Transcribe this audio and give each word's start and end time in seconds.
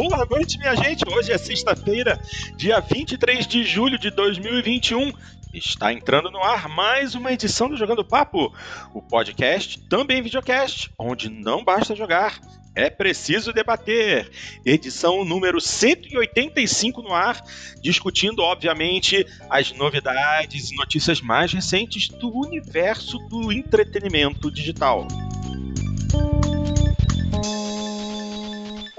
Boa 0.00 0.24
noite, 0.30 0.58
minha 0.58 0.76
gente. 0.76 1.02
Hoje 1.12 1.32
é 1.32 1.36
sexta-feira, 1.36 2.20
dia 2.56 2.78
23 2.78 3.44
de 3.48 3.64
julho 3.64 3.98
de 3.98 4.12
2021. 4.12 5.12
Está 5.52 5.92
entrando 5.92 6.30
no 6.30 6.40
ar 6.40 6.68
mais 6.68 7.16
uma 7.16 7.32
edição 7.32 7.68
do 7.68 7.76
Jogando 7.76 8.04
Papo, 8.04 8.54
o 8.94 9.02
podcast, 9.02 9.80
também 9.88 10.22
videocast, 10.22 10.88
onde 10.96 11.28
não 11.28 11.64
basta 11.64 11.96
jogar, 11.96 12.38
é 12.76 12.88
preciso 12.88 13.52
debater. 13.52 14.30
Edição 14.64 15.24
número 15.24 15.60
185 15.60 17.02
no 17.02 17.12
ar, 17.12 17.42
discutindo, 17.82 18.38
obviamente, 18.38 19.26
as 19.50 19.72
novidades 19.72 20.70
e 20.70 20.76
notícias 20.76 21.20
mais 21.20 21.52
recentes 21.52 22.06
do 22.06 22.32
universo 22.32 23.18
do 23.28 23.50
entretenimento 23.50 24.48
digital. 24.48 25.08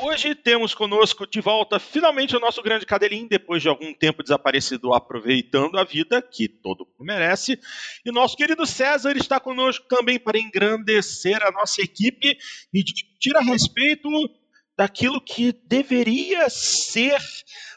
Hoje 0.09 0.33
temos 0.33 0.73
conosco 0.73 1.27
de 1.27 1.39
volta 1.39 1.77
finalmente 1.79 2.35
o 2.35 2.39
nosso 2.39 2.63
grande 2.63 2.83
cadelinho, 2.83 3.29
depois 3.29 3.61
de 3.61 3.69
algum 3.69 3.93
tempo 3.93 4.23
desaparecido, 4.23 4.91
aproveitando 4.91 5.77
a 5.77 5.83
vida, 5.83 6.19
que 6.19 6.49
todo 6.49 6.79
mundo 6.83 7.05
merece. 7.05 7.59
E 8.03 8.11
nosso 8.11 8.35
querido 8.35 8.65
César 8.65 9.15
está 9.15 9.39
conosco 9.39 9.85
também 9.87 10.17
para 10.17 10.39
engrandecer 10.39 11.37
a 11.45 11.51
nossa 11.51 11.83
equipe 11.83 12.35
e 12.73 12.83
discutir 12.83 13.37
a 13.37 13.41
respeito 13.41 14.09
daquilo 14.75 15.21
que 15.21 15.53
deveria 15.67 16.49
ser 16.49 17.19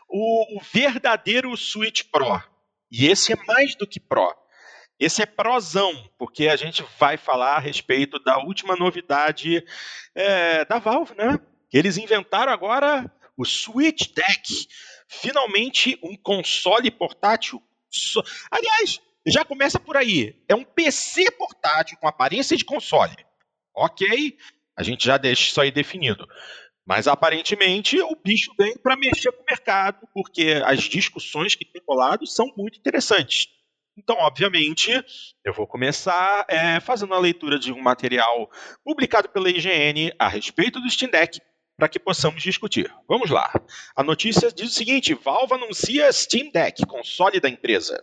o, 0.09 0.57
o 0.57 0.63
verdadeiro 0.73 1.55
Switch 1.55 2.05
Pro. 2.11 2.43
E 2.91 3.09
esse 3.09 3.35
é 3.35 3.37
mais 3.47 3.75
do 3.75 3.87
que 3.87 4.01
Pro. 4.01 4.35
Esse 4.99 5.21
é 5.21 5.27
prosão, 5.27 5.93
porque 6.19 6.49
a 6.49 6.57
gente 6.57 6.83
vai 6.99 7.19
falar 7.19 7.57
a 7.57 7.61
respeito 7.61 8.19
da 8.21 8.39
última 8.39 8.75
novidade 8.75 9.63
é, 10.15 10.65
da 10.65 10.79
Valve, 10.79 11.15
né? 11.15 11.39
Eles 11.73 11.97
inventaram 11.97 12.53
agora 12.53 13.11
o 13.37 13.45
Switch 13.45 14.09
Deck. 14.15 14.69
Finalmente 15.09 15.99
um 16.03 16.17
console 16.17 16.91
portátil. 16.91 17.63
Aliás, 18.51 19.01
já 19.27 19.45
começa 19.45 19.79
por 19.79 19.97
aí. 19.97 20.37
É 20.49 20.55
um 20.55 20.65
PC 20.65 21.31
portátil 21.33 21.97
com 21.99 22.09
aparência 22.09 22.57
de 22.57 22.65
console. 22.65 23.15
Ok, 23.75 24.37
a 24.77 24.83
gente 24.83 25.05
já 25.05 25.17
deixa 25.17 25.49
isso 25.49 25.61
aí 25.61 25.71
definido. 25.71 26.27
Mas 26.85 27.07
aparentemente 27.07 28.01
o 28.01 28.17
bicho 28.17 28.53
vem 28.59 28.77
para 28.77 28.97
mexer 28.97 29.31
com 29.33 29.43
o 29.43 29.47
mercado, 29.49 30.07
porque 30.13 30.61
as 30.65 30.81
discussões 30.81 31.55
que 31.55 31.65
tem 31.65 31.81
rolado 31.87 32.27
são 32.27 32.53
muito 32.57 32.79
interessantes. 32.79 33.47
Então, 33.97 34.17
obviamente, 34.17 34.91
eu 35.45 35.53
vou 35.53 35.67
começar 35.67 36.47
é, 36.49 36.81
fazendo 36.81 37.15
a 37.15 37.19
leitura 37.19 37.59
de 37.59 37.73
um 37.73 37.81
material 37.81 38.51
publicado 38.83 39.29
pela 39.29 39.51
IGN 39.51 40.13
a 40.19 40.29
respeito 40.29 40.81
do 40.81 40.91
Steam 40.91 41.11
Deck 41.11 41.39
para 41.83 41.89
que 41.89 41.99
possamos 41.99 42.41
discutir. 42.41 42.95
Vamos 43.09 43.29
lá. 43.29 43.53
A 43.97 44.05
notícia 44.05 44.53
diz 44.53 44.71
o 44.71 44.73
seguinte: 44.73 45.15
Valve 45.15 45.55
anuncia 45.55 46.13
Steam 46.13 46.49
Deck, 46.53 46.87
console 46.87 47.41
da 47.41 47.49
empresa. 47.49 48.01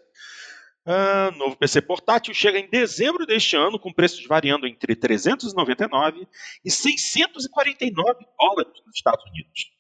Uh, 0.86 1.38
novo 1.38 1.56
PC 1.56 1.82
portátil 1.84 2.34
chega 2.34 2.60
em 2.60 2.70
dezembro 2.70 3.26
deste 3.26 3.56
ano, 3.56 3.80
com 3.80 3.94
preços 3.94 4.26
variando 4.28 4.68
entre 4.68 4.98
399 4.98 6.28
e 6.66 6.70
649 6.70 8.26
dólares 8.38 8.74
nos 8.86 8.96
Estados 8.98 9.24
Unidos. 9.32 9.72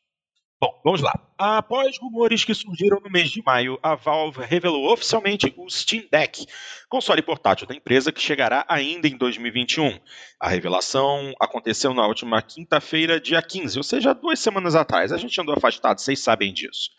Bom, 0.61 0.77
vamos 0.83 0.99
lá. 0.99 1.17
Após 1.37 1.97
rumores 1.97 2.43
que 2.43 2.53
surgiram 2.53 2.99
no 2.99 3.09
mês 3.09 3.29
de 3.29 3.41
maio, 3.41 3.79
a 3.81 3.95
Valve 3.95 4.43
revelou 4.43 4.91
oficialmente 4.91 5.53
o 5.55 5.69
Steam 5.69 6.03
Deck, 6.11 6.45
console 6.89 7.21
portátil 7.21 7.65
da 7.65 7.73
empresa 7.73 8.11
que 8.11 8.21
chegará 8.21 8.65
ainda 8.67 9.07
em 9.07 9.15
2021. 9.15 9.97
A 10.37 10.49
revelação 10.49 11.33
aconteceu 11.39 11.93
na 11.93 12.05
última 12.05 12.41
quinta-feira, 12.41 13.21
dia 13.21 13.41
15, 13.41 13.77
ou 13.77 13.83
seja, 13.83 14.13
duas 14.13 14.37
semanas 14.37 14.75
atrás. 14.75 15.13
A 15.13 15.17
gente 15.17 15.39
andou 15.39 15.55
afastado, 15.55 16.01
vocês 16.01 16.19
sabem 16.19 16.51
disso. 16.53 16.89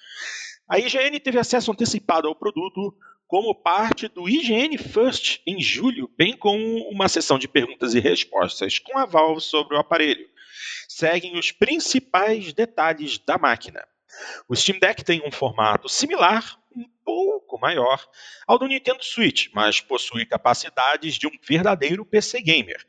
A 0.66 0.78
IGN 0.78 1.20
teve 1.20 1.38
acesso 1.38 1.70
antecipado 1.70 2.28
ao 2.28 2.34
produto 2.34 2.94
como 3.26 3.54
parte 3.54 4.08
do 4.08 4.26
IGN 4.26 4.78
First 4.78 5.42
em 5.46 5.60
julho, 5.60 6.10
bem 6.16 6.34
como 6.34 6.88
uma 6.88 7.10
sessão 7.10 7.38
de 7.38 7.46
perguntas 7.46 7.94
e 7.94 8.00
respostas 8.00 8.78
com 8.78 8.96
a 8.96 9.04
Valve 9.04 9.42
sobre 9.42 9.76
o 9.76 9.80
aparelho 9.80 10.30
seguem 10.88 11.38
os 11.38 11.52
principais 11.52 12.52
detalhes 12.52 13.18
da 13.18 13.38
máquina. 13.38 13.84
O 14.48 14.56
Steam 14.56 14.78
Deck 14.78 15.04
tem 15.04 15.22
um 15.26 15.30
formato 15.30 15.88
similar, 15.88 16.58
um 16.74 16.84
pouco 17.04 17.58
maior, 17.58 18.04
ao 18.46 18.58
do 18.58 18.66
Nintendo 18.66 19.02
Switch, 19.02 19.48
mas 19.54 19.80
possui 19.80 20.26
capacidades 20.26 21.14
de 21.14 21.26
um 21.26 21.32
verdadeiro 21.46 22.04
PC 22.04 22.40
gamer. 22.42 22.84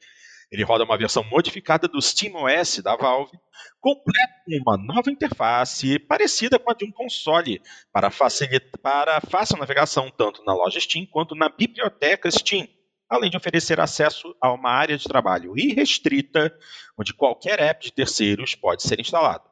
Ele 0.51 0.63
roda 0.63 0.83
uma 0.83 0.97
versão 0.97 1.23
modificada 1.23 1.87
do 1.87 2.01
SteamOS 2.01 2.79
da 2.79 2.95
Valve, 2.95 3.39
completo 3.79 4.33
com 4.45 4.57
uma 4.57 4.77
nova 4.77 5.09
interface 5.09 5.97
parecida 5.97 6.59
com 6.59 6.69
a 6.69 6.73
de 6.73 6.83
um 6.83 6.91
console, 6.91 7.61
para, 7.91 8.11
facilitar, 8.11 8.69
para 8.81 9.21
fácil 9.21 9.57
navegação 9.57 10.11
tanto 10.11 10.43
na 10.43 10.53
loja 10.53 10.79
Steam 10.79 11.05
quanto 11.05 11.35
na 11.35 11.47
biblioteca 11.47 12.29
Steam 12.29 12.67
além 13.11 13.29
de 13.29 13.35
oferecer 13.35 13.77
acesso 13.77 14.33
a 14.39 14.53
uma 14.53 14.71
área 14.71 14.97
de 14.97 15.03
trabalho 15.03 15.57
irrestrita, 15.57 16.57
onde 16.97 17.13
qualquer 17.13 17.59
app 17.59 17.83
de 17.83 17.91
terceiros 17.91 18.55
pode 18.55 18.83
ser 18.83 19.01
instalado. 19.01 19.43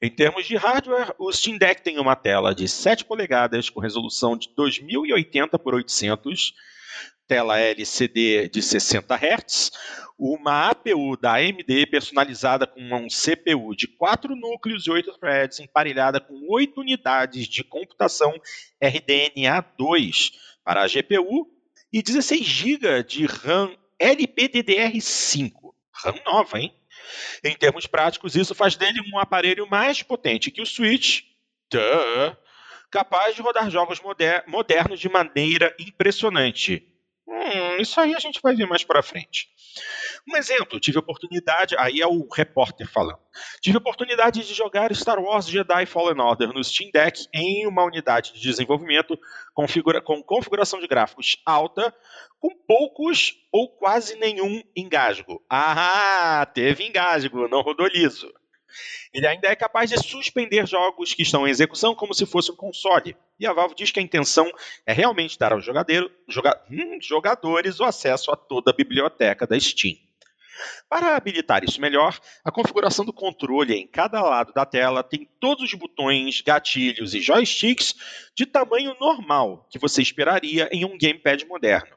Em 0.00 0.08
termos 0.08 0.46
de 0.46 0.54
hardware, 0.54 1.12
o 1.18 1.32
Steam 1.32 1.58
Deck 1.58 1.82
tem 1.82 1.98
uma 1.98 2.14
tela 2.14 2.54
de 2.54 2.68
7 2.68 3.04
polegadas 3.04 3.68
com 3.68 3.80
resolução 3.80 4.36
de 4.36 4.54
2080 4.54 5.58
por 5.58 5.74
800, 5.74 6.54
tela 7.26 7.58
LCD 7.58 8.48
de 8.48 8.62
60 8.62 9.16
Hz, 9.16 9.72
uma 10.16 10.70
APU 10.70 11.16
da 11.20 11.34
AMD 11.34 11.86
personalizada 11.90 12.68
com 12.68 12.80
um 12.80 13.08
CPU 13.08 13.74
de 13.74 13.88
4 13.88 14.36
núcleos 14.36 14.86
e 14.86 14.90
8 14.92 15.18
threads 15.18 15.58
emparelhada 15.58 16.20
com 16.20 16.40
8 16.48 16.80
unidades 16.80 17.48
de 17.48 17.64
computação 17.64 18.32
RDNA2 18.80 20.30
para 20.64 20.84
a 20.84 20.86
GPU 20.86 21.55
e 21.92 22.02
16 22.02 22.44
GB 22.44 23.02
de 23.04 23.26
RAM 23.26 23.76
LPDDR5. 23.98 25.52
RAM 25.92 26.14
nova, 26.24 26.58
hein? 26.58 26.74
Em 27.44 27.54
termos 27.54 27.86
práticos, 27.86 28.34
isso 28.34 28.54
faz 28.54 28.76
dele 28.76 29.00
um 29.12 29.18
aparelho 29.18 29.68
mais 29.68 30.02
potente 30.02 30.50
que 30.50 30.60
o 30.60 30.66
Switch, 30.66 31.22
duh, 31.70 32.36
capaz 32.90 33.34
de 33.34 33.42
rodar 33.42 33.70
jogos 33.70 34.00
moder 34.00 34.44
modernos 34.46 35.00
de 35.00 35.08
maneira 35.08 35.74
impressionante. 35.78 36.86
Hum, 37.28 37.80
isso 37.80 38.00
aí 38.00 38.14
a 38.14 38.20
gente 38.20 38.40
vai 38.40 38.54
ver 38.54 38.66
mais 38.66 38.84
para 38.84 39.02
frente. 39.02 39.48
Um 40.32 40.36
exemplo, 40.36 40.78
tive 40.78 40.98
oportunidade, 40.98 41.74
aí 41.78 42.00
é 42.00 42.06
o 42.06 42.26
repórter 42.32 42.88
falando. 42.88 43.18
Tive 43.60 43.78
oportunidade 43.78 44.46
de 44.46 44.54
jogar 44.54 44.94
Star 44.94 45.18
Wars 45.18 45.48
Jedi 45.48 45.86
Fallen 45.86 46.20
Order 46.20 46.52
no 46.52 46.62
Steam 46.62 46.90
Deck 46.92 47.26
em 47.34 47.66
uma 47.66 47.84
unidade 47.84 48.32
de 48.32 48.40
desenvolvimento 48.40 49.18
configura, 49.52 50.00
com 50.00 50.22
configuração 50.22 50.80
de 50.80 50.86
gráficos 50.86 51.36
alta, 51.44 51.92
com 52.38 52.50
poucos 52.66 53.34
ou 53.52 53.68
quase 53.76 54.16
nenhum 54.16 54.62
engasgo. 54.76 55.44
Ah, 55.50 56.46
teve 56.54 56.86
engasgo, 56.86 57.48
não 57.48 57.60
rodou 57.60 57.88
liso. 57.88 58.32
Ele 59.12 59.26
ainda 59.26 59.48
é 59.48 59.56
capaz 59.56 59.90
de 59.90 59.98
suspender 59.98 60.66
jogos 60.66 61.14
que 61.14 61.22
estão 61.22 61.46
em 61.46 61.50
execução 61.50 61.94
como 61.94 62.14
se 62.14 62.26
fosse 62.26 62.50
um 62.50 62.56
console. 62.56 63.16
E 63.38 63.46
a 63.46 63.52
Valve 63.52 63.74
diz 63.74 63.90
que 63.90 64.00
a 64.00 64.02
intenção 64.02 64.50
é 64.84 64.92
realmente 64.92 65.38
dar 65.38 65.52
aos 65.52 65.64
joga, 65.64 66.62
hum, 66.70 66.98
jogadores 67.00 67.80
o 67.80 67.84
acesso 67.84 68.30
a 68.30 68.36
toda 68.36 68.70
a 68.70 68.74
biblioteca 68.74 69.46
da 69.46 69.58
Steam. 69.58 69.96
Para 70.88 71.16
habilitar 71.16 71.64
isso 71.64 71.80
melhor, 71.80 72.18
a 72.44 72.50
configuração 72.50 73.04
do 73.04 73.12
controle 73.12 73.74
em 73.74 73.86
cada 73.86 74.22
lado 74.22 74.52
da 74.52 74.64
tela 74.64 75.02
tem 75.02 75.28
todos 75.40 75.64
os 75.64 75.74
botões, 75.74 76.40
gatilhos 76.40 77.14
e 77.14 77.20
joysticks 77.20 77.94
de 78.34 78.46
tamanho 78.46 78.96
normal 79.00 79.66
que 79.70 79.78
você 79.78 80.00
esperaria 80.00 80.68
em 80.72 80.84
um 80.84 80.96
gamepad 80.96 81.44
moderno. 81.46 81.96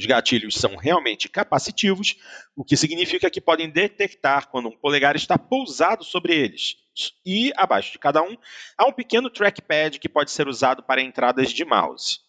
Os 0.00 0.06
gatilhos 0.06 0.54
são 0.54 0.76
realmente 0.76 1.28
capacitivos, 1.28 2.16
o 2.56 2.64
que 2.64 2.74
significa 2.74 3.28
que 3.28 3.38
podem 3.38 3.68
detectar 3.68 4.48
quando 4.48 4.70
um 4.70 4.74
polegar 4.78 5.14
está 5.14 5.36
pousado 5.36 6.04
sobre 6.04 6.34
eles. 6.34 6.76
E, 7.24 7.52
abaixo 7.54 7.92
de 7.92 7.98
cada 7.98 8.22
um, 8.22 8.34
há 8.78 8.88
um 8.88 8.94
pequeno 8.94 9.28
trackpad 9.28 9.98
que 9.98 10.08
pode 10.08 10.30
ser 10.30 10.48
usado 10.48 10.82
para 10.82 11.02
entradas 11.02 11.52
de 11.52 11.66
mouse. 11.66 12.20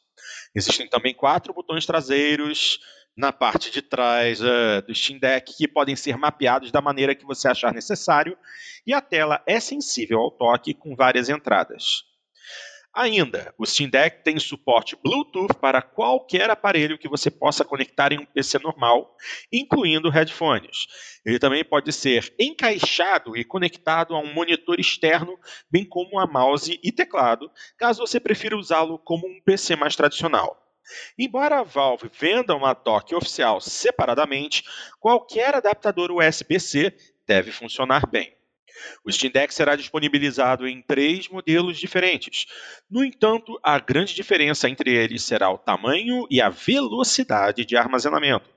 Existem 0.53 0.85
também 0.85 1.13
quatro 1.13 1.53
botões 1.53 1.85
traseiros 1.85 2.77
na 3.15 3.31
parte 3.31 3.71
de 3.71 3.81
trás 3.81 4.41
uh, 4.41 4.81
do 4.85 4.93
Steam 4.93 5.17
Deck 5.17 5.55
que 5.55 5.65
podem 5.65 5.95
ser 5.95 6.17
mapeados 6.17 6.73
da 6.73 6.81
maneira 6.81 7.15
que 7.15 7.25
você 7.25 7.47
achar 7.47 7.73
necessário, 7.73 8.37
e 8.85 8.93
a 8.93 8.99
tela 8.99 9.41
é 9.47 9.61
sensível 9.61 10.19
ao 10.19 10.31
toque 10.31 10.73
com 10.73 10.93
várias 10.93 11.29
entradas. 11.29 12.03
Ainda, 12.93 13.53
o 13.57 13.65
Steam 13.65 13.89
Deck 13.89 14.21
tem 14.21 14.37
suporte 14.37 14.97
Bluetooth 15.01 15.53
para 15.61 15.81
qualquer 15.81 16.49
aparelho 16.49 16.97
que 16.97 17.07
você 17.07 17.31
possa 17.31 17.63
conectar 17.63 18.11
em 18.11 18.19
um 18.19 18.25
PC 18.25 18.59
normal, 18.59 19.15
incluindo 19.51 20.09
headphones. 20.09 20.87
Ele 21.25 21.39
também 21.39 21.63
pode 21.63 21.93
ser 21.93 22.33
encaixado 22.37 23.37
e 23.37 23.45
conectado 23.45 24.13
a 24.13 24.19
um 24.19 24.33
monitor 24.33 24.77
externo, 24.77 25.39
bem 25.71 25.85
como 25.85 26.19
a 26.19 26.27
mouse 26.27 26.77
e 26.83 26.91
teclado, 26.91 27.49
caso 27.77 28.05
você 28.05 28.19
prefira 28.19 28.57
usá-lo 28.57 28.99
como 28.99 29.25
um 29.25 29.41
PC 29.41 29.77
mais 29.77 29.95
tradicional. 29.95 30.61
Embora 31.17 31.59
a 31.59 31.63
Valve 31.63 32.11
venda 32.13 32.53
uma 32.53 32.73
dock 32.73 33.15
oficial 33.15 33.61
separadamente, 33.61 34.65
qualquer 34.99 35.55
adaptador 35.55 36.11
USB-C 36.11 36.93
deve 37.25 37.53
funcionar 37.53 38.05
bem. 38.05 38.35
O 39.03 39.11
Steam 39.11 39.31
Deck 39.31 39.53
será 39.53 39.75
disponibilizado 39.75 40.67
em 40.67 40.81
três 40.81 41.27
modelos 41.27 41.77
diferentes. 41.77 42.45
No 42.89 43.03
entanto, 43.03 43.59
a 43.63 43.79
grande 43.79 44.13
diferença 44.15 44.69
entre 44.69 44.93
eles 44.93 45.23
será 45.23 45.49
o 45.49 45.57
tamanho 45.57 46.25
e 46.29 46.41
a 46.41 46.49
velocidade 46.49 47.65
de 47.65 47.77
armazenamento, 47.77 48.49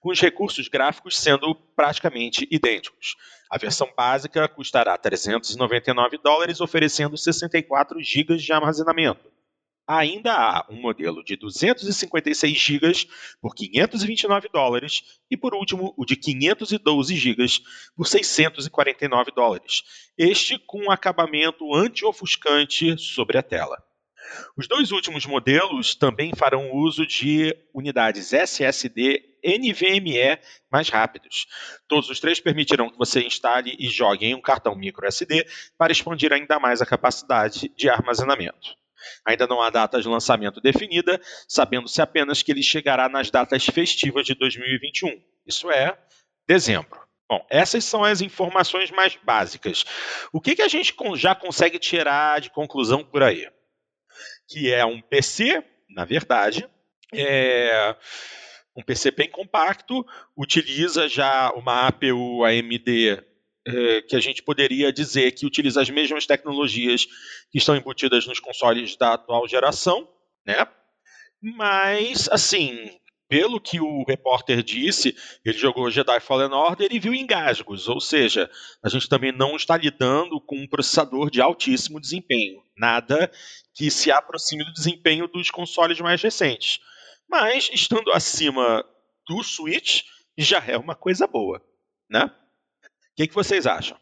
com 0.00 0.10
os 0.10 0.20
recursos 0.20 0.68
gráficos 0.68 1.18
sendo 1.18 1.54
praticamente 1.76 2.46
idênticos. 2.50 3.16
A 3.50 3.58
versão 3.58 3.88
básica 3.96 4.48
custará 4.48 4.96
399 4.98 6.18
dólares, 6.18 6.60
oferecendo 6.60 7.16
64 7.16 8.02
GB 8.02 8.36
de 8.36 8.52
armazenamento. 8.52 9.33
Ainda 9.86 10.32
há 10.32 10.66
um 10.70 10.80
modelo 10.80 11.22
de 11.22 11.36
256 11.36 12.56
GB 12.56 12.92
por 13.40 13.54
529 13.54 14.48
dólares 14.50 15.02
e, 15.30 15.36
por 15.36 15.54
último, 15.54 15.92
o 15.96 16.06
de 16.06 16.16
512 16.16 17.14
GB 17.14 17.46
por 17.94 18.06
649 18.06 19.32
dólares, 19.32 19.82
este 20.16 20.58
com 20.58 20.84
um 20.84 20.90
acabamento 20.90 21.74
anti-ofuscante 21.74 22.96
sobre 22.96 23.36
a 23.36 23.42
tela. 23.42 23.76
Os 24.56 24.66
dois 24.66 24.90
últimos 24.90 25.26
modelos 25.26 25.94
também 25.94 26.32
farão 26.34 26.72
uso 26.72 27.06
de 27.06 27.54
unidades 27.74 28.32
SSD 28.32 29.22
NVMe 29.44 30.38
mais 30.70 30.88
rápidos. 30.88 31.46
Todos 31.86 32.08
os 32.08 32.18
três 32.18 32.40
permitirão 32.40 32.88
que 32.88 32.96
você 32.96 33.22
instale 33.22 33.76
e 33.78 33.88
jogue 33.88 34.24
em 34.24 34.34
um 34.34 34.40
cartão 34.40 34.74
microSD 34.74 35.46
para 35.76 35.92
expandir 35.92 36.32
ainda 36.32 36.58
mais 36.58 36.80
a 36.80 36.86
capacidade 36.86 37.68
de 37.76 37.88
armazenamento. 37.88 38.74
Ainda 39.24 39.46
não 39.46 39.60
há 39.60 39.70
data 39.70 40.00
de 40.00 40.08
lançamento 40.08 40.60
definida, 40.60 41.20
sabendo-se 41.48 42.00
apenas 42.00 42.42
que 42.42 42.52
ele 42.52 42.62
chegará 42.62 43.08
nas 43.08 43.30
datas 43.30 43.64
festivas 43.66 44.26
de 44.26 44.34
2021. 44.34 45.20
Isso 45.46 45.70
é 45.70 45.96
dezembro. 46.46 47.04
Bom, 47.28 47.44
essas 47.50 47.84
são 47.84 48.04
as 48.04 48.20
informações 48.20 48.90
mais 48.90 49.16
básicas. 49.16 49.84
O 50.32 50.40
que, 50.40 50.54
que 50.54 50.62
a 50.62 50.68
gente 50.68 50.94
já 51.16 51.34
consegue 51.34 51.78
tirar 51.78 52.40
de 52.40 52.50
conclusão 52.50 53.02
por 53.02 53.22
aí? 53.22 53.48
Que 54.46 54.72
é 54.72 54.84
um 54.84 55.00
PC, 55.00 55.64
na 55.88 56.04
verdade, 56.04 56.68
é 57.12 57.96
um 58.76 58.82
PC 58.82 59.10
bem 59.12 59.30
compacto, 59.30 60.04
utiliza 60.36 61.08
já 61.08 61.50
uma 61.52 61.86
APU 61.86 62.44
AMD 62.44 63.24
é, 63.66 64.02
que 64.02 64.16
a 64.16 64.20
gente 64.20 64.42
poderia 64.42 64.92
dizer 64.92 65.32
que 65.32 65.46
utiliza 65.46 65.80
as 65.80 65.90
mesmas 65.90 66.26
tecnologias 66.26 67.06
que 67.50 67.58
estão 67.58 67.76
embutidas 67.76 68.26
nos 68.26 68.40
consoles 68.40 68.96
da 68.96 69.14
atual 69.14 69.48
geração, 69.48 70.08
né? 70.46 70.66
Mas, 71.40 72.28
assim, 72.30 72.90
pelo 73.28 73.60
que 73.60 73.80
o 73.80 74.04
repórter 74.04 74.62
disse, 74.62 75.16
ele 75.44 75.56
jogou 75.56 75.90
Jedi 75.90 76.20
Fallen 76.20 76.52
Order 76.52 76.88
e 76.90 76.98
viu 76.98 77.14
engasgos, 77.14 77.88
ou 77.88 78.00
seja, 78.00 78.50
a 78.82 78.88
gente 78.88 79.08
também 79.08 79.32
não 79.32 79.56
está 79.56 79.76
lidando 79.76 80.40
com 80.40 80.56
um 80.56 80.68
processador 80.68 81.30
de 81.30 81.40
altíssimo 81.40 82.00
desempenho, 82.00 82.62
nada 82.76 83.30
que 83.74 83.90
se 83.90 84.10
aproxime 84.10 84.64
do 84.64 84.72
desempenho 84.72 85.26
dos 85.26 85.50
consoles 85.50 85.98
mais 86.00 86.22
recentes. 86.22 86.80
Mas, 87.28 87.70
estando 87.72 88.12
acima 88.12 88.84
do 89.26 89.42
Switch, 89.42 90.02
já 90.36 90.62
é 90.66 90.76
uma 90.76 90.94
coisa 90.94 91.26
boa, 91.26 91.62
né? 92.08 92.30
O 93.14 93.16
que, 93.16 93.28
que 93.28 93.34
vocês 93.34 93.64
acham? 93.64 93.96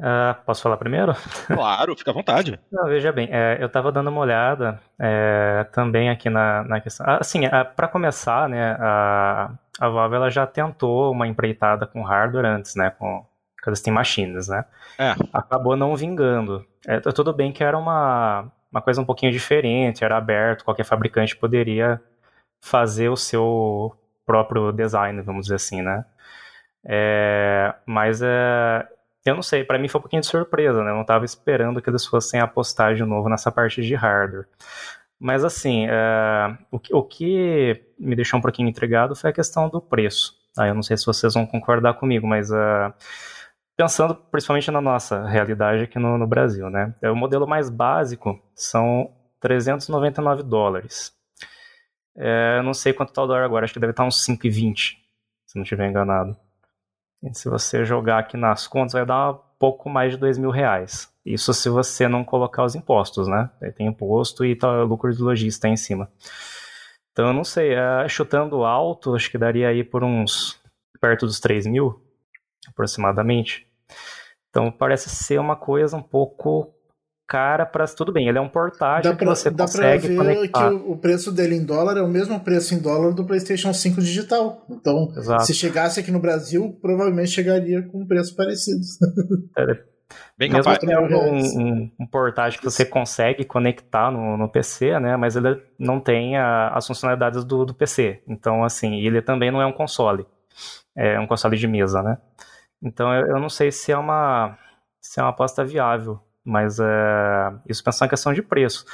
Uh, 0.00 0.34
posso 0.44 0.60
falar 0.60 0.76
primeiro? 0.76 1.14
Claro, 1.46 1.94
fica 1.96 2.10
à 2.10 2.14
vontade. 2.14 2.58
Não, 2.72 2.86
veja 2.86 3.12
bem, 3.12 3.28
é, 3.30 3.56
eu 3.60 3.66
estava 3.66 3.92
dando 3.92 4.10
uma 4.10 4.20
olhada 4.20 4.80
é, 4.98 5.64
também 5.72 6.10
aqui 6.10 6.28
na, 6.28 6.64
na 6.64 6.80
questão. 6.80 7.06
Assim, 7.08 7.42
para 7.76 7.86
começar, 7.86 8.48
né, 8.48 8.76
a, 8.80 9.52
a 9.78 9.88
Valve 9.88 10.16
ela 10.16 10.28
já 10.28 10.44
tentou 10.44 11.12
uma 11.12 11.28
empreitada 11.28 11.86
com 11.86 12.02
hardware 12.02 12.46
antes, 12.46 12.74
né, 12.74 12.90
com, 12.90 13.24
com 13.62 13.70
as 13.70 13.78
Steam 13.78 13.94
Machines, 13.94 14.48
né? 14.48 14.64
É. 14.98 15.14
Acabou 15.32 15.76
não 15.76 15.94
vingando. 15.94 16.66
É, 16.84 16.98
tudo 16.98 17.32
bem 17.32 17.52
que 17.52 17.62
era 17.62 17.78
uma, 17.78 18.50
uma 18.72 18.82
coisa 18.82 19.00
um 19.00 19.04
pouquinho 19.04 19.30
diferente, 19.30 20.04
era 20.04 20.16
aberto, 20.16 20.64
qualquer 20.64 20.84
fabricante 20.84 21.36
poderia 21.36 22.02
fazer 22.60 23.08
o 23.08 23.16
seu 23.16 23.96
próprio 24.26 24.72
design, 24.72 25.22
vamos 25.22 25.42
dizer 25.42 25.54
assim, 25.54 25.80
né? 25.80 26.04
É, 26.88 27.74
mas 27.84 28.22
é, 28.22 28.86
eu 29.24 29.34
não 29.34 29.42
sei, 29.42 29.64
para 29.64 29.78
mim 29.78 29.88
foi 29.88 29.98
um 29.98 30.02
pouquinho 30.02 30.22
de 30.22 30.28
surpresa, 30.28 30.82
né? 30.84 30.90
Eu 30.90 30.94
não 30.94 31.02
estava 31.02 31.24
esperando 31.24 31.82
que 31.82 31.90
eles 31.90 32.06
fossem 32.06 32.40
apostar 32.40 32.94
de 32.94 33.04
novo 33.04 33.28
nessa 33.28 33.50
parte 33.50 33.82
de 33.82 33.94
hardware. 33.94 34.46
Mas 35.18 35.44
assim, 35.44 35.86
é, 35.88 36.56
o, 36.70 36.78
o, 36.98 37.02
que 37.02 37.82
me 37.98 38.14
deixou 38.14 38.38
um 38.38 38.42
pouquinho 38.42 38.68
intrigado 38.68 39.16
foi 39.16 39.30
a 39.30 39.32
questão 39.32 39.68
do 39.68 39.80
preço. 39.80 40.34
Ah, 40.56 40.68
eu 40.68 40.74
não 40.74 40.82
sei 40.82 40.96
se 40.96 41.06
vocês 41.06 41.34
vão 41.34 41.46
concordar 41.46 41.94
comigo, 41.94 42.26
mas 42.26 42.50
uh, 42.50 42.92
pensando 43.76 44.14
principalmente 44.14 44.70
na 44.70 44.80
nossa 44.80 45.26
realidade 45.26 45.84
aqui 45.84 45.98
no, 45.98 46.16
no 46.16 46.26
Brasil, 46.26 46.70
né? 46.70 46.94
É, 47.02 47.10
o 47.10 47.16
modelo 47.16 47.46
mais 47.46 47.68
básico 47.68 48.40
são 48.54 49.10
399 49.40 50.42
dólares. 50.42 51.12
É, 52.16 52.62
não 52.62 52.72
sei 52.72 52.92
quanto 52.92 53.10
está 53.10 53.22
o 53.22 53.26
dólar 53.26 53.44
agora, 53.44 53.64
acho 53.64 53.74
que 53.74 53.80
deve 53.80 53.90
estar 53.90 54.04
uns 54.04 54.24
5,20, 54.24 54.96
se 55.46 55.56
não 55.56 55.62
estiver 55.62 55.88
enganado. 55.88 56.36
Se 57.32 57.48
você 57.48 57.84
jogar 57.84 58.18
aqui 58.18 58.36
nas 58.36 58.66
contas, 58.66 58.92
vai 58.92 59.06
dar 59.06 59.34
pouco 59.58 59.88
mais 59.88 60.12
de 60.12 60.18
dois 60.18 60.38
mil 60.38 60.50
reais. 60.50 61.12
Isso 61.24 61.52
se 61.52 61.68
você 61.68 62.06
não 62.06 62.24
colocar 62.24 62.64
os 62.64 62.74
impostos, 62.74 63.26
né? 63.26 63.50
Tem 63.76 63.86
imposto 63.86 64.44
e 64.44 64.54
tá, 64.54 64.82
lucro 64.82 65.12
de 65.12 65.20
lojista 65.20 65.66
em 65.66 65.76
cima. 65.76 66.10
Então, 67.10 67.28
eu 67.28 67.32
não 67.32 67.44
sei, 67.44 67.72
é, 67.72 68.06
chutando 68.08 68.62
alto, 68.64 69.14
acho 69.14 69.30
que 69.30 69.38
daria 69.38 69.68
aí 69.68 69.82
por 69.82 70.04
uns 70.04 70.60
perto 71.00 71.24
dos 71.26 71.40
3 71.40 71.66
mil, 71.66 72.00
aproximadamente. 72.68 73.66
Então, 74.50 74.70
parece 74.70 75.08
ser 75.08 75.40
uma 75.40 75.56
coisa 75.56 75.96
um 75.96 76.02
pouco 76.02 76.75
cara 77.26 77.66
para 77.66 77.86
tudo 77.86 78.12
bem, 78.12 78.28
ele 78.28 78.38
é 78.38 78.40
um 78.40 78.48
portátil 78.48 79.10
dá 79.10 79.16
pra, 79.16 79.18
que 79.18 79.24
você 79.24 79.50
dá 79.50 79.64
consegue 79.64 80.14
pra 80.14 80.24
ver 80.24 80.34
conectar. 80.34 80.68
que 80.68 80.74
o, 80.74 80.92
o, 80.92 80.96
preço 80.96 81.32
dele 81.32 81.56
em 81.56 81.64
dólar 81.64 81.96
é 81.96 82.02
o 82.02 82.08
mesmo 82.08 82.38
preço 82.40 82.74
em 82.74 82.78
dólar 82.78 83.12
do 83.12 83.24
PlayStation 83.24 83.72
5 83.72 84.00
digital. 84.00 84.64
Então, 84.70 85.12
Exato. 85.16 85.44
se 85.44 85.54
chegasse 85.54 85.98
aqui 85.98 86.10
no 86.10 86.20
Brasil, 86.20 86.78
provavelmente 86.80 87.30
chegaria 87.30 87.82
com 87.82 88.00
um 88.02 88.06
preço 88.06 88.34
parecido. 88.36 88.80
É, 89.58 89.64
Bem 90.38 90.50
Mesmo 90.50 90.64
capaz. 90.64 90.88
é 90.88 90.98
um, 91.00 91.60
um, 91.60 91.90
um, 92.00 92.06
portátil 92.06 92.60
que 92.60 92.64
você 92.64 92.84
consegue 92.84 93.44
conectar 93.44 94.10
no, 94.10 94.36
no 94.36 94.48
PC, 94.48 95.00
né? 95.00 95.16
Mas 95.16 95.34
ele 95.34 95.60
não 95.78 95.98
tem 95.98 96.36
a, 96.36 96.68
as 96.68 96.86
funcionalidades 96.86 97.44
do, 97.44 97.64
do 97.64 97.74
PC. 97.74 98.22
Então, 98.28 98.62
assim, 98.62 99.00
ele 99.00 99.20
também 99.20 99.50
não 99.50 99.60
é 99.60 99.66
um 99.66 99.72
console. 99.72 100.26
É 100.94 101.18
um 101.18 101.26
console 101.26 101.56
de 101.56 101.66
mesa, 101.66 102.02
né? 102.02 102.18
Então, 102.82 103.12
eu, 103.12 103.26
eu 103.28 103.40
não 103.40 103.48
sei 103.48 103.72
se 103.72 103.90
é 103.90 103.96
uma 103.96 104.56
se 105.00 105.20
é 105.20 105.22
uma 105.22 105.30
aposta 105.30 105.64
viável 105.64 106.20
mas 106.46 106.78
é, 106.78 106.84
isso 107.68 107.82
pensando 107.82 108.06
em 108.06 108.10
questão 108.10 108.32
de 108.32 108.42
preço. 108.42 108.86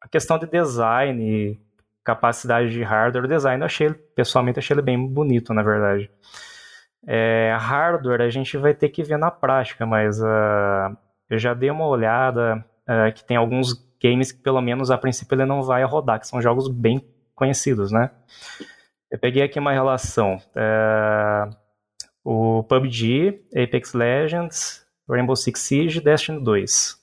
A 0.00 0.08
questão 0.08 0.38
de 0.38 0.46
design 0.46 1.58
capacidade 2.04 2.70
de 2.70 2.82
hardware, 2.82 3.28
design 3.28 3.60
eu 3.60 3.66
achei, 3.66 3.90
pessoalmente 3.92 4.58
achei 4.58 4.74
ele 4.74 4.82
bem 4.82 5.06
bonito, 5.06 5.54
na 5.54 5.62
verdade. 5.62 6.10
É, 7.06 7.56
hardware 7.58 8.22
a 8.22 8.30
gente 8.30 8.56
vai 8.56 8.74
ter 8.74 8.88
que 8.88 9.02
ver 9.02 9.16
na 9.16 9.30
prática, 9.30 9.86
mas 9.86 10.20
uh, 10.20 10.96
eu 11.28 11.38
já 11.38 11.54
dei 11.54 11.70
uma 11.70 11.86
olhada 11.86 12.64
uh, 12.88 13.12
que 13.12 13.24
tem 13.24 13.36
alguns 13.36 13.74
games 14.02 14.32
que 14.32 14.40
pelo 14.40 14.60
menos 14.60 14.90
a 14.90 14.98
princípio 14.98 15.34
ele 15.34 15.44
não 15.44 15.62
vai 15.62 15.84
rodar, 15.84 16.18
que 16.18 16.26
são 16.26 16.42
jogos 16.42 16.68
bem 16.68 17.04
conhecidos, 17.34 17.90
né? 17.90 18.10
Eu 19.10 19.18
peguei 19.18 19.42
aqui 19.42 19.58
uma 19.58 19.72
relação. 19.72 20.40
Uh, 20.56 21.56
o 22.24 22.62
PUBG, 22.64 23.44
Apex 23.50 23.94
Legends, 23.94 24.81
Rainbow 25.12 25.36
Six 25.36 25.60
Siege 25.60 25.98
e 25.98 26.02
Destiny 26.02 26.42
2. 26.42 27.02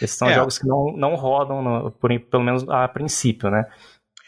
Esses 0.00 0.16
são 0.16 0.28
é. 0.28 0.34
jogos 0.34 0.58
que 0.58 0.66
não, 0.66 0.96
não 0.96 1.14
rodam, 1.14 1.62
no, 1.62 1.90
por, 1.90 2.18
pelo 2.20 2.42
menos 2.42 2.68
a 2.68 2.88
princípio, 2.88 3.50
né? 3.50 3.66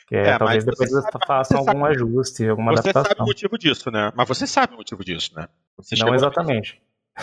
Que 0.07 0.17
é, 0.17 0.29
é, 0.29 0.39
talvez 0.39 0.65
depois 0.65 0.93
eles 0.93 1.05
façam 1.27 1.59
algum 1.59 1.81
sabe, 1.81 1.95
ajuste, 1.95 2.49
alguma 2.49 2.73
você 2.73 2.91
adaptação. 2.91 3.03
Você 3.03 3.09
sabe 3.09 3.23
o 3.23 3.27
motivo 3.27 3.59
disso, 3.59 3.91
né? 3.91 4.13
Mas 4.15 4.29
você 4.29 4.47
sabe 4.47 4.75
o 4.75 4.77
motivo 4.77 5.05
disso, 5.05 5.35
né? 5.35 5.49
Você 5.77 5.97
não 5.97 6.15
exatamente. 6.15 6.81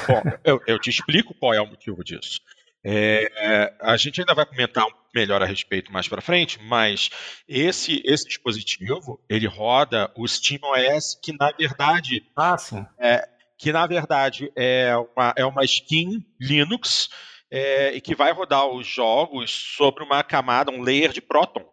Bom, 0.08 0.22
eu, 0.44 0.62
eu, 0.66 0.80
te 0.80 0.90
explico 0.90 1.34
qual 1.36 1.54
é 1.54 1.62
o 1.62 1.68
motivo 1.68 2.04
disso. 2.04 2.40
É, 2.84 3.74
a 3.80 3.96
gente 3.96 4.22
ainda 4.22 4.34
vai 4.34 4.46
comentar 4.46 4.86
melhor 5.14 5.44
a 5.44 5.46
respeito 5.46 5.92
mais 5.92 6.08
para 6.08 6.22
frente, 6.22 6.60
mas 6.64 7.12
esse, 7.48 8.02
esse 8.04 8.28
dispositivo 8.28 9.24
ele 9.30 9.46
roda 9.46 10.12
o 10.16 10.26
SteamOS 10.26 11.20
que 11.22 11.32
na 11.38 11.52
verdade 11.52 12.26
ah, 12.36 12.58
sim. 12.58 12.84
É, 12.98 13.28
que 13.62 13.72
na 13.72 13.86
verdade 13.86 14.52
é 14.56 14.92
uma, 14.98 15.34
é 15.38 15.46
uma 15.46 15.64
skin 15.64 16.26
Linux 16.40 17.10
é, 17.52 17.94
e 17.94 18.02
que 18.02 18.16
vai 18.16 18.32
rodar 18.32 18.66
os 18.66 18.88
jogos 18.88 19.52
sobre 19.78 20.04
uma 20.04 20.24
camada, 20.24 20.72
um 20.72 20.82
layer 20.82 21.12
de 21.12 21.22
Proton. 21.22 21.64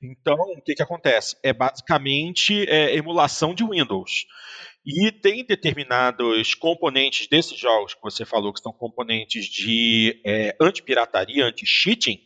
Então, 0.00 0.36
o 0.36 0.62
que, 0.62 0.74
que 0.74 0.82
acontece? 0.82 1.36
É 1.42 1.52
basicamente 1.52 2.64
é, 2.68 2.94
emulação 2.94 3.52
de 3.52 3.64
Windows. 3.64 4.26
E 4.86 5.10
tem 5.10 5.44
determinados 5.44 6.54
componentes 6.54 7.26
desses 7.26 7.58
jogos 7.58 7.94
que 7.94 8.00
você 8.00 8.24
falou, 8.24 8.52
que 8.52 8.60
são 8.60 8.72
componentes 8.72 9.46
de 9.46 10.22
é, 10.24 10.56
anti-pirataria, 10.60 11.46
anti-cheating, 11.46 12.20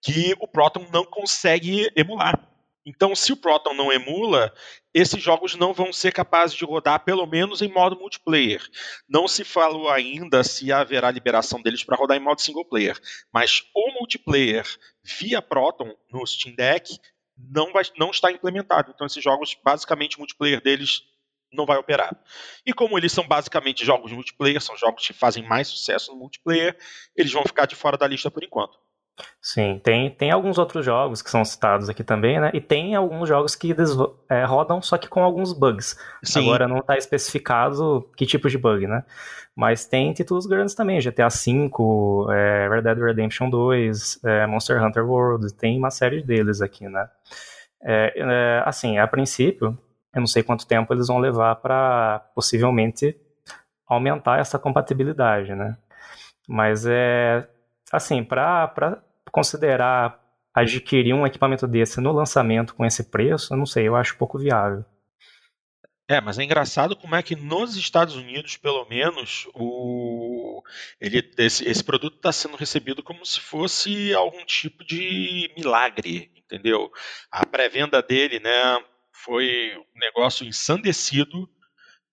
que 0.00 0.34
o 0.38 0.46
Proton 0.46 0.86
não 0.92 1.04
consegue 1.04 1.90
emular. 1.96 2.53
Então, 2.86 3.14
se 3.14 3.32
o 3.32 3.36
Proton 3.36 3.72
não 3.72 3.90
emula, 3.90 4.52
esses 4.92 5.22
jogos 5.22 5.54
não 5.54 5.72
vão 5.72 5.92
ser 5.92 6.12
capazes 6.12 6.54
de 6.54 6.64
rodar, 6.64 7.02
pelo 7.02 7.26
menos 7.26 7.62
em 7.62 7.68
modo 7.68 7.98
multiplayer. 7.98 8.62
Não 9.08 9.26
se 9.26 9.42
falou 9.42 9.88
ainda 9.88 10.44
se 10.44 10.70
haverá 10.70 11.10
liberação 11.10 11.62
deles 11.62 11.82
para 11.82 11.96
rodar 11.96 12.16
em 12.16 12.20
modo 12.20 12.42
single 12.42 12.64
player, 12.64 12.98
mas 13.32 13.62
o 13.74 13.92
multiplayer 13.98 14.66
via 15.02 15.40
Proton 15.40 15.94
no 16.12 16.26
Steam 16.26 16.54
Deck 16.54 16.98
não, 17.36 17.72
vai, 17.72 17.84
não 17.96 18.10
está 18.10 18.30
implementado. 18.30 18.92
Então, 18.94 19.06
esses 19.06 19.22
jogos, 19.22 19.56
basicamente, 19.64 20.16
o 20.16 20.20
multiplayer 20.20 20.60
deles 20.60 21.02
não 21.52 21.64
vai 21.64 21.78
operar. 21.78 22.14
E 22.66 22.72
como 22.72 22.98
eles 22.98 23.12
são 23.12 23.26
basicamente 23.26 23.84
jogos 23.84 24.12
multiplayer, 24.12 24.60
são 24.60 24.76
jogos 24.76 25.06
que 25.06 25.12
fazem 25.12 25.42
mais 25.42 25.68
sucesso 25.68 26.12
no 26.12 26.18
multiplayer, 26.18 26.76
eles 27.16 27.32
vão 27.32 27.44
ficar 27.44 27.66
de 27.66 27.76
fora 27.76 27.96
da 27.96 28.06
lista 28.06 28.30
por 28.30 28.42
enquanto. 28.42 28.78
Sim, 29.40 29.80
tem, 29.84 30.10
tem 30.10 30.30
alguns 30.30 30.58
outros 30.58 30.84
jogos 30.84 31.22
que 31.22 31.30
são 31.30 31.44
citados 31.44 31.88
aqui 31.88 32.02
também, 32.02 32.40
né? 32.40 32.50
E 32.52 32.60
tem 32.60 32.94
alguns 32.94 33.28
jogos 33.28 33.54
que 33.54 33.74
é, 34.28 34.44
rodam 34.44 34.82
só 34.82 34.98
que 34.98 35.08
com 35.08 35.22
alguns 35.22 35.52
bugs. 35.52 35.96
Sim. 36.22 36.40
Agora 36.40 36.66
não 36.66 36.78
está 36.78 36.96
especificado 36.96 38.08
que 38.16 38.26
tipo 38.26 38.48
de 38.48 38.58
bug, 38.58 38.86
né? 38.86 39.04
Mas 39.54 39.86
tem 39.86 40.12
títulos 40.12 40.46
grandes 40.46 40.74
também, 40.74 40.98
GTA 40.98 41.28
V, 41.28 41.70
é, 42.32 42.68
Red 42.68 42.82
Dead 42.82 42.98
Redemption 42.98 43.48
2, 43.48 44.20
é, 44.24 44.46
Monster 44.46 44.82
Hunter 44.82 45.08
World, 45.08 45.54
tem 45.54 45.78
uma 45.78 45.90
série 45.90 46.22
deles 46.22 46.60
aqui, 46.60 46.88
né? 46.88 47.08
É, 47.82 48.12
é, 48.16 48.62
assim, 48.64 48.98
a 48.98 49.06
princípio, 49.06 49.78
eu 50.12 50.20
não 50.20 50.26
sei 50.26 50.42
quanto 50.42 50.66
tempo 50.66 50.92
eles 50.92 51.06
vão 51.06 51.18
levar 51.18 51.54
para 51.56 52.20
possivelmente 52.34 53.16
aumentar 53.86 54.40
essa 54.40 54.58
compatibilidade, 54.58 55.54
né? 55.54 55.76
Mas 56.48 56.84
é 56.86 57.46
assim, 57.92 58.24
para 58.24 59.02
considerar 59.30 60.20
adquirir 60.54 61.12
um 61.12 61.26
equipamento 61.26 61.66
desse 61.66 62.00
no 62.00 62.12
lançamento 62.12 62.74
com 62.74 62.84
esse 62.84 63.10
preço, 63.10 63.52
eu 63.52 63.58
não 63.58 63.66
sei, 63.66 63.88
eu 63.88 63.96
acho 63.96 64.16
pouco 64.16 64.38
viável. 64.38 64.84
É, 66.06 66.20
mas 66.20 66.38
é 66.38 66.44
engraçado 66.44 66.94
como 66.94 67.14
é 67.14 67.22
que 67.22 67.34
nos 67.34 67.76
Estados 67.76 68.14
Unidos, 68.14 68.58
pelo 68.58 68.86
menos, 68.86 69.48
o 69.54 70.62
ele, 71.00 71.32
esse, 71.38 71.66
esse 71.66 71.82
produto 71.82 72.16
está 72.16 72.30
sendo 72.30 72.56
recebido 72.56 73.02
como 73.02 73.24
se 73.24 73.40
fosse 73.40 74.14
algum 74.14 74.44
tipo 74.44 74.84
de 74.84 75.50
milagre, 75.56 76.30
entendeu? 76.36 76.90
A 77.30 77.46
pré-venda 77.46 78.02
dele, 78.02 78.38
né, 78.38 78.84
foi 79.12 79.72
um 79.78 79.98
negócio 79.98 80.46
ensandecido. 80.46 81.48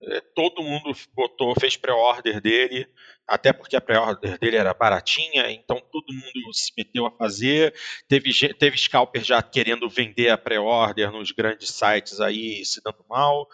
É, 0.04 0.20
todo 0.34 0.62
mundo 0.62 0.92
botou, 1.14 1.54
fez 1.60 1.76
pré-order 1.76 2.40
dele 2.40 2.88
até 3.26 3.52
porque 3.52 3.76
a 3.76 3.80
pré-order 3.80 4.38
dele 4.38 4.56
era 4.56 4.74
baratinha, 4.74 5.50
então 5.50 5.80
todo 5.90 6.12
mundo 6.12 6.52
se 6.52 6.72
meteu 6.76 7.06
a 7.06 7.10
fazer. 7.10 7.74
Teve, 8.08 8.30
teve 8.54 8.76
scalper 8.76 9.22
já 9.22 9.42
querendo 9.42 9.88
vender 9.88 10.30
a 10.30 10.38
pré-order 10.38 11.10
nos 11.10 11.30
grandes 11.30 11.70
sites 11.70 12.20
aí, 12.20 12.64
se 12.64 12.82
dando 12.82 13.04
mal. 13.08 13.48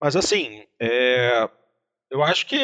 Mas 0.00 0.16
assim, 0.16 0.66
é, 0.80 1.48
eu 2.10 2.22
acho 2.22 2.46
que 2.46 2.58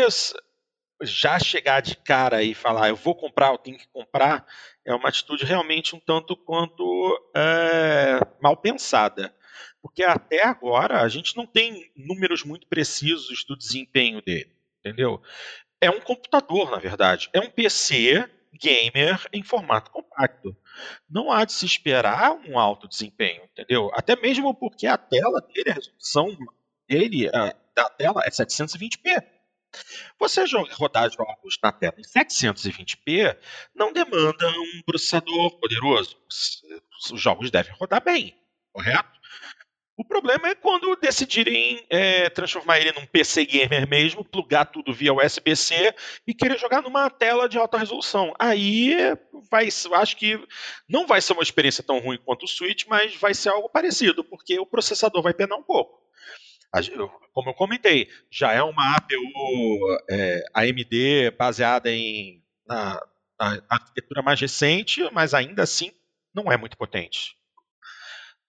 já 1.03 1.39
chegar 1.39 1.81
de 1.83 1.97
cara 1.97 2.43
e 2.43 2.55
falar 2.55 2.89
eu 2.89 2.97
vou 2.97 3.15
comprar, 3.15 3.53
eu 3.53 3.59
tenho 3.59 3.77
que 3.79 3.89
comprar, 3.89 4.47
é 4.85 4.95
uma 4.95 5.09
atitude 5.09 5.45
realmente 5.45 5.97
um 5.97 6.01
tanto 6.01 6.37
quanto 6.37 7.31
é, 7.35 8.21
mal 8.41 8.57
pensada. 8.57 9.35
Porque 9.83 10.05
até 10.05 10.45
agora 10.45 11.03
a 11.03 11.09
gente 11.09 11.37
não 11.37 11.47
tem 11.47 11.91
números 11.97 12.45
muito 12.45 12.69
precisos 12.69 13.45
do 13.45 13.57
desempenho 13.57 14.23
dele 14.23 14.53
entendeu? 14.85 15.23
É 15.83 15.91
um 15.91 16.01
computador, 16.01 16.71
na 16.71 16.79
verdade. 16.79 17.29
É 17.33 17.41
um 17.41 17.51
PC 17.51 18.31
gamer 18.55 19.27
em 19.33 19.43
formato 19.43 19.91
compacto. 19.91 20.57
Não 21.11 21.33
há 21.33 21.45
de 21.45 21.53
se 21.53 21.67
esperar 21.67 22.33
um 22.33 22.57
alto 22.57 22.87
desempenho, 22.87 23.43
entendeu? 23.45 23.91
Até 23.93 24.15
mesmo 24.15 24.55
porque 24.55 24.87
a 24.87 24.97
tela 24.97 25.41
dele, 25.41 25.71
a 25.71 25.75
resolução 25.75 26.37
dele, 26.89 27.29
a, 27.35 27.55
da 27.75 27.91
tela 27.91 28.23
é 28.25 28.31
720p. 28.31 29.23
Você 30.19 30.45
rodar 30.73 31.11
jogos 31.11 31.59
na 31.63 31.73
tela 31.73 31.95
em 31.99 32.03
720p 32.03 33.37
não 33.75 33.93
demanda 33.93 34.49
um 34.49 34.83
processador 34.87 35.59
poderoso. 35.59 36.17
Os 37.11 37.21
jogos 37.21 37.51
devem 37.51 37.75
rodar 37.75 38.05
bem, 38.05 38.39
correto? 38.73 39.21
O 39.97 40.05
problema 40.05 40.49
é 40.49 40.55
quando 40.55 40.97
decidirem 40.97 41.85
é, 41.91 42.31
transformar 42.31 42.81
ele 42.81 42.93
num 42.93 43.05
PC 43.05 43.45
gamer 43.45 43.87
mesmo, 43.87 44.25
plugar 44.25 44.65
tudo 44.65 44.93
via 44.93 45.13
USB-C 45.13 45.95
e 46.27 46.33
querer 46.33 46.59
jogar 46.59 46.81
numa 46.81 47.11
tela 47.11 47.47
de 47.47 47.59
alta 47.59 47.77
resolução. 47.77 48.33
Aí 48.39 48.97
vai, 49.51 49.69
acho 49.69 50.17
que 50.17 50.43
não 50.89 51.07
vai 51.07 51.21
ser 51.21 51.35
uma 51.35 51.43
experiência 51.43 51.85
tão 51.85 51.99
ruim 51.99 52.19
quanto 52.25 52.45
o 52.45 52.49
Switch, 52.49 52.87
mas 52.87 53.15
vai 53.17 53.35
ser 53.35 53.51
algo 53.51 53.69
parecido, 53.69 54.25
porque 54.25 54.59
o 54.59 54.67
processador 54.67 55.23
vai 55.23 55.35
penar 55.35 55.59
um 55.59 55.63
pouco. 55.63 56.01
Como 57.35 57.51
eu 57.51 57.55
comentei, 57.55 58.09
já 58.31 58.51
é 58.53 58.63
uma 58.63 58.97
APU 58.97 59.99
é, 60.11 60.43
AMD 60.55 61.33
baseada 61.39 61.91
em, 61.91 62.43
na, 62.67 62.99
na 63.39 63.63
arquitetura 63.69 64.23
mais 64.23 64.41
recente, 64.41 65.03
mas 65.13 65.35
ainda 65.35 65.63
assim 65.63 65.93
não 66.35 66.51
é 66.51 66.57
muito 66.57 66.79
potente. 66.79 67.37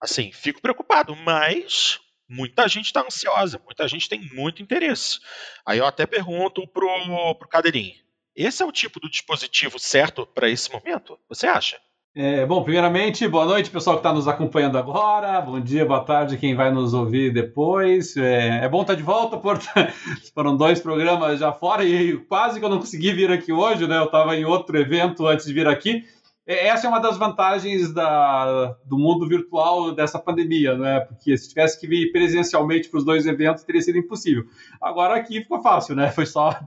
Assim, 0.00 0.32
fico 0.32 0.60
preocupado, 0.60 1.14
mas 1.16 2.00
muita 2.28 2.68
gente 2.68 2.86
está 2.86 3.02
ansiosa, 3.02 3.60
muita 3.64 3.86
gente 3.88 4.08
tem 4.08 4.20
muito 4.32 4.62
interesse. 4.62 5.18
Aí 5.66 5.78
eu 5.78 5.86
até 5.86 6.06
pergunto 6.06 6.66
pro, 6.68 7.34
pro 7.36 7.48
Cadeirinho, 7.48 7.94
esse 8.34 8.62
é 8.62 8.66
o 8.66 8.72
tipo 8.72 8.98
do 8.98 9.08
dispositivo 9.08 9.78
certo 9.78 10.26
para 10.26 10.48
esse 10.48 10.70
momento? 10.72 11.18
Você 11.28 11.46
acha? 11.46 11.78
É, 12.16 12.46
bom, 12.46 12.62
primeiramente, 12.62 13.26
boa 13.26 13.44
noite, 13.44 13.70
pessoal 13.70 13.96
que 13.96 14.00
está 14.00 14.12
nos 14.12 14.28
acompanhando 14.28 14.78
agora. 14.78 15.40
Bom 15.40 15.58
dia, 15.58 15.84
boa 15.84 16.04
tarde, 16.04 16.36
quem 16.36 16.54
vai 16.54 16.70
nos 16.72 16.94
ouvir 16.94 17.32
depois. 17.32 18.16
É, 18.16 18.64
é 18.64 18.68
bom 18.68 18.82
estar 18.82 18.92
tá 18.92 18.96
de 18.96 19.02
volta, 19.02 19.36
porque 19.36 19.66
foram 20.32 20.56
dois 20.56 20.78
programas 20.78 21.40
já 21.40 21.52
fora 21.52 21.84
e 21.84 22.16
quase 22.16 22.60
que 22.60 22.64
eu 22.64 22.68
não 22.68 22.78
consegui 22.78 23.12
vir 23.12 23.32
aqui 23.32 23.52
hoje, 23.52 23.88
né? 23.88 23.98
Eu 23.98 24.04
estava 24.04 24.36
em 24.36 24.44
outro 24.44 24.78
evento 24.78 25.26
antes 25.26 25.44
de 25.44 25.52
vir 25.52 25.66
aqui. 25.66 26.04
É, 26.46 26.66
essa 26.68 26.86
é 26.86 26.90
uma 26.90 27.00
das 27.00 27.16
vantagens 27.16 27.92
da, 27.92 28.76
do 28.84 28.98
mundo 28.98 29.26
virtual 29.26 29.92
dessa 29.92 30.18
pandemia, 30.18 30.76
né? 30.76 31.00
Porque 31.00 31.36
se 31.36 31.48
tivesse 31.48 31.80
que 31.80 31.86
vir 31.86 32.12
presencialmente 32.12 32.88
para 32.88 32.98
os 32.98 33.04
dois 33.04 33.26
eventos, 33.26 33.64
teria 33.64 33.80
sido 33.80 33.98
impossível. 33.98 34.44
Agora 34.80 35.16
aqui 35.16 35.40
ficou 35.40 35.62
fácil, 35.62 35.94
né? 35.94 36.10
Foi 36.12 36.26
só 36.26 36.58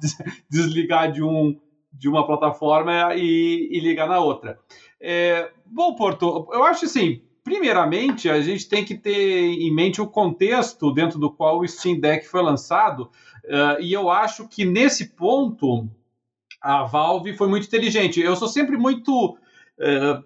desligar 0.50 1.12
de, 1.12 1.22
um, 1.22 1.60
de 1.94 2.10
uma 2.10 2.26
plataforma 2.26 3.16
e, 3.16 3.70
e 3.72 3.80
ligar 3.80 4.08
na 4.08 4.20
outra. 4.20 4.60
É, 5.00 5.52
bom, 5.66 5.94
Porto, 5.94 6.48
eu 6.52 6.64
acho 6.64 6.86
assim, 6.86 7.22
primeiramente, 7.44 8.30
a 8.30 8.42
gente 8.42 8.68
tem 8.68 8.84
que 8.84 8.96
ter 8.96 9.12
em 9.14 9.74
mente 9.74 10.02
o 10.02 10.08
contexto 10.08 10.92
dentro 10.92 11.20
do 11.20 11.32
qual 11.32 11.60
o 11.60 11.68
Steam 11.68 12.00
Deck 12.00 12.28
foi 12.28 12.42
lançado, 12.42 13.12
uh, 13.46 13.80
e 13.80 13.94
eu 13.94 14.10
acho 14.10 14.48
que 14.48 14.66
nesse 14.66 15.16
ponto 15.16 15.88
a 16.60 16.84
Valve 16.84 17.38
foi 17.38 17.48
muito 17.48 17.68
inteligente. 17.68 18.20
Eu 18.20 18.36
sou 18.36 18.48
sempre 18.48 18.76
muito 18.76 19.38
Uh, 19.80 20.24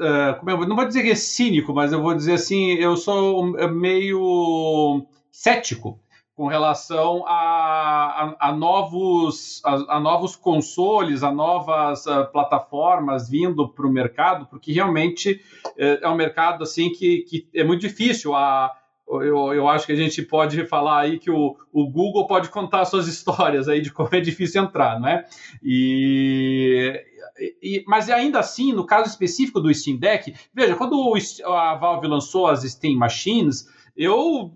uh, 0.00 0.38
como 0.38 0.50
eu, 0.50 0.68
não 0.68 0.76
vou 0.76 0.86
dizer 0.86 1.02
que 1.02 1.10
é 1.10 1.14
cínico, 1.14 1.72
mas 1.72 1.92
eu 1.92 2.02
vou 2.02 2.14
dizer 2.14 2.34
assim, 2.34 2.72
eu 2.72 2.96
sou 2.96 3.44
meio 3.70 5.06
cético 5.30 5.98
com 6.34 6.48
relação 6.48 7.24
a, 7.26 8.36
a, 8.40 8.48
a 8.48 8.52
novos, 8.52 9.62
a, 9.64 9.96
a, 9.96 10.00
novos 10.00 10.34
consoles, 10.34 11.22
a 11.22 11.30
novas 11.30 12.04
plataformas 12.32 13.30
vindo 13.30 13.68
para 13.68 13.86
o 13.86 13.92
mercado, 13.92 14.46
porque 14.46 14.72
realmente 14.72 15.40
uh, 15.64 15.98
é 16.02 16.08
um 16.08 16.16
mercado 16.16 16.64
assim 16.64 16.90
que, 16.90 17.18
que 17.22 17.48
é 17.54 17.62
muito 17.62 17.82
difícil. 17.82 18.34
A, 18.34 18.72
eu, 19.06 19.52
eu 19.52 19.68
acho 19.68 19.86
que 19.86 19.92
a 19.92 19.96
gente 19.96 20.22
pode 20.22 20.66
falar 20.66 21.00
aí 21.00 21.18
que 21.18 21.30
o, 21.30 21.56
o 21.72 21.88
Google 21.88 22.26
pode 22.26 22.48
contar 22.48 22.84
suas 22.84 23.06
histórias 23.06 23.68
aí 23.68 23.80
de 23.80 23.92
como 23.92 24.08
é 24.12 24.20
difícil 24.20 24.62
entrar, 24.62 24.98
não 24.98 25.08
é? 25.08 25.24
E 25.62 27.00
e, 27.38 27.84
mas 27.86 28.08
ainda 28.08 28.38
assim, 28.38 28.72
no 28.72 28.86
caso 28.86 29.08
específico 29.08 29.60
do 29.60 29.72
Steam 29.72 29.98
Deck, 29.98 30.34
veja, 30.52 30.76
quando 30.76 31.14
a 31.44 31.74
Valve 31.74 32.06
lançou 32.06 32.46
as 32.46 32.62
Steam 32.62 32.96
Machines, 32.96 33.68
eu 33.96 34.52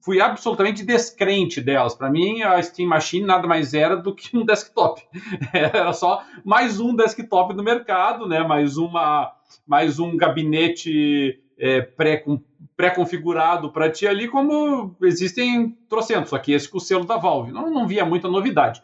fui 0.00 0.20
absolutamente 0.20 0.84
descrente 0.84 1.60
delas. 1.60 1.94
Para 1.94 2.10
mim, 2.10 2.42
a 2.42 2.60
Steam 2.62 2.88
Machine 2.88 3.26
nada 3.26 3.46
mais 3.46 3.74
era 3.74 3.96
do 3.96 4.14
que 4.14 4.36
um 4.36 4.44
desktop. 4.44 5.02
Era 5.52 5.92
só 5.92 6.22
mais 6.44 6.80
um 6.80 6.94
desktop 6.94 7.54
no 7.54 7.62
mercado, 7.62 8.26
né? 8.26 8.42
Mais 8.42 8.76
uma, 8.76 9.32
mais 9.66 9.98
um 9.98 10.16
gabinete 10.16 11.40
é, 11.58 11.82
pré-configurado 12.76 13.70
para 13.70 13.90
ti 13.90 14.06
ali, 14.06 14.28
como 14.28 14.96
existem 15.02 15.76
trocentos, 15.88 16.32
aqui 16.32 16.52
esse 16.52 16.68
com 16.68 16.78
o 16.78 16.80
selo 16.80 17.04
da 17.04 17.16
Valve. 17.16 17.52
Não, 17.52 17.70
não 17.70 17.86
via 17.86 18.04
muita 18.04 18.28
novidade. 18.28 18.80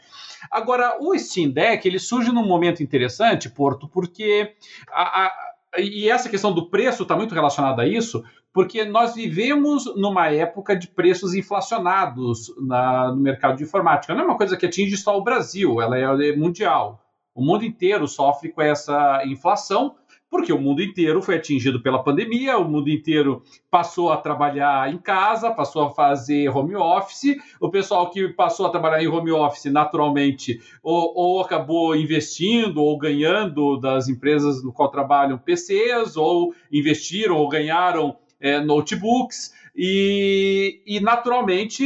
Agora, 0.51 0.99
o 1.01 1.17
Steam 1.19 1.51
Deck 1.51 1.87
ele 1.87 1.99
surge 1.99 2.31
num 2.33 2.47
momento 2.47 2.83
interessante, 2.83 3.51
Porto, 3.51 3.89
porque 3.89 4.55
a, 4.91 5.27
a, 5.27 5.33
e 5.79 6.09
essa 6.09 6.29
questão 6.29 6.53
do 6.53 6.69
preço 6.69 7.03
está 7.03 7.17
muito 7.17 7.35
relacionada 7.35 7.83
a 7.83 7.89
isso, 7.89 8.25
porque 8.53 8.85
nós 8.85 9.15
vivemos 9.15 9.85
numa 9.97 10.29
época 10.29 10.77
de 10.77 10.87
preços 10.87 11.35
inflacionados 11.35 12.55
na, 12.59 13.09
no 13.09 13.21
mercado 13.21 13.57
de 13.57 13.65
informática. 13.65 14.15
Não 14.15 14.23
é 14.23 14.27
uma 14.27 14.37
coisa 14.37 14.57
que 14.57 14.67
atinge 14.67 14.97
só 14.97 15.19
o 15.19 15.25
Brasil, 15.25 15.81
ela 15.81 15.99
é 15.99 16.37
mundial. 16.37 17.01
O 17.35 17.45
mundo 17.45 17.65
inteiro 17.65 18.07
sofre 18.07 18.51
com 18.51 18.63
essa 18.63 19.25
inflação, 19.27 19.97
porque 20.35 20.53
o 20.53 20.61
mundo 20.61 20.83
inteiro 20.83 21.23
foi 21.23 21.37
atingido 21.37 21.81
pela 21.81 22.03
pandemia, 22.03 22.59
o 22.59 22.69
mundo 22.69 22.91
inteiro 22.91 23.41
passou 23.71 24.11
a 24.11 24.17
trabalhar 24.17 24.93
em 24.93 24.99
casa, 24.99 25.53
passou 25.53 25.85
a 25.85 25.91
fazer 25.91 26.49
home 26.49 26.75
office. 26.75 27.37
O 27.61 27.71
pessoal 27.71 28.11
que 28.11 28.31
passou 28.31 28.67
a 28.67 28.69
trabalhar 28.69 29.01
em 29.01 29.07
home 29.07 29.31
office, 29.31 29.67
naturalmente, 29.67 30.61
ou, 30.83 31.13
ou 31.15 31.41
acabou 31.41 31.95
investindo 31.95 32.83
ou 32.83 32.99
ganhando 32.99 33.79
das 33.79 34.09
empresas 34.09 34.61
no 34.65 34.73
qual 34.73 34.91
trabalham 34.91 35.39
PCs, 35.39 36.17
ou 36.17 36.53
investiram 36.73 37.37
ou 37.37 37.49
ganharam 37.49 38.17
é, 38.41 38.59
notebooks. 38.59 39.55
E, 39.77 40.83
e, 40.85 40.99
naturalmente, 40.99 41.85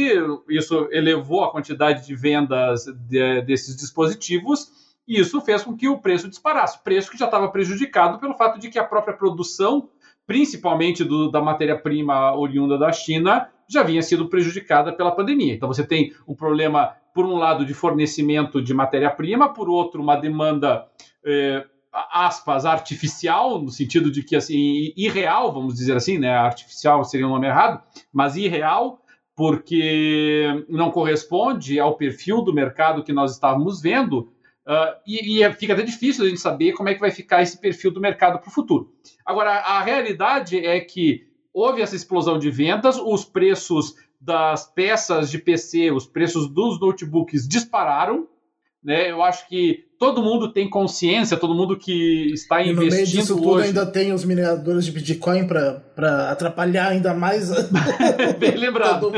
isso 0.49 0.87
elevou 0.91 1.43
a 1.43 1.51
quantidade 1.51 2.03
de 2.03 2.15
vendas 2.15 2.85
de, 3.07 3.43
desses 3.43 3.75
dispositivos 3.75 4.88
e 5.09 5.19
isso 5.19 5.41
fez 5.41 5.63
com 5.63 5.75
que 5.75 5.89
o 5.89 5.97
preço 5.97 6.29
disparasse. 6.29 6.83
Preço 6.83 7.09
que 7.09 7.17
já 7.17 7.25
estava 7.25 7.49
prejudicado 7.49 8.19
pelo 8.19 8.35
fato 8.35 8.59
de 8.59 8.69
que 8.69 8.77
a 8.77 8.83
própria 8.83 9.17
produção, 9.17 9.89
principalmente 10.27 11.03
do, 11.03 11.31
da 11.31 11.41
matéria-prima 11.41 12.35
oriunda 12.37 12.77
da 12.77 12.91
China, 12.91 13.49
já 13.67 13.81
vinha 13.81 14.03
sido 14.03 14.29
prejudicada 14.29 14.93
pela 14.93 15.11
pandemia. 15.11 15.55
Então 15.55 15.67
você 15.67 15.83
tem 15.83 16.13
um 16.27 16.35
problema, 16.35 16.95
por 17.11 17.25
um 17.25 17.37
lado, 17.37 17.65
de 17.65 17.73
fornecimento 17.73 18.61
de 18.61 18.71
matéria-prima, 18.71 19.51
por 19.51 19.67
outro, 19.67 19.99
uma 19.99 20.15
demanda. 20.15 20.85
Eh, 21.25 21.65
aspas, 21.91 22.65
artificial, 22.65 23.59
no 23.59 23.71
sentido 23.71 24.11
de 24.11 24.21
que, 24.21 24.35
assim, 24.35 24.93
irreal, 24.95 25.51
vamos 25.51 25.73
dizer 25.73 25.97
assim, 25.97 26.19
né? 26.19 26.29
Artificial 26.29 27.03
seria 27.03 27.25
um 27.25 27.31
nome 27.31 27.47
errado, 27.47 27.81
mas 28.13 28.35
irreal, 28.35 29.01
porque 29.35 30.65
não 30.69 30.91
corresponde 30.91 31.79
ao 31.79 31.95
perfil 31.95 32.43
do 32.43 32.53
mercado 32.53 33.03
que 33.03 33.11
nós 33.11 33.31
estávamos 33.31 33.81
vendo, 33.81 34.31
Uh, 34.69 35.01
e, 35.03 35.43
e, 35.43 35.53
fica 35.53 35.73
até 35.73 35.81
difícil 35.81 36.23
a 36.23 36.29
gente 36.29 36.39
saber 36.39 36.73
como 36.73 36.89
é 36.89 36.93
que 36.93 36.99
vai 36.99 37.09
ficar 37.09 37.41
esse 37.41 37.57
perfil 37.57 37.89
do 37.89 37.99
mercado 37.99 38.37
para 38.37 38.49
o 38.49 38.53
futuro. 38.53 38.93
Agora, 39.25 39.49
a 39.49 39.81
realidade 39.81 40.63
é 40.63 40.79
que 40.79 41.27
houve 41.51 41.81
essa 41.81 41.95
explosão 41.95 42.37
de 42.37 42.51
vendas, 42.51 42.97
os 42.97 43.25
preços 43.25 43.95
das 44.21 44.71
peças 44.71 45.31
de 45.31 45.39
PC, 45.39 45.89
os 45.89 46.05
preços 46.05 46.47
dos 46.47 46.79
notebooks 46.79 47.47
dispararam. 47.47 48.27
Né? 48.83 49.09
Eu 49.09 49.23
acho 49.23 49.47
que 49.47 49.88
todo 49.99 50.23
mundo 50.23 50.47
tem 50.47 50.69
consciência, 50.69 51.35
todo 51.35 51.53
mundo 51.53 51.77
que 51.77 52.31
está 52.31 52.61
e 52.61 52.69
investindo 52.69 52.89
no 52.89 52.95
meio 52.95 53.05
disso 53.05 53.35
tudo 53.35 53.49
hoje... 53.49 53.67
ainda 53.67 53.85
tem 53.85 54.13
os 54.13 54.23
mineradores 54.23 54.85
de 54.85 54.91
Bitcoin 54.93 55.45
para 55.45 56.31
atrapalhar 56.31 56.87
ainda 56.87 57.13
mais 57.13 57.51
a... 57.51 57.67
Bem 58.39 58.55
lembrado. 58.55 59.11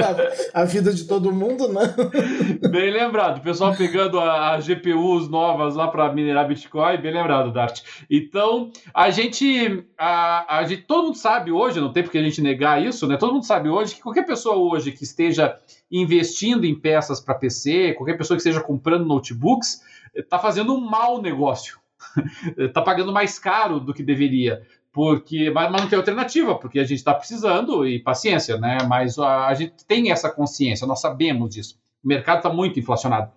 a, 0.52 0.66
vida 0.66 0.92
de 0.92 1.04
todo 1.04 1.32
mundo, 1.32 1.68
né? 1.68 1.94
bem 2.72 2.92
lembrado. 2.92 3.38
O 3.38 3.42
pessoal 3.42 3.76
pegando 3.76 4.20
a, 4.20 4.56
a 4.56 4.60
GPUs 4.60 5.30
novas 5.30 5.76
lá 5.76 5.88
para 5.88 6.12
minerar 6.12 6.48
Bitcoin, 6.48 6.98
bem 6.98 7.14
lembrado, 7.14 7.54
Dart. 7.54 7.82
Então, 8.10 8.72
a 8.92 9.12
gente, 9.12 9.84
a, 9.96 10.58
a 10.58 10.64
gente, 10.64 10.82
todo 10.84 11.06
mundo 11.06 11.18
sabe 11.18 11.52
hoje, 11.52 11.80
não 11.80 11.94
tem 11.94 12.02
porque 12.02 12.18
a 12.18 12.24
gente 12.24 12.42
negar 12.42 12.84
isso, 12.84 13.08
né? 13.08 13.18
Todo 13.18 13.34
mundo 13.34 13.46
sabe 13.46 13.70
hoje 13.70 13.96
que 13.96 14.02
qualquer 14.02 14.26
pessoa 14.26 14.56
hoje 14.56 14.92
que 14.92 15.04
esteja 15.04 15.56
investindo 15.92 16.66
em 16.66 16.74
peças 16.74 17.20
para 17.20 17.36
PC, 17.36 17.94
qualquer 17.94 18.18
pessoa 18.18 18.36
que 18.36 18.42
esteja 18.42 18.62
comprando 18.62 19.06
notebooks, 19.06 19.82
está 20.14 20.40
fazendo 20.40 20.74
um 20.74 20.82
mau 20.82 21.22
negócio. 21.22 21.80
Está 22.58 22.82
pagando 22.84 23.12
mais 23.12 23.38
caro 23.40 23.80
do 23.80 23.94
que 23.94 24.04
deveria. 24.04 24.66
Porque, 24.92 25.50
mas, 25.50 25.72
não 25.72 25.88
tem 25.88 25.98
alternativa, 25.98 26.56
porque 26.56 26.80
a 26.80 26.84
gente 26.84 27.00
está 27.00 27.14
precisando 27.14 27.88
e 27.88 28.00
paciência, 28.00 28.58
né? 28.58 28.80
Mas 28.88 29.18
a, 29.18 29.48
a, 29.48 29.54
gente 29.54 29.86
tem 29.86 30.12
essa 30.12 30.30
consciência, 30.30 30.86
nós 30.86 31.00
sabemos 31.00 31.56
disso. 31.56 31.80
O 32.04 32.08
mercado 32.08 32.38
está 32.38 32.50
muito 32.50 32.80
inflacionado. 32.80 33.32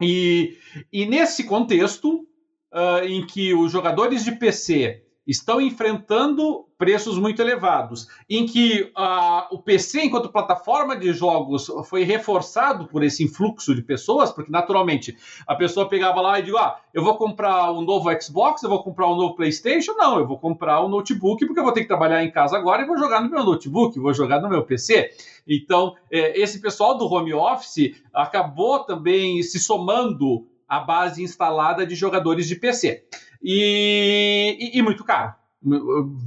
E, 0.00 0.56
e 0.92 1.04
nesse 1.06 1.44
contexto, 1.44 2.26
uh, 2.72 3.04
em 3.04 3.26
que 3.26 3.52
os 3.54 3.72
jogadores 3.72 4.24
de 4.24 4.32
PC 4.32 5.02
estão 5.26 5.60
enfrentando 5.60 6.66
preços 6.82 7.16
muito 7.16 7.40
elevados, 7.40 8.08
em 8.28 8.44
que 8.44 8.90
uh, 8.98 9.54
o 9.54 9.62
PC, 9.62 10.06
enquanto 10.06 10.32
plataforma 10.32 10.96
de 10.96 11.12
jogos, 11.12 11.70
foi 11.84 12.02
reforçado 12.02 12.88
por 12.88 13.04
esse 13.04 13.22
influxo 13.22 13.72
de 13.72 13.82
pessoas, 13.82 14.32
porque 14.32 14.50
naturalmente 14.50 15.16
a 15.46 15.54
pessoa 15.54 15.88
pegava 15.88 16.20
lá 16.20 16.40
e 16.40 16.42
dizia: 16.42 16.58
Ah, 16.58 16.80
eu 16.92 17.04
vou 17.04 17.16
comprar 17.16 17.70
um 17.70 17.82
novo 17.82 18.10
Xbox, 18.20 18.64
eu 18.64 18.68
vou 18.68 18.82
comprar 18.82 19.08
um 19.08 19.14
novo 19.14 19.36
PlayStation. 19.36 19.92
Não, 19.92 20.18
eu 20.18 20.26
vou 20.26 20.40
comprar 20.40 20.84
um 20.84 20.88
notebook, 20.88 21.46
porque 21.46 21.60
eu 21.60 21.64
vou 21.64 21.72
ter 21.72 21.82
que 21.82 21.86
trabalhar 21.86 22.24
em 22.24 22.32
casa 22.32 22.56
agora 22.56 22.82
e 22.82 22.84
vou 22.84 22.98
jogar 22.98 23.22
no 23.22 23.30
meu 23.30 23.44
notebook, 23.44 23.96
vou 24.00 24.12
jogar 24.12 24.40
no 24.40 24.48
meu 24.48 24.64
PC. 24.64 25.08
Então, 25.46 25.94
é, 26.10 26.36
esse 26.40 26.60
pessoal 26.60 26.98
do 26.98 27.06
home 27.06 27.32
office 27.32 27.94
acabou 28.12 28.80
também 28.80 29.40
se 29.44 29.60
somando 29.60 30.48
à 30.68 30.80
base 30.80 31.22
instalada 31.22 31.86
de 31.86 31.94
jogadores 31.94 32.48
de 32.48 32.56
PC 32.56 33.04
e, 33.40 34.56
e, 34.58 34.78
e 34.80 34.82
muito 34.82 35.04
caro 35.04 35.41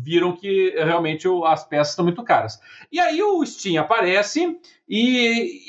viram 0.02 0.36
que 0.36 0.74
realmente 0.78 1.28
as 1.46 1.68
peças 1.68 1.90
estão 1.90 2.06
muito 2.06 2.24
caras. 2.24 2.60
E 2.92 3.00
aí 3.00 3.22
o 3.22 3.46
Steam 3.46 3.82
aparece 3.82 4.58
e, 4.88 5.62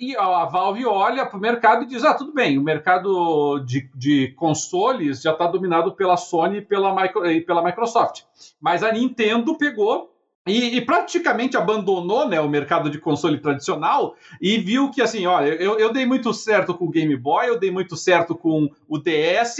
e, 0.00 0.10
e 0.10 0.16
a 0.16 0.44
Valve 0.44 0.86
olha 0.86 1.26
para 1.26 1.36
o 1.36 1.40
mercado 1.40 1.82
e 1.82 1.86
diz: 1.86 2.04
ah, 2.04 2.14
tudo 2.14 2.32
bem, 2.32 2.58
o 2.58 2.62
mercado 2.62 3.60
de, 3.60 3.90
de 3.94 4.28
consoles 4.36 5.22
já 5.22 5.32
está 5.32 5.46
dominado 5.46 5.92
pela 5.92 6.16
Sony 6.16 6.58
e 6.58 6.62
pela, 6.62 6.94
micro, 6.94 7.28
e 7.30 7.40
pela 7.40 7.64
Microsoft. 7.64 8.22
Mas 8.60 8.82
a 8.82 8.92
Nintendo 8.92 9.56
pegou 9.56 10.14
e, 10.46 10.76
e, 10.76 10.80
praticamente 10.80 11.56
abandonou 11.56 12.26
né, 12.26 12.40
o 12.40 12.48
mercado 12.48 12.88
de 12.88 12.98
console 12.98 13.38
tradicional 13.38 14.16
e 14.40 14.56
viu 14.56 14.90
que 14.90 15.02
assim, 15.02 15.26
olha, 15.26 15.48
eu, 15.48 15.78
eu 15.78 15.92
dei 15.92 16.06
muito 16.06 16.32
certo 16.32 16.72
com 16.72 16.86
o 16.86 16.90
Game 16.90 17.14
Boy, 17.16 17.48
eu 17.48 17.58
dei 17.58 17.70
muito 17.70 17.96
certo 17.96 18.34
com 18.34 18.70
o 18.88 18.98
DS 18.98 19.58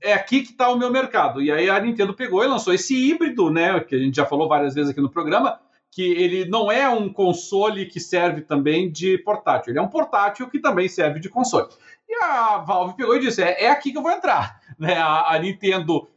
é 0.00 0.12
aqui 0.12 0.42
que 0.42 0.52
está 0.52 0.70
o 0.70 0.78
meu 0.78 0.90
mercado. 0.90 1.42
E 1.42 1.50
aí 1.50 1.68
a 1.68 1.80
Nintendo 1.80 2.14
pegou 2.14 2.44
e 2.44 2.48
lançou 2.48 2.72
esse 2.72 2.94
híbrido, 2.94 3.50
né? 3.50 3.80
Que 3.80 3.94
a 3.94 3.98
gente 3.98 4.16
já 4.16 4.26
falou 4.26 4.48
várias 4.48 4.74
vezes 4.74 4.90
aqui 4.90 5.00
no 5.00 5.10
programa, 5.10 5.60
que 5.90 6.02
ele 6.02 6.44
não 6.44 6.70
é 6.72 6.88
um 6.88 7.12
console 7.12 7.86
que 7.86 8.00
serve 8.00 8.42
também 8.42 8.90
de 8.90 9.16
portátil, 9.18 9.70
ele 9.70 9.78
é 9.78 9.82
um 9.82 9.88
portátil 9.88 10.50
que 10.50 10.58
também 10.58 10.88
serve 10.88 11.20
de 11.20 11.28
console. 11.28 11.68
E 12.08 12.14
a 12.24 12.58
Valve 12.58 12.96
pegou 12.96 13.16
e 13.16 13.20
disse: 13.20 13.42
é, 13.42 13.64
é 13.64 13.70
aqui 13.70 13.92
que 13.92 13.98
eu 13.98 14.02
vou 14.02 14.12
entrar. 14.12 14.62
Né? 14.76 14.94
A, 14.94 15.32
a, 15.32 15.38
Nintendo 15.38 16.08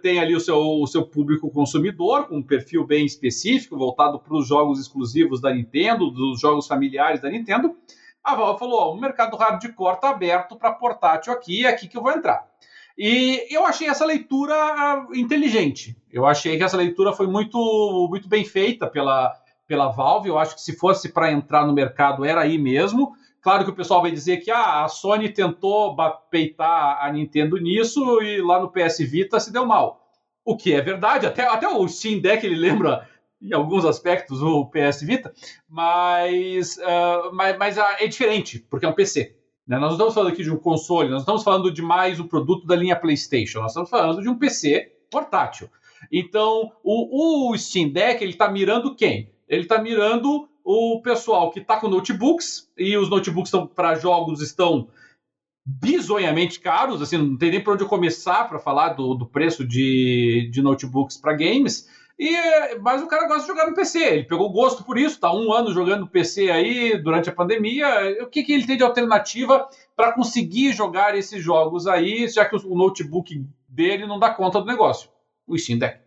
tem 0.00 0.20
ali 0.20 0.32
o 0.32 0.38
seu, 0.38 0.56
o 0.56 0.86
seu 0.86 1.04
público 1.04 1.50
consumidor, 1.50 2.28
com 2.28 2.36
um 2.36 2.42
perfil 2.42 2.86
bem 2.86 3.04
específico, 3.04 3.76
voltado 3.76 4.20
para 4.20 4.32
os 4.36 4.46
jogos 4.46 4.78
exclusivos 4.78 5.40
da 5.40 5.52
Nintendo, 5.52 6.08
dos 6.08 6.40
jogos 6.40 6.68
familiares 6.68 7.20
da 7.20 7.28
Nintendo. 7.28 7.74
A 8.22 8.36
Valve 8.36 8.60
falou: 8.60 8.78
ó, 8.78 8.92
o 8.92 9.00
mercado 9.00 9.36
hardcore 9.36 9.96
está 9.96 10.10
aberto 10.10 10.54
para 10.54 10.70
portátil 10.70 11.32
aqui, 11.32 11.66
é 11.66 11.68
aqui 11.68 11.88
que 11.88 11.96
eu 11.96 12.02
vou 12.02 12.12
entrar. 12.12 12.46
E 12.98 13.46
eu 13.50 13.66
achei 13.66 13.88
essa 13.88 14.06
leitura 14.06 14.54
ah, 14.54 15.06
inteligente. 15.14 15.96
Eu 16.10 16.24
achei 16.24 16.56
que 16.56 16.64
essa 16.64 16.76
leitura 16.76 17.12
foi 17.12 17.26
muito, 17.26 18.06
muito 18.08 18.28
bem 18.28 18.44
feita 18.44 18.86
pela, 18.86 19.34
pela 19.66 19.88
Valve. 19.88 20.28
Eu 20.28 20.38
acho 20.38 20.54
que 20.54 20.62
se 20.62 20.76
fosse 20.76 21.10
para 21.12 21.30
entrar 21.30 21.66
no 21.66 21.74
mercado 21.74 22.24
era 22.24 22.40
aí 22.40 22.56
mesmo. 22.56 23.12
Claro 23.42 23.64
que 23.64 23.70
o 23.70 23.76
pessoal 23.76 24.02
vai 24.02 24.10
dizer 24.10 24.38
que 24.38 24.50
ah, 24.50 24.84
a 24.84 24.88
Sony 24.88 25.28
tentou 25.28 25.94
peitar 26.30 26.98
a 27.00 27.12
Nintendo 27.12 27.58
nisso 27.58 28.22
e 28.22 28.40
lá 28.40 28.60
no 28.60 28.72
PS 28.72 28.98
Vita 29.00 29.38
se 29.38 29.52
deu 29.52 29.66
mal. 29.66 30.10
O 30.44 30.56
que 30.56 30.72
é 30.72 30.80
verdade, 30.80 31.26
até, 31.26 31.46
até 31.46 31.68
o 31.68 31.86
Steam 31.86 32.20
Deck 32.20 32.44
ele 32.46 32.56
lembra 32.56 33.06
em 33.40 33.52
alguns 33.52 33.84
aspectos 33.84 34.42
o 34.42 34.66
PS 34.66 35.02
Vita, 35.02 35.32
mas, 35.68 36.76
uh, 36.78 37.32
mas, 37.32 37.58
mas 37.58 37.76
uh, 37.76 37.82
é 38.00 38.06
diferente, 38.06 38.58
porque 38.70 38.86
é 38.86 38.88
um 38.88 38.94
PC. 38.94 39.35
Né? 39.66 39.78
Nós 39.78 39.88
não 39.88 39.92
estamos 39.92 40.14
falando 40.14 40.32
aqui 40.32 40.42
de 40.42 40.50
um 40.50 40.56
console, 40.56 41.10
nós 41.10 41.22
estamos 41.22 41.42
falando 41.42 41.70
de 41.70 41.82
mais 41.82 42.20
um 42.20 42.26
produto 42.26 42.66
da 42.66 42.76
linha 42.76 42.94
PlayStation, 42.94 43.60
nós 43.60 43.72
estamos 43.72 43.90
falando 43.90 44.22
de 44.22 44.28
um 44.28 44.38
PC 44.38 44.92
portátil. 45.10 45.68
Então, 46.12 46.72
o, 46.84 47.50
o 47.50 47.58
Steam 47.58 47.90
Deck 47.90 48.22
ele 48.22 48.32
está 48.32 48.48
mirando 48.48 48.94
quem? 48.94 49.30
Ele 49.48 49.62
está 49.62 49.80
mirando 49.80 50.48
o 50.64 51.00
pessoal 51.00 51.50
que 51.50 51.60
está 51.60 51.78
com 51.78 51.88
notebooks 51.88 52.70
e 52.76 52.96
os 52.96 53.08
notebooks 53.08 53.52
para 53.74 53.94
jogos 53.94 54.40
estão 54.40 54.88
bizonhamente 55.64 56.60
caros, 56.60 57.02
assim, 57.02 57.18
não 57.18 57.36
tem 57.36 57.50
nem 57.50 57.62
para 57.62 57.72
onde 57.72 57.82
eu 57.82 57.88
começar 57.88 58.48
para 58.48 58.60
falar 58.60 58.90
do, 58.90 59.14
do 59.14 59.26
preço 59.26 59.66
de, 59.66 60.48
de 60.52 60.62
notebooks 60.62 61.16
para 61.16 61.32
games. 61.32 61.88
E, 62.18 62.76
mas 62.76 63.02
o 63.02 63.06
cara 63.06 63.26
gosta 63.26 63.42
de 63.42 63.48
jogar 63.48 63.66
no 63.68 63.74
PC. 63.74 64.02
Ele 64.02 64.24
pegou 64.24 64.50
gosto 64.50 64.82
por 64.84 64.96
isso, 64.96 65.20
tá 65.20 65.32
um 65.32 65.52
ano 65.52 65.72
jogando 65.72 66.00
no 66.00 66.08
PC 66.08 66.50
aí 66.50 66.96
durante 66.96 67.28
a 67.28 67.34
pandemia. 67.34 67.86
O 68.22 68.26
que, 68.26 68.42
que 68.42 68.52
ele 68.52 68.66
tem 68.66 68.76
de 68.76 68.82
alternativa 68.82 69.68
para 69.94 70.12
conseguir 70.12 70.72
jogar 70.72 71.14
esses 71.14 71.42
jogos 71.42 71.86
aí, 71.86 72.26
já 72.28 72.44
que 72.44 72.56
o 72.56 72.74
notebook 72.74 73.44
dele 73.68 74.06
não 74.06 74.18
dá 74.18 74.30
conta 74.30 74.60
do 74.60 74.66
negócio? 74.66 75.10
O 75.46 75.58
Steam 75.58 75.78
Deck. 75.78 76.00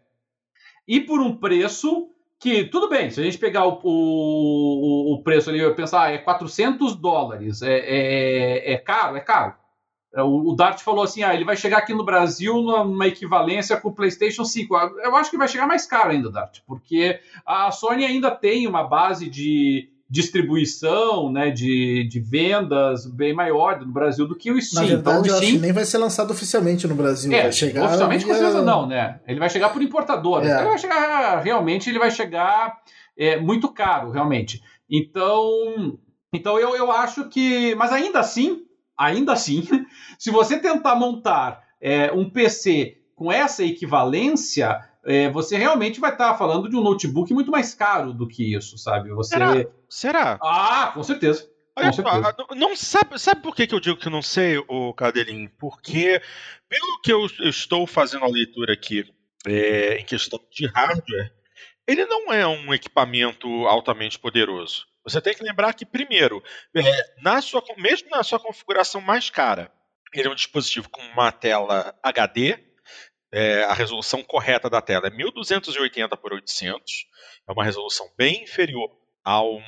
E 0.87 0.99
por 0.99 1.21
um 1.21 1.35
preço 1.35 2.09
que, 2.39 2.63
tudo 2.63 2.89
bem, 2.89 3.11
se 3.11 3.19
a 3.19 3.23
gente 3.23 3.37
pegar 3.37 3.67
o, 3.67 3.79
o, 3.83 5.13
o 5.13 5.23
preço 5.23 5.49
ali 5.49 5.75
pensar, 5.75 6.05
ah, 6.05 6.11
é 6.11 6.17
400 6.17 6.95
dólares, 6.95 7.61
é, 7.61 7.77
é, 7.77 8.73
é 8.73 8.77
caro? 8.77 9.15
É 9.15 9.19
caro. 9.19 9.58
É, 10.13 10.23
o, 10.23 10.53
Dart 10.55 10.81
falou 10.81 11.03
assim: 11.03 11.23
ah, 11.23 11.33
ele 11.33 11.45
vai 11.45 11.55
chegar 11.55 11.77
aqui 11.79 11.93
no 11.93 12.03
Brasil 12.03 12.55
numa 12.61 13.07
equivalência 13.07 13.77
com 13.77 13.89
o 13.89 13.93
PlayStation 13.93 14.43
5. 14.43 14.75
Eu 15.03 15.15
acho 15.15 15.29
que 15.29 15.37
vai 15.37 15.47
chegar 15.47 15.67
mais 15.67 15.85
caro 15.85 16.11
ainda, 16.11 16.31
Dart, 16.31 16.59
porque 16.65 17.19
a 17.45 17.71
Sony 17.71 18.05
ainda 18.05 18.31
tem 18.31 18.67
uma 18.67 18.83
base 18.83 19.29
de, 19.29 19.89
distribuição, 20.09 21.31
né, 21.31 21.51
de, 21.51 22.03
de 22.09 22.19
vendas 22.19 23.05
bem 23.05 23.31
maior 23.31 23.79
no 23.79 23.91
Brasil 23.91 24.27
do 24.27 24.35
que 24.35 24.51
o 24.51 24.59
Steam. 24.59 24.81
Na 24.81 24.89
verdade, 24.89 25.27
então, 25.27 25.37
o 25.37 25.41
Steam... 25.41 25.59
nem 25.59 25.71
vai 25.71 25.85
ser 25.85 25.99
lançado 25.99 26.31
oficialmente 26.31 26.87
no 26.87 26.95
Brasil. 26.95 27.31
É, 27.31 27.43
vai 27.43 27.51
chegar 27.51 27.85
oficialmente 27.85 28.25
com 28.25 28.33
certeza 28.33 28.61
não, 28.63 28.87
né? 28.87 29.19
Ele 29.27 29.39
vai 29.39 29.49
chegar 29.49 29.69
por 29.69 29.83
importador. 29.83 30.43
É. 30.43 30.57
Ele 30.57 30.69
vai 30.69 30.79
chegar, 30.79 31.43
realmente, 31.43 31.89
ele 31.89 31.99
vai 31.99 32.09
chegar 32.09 32.79
é, 33.15 33.39
muito 33.39 33.71
caro, 33.71 34.09
realmente. 34.09 34.63
Então, 34.89 35.99
então 36.33 36.57
eu, 36.57 36.75
eu 36.75 36.91
acho 36.91 37.29
que... 37.29 37.75
Mas 37.75 37.91
ainda 37.91 38.19
assim, 38.19 38.63
ainda 38.99 39.31
assim, 39.31 39.65
se 40.19 40.29
você 40.29 40.59
tentar 40.59 40.95
montar 40.95 41.63
é, 41.79 42.11
um 42.11 42.29
PC 42.29 42.97
com 43.15 43.31
essa 43.31 43.63
equivalência, 43.63 44.79
é, 45.05 45.29
você 45.29 45.57
realmente 45.57 45.99
vai 45.99 46.11
estar 46.11 46.31
tá 46.31 46.37
falando 46.37 46.69
de 46.69 46.75
um 46.75 46.81
notebook 46.81 47.33
muito 47.33 47.49
mais 47.49 47.73
caro 47.73 48.13
do 48.13 48.27
que 48.27 48.53
isso, 48.53 48.77
sabe? 48.77 49.09
Você... 49.11 49.35
Será? 49.35 49.65
Será? 49.87 50.39
Ah, 50.41 50.91
com 50.93 51.03
certeza. 51.03 51.49
Olha 51.75 51.93
só, 51.93 52.03
não 52.55 52.75
sabe, 52.75 53.17
sabe 53.17 53.41
por 53.41 53.55
que, 53.55 53.65
que 53.65 53.73
eu 53.73 53.79
digo 53.79 53.97
que 53.97 54.09
não 54.09 54.21
sei, 54.21 54.57
o 54.67 54.93
Cadelin? 54.93 55.47
Porque, 55.57 56.21
pelo 56.67 57.01
que 57.01 57.13
eu, 57.13 57.25
eu, 57.39 57.49
estou 57.49 57.87
fazendo 57.87 58.25
a 58.25 58.29
leitura 58.29 58.73
aqui 58.73 59.05
é, 59.45 59.97
em 59.97 60.03
questão 60.03 60.39
de 60.51 60.67
hardware, 60.67 61.31
ele 61.89 62.05
não 62.05 62.31
é 62.31 62.45
um 62.45 62.71
equipamento 62.71 63.47
altamente 63.65 64.19
poderoso. 64.19 64.85
Você 65.03 65.19
tem 65.19 65.33
que 65.33 65.43
lembrar 65.43 65.73
que, 65.73 65.85
primeiro, 65.85 66.43
é, 66.75 67.21
na 67.23 67.41
sua, 67.41 67.63
mesmo 67.77 68.09
na 68.11 68.21
sua 68.21 68.39
configuração 68.39 69.01
mais 69.01 69.31
cara, 69.31 69.71
ele 70.13 70.27
é 70.27 70.31
um 70.31 70.35
dispositivo 70.35 70.87
com 70.87 71.01
uma 71.01 71.31
tela 71.31 71.97
HD, 72.03 72.59
é, 73.31 73.63
a 73.63 73.73
resolução 73.73 74.23
correta 74.23 74.69
da 74.69 74.81
tela 74.81 75.07
é 75.07 75.09
1280 75.09 76.15
por 76.17 76.33
800, 76.33 77.07
é 77.47 77.51
uma 77.51 77.63
resolução 77.63 78.07
bem 78.15 78.43
inferior 78.43 78.91
a 79.23 79.41
um, 79.41 79.61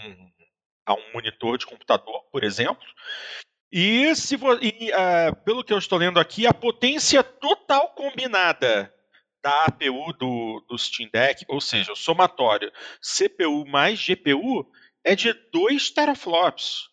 a 0.86 0.94
um 0.94 1.14
monitor 1.14 1.58
de 1.58 1.66
computador, 1.66 2.24
por 2.32 2.44
exemplo. 2.44 2.86
E, 3.72 4.14
se 4.16 4.36
e 4.62 4.92
uh, 4.92 5.36
pelo 5.44 5.64
que 5.64 5.74
eu 5.74 5.78
estou 5.80 5.98
lendo 5.98 6.20
aqui, 6.20 6.46
a 6.46 6.54
potência 6.54 7.24
total 7.24 7.90
combinada 7.96 8.94
da 9.42 9.66
APU 9.66 10.14
do, 10.20 10.64
do 10.70 10.78
Steam 10.78 11.10
Deck, 11.12 11.46
ou 11.48 11.60
seja, 11.60 11.92
o 11.92 11.96
somatório 11.96 12.72
CPU 13.02 13.66
mais 13.66 14.00
GPU, 14.00 14.66
é 15.04 15.16
de 15.16 15.34
2 15.52 15.90
teraflops. 15.92 16.92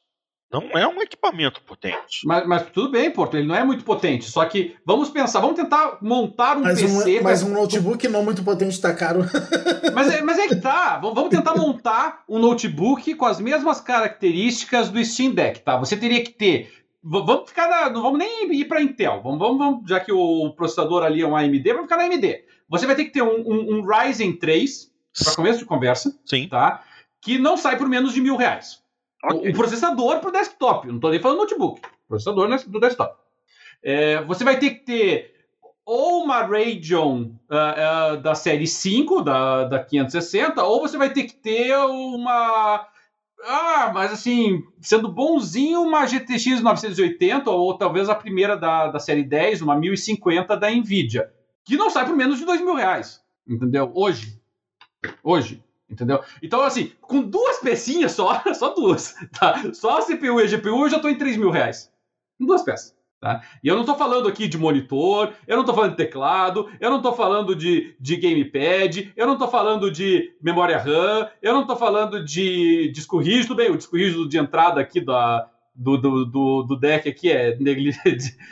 Não 0.51 0.71
é 0.71 0.89
um 0.89 1.03
equipamento 1.03 1.61
potente. 1.63 2.21
Mas, 2.25 2.47
mas, 2.47 2.71
tudo 2.71 2.91
bem, 2.91 3.11
Porto, 3.11 3.37
ele 3.37 3.47
não 3.47 3.55
é 3.55 3.63
muito 3.63 3.85
potente. 3.85 4.31
Só 4.31 4.47
que 4.47 4.75
vamos 4.85 5.11
pensar, 5.11 5.41
vamos 5.41 5.57
tentar 5.57 5.99
montar 6.01 6.57
um 6.57 6.63
mas 6.63 6.81
PC. 6.81 7.21
Um, 7.21 7.23
mas 7.23 7.43
um 7.43 7.53
notebook 7.53 8.09
não 8.09 8.25
muito 8.25 8.43
potente 8.43 8.73
está 8.73 8.95
caro. 8.95 9.27
mas, 9.93 10.09
é, 10.09 10.23
mas 10.23 10.39
é 10.39 10.49
que 10.49 10.57
tá. 10.57 10.97
Vamos 10.99 11.29
tentar 11.29 11.55
montar 11.55 12.25
um 12.27 12.39
notebook 12.39 13.15
com 13.15 13.27
as 13.27 13.39
mesmas 13.39 13.79
características 13.83 14.89
do 14.89 15.05
Steam 15.05 15.33
Deck, 15.33 15.61
tá? 15.61 15.77
Você 15.77 15.99
teria 15.99 16.25
que 16.25 16.31
ter. 16.31 16.73
Vamos 17.03 17.49
ficar 17.49 17.69
na, 17.69 17.91
Não 17.91 18.03
vamos 18.03 18.19
nem 18.19 18.53
ir 18.53 18.65
para 18.67 18.83
Intel. 18.83 19.21
Vamos, 19.23 19.39
vamos, 19.39 19.59
vamos, 19.59 19.89
já 19.89 20.01
que 20.01 20.13
o 20.13 20.51
processador 20.53 21.03
ali 21.05 21.23
é 21.23 21.27
um 21.27 21.37
AMD, 21.37 21.63
vamos 21.69 21.83
ficar 21.83 21.97
na 21.97 22.05
AMD. 22.05 22.45
Você 22.69 22.87
vai 22.87 22.97
ter 22.97 23.05
que 23.05 23.13
ter 23.13 23.23
um, 23.23 23.41
um, 23.41 23.79
um 23.79 23.87
Ryzen 23.87 24.33
3, 24.33 24.93
para 25.25 25.35
começo 25.35 25.59
de 25.61 25.65
conversa. 25.65 26.19
Sim. 26.27 26.49
Tá? 26.49 26.83
Que 27.21 27.39
não 27.39 27.57
sai 27.57 27.77
por 27.77 27.89
menos 27.89 28.13
de 28.13 28.21
mil 28.21 28.37
reais. 28.37 28.83
Okay. 29.25 29.51
O 29.51 29.55
processador 29.55 30.21
para 30.21 30.29
o 30.29 30.33
desktop, 30.33 30.87
não 30.87 30.97
estou 30.97 31.11
nem 31.11 31.21
falando 31.21 31.39
notebook. 31.39 31.81
Processador 32.07 32.49
do 32.67 32.81
desktop. 32.81 33.17
É, 33.83 34.23
você 34.23 34.45
vai 34.45 34.59
ter 34.59 34.71
que 34.71 34.85
ter 34.85 35.39
ou 35.89 36.23
uma 36.23 36.43
Radeon 36.43 37.31
uh, 37.49 38.13
uh, 38.13 38.17
da 38.19 38.35
série 38.35 38.67
5, 38.67 39.23
da, 39.23 39.65
da 39.65 39.83
560, 39.83 40.63
ou 40.63 40.81
você 40.81 40.99
vai 40.99 41.11
ter 41.11 41.25
que 41.25 41.33
ter 41.33 41.75
uma. 41.79 42.87
Ah, 43.45 43.91
mas 43.95 44.13
assim, 44.13 44.65
sendo 44.81 45.13
bonzinho, 45.13 45.83
uma 45.83 46.07
GTX 46.07 46.61
980, 46.61 47.51
ou 47.51 47.77
talvez 47.79 48.09
a 48.09 48.15
primeira 48.15 48.57
da, 48.57 48.89
da 48.89 48.99
série 48.99 49.23
10, 49.23 49.63
uma 49.63 49.77
1050 49.77 50.57
da 50.57 50.71
Nvidia, 50.71 51.33
que 51.65 51.77
não 51.77 51.91
sai 51.91 52.07
por 52.07 52.17
menos 52.17 52.39
de 52.39 52.45
dois 52.45 52.61
mil 52.61 52.75
reais. 52.75 53.23
Entendeu? 53.47 53.91
Hoje. 53.95 54.41
Hoje. 55.23 55.63
Entendeu? 55.89 56.23
Então, 56.43 56.61
assim, 56.63 56.93
com 57.01 57.23
duas 57.23 57.59
pecinhas 57.59 58.13
só, 58.13 58.43
só 58.55 58.75
duas, 58.75 59.15
tá? 59.39 59.73
Só 59.73 59.99
a 59.99 60.03
CPU 60.03 60.41
e 60.41 60.45
a 60.45 60.47
GPU 60.47 60.85
eu 60.85 60.91
já 60.91 60.99
tô 60.99 61.09
em 61.09 61.17
3 61.17 61.37
mil 61.39 61.51
reais. 61.51 61.91
Com 62.39 62.45
duas 62.45 62.63
peças. 62.63 62.95
Tá? 63.21 63.43
E 63.65 63.67
eu 63.67 63.75
não 63.75 63.81
estou 63.81 63.97
falando 63.97 64.29
aqui 64.29 64.47
de 64.47 64.57
monitor, 64.57 65.33
eu 65.47 65.57
não 65.57 65.63
estou 65.63 65.75
falando 65.75 65.91
de 65.91 65.97
teclado, 65.97 66.69
eu 66.81 66.89
não 66.89 66.99
estou 66.99 67.13
falando 67.13 67.57
de, 67.57 67.97
de 67.99 68.17
gamepad, 68.17 69.13
eu 69.17 69.27
não 69.27 69.33
estou 69.33 69.49
falando 69.49 69.91
de 69.91 70.37
memória 70.41 70.79
RAM, 70.79 71.29
eu 71.43 71.53
não 71.53 71.63
estou 71.63 71.75
falando 71.75 72.25
de 72.25 72.93
disco 72.93 73.19
rígido. 73.19 73.57
Bem, 73.57 73.73
o 73.73 73.77
disco 73.77 73.97
rígido 73.97 74.29
de 74.29 74.39
entrada 74.39 74.81
aqui 74.81 75.01
da, 75.01 75.49
do, 75.75 75.97
do, 75.97 76.25
do, 76.27 76.63
do 76.63 76.77
deck 76.79 77.09
aqui 77.09 77.29
é, 77.29 77.59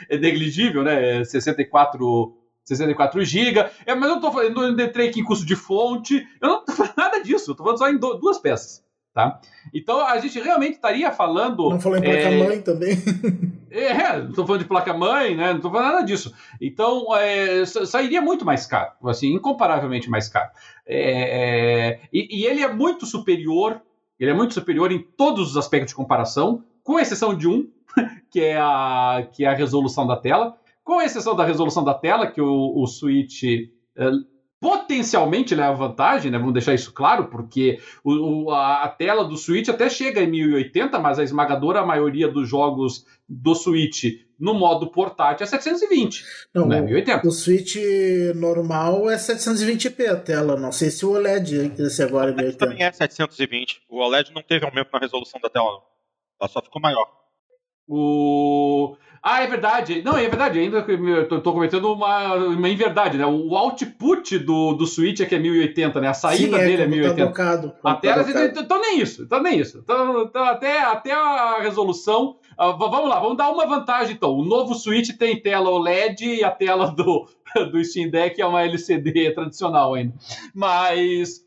é 0.09 0.17
negligível, 0.17 0.83
né? 0.83 1.19
É 1.19 1.23
64 1.23 2.35
64 2.65 3.23
GB. 3.23 3.59
É, 3.85 3.95
mas 3.95 4.09
eu 4.09 4.19
não 4.19 4.19
tô 4.19 4.81
entrei 4.81 5.07
aqui 5.07 5.21
em 5.21 5.23
custo 5.23 5.45
de 5.45 5.55
fonte, 5.55 6.27
eu 6.41 6.47
não 6.49 6.65
tô 6.65 6.73
falando 6.73 6.93
nada 6.97 7.23
disso, 7.23 7.51
eu 7.51 7.55
tô 7.55 7.63
falando 7.63 7.79
só 7.79 7.89
em 7.89 7.97
do, 7.97 8.15
duas 8.15 8.37
peças. 8.37 8.85
Tá? 9.17 9.41
Então 9.73 10.05
a 10.05 10.19
gente 10.19 10.39
realmente 10.39 10.75
estaria 10.75 11.11
falando. 11.11 11.71
Não 11.71 11.79
falei 11.79 12.01
em 12.01 12.03
placa-mãe 12.03 12.57
é, 12.57 12.61
também. 12.61 12.97
É, 13.69 14.19
não 14.19 14.29
estou 14.29 14.45
falando 14.45 14.61
de 14.61 14.67
placa-mãe, 14.67 15.35
né? 15.35 15.49
Não 15.49 15.57
estou 15.57 15.71
falando 15.71 15.91
nada 15.91 16.05
disso. 16.05 16.33
Então, 16.61 17.13
é, 17.15 17.65
sairia 17.65 18.21
muito 18.21 18.45
mais 18.45 18.65
caro, 18.65 18.93
assim, 19.05 19.33
incomparavelmente 19.33 20.09
mais 20.09 20.29
caro. 20.29 20.49
É, 20.85 21.89
é, 21.89 21.99
e, 22.13 22.39
e, 22.39 22.45
ele 22.45 22.61
é 22.61 22.71
muito 22.71 23.05
superior, 23.05 23.81
ele 24.19 24.31
é 24.31 24.33
muito 24.33 24.53
superior 24.53 24.91
em 24.91 24.99
todos 24.99 25.51
os 25.51 25.57
aspectos 25.57 25.89
de 25.89 25.95
comparação, 25.95 26.63
com 26.81 26.97
exceção 26.97 27.35
de 27.35 27.47
um, 27.47 27.67
que 28.31 28.39
é 28.39 28.57
a, 28.57 29.27
que 29.31 29.43
é 29.43 29.49
a 29.49 29.53
resolução 29.53 30.07
da 30.07 30.15
tela 30.15 30.57
com 30.83 31.01
exceção 31.01 31.35
da 31.35 31.43
resolução 31.43 31.83
da 31.83 31.93
tela, 31.93 32.27
que 32.27 32.39
o, 32.39 32.81
o 32.81 32.87
Switch 32.87 33.43
é, 33.43 34.09
potencialmente 34.59 35.53
leva 35.53 35.73
vantagem, 35.73 36.31
né? 36.31 36.37
Vamos 36.37 36.53
deixar 36.53 36.73
isso 36.73 36.91
claro, 36.91 37.27
porque 37.27 37.79
o, 38.03 38.45
o, 38.45 38.51
a, 38.51 38.87
tela 38.87 39.23
do 39.23 39.37
Switch 39.37 39.69
até 39.69 39.89
chega 39.89 40.21
em 40.21 40.29
1080, 40.29 40.97
mas 40.99 41.19
a 41.19 41.23
esmagadora 41.23 41.85
maioria 41.85 42.27
dos 42.27 42.49
jogos 42.49 43.05
do 43.29 43.53
Switch 43.53 44.25
no 44.39 44.53
modo 44.53 44.89
portátil 44.89 45.43
é 45.43 45.47
720. 45.47 46.23
Não, 46.53 46.67
né? 46.67 46.81
1080. 46.81 47.27
O 47.27 47.31
Switch 47.31 47.75
normal 48.35 49.09
é 49.09 49.15
720p 49.15 50.07
a 50.07 50.15
tela. 50.15 50.55
Não 50.55 50.71
sei 50.71 50.89
se 50.89 51.05
o 51.05 51.11
OLED 51.11 51.73
esse 51.79 52.01
agora 52.01 52.31
é 52.31 52.35
1080. 52.35 52.65
Também 52.65 52.83
é 52.83 52.91
720. 52.91 53.81
O 53.89 53.99
OLED 53.99 54.31
não 54.33 54.41
teve 54.41 54.65
aumento 54.65 54.89
na 54.91 54.99
resolução 54.99 55.39
da 55.41 55.49
tela, 55.49 55.71
não. 55.71 55.81
Ela 56.39 56.49
só 56.49 56.61
ficou 56.61 56.81
maior. 56.81 57.05
O 57.87 58.95
ah, 59.21 59.43
é 59.43 59.47
verdade. 59.47 60.01
Não, 60.03 60.17
é 60.17 60.27
verdade. 60.27 60.59
Ainda 60.59 60.79
estou 60.79 61.53
cometendo 61.53 61.91
uma, 61.91 62.35
uma 62.35 62.69
inverdade, 62.69 63.17
né? 63.17 63.25
O 63.25 63.55
output 63.55 64.37
do, 64.39 64.73
do 64.73 64.85
Switch 64.85 65.19
é 65.19 65.25
que 65.25 65.35
é 65.35 65.39
1080, 65.39 65.99
né? 66.01 66.07
A 66.07 66.13
saída 66.13 66.57
Sim, 66.57 66.63
é, 66.63 66.65
dele 66.65 66.81
é 66.83 66.87
1080. 66.87 67.15
Tá 67.15 67.25
blocado, 67.25 67.73
a 67.83 67.95
tela, 67.95 68.25
então 68.55 68.81
nem 68.81 68.99
isso, 68.99 69.23
então 69.23 69.41
nem 69.41 69.59
isso. 69.59 69.79
Então, 69.83 70.23
então 70.23 70.43
até, 70.43 70.79
até 70.81 71.11
a 71.11 71.59
resolução. 71.61 72.37
Uh, 72.59 72.77
vamos 72.77 73.09
lá, 73.09 73.19
vamos 73.19 73.37
dar 73.37 73.51
uma 73.51 73.65
vantagem 73.65 74.15
então. 74.15 74.33
O 74.33 74.43
novo 74.43 74.73
Switch 74.73 75.15
tem 75.17 75.39
tela 75.39 75.69
OLED 75.69 76.25
e 76.25 76.43
a 76.43 76.51
tela 76.51 76.91
do, 76.91 77.27
do 77.71 77.83
Steam 77.83 78.09
Deck 78.09 78.41
é 78.41 78.45
uma 78.45 78.63
LCD 78.63 79.31
tradicional 79.31 79.93
ainda. 79.93 80.13
Mas 80.53 81.46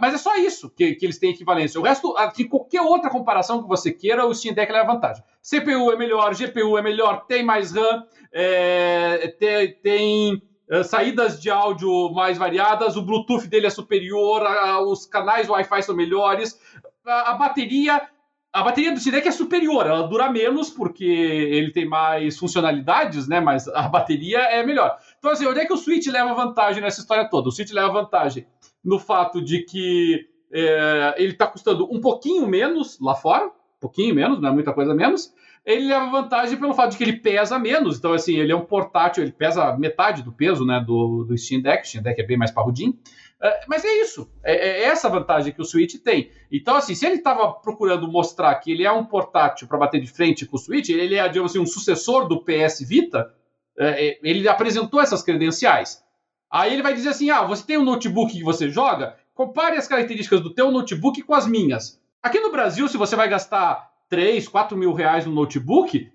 mas 0.00 0.14
é 0.14 0.18
só 0.18 0.36
isso 0.36 0.70
que, 0.70 0.94
que 0.94 1.06
eles 1.06 1.18
têm 1.18 1.30
equivalência. 1.30 1.80
O 1.80 1.84
resto, 1.84 2.14
de 2.34 2.44
qualquer 2.44 2.82
outra 2.82 3.10
comparação 3.10 3.62
que 3.62 3.68
você 3.68 3.92
queira, 3.92 4.26
o 4.26 4.34
Steam 4.34 4.54
Deck 4.54 4.72
leva 4.72 4.92
vantagem. 4.92 5.22
CPU 5.42 5.92
é 5.92 5.96
melhor, 5.96 6.34
GPU 6.34 6.76
é 6.78 6.82
melhor, 6.82 7.26
tem 7.26 7.42
mais 7.42 7.72
RAM, 7.72 8.04
é, 8.32 9.34
tem, 9.38 9.74
tem 9.74 10.42
é, 10.68 10.82
saídas 10.82 11.40
de 11.40 11.50
áudio 11.50 12.12
mais 12.12 12.38
variadas, 12.38 12.96
o 12.96 13.02
Bluetooth 13.02 13.46
dele 13.46 13.66
é 13.66 13.70
superior, 13.70 14.42
a, 14.46 14.80
os 14.82 15.06
canais 15.06 15.48
Wi-Fi 15.48 15.82
são 15.82 15.96
melhores, 15.96 16.60
a, 17.06 17.32
a 17.32 17.34
bateria 17.34 18.08
a 18.52 18.64
bateria 18.64 18.92
do 18.92 18.98
Steam 18.98 19.16
é 19.16 19.30
superior, 19.30 19.86
ela 19.86 20.08
dura 20.08 20.28
menos 20.28 20.70
porque 20.70 21.04
ele 21.04 21.70
tem 21.70 21.88
mais 21.88 22.36
funcionalidades, 22.36 23.28
né? 23.28 23.38
Mas 23.38 23.68
a 23.68 23.88
bateria 23.88 24.40
é 24.40 24.64
melhor. 24.64 24.98
Então, 25.18 25.30
assim, 25.30 25.46
onde 25.46 25.60
é 25.60 25.64
que 25.64 25.72
o 25.72 25.76
Switch 25.76 26.08
leva 26.08 26.34
vantagem 26.34 26.82
nessa 26.82 27.00
história 27.00 27.28
toda? 27.30 27.48
O 27.48 27.52
Switch 27.52 27.70
leva 27.70 27.92
vantagem 27.92 28.46
no 28.84 28.98
fato 28.98 29.42
de 29.42 29.62
que 29.62 30.26
é, 30.52 31.14
ele 31.18 31.32
está 31.32 31.46
custando 31.46 31.86
um 31.92 32.00
pouquinho 32.00 32.46
menos 32.46 32.98
lá 33.00 33.14
fora, 33.14 33.46
um 33.46 33.80
pouquinho 33.80 34.14
menos, 34.14 34.40
não 34.40 34.48
é 34.48 34.52
muita 34.52 34.72
coisa 34.72 34.94
menos. 34.94 35.32
Ele 35.64 35.88
leva 35.88 36.10
vantagem 36.10 36.58
pelo 36.58 36.72
fato 36.72 36.92
de 36.92 36.96
que 36.96 37.04
ele 37.04 37.18
pesa 37.18 37.58
menos, 37.58 37.98
então 37.98 38.12
assim, 38.12 38.36
ele 38.36 38.50
é 38.50 38.56
um 38.56 38.64
portátil, 38.64 39.22
ele 39.22 39.32
pesa 39.32 39.76
metade 39.76 40.22
do 40.22 40.32
peso 40.32 40.64
né, 40.64 40.82
do, 40.84 41.24
do 41.24 41.36
Steam 41.36 41.60
Deck, 41.60 41.84
o 41.84 41.86
Steam 41.86 42.02
Deck 42.02 42.20
é 42.20 42.24
bem 42.24 42.38
mais 42.38 42.50
parrudinho. 42.50 42.98
É, 43.42 43.60
mas 43.66 43.84
é 43.84 43.92
isso, 44.00 44.30
é, 44.42 44.54
é, 44.54 44.84
essa 44.84 45.08
vantagem 45.08 45.52
que 45.52 45.60
o 45.60 45.64
Switch 45.64 45.96
tem. 46.02 46.30
Então, 46.52 46.76
assim, 46.76 46.94
se 46.94 47.06
ele 47.06 47.16
estava 47.16 47.50
procurando 47.52 48.10
mostrar 48.10 48.54
que 48.56 48.70
ele 48.70 48.84
é 48.84 48.92
um 48.92 49.04
portátil 49.04 49.66
para 49.66 49.78
bater 49.78 50.00
de 50.00 50.06
frente 50.06 50.44
com 50.44 50.56
o 50.56 50.58
Switch, 50.58 50.90
ele 50.90 51.14
é, 51.14 51.26
digamos 51.28 51.52
assim, 51.52 51.58
um 51.58 51.66
sucessor 51.66 52.28
do 52.28 52.42
PS 52.42 52.80
Vita, 52.86 53.32
é, 53.78 54.08
é, 54.08 54.18
ele 54.22 54.46
apresentou 54.46 55.00
essas 55.00 55.22
credenciais. 55.22 56.02
Aí 56.50 56.72
ele 56.72 56.82
vai 56.82 56.94
dizer 56.94 57.10
assim: 57.10 57.30
ah, 57.30 57.42
você 57.42 57.64
tem 57.64 57.78
um 57.78 57.84
notebook 57.84 58.32
que 58.32 58.42
você 58.42 58.68
joga? 58.68 59.16
Compare 59.34 59.76
as 59.76 59.86
características 59.86 60.40
do 60.40 60.52
teu 60.52 60.70
notebook 60.70 61.22
com 61.22 61.34
as 61.34 61.46
minhas. 61.46 62.00
Aqui 62.22 62.40
no 62.40 62.50
Brasil, 62.50 62.88
se 62.88 62.96
você 62.96 63.14
vai 63.14 63.28
gastar 63.28 63.90
3, 64.08 64.48
4 64.48 64.76
mil 64.76 64.92
reais 64.92 65.24
no 65.24 65.32
notebook, 65.32 66.10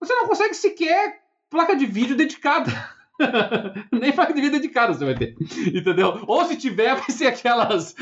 você 0.00 0.14
não 0.14 0.26
consegue 0.26 0.54
sequer 0.54 1.22
placa 1.48 1.76
de 1.76 1.86
vídeo 1.86 2.16
dedicada. 2.16 2.70
Nem 3.92 4.12
placa 4.12 4.32
de 4.32 4.40
vídeo 4.40 4.60
dedicada 4.60 4.92
você 4.92 5.04
vai 5.04 5.14
ter. 5.14 5.36
Entendeu? 5.74 6.22
Ou 6.26 6.44
se 6.44 6.56
tiver, 6.56 6.94
vai 6.96 7.10
ser 7.10 7.26
aquelas, 7.26 7.94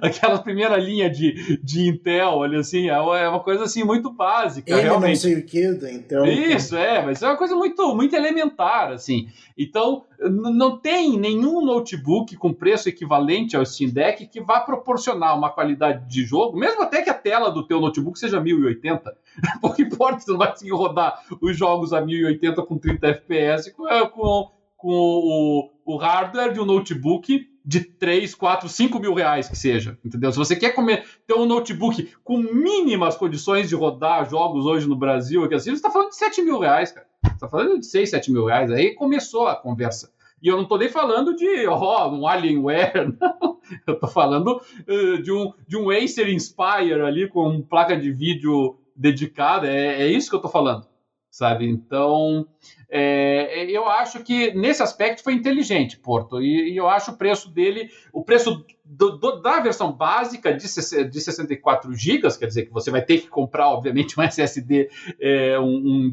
aquelas 0.00 0.40
primeira 0.40 0.76
linha 0.76 1.10
de, 1.10 1.58
de 1.62 1.88
Intel, 1.88 2.30
olha 2.30 2.60
assim, 2.60 2.88
é, 2.88 2.94
é 2.94 3.28
uma 3.28 3.40
coisa 3.40 3.64
assim 3.64 3.84
muito 3.84 4.10
básica. 4.10 4.72
Ele 4.72 4.82
realmente. 4.82 5.10
não 5.10 5.16
sei 5.16 5.34
o 5.34 5.44
que 5.44 5.72
da 5.72 5.92
Intel. 5.92 6.24
Isso, 6.26 6.76
é, 6.76 7.04
mas 7.04 7.22
é 7.22 7.26
uma 7.26 7.36
coisa 7.36 7.54
muito, 7.54 7.94
muito 7.94 8.14
elementar, 8.16 8.92
assim. 8.92 9.28
Então, 9.56 10.04
não 10.20 10.78
tem 10.78 11.18
nenhum 11.18 11.64
notebook 11.64 12.36
com 12.36 12.52
preço 12.52 12.88
equivalente 12.88 13.56
ao 13.56 13.64
Steam 13.64 13.90
Deck 13.90 14.26
que 14.26 14.40
vá 14.40 14.60
proporcionar 14.60 15.36
uma 15.36 15.50
qualidade 15.50 16.08
de 16.08 16.24
jogo, 16.24 16.58
mesmo 16.58 16.82
até 16.82 17.02
que 17.02 17.10
a 17.10 17.14
tela 17.14 17.50
do 17.50 17.66
teu 17.66 17.80
notebook 17.80 18.18
seja 18.18 18.40
1080. 18.40 19.16
Pouco 19.60 19.80
importa, 19.80 20.20
você 20.20 20.30
não 20.30 20.38
vai 20.38 20.50
conseguir 20.50 20.72
rodar 20.72 21.22
os 21.40 21.56
jogos 21.56 21.92
a 21.92 22.00
1080 22.00 22.62
com 22.62 22.78
30 22.78 23.06
FPS 23.08 23.70
com, 23.72 23.84
com, 24.08 24.50
com 24.76 24.90
o, 24.90 25.70
o 25.84 25.96
hardware 25.96 26.52
de 26.52 26.60
um 26.60 26.64
notebook 26.64 27.48
de 27.64 27.80
3, 27.80 28.34
4, 28.34 28.68
5 28.68 29.00
mil 29.00 29.14
reais 29.14 29.48
que 29.48 29.56
seja, 29.56 29.98
entendeu? 30.04 30.30
Se 30.30 30.36
você 30.36 30.54
quer 30.54 30.74
comer, 30.74 31.04
ter 31.26 31.34
um 31.34 31.46
notebook 31.46 32.10
com 32.22 32.36
mínimas 32.36 33.16
condições 33.16 33.70
de 33.70 33.74
rodar 33.74 34.28
jogos 34.28 34.66
hoje 34.66 34.86
no 34.86 34.96
Brasil, 34.96 35.44
assim, 35.44 35.70
você 35.70 35.76
está 35.76 35.90
falando 35.90 36.10
de 36.10 36.16
7 36.16 36.42
mil 36.42 36.58
reais, 36.58 36.92
cara. 36.92 37.06
Você 37.24 37.32
está 37.32 37.48
falando 37.48 37.80
de 37.80 37.86
6, 37.86 38.10
7 38.10 38.30
mil 38.30 38.44
reais. 38.44 38.70
Aí 38.70 38.94
começou 38.94 39.48
a 39.48 39.56
conversa. 39.56 40.12
E 40.42 40.48
eu 40.48 40.56
não 40.56 40.64
estou 40.64 40.76
nem 40.76 40.90
falando 40.90 41.34
de 41.34 41.66
oh, 41.66 42.08
um 42.10 42.26
Alienware, 42.28 43.16
não. 43.18 43.58
Eu 43.86 43.94
estou 43.94 44.10
falando 44.10 44.60
uh, 44.86 45.22
de, 45.22 45.32
um, 45.32 45.54
de 45.66 45.74
um 45.74 45.90
Acer 45.90 46.28
Inspire 46.28 47.00
ali 47.00 47.26
com 47.26 47.62
placa 47.62 47.96
de 47.96 48.12
vídeo 48.12 48.76
dedicada. 48.94 49.68
É, 49.68 50.02
é 50.02 50.06
isso 50.06 50.28
que 50.28 50.34
eu 50.34 50.38
estou 50.38 50.50
falando, 50.50 50.86
sabe? 51.30 51.68
Então, 51.68 52.46
é, 52.90 53.64
eu 53.70 53.88
acho 53.88 54.22
que 54.22 54.54
nesse 54.54 54.82
aspecto 54.82 55.22
foi 55.22 55.32
inteligente, 55.34 55.98
Porto. 55.98 56.40
E, 56.40 56.72
e 56.72 56.76
eu 56.76 56.88
acho 56.88 57.10
o 57.10 57.16
preço 57.16 57.50
dele, 57.50 57.90
o 58.12 58.22
preço 58.22 58.64
do, 58.84 59.18
do, 59.18 59.40
da 59.40 59.60
versão 59.60 59.90
básica 59.92 60.52
de, 60.52 60.66
de 61.08 61.20
64 61.20 61.92
GB, 61.92 62.38
quer 62.38 62.46
dizer 62.46 62.66
que 62.66 62.72
você 62.72 62.90
vai 62.90 63.02
ter 63.02 63.18
que 63.18 63.28
comprar, 63.28 63.68
obviamente, 63.68 64.18
um 64.18 64.22
SSD, 64.22 64.88
é, 65.20 65.58
um, 65.58 66.12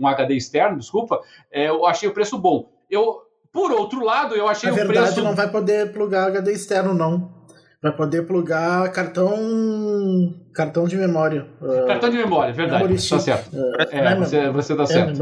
um, 0.00 0.06
HD 0.06 0.34
externo, 0.34 0.78
desculpa. 0.78 1.20
É, 1.50 1.68
eu 1.68 1.86
achei 1.86 2.08
o 2.08 2.12
preço 2.12 2.38
bom. 2.38 2.70
Eu, 2.90 3.22
por 3.52 3.72
outro 3.72 4.04
lado, 4.04 4.34
eu 4.34 4.48
achei 4.48 4.68
Na 4.68 4.74
o 4.74 4.76
verdade, 4.76 5.06
preço. 5.06 5.22
não 5.22 5.34
vai 5.34 5.50
poder 5.50 5.92
plugar 5.92 6.26
HD 6.26 6.52
externo, 6.52 6.92
não. 6.92 7.37
Vai 7.80 7.94
poder 7.94 8.26
plugar 8.26 8.90
cartão 8.92 10.34
cartão 10.52 10.88
de 10.88 10.96
memória. 10.96 11.48
Cartão 11.86 12.10
de 12.10 12.16
memória, 12.16 12.52
verdade. 12.52 13.08
Tá 13.08 13.18
certo. 13.20 13.56
é, 13.90 14.16
você, 14.16 14.50
você 14.50 14.76
tá 14.76 14.84
certo. 14.86 15.16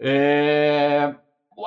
É... 0.00 1.14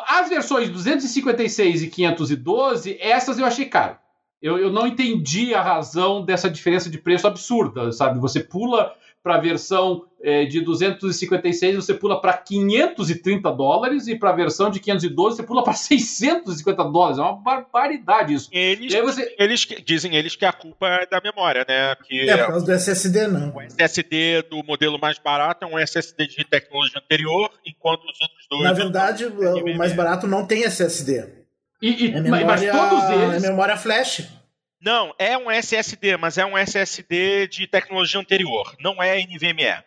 As 0.08 0.30
versões 0.30 0.70
256 0.70 1.84
e 1.84 1.88
512, 1.88 2.98
essas 3.00 3.38
eu 3.38 3.46
achei 3.46 3.66
caro. 3.66 3.98
Eu, 4.42 4.58
eu 4.58 4.72
não 4.72 4.88
entendi 4.88 5.54
a 5.54 5.62
razão 5.62 6.26
dessa 6.26 6.50
diferença 6.50 6.90
de 6.90 6.98
preço 6.98 7.28
absurda, 7.28 7.92
sabe? 7.92 8.20
Você 8.20 8.40
pula 8.40 8.92
para 9.24 9.36
a 9.36 9.40
versão 9.40 10.04
é, 10.24 10.46
de 10.46 10.62
256 10.62 11.76
você 11.76 11.94
pula 11.94 12.20
para 12.20 12.34
530 12.34 13.52
dólares 13.52 14.08
e 14.08 14.16
para 14.16 14.30
a 14.30 14.36
versão 14.36 14.70
de 14.70 14.80
512 14.80 15.38
você 15.38 15.44
pula 15.44 15.64
para 15.64 15.74
650 15.74 16.84
dólares. 16.90 17.18
É 17.18 17.22
uma 17.22 17.36
barbaridade 17.36 18.34
isso. 18.34 18.50
Eles, 18.52 18.94
você... 18.94 19.36
eles 19.38 19.68
dizem 19.86 20.16
eles 20.16 20.36
que 20.36 20.46
a 20.46 20.52
culpa 20.52 20.88
é 20.88 21.06
da 21.06 21.22
memória, 21.22 21.66
né? 21.68 21.96
Que 22.08 22.30
é 22.30 22.38
por 22.38 22.48
causa 22.48 22.66
do 22.66 22.72
SSD, 22.72 23.28
não. 23.28 23.50
O 23.50 23.62
SSD 23.62 24.44
do 24.50 24.64
modelo 24.64 25.00
mais 25.00 25.20
barato 25.20 25.66
é 25.66 25.68
um 25.68 25.78
SSD 25.78 26.28
de 26.28 26.44
tecnologia 26.44 27.00
anterior, 27.00 27.50
enquanto 27.66 28.04
os 28.04 28.22
outros 28.22 28.48
dois. 28.50 28.64
Na 28.64 28.74
verdade, 28.74 29.26
o 29.26 29.78
mais 29.78 29.94
barato 29.94 30.28
não 30.28 30.46
tem 30.46 30.64
SSD. 30.64 31.42
E, 31.82 32.06
e 32.06 32.12
é 32.12 32.22
memória, 32.22 32.46
mas 32.46 32.62
todos 32.62 33.10
eles. 33.10 33.44
É 33.44 33.50
memória 33.50 33.76
flash. 33.76 34.41
Não, 34.82 35.14
é 35.20 35.38
um 35.38 35.52
SSD, 35.52 36.18
mas 36.18 36.40
é 36.40 36.46
um 36.46 36.58
SSD 36.58 37.48
de 37.48 37.68
tecnologia 37.68 38.20
anterior, 38.20 38.76
não 38.80 39.02
é 39.02 39.22
NVMe. 39.22 39.84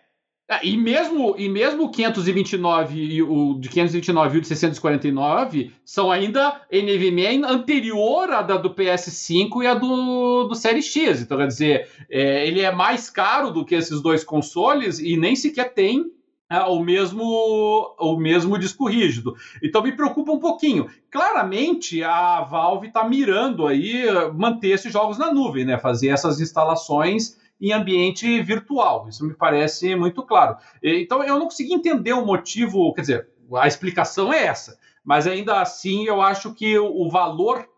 Ah, 0.48 0.60
e 0.62 0.76
mesmo 0.76 1.34
e 1.38 1.48
mesmo 1.48 1.84
o 1.84 1.90
529 1.90 3.00
e 3.00 3.22
o 3.22 3.54
de 3.58 3.68
529 3.70 4.36
e 4.36 4.38
o 4.38 4.40
de 4.42 4.46
649 4.46 5.72
são 5.86 6.12
ainda 6.12 6.60
NVMe 6.70 7.42
anterior 7.44 8.30
à 8.30 8.42
da 8.42 8.58
do 8.58 8.74
PS5 8.74 9.62
e 9.62 9.66
a 9.66 9.72
do, 9.72 10.44
do 10.44 10.54
Série 10.54 10.82
X. 10.82 11.22
Então, 11.22 11.38
quer 11.38 11.46
dizer, 11.46 11.88
é, 12.10 12.46
ele 12.46 12.60
é 12.60 12.70
mais 12.70 13.08
caro 13.08 13.50
do 13.50 13.64
que 13.64 13.74
esses 13.74 14.02
dois 14.02 14.22
consoles 14.22 14.98
e 14.98 15.16
nem 15.16 15.34
sequer 15.34 15.72
tem 15.72 16.04
é, 16.04 16.23
o 16.68 16.80
mesmo 16.80 17.24
o 17.98 18.16
mesmo 18.16 18.58
disco 18.58 18.88
rígido. 18.88 19.34
Então 19.62 19.82
me 19.82 19.92
preocupa 19.92 20.32
um 20.32 20.38
pouquinho. 20.38 20.88
Claramente 21.10 22.02
a 22.02 22.42
Valve 22.42 22.88
está 22.88 23.08
mirando 23.08 23.66
aí 23.66 24.04
manter 24.34 24.68
esses 24.68 24.92
jogos 24.92 25.18
na 25.18 25.32
nuvem, 25.32 25.64
né? 25.64 25.78
Fazer 25.78 26.08
essas 26.08 26.40
instalações 26.40 27.38
em 27.60 27.72
ambiente 27.72 28.42
virtual. 28.42 29.08
Isso 29.08 29.26
me 29.26 29.34
parece 29.34 29.94
muito 29.96 30.22
claro. 30.22 30.56
Então 30.82 31.22
eu 31.24 31.38
não 31.38 31.46
consegui 31.46 31.72
entender 31.72 32.12
o 32.12 32.26
motivo, 32.26 32.92
quer 32.94 33.00
dizer, 33.00 33.28
a 33.56 33.66
explicação 33.66 34.32
é 34.32 34.44
essa. 34.44 34.78
Mas 35.04 35.26
ainda 35.26 35.60
assim 35.60 36.04
eu 36.04 36.20
acho 36.20 36.54
que 36.54 36.78
o 36.78 37.08
valor 37.10 37.68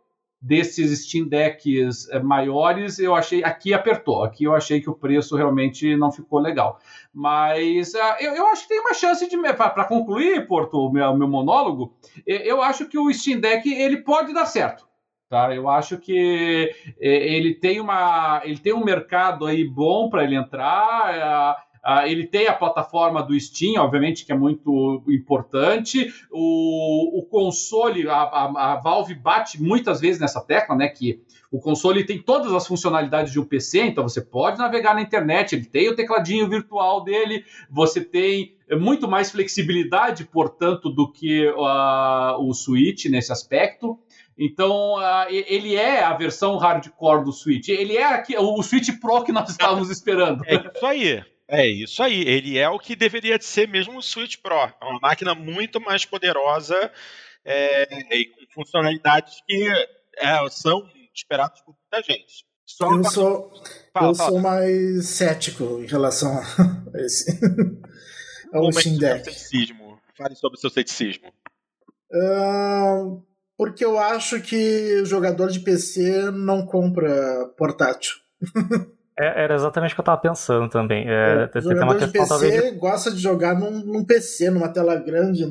desses 0.41 1.07
Steam 1.07 1.27
Decks 1.29 2.09
eh, 2.11 2.21
maiores, 2.21 2.99
eu 2.99 3.15
achei 3.15 3.43
aqui 3.43 3.73
apertou. 3.73 4.23
Aqui 4.23 4.45
eu 4.45 4.55
achei 4.55 4.81
que 4.81 4.91
o 4.91 4.95
preço 4.95 5.37
realmente 5.37 5.97
não 5.97 6.13
ficou 6.13 6.39
legal. 6.39 6.79
Mas 7.13 7.95
uh, 7.95 8.17
eu, 8.21 8.35
eu, 8.35 8.47
acho 8.49 8.63
que 8.63 8.69
tem 8.69 8.81
uma 8.81 8.95
chance 8.95 9.29
de 9.29 9.37
para 9.55 9.85
concluir, 9.85 10.47
Porto, 10.47 10.79
o 10.79 10.93
meu, 10.93 11.17
meu 11.17 11.29
monólogo. 11.29 11.95
Eu 12.27 12.63
acho 12.63 12.87
que 12.87 12.99
o 12.99 13.13
Steam 13.13 13.41
Deck 13.41 13.69
ele 13.73 13.99
pode 13.99 14.33
dar 14.33 14.47
certo. 14.47 14.87
Tá? 15.29 15.53
Eu 15.53 15.69
acho 15.69 15.99
que 15.99 16.71
eh, 17.01 17.35
ele 17.35 17.55
tem 17.55 17.81
uma 17.81 18.41
ele 18.45 18.59
tem 18.59 18.73
um 18.73 18.85
mercado 18.85 19.45
aí 19.45 19.65
bom 19.65 20.09
para 20.09 20.23
ele 20.23 20.37
entrar. 20.37 21.66
Uh, 21.87 22.05
ele 22.05 22.27
tem 22.27 22.49
a 22.49 22.53
plataforma 22.53 23.23
do 23.23 23.39
Steam, 23.39 23.81
obviamente, 23.81 24.27
que 24.27 24.33
é 24.33 24.37
muito 24.37 25.05
importante. 25.07 26.13
O, 26.33 27.21
o 27.21 27.23
console, 27.23 28.09
a, 28.09 28.15
a, 28.15 28.73
a, 28.73 28.81
Valve 28.81 29.15
bate 29.15 29.63
muitas 29.63 30.01
vezes 30.01 30.21
nessa 30.21 30.41
tecla, 30.41 30.75
né? 30.75 30.89
Que 30.89 31.23
o 31.49 31.61
console 31.61 32.05
tem 32.05 32.21
todas 32.21 32.53
as 32.53 32.67
funcionalidades 32.67 33.33
de 33.33 33.39
um 33.39 33.45
PC, 33.45 33.83
então 33.83 34.03
você 34.03 34.21
pode 34.21 34.59
navegar 34.59 34.95
na 34.95 35.01
internet, 35.01 35.55
ele 35.55 35.65
tem 35.65 35.89
o 35.89 35.95
tecladinho 35.95 36.49
virtual 36.49 37.05
dele, 37.05 37.45
você 37.71 38.01
tem 38.01 38.57
muito 38.73 39.07
mais 39.07 39.31
flexibilidade, 39.31 40.25
portanto, 40.25 40.91
do 40.91 41.13
que 41.13 41.47
uh, 41.51 42.37
o 42.41 42.53
Switch 42.53 43.05
nesse 43.05 43.31
aspecto. 43.31 43.97
Então, 44.37 44.97
uh, 44.97 45.27
ele 45.31 45.77
é 45.77 46.03
a 46.03 46.15
versão 46.15 46.57
hardcore 46.57 47.25
do 47.25 47.33
Switch. 47.33 47.69
Ele 47.69 47.97
é 47.97 48.05
aqui, 48.05 48.37
o 48.37 48.61
Switch 48.61 48.91
Pro 49.01 49.23
que 49.23 49.31
nós 49.31 49.49
estávamos 49.51 49.89
esperando. 49.89 50.43
É 50.47 50.57
isso 50.57 50.85
aí. 50.85 51.36
É 51.49 51.67
isso 51.67 52.03
aí, 52.03 52.23
ele 52.23 52.59
é 52.59 52.69
o 52.69 52.79
que 52.79 52.97
deveria 52.97 53.41
ser 53.41 53.69
mesmo 53.69 53.99
o 53.99 54.03
Switch 54.03 54.37
Pro. 54.43 54.55
É 54.55 54.85
uma 54.85 54.99
máquina 54.99 55.35
muito 55.35 55.81
mais 55.81 56.05
poderosa 56.05 56.91
é, 57.45 58.17
e 58.17 58.27
com 58.27 58.53
funcionalidades 58.53 59.41
que 59.47 59.69
é, 60.19 60.51
são 60.51 60.89
esperadas 61.15 61.61
por 61.61 61.75
muita 61.75 62.05
gente. 62.05 62.45
Só 62.65 62.93
eu 62.93 63.05
sou, 63.05 63.53
fala, 63.93 64.09
eu 64.09 64.15
fala. 64.15 64.31
sou 64.31 64.41
mais 64.41 65.07
cético 65.07 65.81
em 65.81 65.87
relação 65.87 66.37
a 66.37 66.43
esse. 66.99 67.39
ao 68.53 68.73
Steam 68.73 68.99
Deck. 68.99 69.25
Ceticismo. 69.25 70.01
Fale 70.17 70.35
sobre 70.35 70.59
o 70.59 70.61
seu 70.61 70.71
ceticismo. 70.71 71.33
Uh, 72.13 73.23
porque 73.57 73.85
eu 73.85 73.99
acho 73.99 74.41
que 74.41 75.01
o 75.01 75.07
jogador 75.07 75.51
de 75.51 75.61
PC 75.61 76.31
não 76.33 76.67
compra 76.67 77.47
portátil. 77.57 78.17
É, 79.19 79.45
era 79.45 79.55
exatamente 79.55 79.93
o 79.93 79.95
que 79.95 80.01
eu 80.01 80.05
tava 80.05 80.21
pensando 80.21 80.69
também. 80.69 81.07
É, 81.09 81.49
o 81.55 81.61
jogador 81.61 81.99
de 81.99 82.09
PC 82.09 82.29
talvez... 82.29 82.77
gosta 82.77 83.11
de 83.11 83.19
jogar 83.19 83.59
num, 83.59 83.71
num, 83.71 84.05
PC, 84.05 84.51
numa 84.51 84.69
tela 84.69 84.95
grande. 84.97 85.45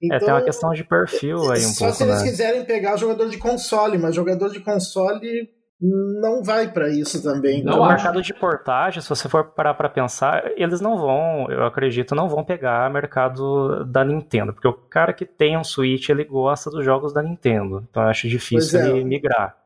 Então, 0.00 0.16
é, 0.16 0.20
tem 0.20 0.28
uma 0.28 0.36
então, 0.36 0.44
questão 0.44 0.72
de 0.72 0.84
perfil 0.84 1.50
aí 1.50 1.58
um 1.58 1.70
só 1.70 1.86
pouco, 1.86 1.96
se 1.96 2.04
eles 2.04 2.22
né? 2.22 2.28
quiserem 2.28 2.64
pegar 2.64 2.94
o 2.94 2.98
jogador 2.98 3.28
de 3.28 3.36
console, 3.36 3.98
mas 3.98 4.14
jogador 4.14 4.48
de 4.48 4.60
console 4.60 5.48
não 5.80 6.42
vai 6.42 6.70
para 6.72 6.88
isso 6.88 7.22
também. 7.22 7.62
No 7.62 7.70
então, 7.70 7.88
mercado 7.88 8.20
de 8.20 8.34
portagem, 8.34 9.00
se 9.00 9.08
você 9.08 9.28
for 9.28 9.44
parar 9.44 9.74
para 9.74 9.88
pensar, 9.88 10.52
eles 10.56 10.80
não 10.80 10.98
vão, 10.98 11.46
eu 11.50 11.64
acredito, 11.64 12.14
não 12.14 12.28
vão 12.28 12.44
pegar 12.44 12.90
mercado 12.90 13.84
da 13.84 14.04
Nintendo, 14.04 14.52
porque 14.52 14.68
o 14.68 14.72
cara 14.72 15.12
que 15.12 15.24
tem 15.24 15.56
um 15.56 15.64
Switch, 15.64 16.08
ele 16.08 16.24
gosta 16.24 16.70
dos 16.70 16.84
jogos 16.84 17.12
da 17.12 17.22
Nintendo, 17.22 17.84
então 17.88 18.02
eu 18.02 18.08
acho 18.08 18.28
difícil 18.28 18.80
é. 18.80 18.88
ele 18.88 19.04
migrar. 19.04 19.56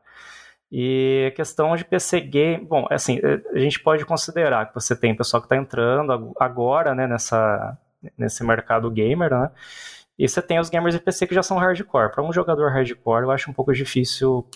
E 0.75 1.27
a 1.27 1.35
questão 1.35 1.75
de 1.75 1.85
PC 1.85 2.19
game, 2.19 2.65
bom, 2.65 2.87
assim, 2.89 3.19
a 3.53 3.59
gente 3.59 3.79
pode 3.79 4.03
considerar 4.07 4.65
que 4.65 4.73
você 4.73 4.95
tem 4.95 5.15
pessoal 5.15 5.39
que 5.39 5.45
está 5.45 5.55
entrando 5.55 6.33
agora, 6.39 6.95
né, 6.95 7.05
nessa, 7.05 7.77
nesse 8.17 8.43
mercado 8.43 8.89
gamer, 8.89 9.29
né, 9.29 9.51
e 10.17 10.27
você 10.27 10.41
tem 10.41 10.59
os 10.59 10.71
gamers 10.71 10.95
de 10.95 10.99
PC 10.99 11.27
que 11.27 11.35
já 11.35 11.43
são 11.43 11.59
hardcore. 11.59 12.11
Para 12.11 12.23
um 12.23 12.33
jogador 12.33 12.71
hardcore, 12.71 13.21
eu 13.21 13.29
acho 13.29 13.51
um 13.51 13.53
pouco 13.53 13.71
difícil 13.71 14.47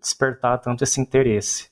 despertar 0.00 0.58
tanto 0.58 0.82
esse 0.82 1.00
interesse. 1.00 1.68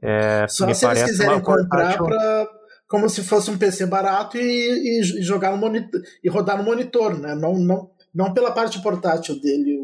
É, 0.00 0.46
Só 0.48 0.72
se 0.72 0.86
eles 0.86 1.02
quiserem 1.02 1.42
comprar 1.42 1.98
para 1.98 2.48
como 2.88 3.06
se 3.08 3.22
fosse 3.22 3.50
um 3.50 3.58
PC 3.58 3.84
barato 3.84 4.38
e, 4.38 4.40
e, 4.40 5.00
e, 5.00 5.22
jogar 5.22 5.50
no 5.50 5.58
monitor 5.58 6.00
e 6.24 6.28
rodar 6.30 6.56
no 6.56 6.64
monitor, 6.64 7.18
né? 7.18 7.34
Não, 7.34 7.54
não, 7.58 7.90
não 8.14 8.32
pela 8.32 8.50
parte 8.50 8.80
portátil 8.80 9.38
dele. 9.38 9.78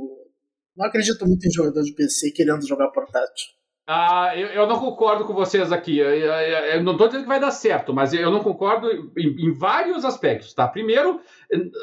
Não 0.76 0.86
acredito 0.86 1.26
muito 1.26 1.46
em 1.46 1.50
jogador 1.50 1.82
de 1.82 1.92
PC 1.92 2.32
querendo 2.32 2.66
jogar 2.66 2.88
portátil. 2.88 3.56
Ah, 3.88 4.32
eu, 4.34 4.48
eu, 4.48 4.66
não 4.66 4.80
concordo 4.80 5.24
com 5.24 5.32
vocês 5.32 5.70
aqui. 5.70 5.96
Eu, 5.98 6.10
eu, 6.10 6.32
eu 6.32 6.82
não 6.82 6.92
estou 6.92 7.06
dizendo 7.06 7.22
que 7.22 7.28
vai 7.28 7.38
dar 7.38 7.52
certo, 7.52 7.94
mas 7.94 8.12
eu 8.12 8.32
não 8.32 8.42
concordo 8.42 8.90
em, 9.16 9.46
em 9.46 9.52
vários 9.52 10.04
aspectos, 10.04 10.52
tá? 10.52 10.66
Primeiro, 10.66 11.20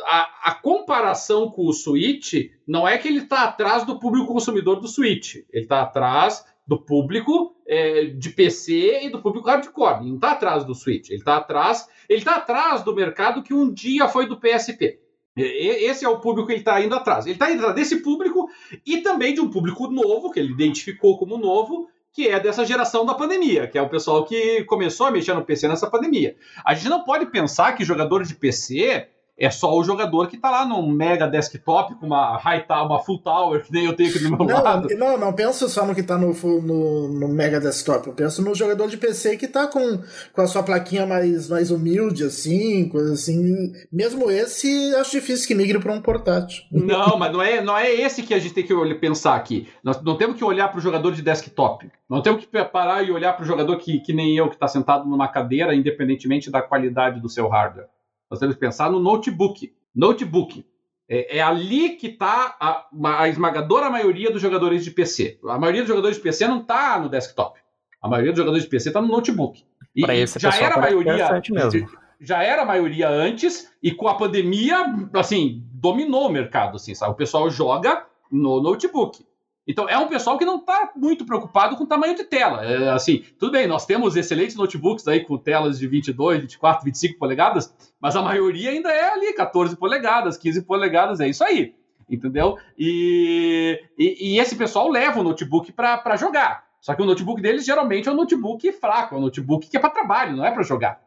a, 0.06 0.50
a, 0.50 0.56
comparação 0.56 1.50
com 1.50 1.66
o 1.66 1.72
Switch 1.72 2.34
não 2.68 2.86
é 2.86 2.98
que 2.98 3.08
ele 3.08 3.20
está 3.20 3.44
atrás 3.44 3.86
do 3.86 4.00
público 4.00 4.28
consumidor 4.28 4.82
do 4.82 4.88
Switch. 4.88 5.36
Ele 5.50 5.64
está 5.64 5.82
atrás 5.82 6.46
do 6.68 6.78
público 6.78 7.56
é, 7.66 8.06
de 8.06 8.30
PC 8.32 9.06
e 9.06 9.10
do 9.10 9.22
público 9.22 9.48
hardcore. 9.48 10.02
Ele 10.02 10.10
não 10.10 10.16
está 10.16 10.32
atrás 10.32 10.66
do 10.66 10.76
Switch. 10.76 11.10
Ele 11.10 11.20
está 11.20 11.38
atrás. 11.38 11.88
Ele 12.10 12.20
está 12.20 12.36
atrás 12.36 12.84
do 12.84 12.94
mercado 12.94 13.42
que 13.42 13.54
um 13.54 13.72
dia 13.72 14.10
foi 14.10 14.28
do 14.28 14.38
PSP. 14.38 15.00
Esse 15.36 16.06
é 16.06 16.10
o 16.10 16.20
público 16.20 16.48
que 16.48 16.54
ele 16.54 16.62
está 16.62 16.80
indo 16.82 16.94
atrás. 16.94 17.26
Ele 17.26 17.34
está 17.36 17.50
indo 17.50 17.60
atrás 17.60 17.76
desse 17.76 17.98
público 18.04 18.48
e 18.86 18.98
também 18.98 19.34
de 19.34 19.42
um 19.42 19.50
público 19.50 19.88
novo, 19.88 20.32
que 20.32 20.40
ele 20.40 20.54
identificou 20.54 21.18
como 21.18 21.38
novo, 21.38 21.90
que 22.12 22.28
é 22.28 22.40
dessa 22.40 22.64
geração 22.64 23.06
da 23.06 23.16
pandemia, 23.16 23.68
que 23.68 23.78
é 23.78 23.82
o 23.82 23.90
pessoal 23.90 24.24
que 24.24 24.64
começou 24.66 25.08
a 25.08 25.12
mexer 25.12 25.34
no 25.34 25.44
PC 25.44 25.68
nessa 25.68 25.90
pandemia. 25.90 26.36
A 26.64 26.76
gente 26.76 26.88
não 26.88 27.04
pode 27.04 27.26
pensar 27.26 27.74
que 27.74 27.84
jogador 27.84 28.24
de 28.24 28.36
PC 28.36 29.10
é 29.38 29.50
só 29.50 29.76
o 29.76 29.84
jogador 29.84 30.28
que 30.28 30.36
está 30.36 30.52
lá 30.52 30.66
num 30.66 30.88
mega 30.88 31.28
desktop 31.28 31.96
com 31.96 32.06
uma 32.06 32.38
high 32.38 32.66
tower, 32.66 32.86
uma 32.86 33.04
full 33.04 33.20
tower, 33.20 33.64
que 33.64 33.72
nem 33.72 33.86
eu 33.86 33.96
tenho 33.96 34.10
aqui 34.10 34.20
do 34.20 34.30
meu 34.30 34.46
não, 34.46 34.64
lado. 34.64 34.88
Não, 34.96 35.18
não 35.18 35.34
penso 35.34 35.68
só 35.68 35.86
no 35.86 35.96
que 35.96 36.02
está 36.02 36.18
no, 36.18 36.34
no, 36.34 37.08
no, 37.08 37.28
mega 37.28 37.60
desktop. 37.60 38.08
Eu 38.08 38.14
penso 38.14 38.44
no 38.44 38.54
jogador 38.54 38.88
de 38.88 38.98
PC 38.98 39.38
que 39.38 39.46
está 39.46 39.68
com, 39.68 40.00
com 40.32 40.42
a 40.42 40.48
sua 40.48 40.62
plaquinha 40.62 41.06
mais, 41.06 41.50
mais 41.50 41.72
humilde, 41.72 42.24
assim, 42.24 42.88
coisa 42.90 43.14
assim. 43.14 43.72
Mesmo 43.92 44.30
esse, 44.30 44.94
acho 44.96 45.12
difícil 45.12 45.48
que 45.48 45.56
migre 45.56 45.80
para 45.80 45.94
um 45.94 46.02
portátil. 46.02 46.64
Não, 46.72 47.18
mas 47.18 47.32
não 47.32 47.42
é, 47.42 47.62
não 47.62 47.78
é 47.78 47.92
esse 47.92 48.22
que 48.22 48.34
a 48.34 48.40
gente 48.40 48.54
tem 48.54 48.66
que 48.66 48.96
pensar 48.96 49.36
aqui. 49.36 49.68
Nós 49.84 50.02
não 50.04 50.18
temos 50.18 50.38
que 50.38 50.44
olhar 50.44 50.68
para 50.68 50.78
o 50.78 50.82
jogador 50.82 51.12
de 51.14 51.22
desktop. 51.22 51.90
Não 52.10 52.22
temos 52.22 52.46
que 52.46 52.64
parar 52.66 53.04
e 53.04 53.12
olhar 53.12 53.34
para 53.34 53.44
o 53.44 53.48
jogador 53.48 53.78
que, 53.78 54.00
que 54.00 54.14
nem 54.14 54.36
eu, 54.36 54.50
que 54.50 54.56
está 54.56 54.68
sentado 54.68 55.08
numa 55.08 55.28
cadeira, 55.28 55.74
independentemente 55.74 56.52
da 56.52 56.62
qualidade 56.62 57.20
do 57.20 57.30
seu 57.30 57.48
hardware. 57.48 57.88
Nós 58.34 58.40
temos 58.40 58.56
que 58.56 58.62
pensar 58.62 58.90
no 58.90 59.00
notebook. 59.00 59.72
Notebook. 59.96 60.66
É, 61.08 61.38
é 61.38 61.42
ali 61.42 61.90
que 61.98 62.08
está 62.08 62.58
a, 62.60 62.88
a, 63.22 63.30
esmagadora 63.30 63.92
maioria 63.92 64.32
dos 64.32 64.42
jogadores 64.42 64.84
de 64.84 64.90
PC. 64.90 65.38
A 65.48 65.60
maioria 65.60 65.82
dos 65.82 65.90
jogadores 65.90 66.18
de 66.18 66.24
PC 66.24 66.48
não 66.48 66.62
está 66.62 67.00
no 67.00 67.10
desktop. 67.10 67.60
A 68.02 68.10
maioria 68.10 68.32
dos 68.32 68.40
jogadores 68.40 68.64
de 68.64 68.70
PC 68.72 68.90
está 68.90 69.00
no 69.00 69.08
notebook. 69.08 69.64
E, 69.96 70.02
já 70.26 70.56
era 70.56 70.74
a 70.74 70.82
maioria. 70.82 71.42
Mesmo. 71.52 71.90
Já 72.20 72.42
era 72.42 72.64
a 72.64 72.66
maioria 72.66 73.08
antes, 73.08 73.72
e 73.84 73.92
com 73.92 74.08
a 74.08 74.16
pandemia, 74.16 74.84
assim, 75.14 75.64
dominou 75.72 76.28
o 76.28 76.32
mercado. 76.32 76.78
Assim, 76.78 76.96
sabe? 76.96 77.12
O 77.12 77.16
pessoal 77.16 77.52
joga 77.52 78.04
no 78.32 78.60
notebook. 78.60 79.24
Então, 79.66 79.88
é 79.88 79.98
um 79.98 80.08
pessoal 80.08 80.38
que 80.38 80.44
não 80.44 80.58
está 80.58 80.92
muito 80.96 81.26
preocupado 81.26 81.78
com 81.78 81.86
o 81.86 81.88
tamanho 81.88 82.16
de 82.16 82.26
tela. 82.26 82.66
É, 82.66 82.90
assim, 82.90 83.24
tudo 83.40 83.54
bem, 83.54 83.66
nós 83.66 83.86
temos 83.86 84.16
excelentes 84.16 84.58
notebooks 84.58 85.08
aí 85.08 85.22
com 85.24 85.38
telas 85.38 85.80
de 85.80 85.88
22, 85.88 86.42
24, 86.42 86.84
25 86.84 87.18
polegadas, 87.18 87.74
mas 88.00 88.16
a 88.16 88.22
maioria 88.22 88.72
ainda 88.72 88.92
é 88.92 89.10
ali 89.10 89.34
14 89.34 89.78
polegadas, 89.78 90.38
15 90.38 90.64
polegadas, 90.64 91.20
é 91.22 91.30
isso 91.30 91.44
aí. 91.44 91.76
Entendeu? 92.10 92.58
E, 92.78 93.82
e, 93.98 94.34
e 94.34 94.40
esse 94.40 94.56
pessoal 94.58 94.90
leva 94.90 95.22
o 95.22 95.24
notebook 95.24 95.72
para 95.72 96.18
jogar. 96.18 96.66
Só 96.82 96.94
que 96.94 97.02
o 97.02 97.06
notebook 97.06 97.42
deles 97.42 97.66
geralmente 97.66 98.10
é 98.10 98.12
um 98.12 98.16
notebook 98.16 98.70
fraco, 98.74 99.16
é 99.16 99.18
um 99.18 99.22
notebook 99.22 99.70
que 99.70 99.78
é 99.78 99.80
para 99.80 99.90
trabalho, 99.90 100.36
não 100.36 100.46
é 100.46 100.52
para 100.52 100.64
jogar. 100.64 101.02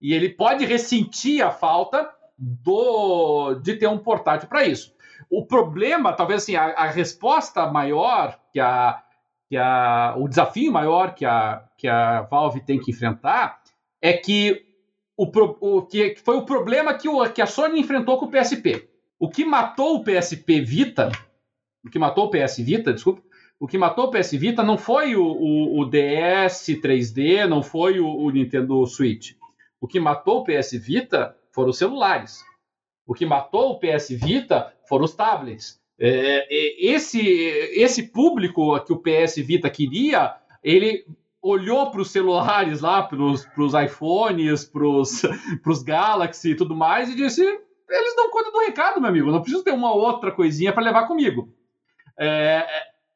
E 0.00 0.14
ele 0.14 0.30
pode 0.30 0.64
ressentir 0.64 1.44
a 1.44 1.50
falta 1.50 2.08
do 2.38 3.54
de 3.56 3.74
ter 3.74 3.88
um 3.88 3.98
portátil 3.98 4.48
para 4.48 4.64
isso. 4.64 4.94
O 5.30 5.46
problema, 5.46 6.12
talvez 6.12 6.42
assim, 6.42 6.56
a, 6.56 6.66
a 6.70 6.86
resposta 6.86 7.66
maior 7.66 8.38
que 8.52 8.60
a, 8.60 9.02
que 9.48 9.56
a, 9.56 10.14
o 10.16 10.28
desafio 10.28 10.72
maior 10.72 11.14
que 11.14 11.24
a, 11.24 11.64
que 11.76 11.86
a 11.86 12.22
Valve 12.22 12.60
tem 12.60 12.80
que 12.80 12.90
enfrentar 12.90 13.60
é 14.00 14.12
que 14.12 14.64
o, 15.16 15.24
o 15.60 15.82
que 15.82 16.16
foi 16.24 16.36
o 16.36 16.44
problema 16.44 16.94
que, 16.94 17.08
o, 17.08 17.28
que 17.30 17.42
a 17.42 17.46
Sony 17.46 17.80
enfrentou 17.80 18.18
com 18.18 18.26
o 18.26 18.30
PSP. 18.30 18.88
O 19.18 19.28
que 19.28 19.44
matou 19.44 19.96
o 19.96 20.04
PSP 20.04 20.60
Vita, 20.60 21.10
o 21.84 21.90
que 21.90 21.98
matou 21.98 22.26
o 22.26 22.30
PS 22.30 22.58
Vita, 22.58 22.92
desculpa, 22.92 23.20
o 23.58 23.66
que 23.66 23.76
matou 23.76 24.06
o 24.06 24.10
PS 24.10 24.30
Vita 24.32 24.62
não 24.62 24.78
foi 24.78 25.16
o, 25.16 25.24
o, 25.24 25.80
o 25.80 25.84
DS 25.84 26.68
3D, 26.80 27.46
não 27.48 27.62
foi 27.62 27.98
o, 27.98 28.06
o, 28.06 28.30
Nintendo 28.30 28.86
Switch. 28.86 29.32
O 29.80 29.88
que 29.88 29.98
matou 29.98 30.38
o 30.38 30.44
PS 30.44 30.72
Vita 30.74 31.36
foram 31.52 31.70
os 31.70 31.78
celulares. 31.78 32.44
O 33.08 33.14
que 33.14 33.24
matou 33.24 33.70
o 33.70 33.78
PS 33.78 34.10
Vita 34.10 34.70
foram 34.86 35.06
os 35.06 35.14
tablets. 35.14 35.80
É, 35.98 36.46
é, 36.46 36.92
esse, 36.92 37.18
esse 37.18 38.02
público 38.02 38.78
que 38.84 38.92
o 38.92 38.98
PS 38.98 39.36
Vita 39.36 39.70
queria, 39.70 40.36
ele 40.62 41.06
olhou 41.40 41.90
para 41.90 42.02
os 42.02 42.10
celulares 42.10 42.82
lá, 42.82 43.02
para 43.02 43.16
os 43.16 43.72
iPhones, 43.82 44.66
para 44.66 44.86
os 44.86 45.82
Galaxy 45.82 46.50
e 46.50 46.54
tudo 46.54 46.76
mais, 46.76 47.08
e 47.08 47.14
disse: 47.14 47.40
eles 47.42 48.14
dão 48.14 48.30
conta 48.30 48.52
do 48.52 48.60
recado, 48.60 49.00
meu 49.00 49.08
amigo, 49.08 49.32
não 49.32 49.40
preciso 49.40 49.64
ter 49.64 49.72
uma 49.72 49.94
outra 49.94 50.30
coisinha 50.30 50.70
para 50.70 50.84
levar 50.84 51.06
comigo. 51.06 51.48
É, 52.18 52.66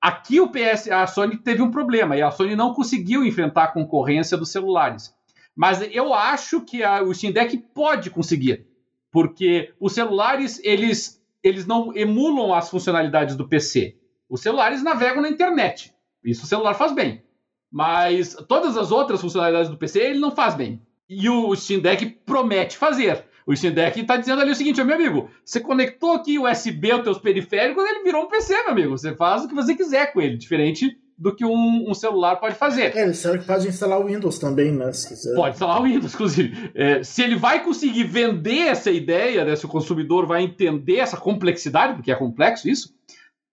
aqui 0.00 0.40
o 0.40 0.48
PS, 0.48 0.90
a 0.90 1.07
Sony 1.07 1.37
teve 1.37 1.61
um 1.61 1.70
problema, 1.70 2.16
e 2.16 2.22
a 2.22 2.31
Sony 2.31 2.57
não 2.57 2.72
conseguiu 2.72 3.26
enfrentar 3.26 3.64
a 3.64 3.72
concorrência 3.72 4.38
dos 4.38 4.50
celulares. 4.50 5.14
Mas 5.55 5.83
eu 5.92 6.14
acho 6.14 6.62
que 6.62 6.83
a, 6.83 7.02
o 7.02 7.12
Steam 7.12 7.31
Deck 7.31 7.59
pode 7.74 8.09
conseguir 8.09 8.71
porque 9.12 9.72
os 9.79 9.92
celulares 9.92 10.59
eles, 10.64 11.22
eles 11.44 11.66
não 11.66 11.94
emulam 11.94 12.55
as 12.55 12.70
funcionalidades 12.70 13.37
do 13.37 13.46
PC. 13.46 13.96
Os 14.29 14.40
celulares 14.40 14.83
navegam 14.83 15.22
na 15.22 15.29
internet. 15.29 15.92
Isso 16.25 16.44
o 16.44 16.48
celular 16.48 16.75
faz 16.75 16.92
bem. 16.92 17.22
Mas 17.70 18.35
todas 18.48 18.77
as 18.77 18.90
outras 18.90 19.20
funcionalidades 19.20 19.70
do 19.70 19.77
PC 19.77 20.01
ele 20.01 20.18
não 20.18 20.31
faz 20.31 20.55
bem. 20.55 20.81
E 21.09 21.29
o 21.29 21.55
Steam 21.55 21.81
Deck 21.81 22.07
promete 22.25 22.77
fazer. 22.77 23.25
O 23.46 23.55
Steam 23.55 23.75
Deck 23.75 24.01
está 24.01 24.16
dizendo 24.16 24.40
ali 24.40 24.53
o 24.53 24.55
seguinte, 24.55 24.83
meu 24.83 24.94
amigo, 24.94 25.29
você 25.44 25.61
conectou 25.61 26.12
aqui 26.12 26.38
USB 26.38 26.90
aos 26.90 27.03
teus 27.03 27.18
periféricos, 27.18 27.85
ele 27.85 28.05
virou 28.05 28.25
um 28.25 28.29
PC, 28.29 28.55
meu 28.55 28.70
amigo. 28.70 28.96
Você 28.96 29.14
faz 29.14 29.44
o 29.44 29.48
que 29.48 29.55
você 29.55 29.75
quiser 29.75 30.12
com 30.12 30.20
ele, 30.20 30.38
diferente 30.38 30.98
do 31.22 31.32
que 31.32 31.44
um, 31.44 31.88
um 31.88 31.94
celular 31.94 32.37
pode 32.37 32.56
fazer. 32.56 32.96
É, 32.96 33.12
será 33.12 33.38
que 33.38 33.46
pode 33.46 33.68
instalar 33.68 34.00
o 34.00 34.06
Windows 34.06 34.40
também, 34.40 34.72
né? 34.72 34.90
Pode 35.37 35.54
instalar 35.54 35.80
o 35.80 35.85
Windows, 35.85 36.14
inclusive. 36.14 36.72
É, 36.74 37.00
se 37.04 37.22
ele 37.22 37.37
vai 37.37 37.62
conseguir 37.62 38.02
vender 38.02 38.66
essa 38.66 38.90
ideia, 38.90 39.44
né, 39.44 39.54
se 39.54 39.64
o 39.64 39.68
consumidor 39.68 40.26
vai 40.26 40.42
entender 40.42 40.96
essa 40.96 41.16
complexidade, 41.16 41.94
porque 41.94 42.11
é 42.11 42.16
complexo 42.16 42.68
isso, 42.68 42.92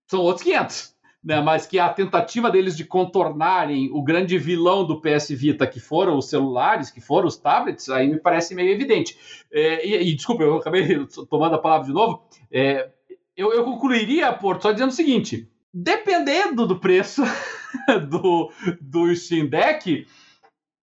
são 0.09 0.21
outros 0.21 0.43
500. 0.43 0.97
Né, 1.21 1.41
mas 1.41 1.67
que 1.67 1.77
a 1.77 1.89
tentativa 1.89 2.49
deles 2.49 2.75
de 2.77 2.85
contornarem 2.85 3.91
o 3.91 4.01
grande 4.01 4.37
vilão 4.37 4.87
do 4.87 5.01
PS 5.01 5.29
Vita, 5.31 5.67
que 5.67 5.79
foram 5.79 6.17
os 6.17 6.29
celulares, 6.29 6.89
que 6.89 7.01
foram 7.01 7.27
os 7.27 7.37
tablets, 7.37 7.89
aí 7.89 8.09
me 8.09 8.17
parece 8.17 8.55
meio 8.55 8.71
evidente. 8.71 9.15
É, 9.51 9.85
e, 9.85 10.09
e, 10.09 10.15
desculpa, 10.15 10.41
eu 10.41 10.55
acabei 10.55 11.05
tomando 11.29 11.55
a 11.55 11.59
palavra 11.59 11.85
de 11.85 11.93
novo. 11.93 12.23
É, 12.49 12.89
eu, 13.37 13.53
eu 13.53 13.63
concluiria, 13.63 14.31
Porto, 14.33 14.63
só 14.63 14.71
dizendo 14.71 14.89
o 14.89 14.93
seguinte: 14.93 15.47
dependendo 15.73 16.65
do 16.65 16.79
preço 16.79 17.21
do, 18.09 18.51
do 18.81 19.15
Steam 19.15 19.47
Deck, 19.47 20.07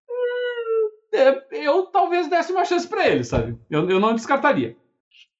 hum, 0.09 0.91
é, 1.13 1.47
eu 1.53 1.87
talvez 1.87 2.29
desse 2.29 2.53
uma 2.53 2.65
chance 2.65 2.87
para 2.87 3.07
ele, 3.09 3.25
sabe? 3.25 3.59
Eu, 3.71 3.89
eu 3.91 4.01
não 4.01 4.15
descartaria. 4.15 4.77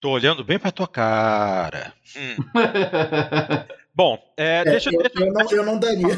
Tô 0.01 0.11
olhando 0.11 0.45
bem 0.45 0.59
pra 0.59 0.71
tua 0.71 0.87
cara. 0.87 1.93
Hum. 2.17 2.37
Bom, 3.95 4.19
é, 4.37 4.59
é, 4.59 4.65
deixa, 4.65 4.91
eu, 4.91 4.99
deixa, 4.99 5.25
eu, 5.25 5.33
não, 5.33 5.51
eu 5.51 5.65
não 5.65 5.79
daria. 5.79 6.07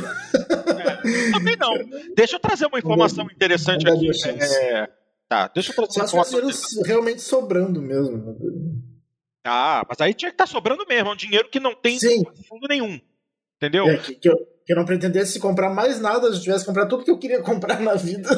É, 1.08 1.30
também 1.30 1.56
não. 1.56 1.74
Deixa 2.14 2.36
eu 2.36 2.40
trazer 2.40 2.66
uma 2.66 2.78
informação 2.78 3.24
não 3.24 3.32
interessante 3.32 3.84
não 3.84 3.94
aqui. 3.94 4.10
É, 4.28 4.88
tá, 5.28 5.48
deixa 5.48 5.70
eu 5.70 5.76
trazer 5.76 6.00
uma 6.00 6.06
informação. 6.06 6.82
realmente 6.84 7.22
sobrando 7.22 7.80
mesmo. 7.80 8.36
Ah, 9.44 9.82
mas 9.88 10.00
aí 10.00 10.12
tinha 10.12 10.30
que 10.30 10.34
estar 10.34 10.44
tá 10.44 10.50
sobrando 10.50 10.84
mesmo. 10.86 11.08
É 11.08 11.12
um 11.12 11.16
dinheiro 11.16 11.48
que 11.48 11.60
não 11.60 11.74
tem 11.74 11.98
Sim. 11.98 12.24
fundo 12.48 12.66
nenhum. 12.68 13.00
Entendeu? 13.56 13.88
É, 13.88 13.96
que, 13.96 14.14
que, 14.16 14.28
eu, 14.28 14.36
que 14.68 14.74
eu 14.74 14.76
não 14.76 14.84
pretendesse 14.84 15.40
comprar 15.40 15.70
mais 15.70 15.98
nada, 15.98 16.30
se 16.30 16.36
eu 16.36 16.42
tivesse 16.42 16.66
comprado 16.66 16.90
tudo 16.90 17.02
que 17.02 17.10
eu 17.10 17.18
queria 17.18 17.40
comprar 17.42 17.80
na 17.80 17.94
vida. 17.94 18.28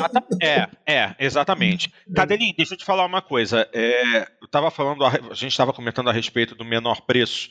É, 0.41 0.69
é, 0.87 1.15
exatamente. 1.19 1.93
Cadelinho, 2.15 2.55
deixa 2.57 2.75
eu 2.75 2.79
te 2.79 2.85
falar 2.85 3.05
uma 3.05 3.21
coisa. 3.21 3.69
É, 3.73 4.29
eu 4.41 4.47
estava 4.47 4.71
falando, 4.71 5.05
a 5.05 5.11
gente 5.35 5.49
estava 5.49 5.73
comentando 5.73 6.09
a 6.09 6.13
respeito 6.13 6.55
do 6.55 6.65
menor 6.65 7.01
preço 7.01 7.51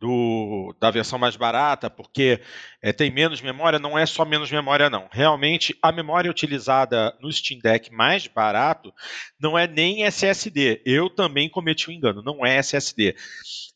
do, 0.00 0.74
da 0.80 0.90
versão 0.90 1.18
mais 1.18 1.36
barata, 1.36 1.90
porque 1.90 2.40
é, 2.82 2.90
tem 2.92 3.10
menos 3.10 3.42
memória, 3.42 3.78
não 3.78 3.98
é 3.98 4.06
só 4.06 4.24
menos 4.24 4.50
memória, 4.50 4.88
não. 4.88 5.08
Realmente, 5.12 5.76
a 5.82 5.92
memória 5.92 6.30
utilizada 6.30 7.14
no 7.20 7.30
Steam 7.30 7.60
Deck 7.60 7.92
mais 7.92 8.26
barato 8.26 8.92
não 9.38 9.58
é 9.58 9.66
nem 9.66 10.04
SSD. 10.04 10.80
Eu 10.86 11.10
também 11.10 11.50
cometi 11.50 11.90
um 11.90 11.92
engano, 11.92 12.22
não 12.22 12.44
é 12.44 12.56
SSD. 12.56 13.14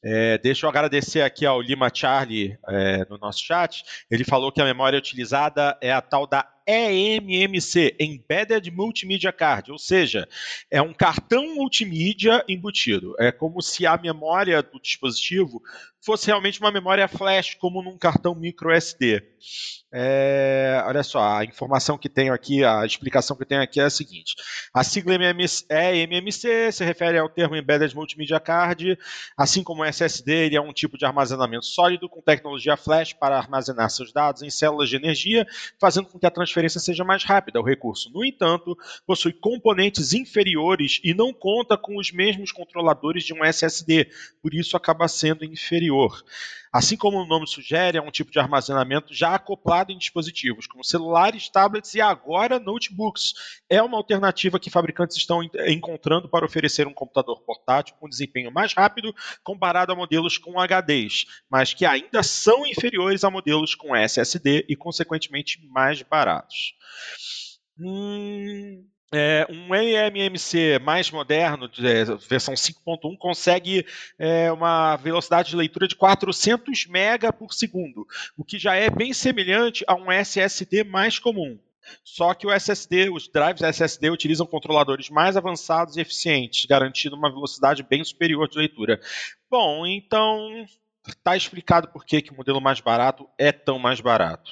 É, 0.03 0.39
deixa 0.39 0.65
eu 0.65 0.71
agradecer 0.71 1.21
aqui 1.21 1.45
ao 1.45 1.61
Lima 1.61 1.91
Charlie 1.93 2.59
é, 2.69 3.07
no 3.09 3.19
nosso 3.19 3.45
chat. 3.45 3.85
Ele 4.11 4.25
falou 4.25 4.51
que 4.51 4.63
a 4.63 4.65
memória 4.65 4.99
utilizada 4.99 5.77
é 5.81 5.93
a 5.93 6.01
tal 6.01 6.27
da 6.27 6.54
eMMC, 6.67 7.97
Embedded 7.99 8.71
Multimedia 8.71 9.33
Card, 9.33 9.71
ou 9.71 9.79
seja, 9.79 10.29
é 10.71 10.81
um 10.81 10.95
cartão 10.95 11.55
multimídia 11.55 12.45
embutido. 12.49 13.15
É 13.19 13.31
como 13.31 13.61
se 13.61 13.87
a 13.87 13.97
memória 13.97 14.63
do 14.63 14.81
dispositivo 14.81 15.63
fosse 16.01 16.27
realmente 16.27 16.61
uma 16.61 16.71
memória 16.71 17.09
flash, 17.09 17.55
como 17.55 17.83
num 17.83 17.99
cartão 17.99 18.35
micro 18.35 18.71
SD. 18.71 19.23
É, 19.97 20.83
olha 20.87 21.05
só, 21.05 21.23
a 21.23 21.45
informação 21.45 21.97
que 21.97 22.09
tenho 22.09 22.35
aqui, 22.35 22.65
a 22.65 22.85
explicação 22.85 23.37
que 23.37 23.45
tenho 23.45 23.63
aqui 23.63 23.79
é 23.79 23.85
a 23.85 23.91
seguinte: 23.91 24.35
a 24.75 24.83
sigla 24.83 25.15
é 25.15 25.99
MMC, 25.99 26.73
se 26.73 26.85
refere 26.85 27.17
ao 27.17 27.29
termo 27.29 27.55
Embedded 27.55 27.95
Multimedia 27.95 28.41
Card, 28.41 28.99
assim 29.37 29.63
como 29.63 29.83
o 29.83 29.85
SSD, 29.85 30.33
ele 30.33 30.57
é 30.57 30.61
um 30.61 30.73
tipo 30.73 30.99
de 30.99 31.07
armazenamento 31.07 31.67
sólido 31.67 32.09
com 32.09 32.21
tecnologia 32.21 32.77
flash 32.77 33.13
para 33.13 33.39
armazenar 33.39 33.89
seus 33.89 34.13
dados 34.13 34.43
em 34.43 34.51
células 34.51 34.89
de 34.89 34.97
energia, 34.97 35.47
fazendo 35.81 36.09
com 36.09 36.19
que 36.19 36.27
a 36.27 36.31
transferência 36.31 36.81
seja 36.81 37.05
mais 37.05 37.23
rápida. 37.23 37.61
O 37.61 37.65
recurso, 37.65 38.11
no 38.13 38.25
entanto, 38.25 38.77
possui 39.07 39.33
componentes 39.33 40.13
inferiores 40.13 41.01
e 41.05 41.15
não 41.15 41.33
conta 41.33 41.79
com 41.79 41.99
os 41.99 42.11
mesmos 42.11 42.51
controladores 42.51 43.23
de 43.23 43.33
um 43.33 43.45
SSD, 43.45 44.09
por 44.43 44.55
isso 44.55 44.77
acaba 44.77 45.07
sendo 45.07 45.45
inferior. 45.45 46.21
Assim 46.75 46.97
como 46.97 47.19
o 47.19 47.25
nome 47.25 47.47
sugere, 47.47 47.99
é 47.99 48.03
um 48.03 48.11
tipo 48.11 48.33
de 48.33 48.41
armazenamento 48.41 49.15
já 49.15 49.37
acoplado 49.37 49.84
em 49.93 49.99
dispositivos 49.99 50.67
como 50.67 50.85
celulares, 50.85 51.49
tablets 51.49 51.95
e 51.95 52.01
agora 52.01 52.59
notebooks. 52.59 53.33
É 53.69 53.83
uma 53.83 53.97
alternativa 53.97 54.59
que 54.59 54.71
fabricantes 54.71 55.17
estão 55.17 55.43
encontrando 55.67 56.29
para 56.29 56.45
oferecer 56.45 56.87
um 56.87 56.95
computador 56.95 57.41
portátil 57.43 57.97
com 57.99 58.09
desempenho 58.09 58.53
mais 58.53 58.73
rápido 58.73 59.15
comparado 59.43 59.93
a 59.93 59.97
modelos 59.97 60.39
com 60.39 60.61
HDs, 60.61 61.27
mas 61.51 61.75
que 61.75 61.85
ainda 61.85 62.23
são 62.23 62.67
inferiores 62.67 63.25
a 63.25 63.31
modelos 63.31 63.75
com 63.75 63.95
SSD 63.95 64.67
e, 64.69 64.77
consequentemente, 64.77 65.65
mais 65.69 66.03
baratos. 66.03 66.75
Hum, 67.79 68.85
é, 69.15 69.47
um 69.49 69.75
eMMC 69.75 70.79
mais 70.81 71.11
moderno, 71.11 71.71
é, 71.79 72.05
versão 72.29 72.55
5.1, 72.55 73.17
consegue 73.19 73.87
é, 74.19 74.51
uma 74.53 74.97
velocidade 74.97 75.51
de 75.51 75.57
leitura 75.57 75.87
de 75.87 75.97
400 75.97 76.87
MB 76.87 77.33
por 77.39 77.53
segundo, 77.53 78.07
o 78.37 78.45
que 78.45 78.59
já 78.59 78.75
é 78.75 78.91
bem 78.91 79.13
semelhante 79.13 79.85
a 79.87 79.95
um 79.95 80.11
SSD 80.11 80.85
mais 80.85 81.19
comum. 81.19 81.59
Só 82.03 82.33
que 82.33 82.47
o 82.47 82.51
SSD, 82.51 83.11
os 83.11 83.29
drives 83.29 83.63
SSD 83.63 84.11
utilizam 84.11 84.47
controladores 84.47 85.11
mais 85.11 85.37
avançados 85.37 85.97
e 85.97 86.01
eficientes, 86.01 86.65
garantindo 86.65 87.17
uma 87.17 87.31
velocidade 87.31 87.83
bem 87.83 88.03
superior 88.03 88.49
de 88.49 88.59
leitura. 88.59 89.01
Bom, 89.51 89.87
então 89.87 90.65
está 91.07 91.37
explicado 91.37 91.89
por 91.89 92.05
que, 92.05 92.23
que 92.23 92.33
o 92.33 92.37
modelo 92.37 92.61
mais 92.61 92.81
barato 92.81 93.29
é 93.39 93.53
tão 93.53 93.79
mais 93.79 94.01
barato. 94.01 94.51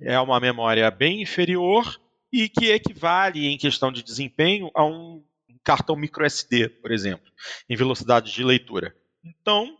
É 0.00 0.18
uma 0.18 0.40
memória 0.40 0.90
bem 0.90 1.22
inferior 1.22 2.00
e 2.32 2.48
que 2.48 2.70
equivale 2.70 3.46
em 3.46 3.58
questão 3.58 3.92
de 3.92 4.02
desempenho 4.02 4.70
a 4.74 4.84
um 4.84 5.22
cartão 5.62 5.94
micro 5.94 6.24
SD, 6.24 6.68
por 6.68 6.90
exemplo, 6.90 7.30
em 7.68 7.76
velocidade 7.76 8.32
de 8.32 8.42
leitura. 8.42 8.96
Então, 9.24 9.76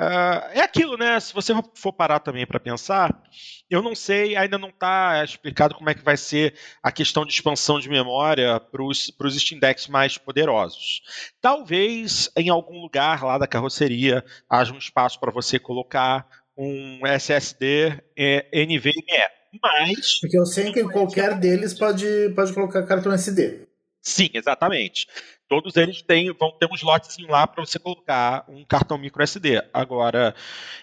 Uh, 0.00 0.48
é 0.54 0.62
aquilo, 0.62 0.96
né? 0.96 1.20
Se 1.20 1.34
você 1.34 1.52
for 1.74 1.92
parar 1.92 2.20
também 2.20 2.46
para 2.46 2.58
pensar, 2.58 3.22
eu 3.68 3.82
não 3.82 3.94
sei, 3.94 4.34
ainda 4.34 4.56
não 4.56 4.70
está 4.70 5.22
explicado 5.22 5.74
como 5.74 5.90
é 5.90 5.94
que 5.94 6.02
vai 6.02 6.16
ser 6.16 6.54
a 6.82 6.90
questão 6.90 7.26
de 7.26 7.34
expansão 7.34 7.78
de 7.78 7.90
memória 7.90 8.58
para 8.58 8.82
os 8.82 9.12
Steam 9.38 9.60
Decks 9.60 9.88
mais 9.88 10.16
poderosos. 10.16 11.02
Talvez 11.38 12.30
em 12.34 12.48
algum 12.48 12.80
lugar 12.80 13.22
lá 13.22 13.36
da 13.36 13.46
carroceria 13.46 14.24
haja 14.48 14.72
um 14.72 14.78
espaço 14.78 15.20
para 15.20 15.30
você 15.30 15.58
colocar 15.58 16.26
um 16.56 17.06
SSD 17.06 18.02
é, 18.16 18.64
NVMe. 18.64 19.39
Mas. 19.62 20.20
Porque 20.20 20.38
eu 20.38 20.46
sei 20.46 20.72
que 20.72 20.84
qualquer 20.84 21.38
deles 21.38 21.74
pode, 21.74 22.32
pode 22.34 22.52
colocar 22.52 22.86
cartão 22.86 23.12
SD. 23.12 23.66
Sim, 24.02 24.30
exatamente. 24.32 25.06
Todos 25.48 25.76
eles 25.76 26.00
têm, 26.02 26.32
vão 26.32 26.52
ter 26.52 26.66
um 26.70 26.74
slotzinho 26.74 27.28
lá 27.28 27.46
para 27.46 27.64
você 27.64 27.78
colocar 27.78 28.44
um 28.48 28.64
cartão 28.64 28.96
micro 28.96 29.22
SD. 29.22 29.62
Agora, 29.72 30.34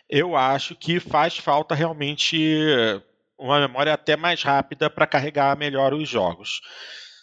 eu 0.10 0.36
acho 0.36 0.76
que 0.76 1.00
faz 1.00 1.38
falta 1.38 1.74
realmente 1.74 2.38
uma 3.38 3.60
memória 3.60 3.94
até 3.94 4.16
mais 4.16 4.44
rápida 4.44 4.90
para 4.90 5.08
carregar 5.08 5.58
melhor 5.58 5.94
os 5.94 6.08
jogos. 6.10 6.62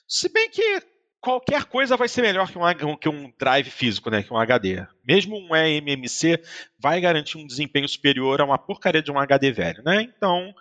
Se 0.09 0.29
bem 0.33 0.49
que 0.49 0.81
qualquer 1.21 1.65
coisa 1.65 1.97
vai 1.97 2.07
ser 2.07 2.21
melhor 2.21 2.51
que 2.51 2.85
um, 2.85 2.97
que 2.97 3.09
um 3.09 3.33
drive 3.39 3.71
físico, 3.71 4.11
né, 4.11 4.23
que 4.23 4.33
um 4.33 4.37
HD. 4.37 4.87
Mesmo 5.07 5.39
um 5.39 5.57
eMMC 5.57 6.39
vai 6.79 7.01
garantir 7.01 7.39
um 7.39 7.47
desempenho 7.47 7.89
superior 7.89 8.41
a 8.41 8.45
uma 8.45 8.59
porcaria 8.59 9.03
de 9.03 9.11
um 9.11 9.19
HD 9.19 9.51
velho, 9.51 9.83
né? 9.83 10.03
Então, 10.03 10.55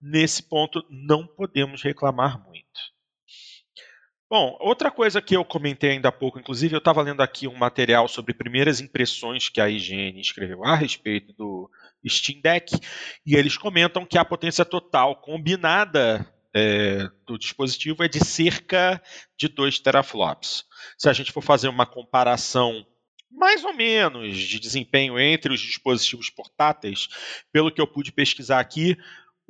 nesse 0.00 0.42
ponto 0.42 0.84
não 0.88 1.26
podemos 1.26 1.82
reclamar 1.82 2.42
muito. 2.44 2.60
Bom, 4.30 4.56
outra 4.60 4.92
coisa 4.92 5.20
que 5.20 5.36
eu 5.36 5.44
comentei 5.44 5.90
ainda 5.90 6.08
há 6.08 6.12
pouco, 6.12 6.38
inclusive 6.38 6.72
eu 6.72 6.78
estava 6.78 7.02
lendo 7.02 7.20
aqui 7.20 7.48
um 7.48 7.56
material 7.56 8.06
sobre 8.06 8.32
primeiras 8.32 8.80
impressões 8.80 9.48
que 9.48 9.60
a 9.60 9.68
IGN 9.68 10.20
escreveu 10.20 10.64
a 10.64 10.76
respeito 10.76 11.32
do 11.32 11.68
Steam 12.08 12.40
Deck, 12.40 12.78
e 13.26 13.34
eles 13.34 13.58
comentam 13.58 14.06
que 14.06 14.16
a 14.16 14.24
potência 14.24 14.64
total 14.64 15.16
combinada 15.16 16.24
é, 16.54 17.08
do 17.26 17.36
dispositivo 17.36 18.04
é 18.04 18.08
de 18.08 18.24
cerca 18.24 19.02
de 19.36 19.48
2 19.48 19.80
teraflops. 19.80 20.64
Se 20.96 21.08
a 21.08 21.12
gente 21.12 21.32
for 21.32 21.42
fazer 21.42 21.68
uma 21.68 21.84
comparação 21.84 22.86
mais 23.28 23.64
ou 23.64 23.72
menos 23.72 24.36
de 24.36 24.60
desempenho 24.60 25.18
entre 25.18 25.52
os 25.52 25.60
dispositivos 25.60 26.30
portáteis, 26.30 27.08
pelo 27.52 27.72
que 27.72 27.80
eu 27.80 27.86
pude 27.86 28.12
pesquisar 28.12 28.60
aqui, 28.60 28.96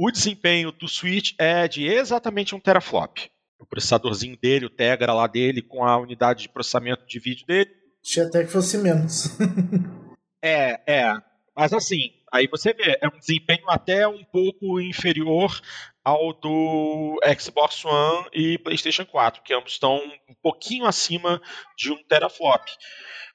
o 0.00 0.10
desempenho 0.10 0.72
do 0.72 0.88
Switch 0.88 1.34
é 1.38 1.68
de 1.68 1.86
exatamente 1.86 2.54
um 2.54 2.58
teraflop. 2.58 3.18
O 3.58 3.66
processadorzinho 3.66 4.34
dele, 4.34 4.64
o 4.64 4.70
Tegra 4.70 5.12
lá 5.12 5.26
dele, 5.26 5.60
com 5.60 5.84
a 5.84 5.98
unidade 5.98 6.44
de 6.44 6.48
processamento 6.48 7.06
de 7.06 7.18
vídeo 7.18 7.46
dele. 7.46 7.68
Tinha 8.02 8.24
até 8.24 8.42
que 8.42 8.50
fosse 8.50 8.78
menos. 8.78 9.36
é, 10.42 10.80
é. 10.90 11.12
Mas 11.54 11.74
assim, 11.74 12.12
aí 12.32 12.46
você 12.46 12.72
vê, 12.72 12.98
é 12.98 13.08
um 13.08 13.18
desempenho 13.18 13.68
até 13.68 14.08
um 14.08 14.24
pouco 14.24 14.80
inferior 14.80 15.60
ao 16.02 16.32
do 16.32 17.20
Xbox 17.38 17.84
One 17.84 18.26
e 18.32 18.56
PlayStation 18.56 19.04
4, 19.04 19.42
que 19.42 19.52
ambos 19.52 19.72
estão 19.72 19.96
um 19.96 20.34
pouquinho 20.42 20.86
acima 20.86 21.42
de 21.76 21.92
um 21.92 22.02
teraflop. 22.04 22.64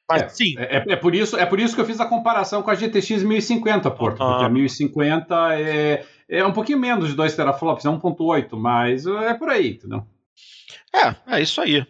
Mas 0.09 0.23
é, 0.23 0.29
sim. 0.29 0.55
É, 0.57 0.93
é, 0.93 0.95
por 0.95 1.13
isso, 1.13 1.37
é 1.37 1.45
por 1.45 1.59
isso 1.59 1.75
que 1.75 1.81
eu 1.81 1.85
fiz 1.85 1.99
a 1.99 2.07
comparação 2.07 2.63
com 2.63 2.71
a 2.71 2.75
GTX 2.75 3.21
1050, 3.21 3.91
Porto, 3.91 4.17
porque 4.17 4.45
a 4.45 4.49
1050 4.49 5.59
é, 5.59 6.05
é 6.29 6.45
um 6.45 6.53
pouquinho 6.53 6.79
menos 6.79 7.09
de 7.09 7.15
2 7.15 7.35
teraflops, 7.35 7.85
é 7.85 7.89
1.8, 7.89 8.57
mas 8.57 9.05
é 9.05 9.33
por 9.33 9.49
aí, 9.49 9.71
entendeu? 9.73 10.03
É, 10.93 11.37
é 11.37 11.41
isso 11.41 11.61
aí. 11.61 11.85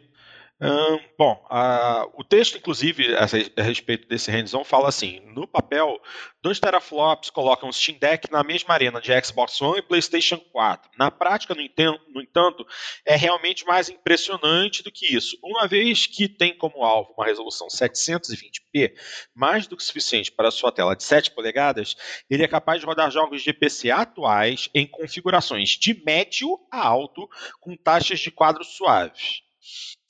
Hum, 0.61 0.99
bom, 1.17 1.45
a, 1.49 2.07
o 2.13 2.23
texto, 2.23 2.57
inclusive, 2.57 3.13
a, 3.13 3.25
a 3.57 3.61
respeito 3.61 4.07
desse 4.07 4.31
hands-on, 4.31 4.63
fala 4.63 4.87
assim: 4.87 5.19
no 5.33 5.45
papel, 5.45 5.99
2 6.41 6.61
teraflops 6.61 7.29
colocam 7.29 7.67
o 7.67 7.73
Steam 7.73 7.97
Deck 7.99 8.31
na 8.31 8.41
mesma 8.41 8.73
arena 8.73 9.01
de 9.01 9.11
Xbox 9.21 9.61
One 9.61 9.79
e 9.79 9.81
PlayStation 9.81 10.37
4. 10.37 10.91
Na 10.97 11.11
prática, 11.11 11.53
no, 11.53 11.61
no 12.13 12.21
entanto, 12.21 12.65
é 13.05 13.17
realmente 13.17 13.65
mais 13.65 13.89
impressionante 13.89 14.81
do 14.81 14.89
que 14.89 15.13
isso. 15.13 15.37
Uma 15.43 15.67
vez 15.67 16.07
que 16.07 16.29
tem 16.29 16.57
como 16.57 16.85
alvo 16.85 17.13
uma 17.17 17.25
resolução 17.25 17.67
720p, 17.67 18.93
mais 19.35 19.67
do 19.67 19.75
que 19.75 19.83
suficiente 19.83 20.31
para 20.31 20.51
sua 20.51 20.71
tela 20.71 20.95
de 20.95 21.03
7 21.03 21.31
polegadas, 21.31 21.97
ele 22.29 22.43
é 22.43 22.47
capaz 22.47 22.79
de 22.79 22.85
rodar 22.85 23.11
jogos 23.11 23.43
de 23.43 23.51
PC 23.51 23.91
atuais 23.91 24.69
em 24.73 24.87
configurações 24.87 25.71
de 25.71 26.01
médio 26.05 26.57
a 26.71 26.87
alto, 26.87 27.27
com 27.59 27.75
taxas 27.75 28.21
de 28.21 28.31
quadro 28.31 28.63
suaves. 28.63 29.43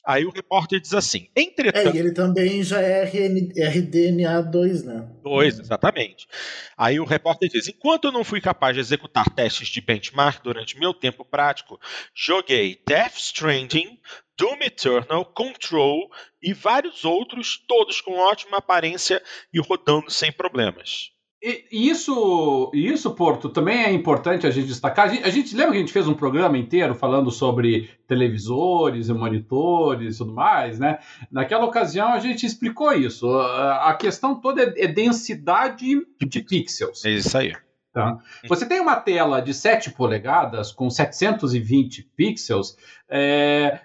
Aí 0.06 0.24
o 0.24 0.30
repórter 0.30 0.80
diz 0.80 0.94
assim: 0.94 1.28
entretanto. 1.34 1.88
É, 1.88 1.96
e 1.96 1.98
ele 1.98 2.12
também 2.12 2.62
já 2.62 2.80
é 2.80 3.02
RN, 3.02 3.50
RDNA 3.56 4.40
2, 4.40 4.84
né? 4.84 5.08
2, 5.24 5.58
exatamente. 5.58 6.28
Aí 6.76 7.00
o 7.00 7.04
repórter 7.04 7.48
diz: 7.48 7.66
enquanto 7.66 8.04
eu 8.04 8.12
não 8.12 8.22
fui 8.22 8.40
capaz 8.40 8.74
de 8.74 8.80
executar 8.80 9.28
testes 9.34 9.66
de 9.66 9.80
benchmark 9.80 10.44
durante 10.44 10.78
meu 10.78 10.94
tempo 10.94 11.24
prático, 11.24 11.80
joguei 12.14 12.80
Death 12.86 13.16
Stranding, 13.16 13.98
Doom 14.38 14.62
Eternal, 14.62 15.24
Control 15.24 16.08
e 16.40 16.54
vários 16.54 17.04
outros, 17.04 17.58
todos 17.66 18.00
com 18.00 18.12
ótima 18.12 18.58
aparência 18.58 19.20
e 19.52 19.58
rodando 19.58 20.08
sem 20.08 20.30
problemas. 20.30 21.15
E 21.48 21.88
isso, 21.88 22.72
isso, 22.74 23.08
Porto, 23.12 23.48
também 23.48 23.84
é 23.84 23.92
importante 23.92 24.48
a 24.48 24.50
gente 24.50 24.66
destacar. 24.66 25.06
A 25.06 25.08
gente, 25.08 25.24
a 25.24 25.30
gente, 25.30 25.54
lembra 25.54 25.70
que 25.70 25.76
a 25.76 25.80
gente 25.80 25.92
fez 25.92 26.08
um 26.08 26.14
programa 26.14 26.58
inteiro 26.58 26.92
falando 26.92 27.30
sobre 27.30 27.88
televisores 28.08 29.08
e 29.08 29.12
monitores 29.12 30.16
e 30.16 30.18
tudo 30.18 30.32
mais, 30.32 30.80
né? 30.80 30.98
Naquela 31.30 31.64
ocasião 31.64 32.08
a 32.08 32.18
gente 32.18 32.44
explicou 32.44 32.92
isso. 32.92 33.30
A 33.30 33.94
questão 33.94 34.34
toda 34.34 34.60
é, 34.60 34.74
é 34.76 34.88
densidade 34.88 35.86
de 36.20 36.42
pixels. 36.42 37.04
É 37.04 37.10
isso 37.10 37.38
aí. 37.38 37.54
Tá? 37.96 38.18
Você 38.46 38.66
tem 38.66 38.78
uma 38.78 38.96
tela 38.96 39.40
de 39.40 39.54
7 39.54 39.92
polegadas 39.92 40.70
com 40.70 40.90
720 40.90 42.02
pixels. 42.14 42.76
É, 43.08 43.80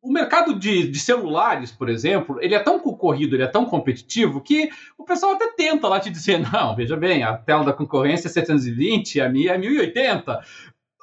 o 0.00 0.10
mercado 0.10 0.58
de, 0.58 0.90
de, 0.90 0.98
celulares, 0.98 1.70
por 1.70 1.90
exemplo, 1.90 2.38
ele 2.40 2.54
é 2.54 2.58
tão 2.58 2.80
concorrido, 2.80 3.36
ele 3.36 3.42
é 3.42 3.46
tão 3.46 3.66
competitivo 3.66 4.40
que 4.40 4.70
o 4.96 5.04
pessoal 5.04 5.32
até 5.32 5.52
tenta 5.52 5.86
lá 5.86 6.00
te 6.00 6.08
dizer, 6.08 6.38
não, 6.50 6.74
veja 6.74 6.96
bem, 6.96 7.22
a 7.22 7.36
tela 7.36 7.62
da 7.62 7.74
concorrência 7.74 8.26
é 8.26 8.30
720, 8.30 9.20
a 9.20 9.28
minha 9.28 9.52
é 9.52 9.58
1080. 9.58 10.40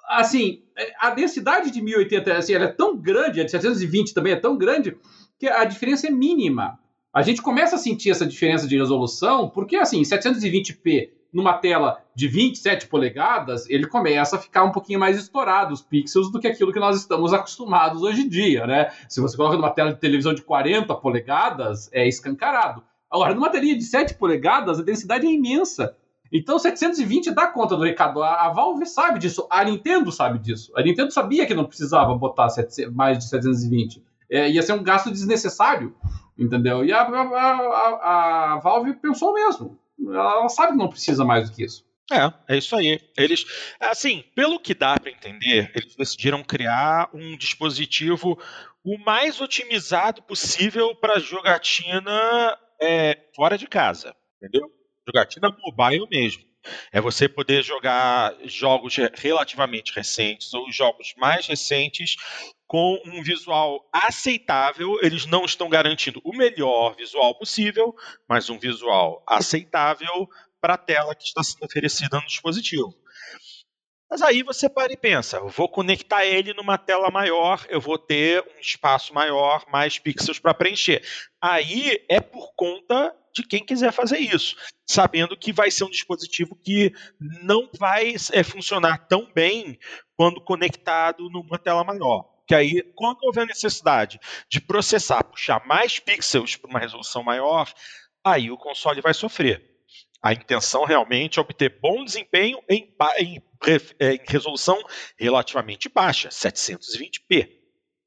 assim, 0.09 0.63
a 0.99 1.11
densidade 1.11 1.69
de 1.69 1.83
1080 1.83 2.33
assim, 2.33 2.55
é 2.55 2.67
tão 2.67 2.97
grande, 2.97 3.41
a 3.41 3.43
de 3.43 3.51
720 3.51 4.15
também 4.15 4.33
é 4.33 4.37
tão 4.37 4.57
grande, 4.57 4.97
que 5.37 5.47
a 5.47 5.63
diferença 5.65 6.07
é 6.07 6.09
mínima. 6.09 6.79
A 7.13 7.21
gente 7.21 7.43
começa 7.43 7.75
a 7.75 7.79
sentir 7.79 8.09
essa 8.09 8.25
diferença 8.25 8.67
de 8.67 8.75
resolução, 8.75 9.51
porque 9.51 9.75
assim, 9.75 10.01
720p 10.01 11.15
numa 11.33 11.53
tela 11.53 12.01
de 12.15 12.27
27 12.27 12.87
polegadas, 12.87 13.69
ele 13.69 13.87
começa 13.87 14.35
a 14.35 14.39
ficar 14.39 14.63
um 14.63 14.71
pouquinho 14.71 14.99
mais 14.99 15.17
estourado 15.17 15.73
os 15.73 15.81
pixels 15.81 16.31
do 16.31 16.39
que 16.39 16.47
aquilo 16.47 16.73
que 16.73 16.79
nós 16.79 16.97
estamos 16.97 17.33
acostumados 17.33 18.01
hoje 18.01 18.21
em 18.21 18.29
dia, 18.29 18.65
né? 18.65 18.91
Se 19.07 19.21
você 19.21 19.35
coloca 19.37 19.55
numa 19.55 19.69
tela 19.69 19.93
de 19.93 19.99
televisão 19.99 20.33
de 20.33 20.41
40 20.41 20.93
polegadas, 20.95 21.89
é 21.93 22.07
escancarado. 22.07 22.83
Agora, 23.09 23.33
numa 23.33 23.49
telinha 23.49 23.77
de 23.77 23.83
7 23.83 24.15
polegadas, 24.15 24.79
a 24.79 24.83
densidade 24.83 25.25
é 25.25 25.31
imensa. 25.31 25.95
Então, 26.31 26.59
720 26.59 27.31
dá 27.31 27.47
conta 27.47 27.75
do 27.75 27.83
recado. 27.83 28.21
A, 28.21 28.49
Valve 28.49 28.85
sabe 28.85 29.19
disso, 29.19 29.47
a 29.49 29.63
Nintendo 29.63 30.11
sabe 30.11 30.39
disso. 30.39 30.73
A 30.75 30.81
Nintendo 30.81 31.11
sabia 31.11 31.45
que 31.45 31.53
não 31.53 31.65
precisava 31.65 32.13
botar 32.15 32.47
mais 32.91 33.17
de 33.17 33.29
720. 33.29 34.03
É, 34.29 34.49
ia 34.49 34.61
ser 34.61 34.73
um 34.73 34.83
gasto 34.83 35.09
desnecessário, 35.09 35.95
entendeu? 36.37 36.83
E 36.83 36.91
a, 36.91 37.01
a, 37.01 37.21
a, 37.21 38.53
a 38.53 38.59
Valve 38.59 38.93
pensou 38.95 39.33
mesmo. 39.33 39.79
Ela 39.99 40.47
sabe 40.49 40.73
que 40.73 40.77
não 40.77 40.89
precisa 40.89 41.25
mais 41.25 41.49
do 41.49 41.55
que 41.55 41.63
isso. 41.63 41.85
É, 42.11 42.53
é 42.53 42.57
isso 42.57 42.75
aí. 42.75 43.01
Eles, 43.17 43.45
assim, 43.79 44.23
pelo 44.33 44.59
que 44.59 44.73
dá 44.73 44.97
para 44.97 45.11
entender, 45.11 45.71
eles 45.75 45.95
decidiram 45.95 46.43
criar 46.43 47.09
um 47.13 47.35
dispositivo 47.37 48.39
o 48.83 48.97
mais 48.99 49.41
otimizado 49.41 50.21
possível 50.21 50.95
para 50.95 51.19
jogatina 51.19 52.57
é, 52.81 53.17
fora 53.35 53.57
de 53.57 53.67
casa, 53.67 54.15
entendeu? 54.37 54.71
Jogatina 55.05 55.53
mobile 55.61 56.07
mesmo. 56.09 56.43
É 56.91 57.01
você 57.01 57.27
poder 57.27 57.63
jogar 57.63 58.35
jogos 58.43 58.95
relativamente 59.15 59.93
recentes 59.93 60.53
ou 60.53 60.71
jogos 60.71 61.13
mais 61.17 61.47
recentes 61.47 62.15
com 62.67 63.01
um 63.05 63.23
visual 63.23 63.87
aceitável. 63.93 64.97
Eles 65.01 65.25
não 65.25 65.45
estão 65.45 65.69
garantindo 65.69 66.21
o 66.23 66.35
melhor 66.35 66.95
visual 66.95 67.37
possível, 67.37 67.95
mas 68.27 68.49
um 68.49 68.59
visual 68.59 69.23
aceitável 69.27 70.27
para 70.59 70.73
a 70.73 70.77
tela 70.77 71.15
que 71.15 71.23
está 71.23 71.43
sendo 71.43 71.63
oferecida 71.65 72.19
no 72.19 72.25
dispositivo. 72.25 72.93
Mas 74.09 74.21
aí 74.21 74.41
você 74.41 74.69
para 74.69 74.93
e 74.93 74.97
pensa, 74.97 75.41
vou 75.41 75.67
conectar 75.67 76.25
ele 76.25 76.53
numa 76.53 76.77
tela 76.77 77.11
maior, 77.11 77.65
eu 77.67 77.81
vou 77.81 77.97
ter 77.97 78.41
um 78.55 78.59
espaço 78.59 79.13
maior, 79.13 79.65
mais 79.69 79.99
pixels 79.99 80.39
para 80.39 80.53
preencher. 80.53 81.03
Aí 81.41 82.01
é 82.09 82.21
por 82.21 82.53
conta 82.55 83.13
de 83.41 83.47
quem 83.47 83.65
quiser 83.65 83.91
fazer 83.91 84.17
isso, 84.17 84.55
sabendo 84.85 85.37
que 85.37 85.53
vai 85.53 85.69
ser 85.71 85.83
um 85.83 85.89
dispositivo 85.89 86.55
que 86.55 86.93
não 87.19 87.69
vai 87.77 88.15
é, 88.31 88.43
funcionar 88.43 89.07
tão 89.07 89.31
bem 89.33 89.77
quando 90.15 90.41
conectado 90.41 91.29
numa 91.29 91.59
tela 91.59 91.83
maior. 91.83 92.27
Que 92.47 92.55
aí, 92.55 92.81
quando 92.95 93.23
houver 93.23 93.45
necessidade 93.45 94.19
de 94.49 94.61
processar, 94.61 95.23
puxar 95.23 95.65
mais 95.67 95.99
pixels 95.99 96.55
para 96.55 96.69
uma 96.69 96.79
resolução 96.79 97.21
maior, 97.21 97.71
aí 98.23 98.49
o 98.49 98.57
console 98.57 99.01
vai 99.01 99.13
sofrer. 99.13 99.77
A 100.21 100.33
intenção 100.33 100.83
realmente 100.83 101.37
é 101.37 101.41
obter 101.41 101.79
bom 101.79 102.03
desempenho 102.03 102.59
em, 102.67 102.93
em, 103.19 103.41
é, 103.99 104.13
em 104.13 104.19
resolução 104.27 104.81
relativamente 105.17 105.89
baixa, 105.89 106.29
720p. 106.29 107.49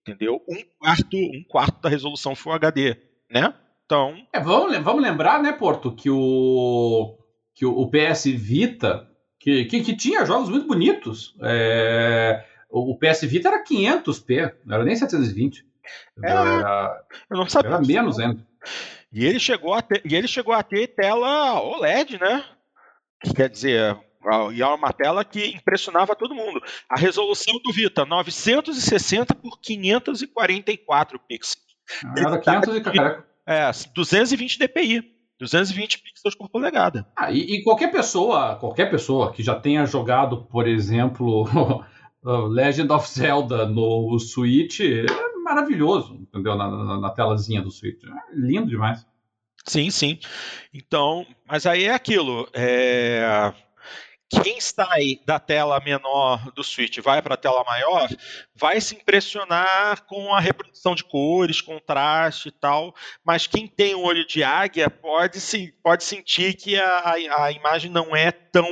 Entendeu? 0.01 0.43
Um 0.49 0.63
quarto, 0.79 1.17
um 1.17 1.45
quarto 1.45 1.81
da 1.81 1.89
resolução 1.89 2.35
Full 2.35 2.53
HD, 2.53 2.97
né? 3.31 3.55
Então. 3.91 4.17
É, 4.33 4.39
vamos, 4.39 4.79
vamos 4.79 5.03
lembrar, 5.03 5.43
né, 5.43 5.53
Porto, 5.53 5.91
que 5.91 6.09
o, 6.09 7.19
que 7.53 7.67
o, 7.67 7.77
o 7.77 7.91
PS 7.91 8.27
Vita, 8.27 9.11
que, 9.37 9.65
que, 9.65 9.81
que, 9.81 9.97
tinha 9.97 10.25
jogos 10.25 10.49
muito 10.49 10.69
bonitos, 10.69 11.35
é, 11.43 12.45
o, 12.71 12.93
o, 12.93 12.97
PS 12.97 13.23
Vita 13.23 13.49
era 13.49 13.65
500p, 13.65 14.55
não 14.65 14.77
era 14.77 14.85
nem 14.85 14.95
720. 14.95 15.67
É, 16.23 16.31
era, 16.31 17.05
eu 17.29 17.37
não 17.37 17.49
sabia. 17.49 17.71
Era 17.71 17.81
menos 17.81 18.21
ainda. 18.21 18.47
E 19.13 19.27
ele 19.27 19.41
chegou 19.41 19.75
a 19.75 19.83
ter, 19.83 20.01
e 20.05 20.15
ele 20.15 20.29
chegou 20.29 20.55
a 20.55 20.63
ter 20.63 20.87
tela 20.95 21.61
OLED, 21.61 22.21
né? 22.21 22.45
Que 23.25 23.35
quer 23.35 23.49
dizer, 23.49 23.99
e 24.55 24.63
é 24.63 24.67
uma 24.67 24.93
tela 24.93 25.25
que 25.25 25.49
impressionava 25.49 26.15
todo 26.15 26.33
mundo. 26.33 26.63
A 26.89 26.97
resolução 26.97 27.59
do 27.65 27.73
Vita, 27.73 28.05
960 28.05 29.35
por 29.35 29.61
544 29.61 31.19
pixels. 31.27 31.59
Ah, 32.05 32.15
era 32.17 32.39
500 32.39 32.77
e 32.77 32.81
caraca. 32.83 33.30
É, 33.51 33.69
220 33.93 34.59
dpi. 34.61 35.03
220 35.41 36.03
pixels 36.03 36.37
por 36.37 36.49
polegada. 36.49 37.05
Ah, 37.17 37.33
e, 37.33 37.39
e, 37.39 37.63
qualquer 37.65 37.91
pessoa, 37.91 38.55
qualquer 38.57 38.91
pessoa 38.91 39.33
que 39.33 39.43
já 39.43 39.59
tenha 39.59 39.87
jogado, 39.87 40.45
por 40.45 40.69
exemplo, 40.69 41.49
Legend 42.23 42.93
of 42.93 43.09
Zelda 43.09 43.67
no 43.67 44.17
Switch, 44.21 44.81
é 44.81 45.07
maravilhoso, 45.43 46.15
entendeu? 46.15 46.55
Na, 46.55 46.71
na, 46.71 47.01
na 47.01 47.11
telazinha 47.11 47.61
do 47.61 47.71
Switch. 47.71 48.05
É 48.05 48.35
lindo 48.35 48.69
demais. 48.69 49.05
Sim, 49.65 49.91
sim. 49.91 50.19
Então, 50.73 51.27
mas 51.49 51.67
aí 51.67 51.85
é 51.85 51.95
aquilo. 51.95 52.47
É 52.53 53.53
quem 54.31 54.61
sai 54.61 55.21
da 55.27 55.41
tela 55.41 55.81
menor 55.81 56.53
do 56.53 56.63
Switch 56.63 56.99
vai 56.99 57.21
para 57.21 57.35
a 57.35 57.37
tela 57.37 57.65
maior, 57.65 58.09
vai 58.55 58.81
se 58.81 58.95
impressionar 58.95 60.05
com 60.07 60.33
a 60.33 60.39
reprodução 60.39 60.95
de 60.95 61.03
cores, 61.03 61.61
contraste 61.61 62.49
e 62.49 62.53
tal, 62.53 62.95
mas 63.25 63.49
quem 63.49 63.67
tem 63.67 63.95
um 63.97 64.05
olho 64.05 64.25
de 64.25 64.45
águia 64.45 64.89
pode, 64.89 65.41
se, 65.41 65.75
pode 65.83 66.05
sentir 66.05 66.55
que 66.55 66.79
a, 66.79 67.45
a 67.45 67.51
imagem 67.51 67.91
não 67.91 68.15
é 68.15 68.31
tão 68.31 68.69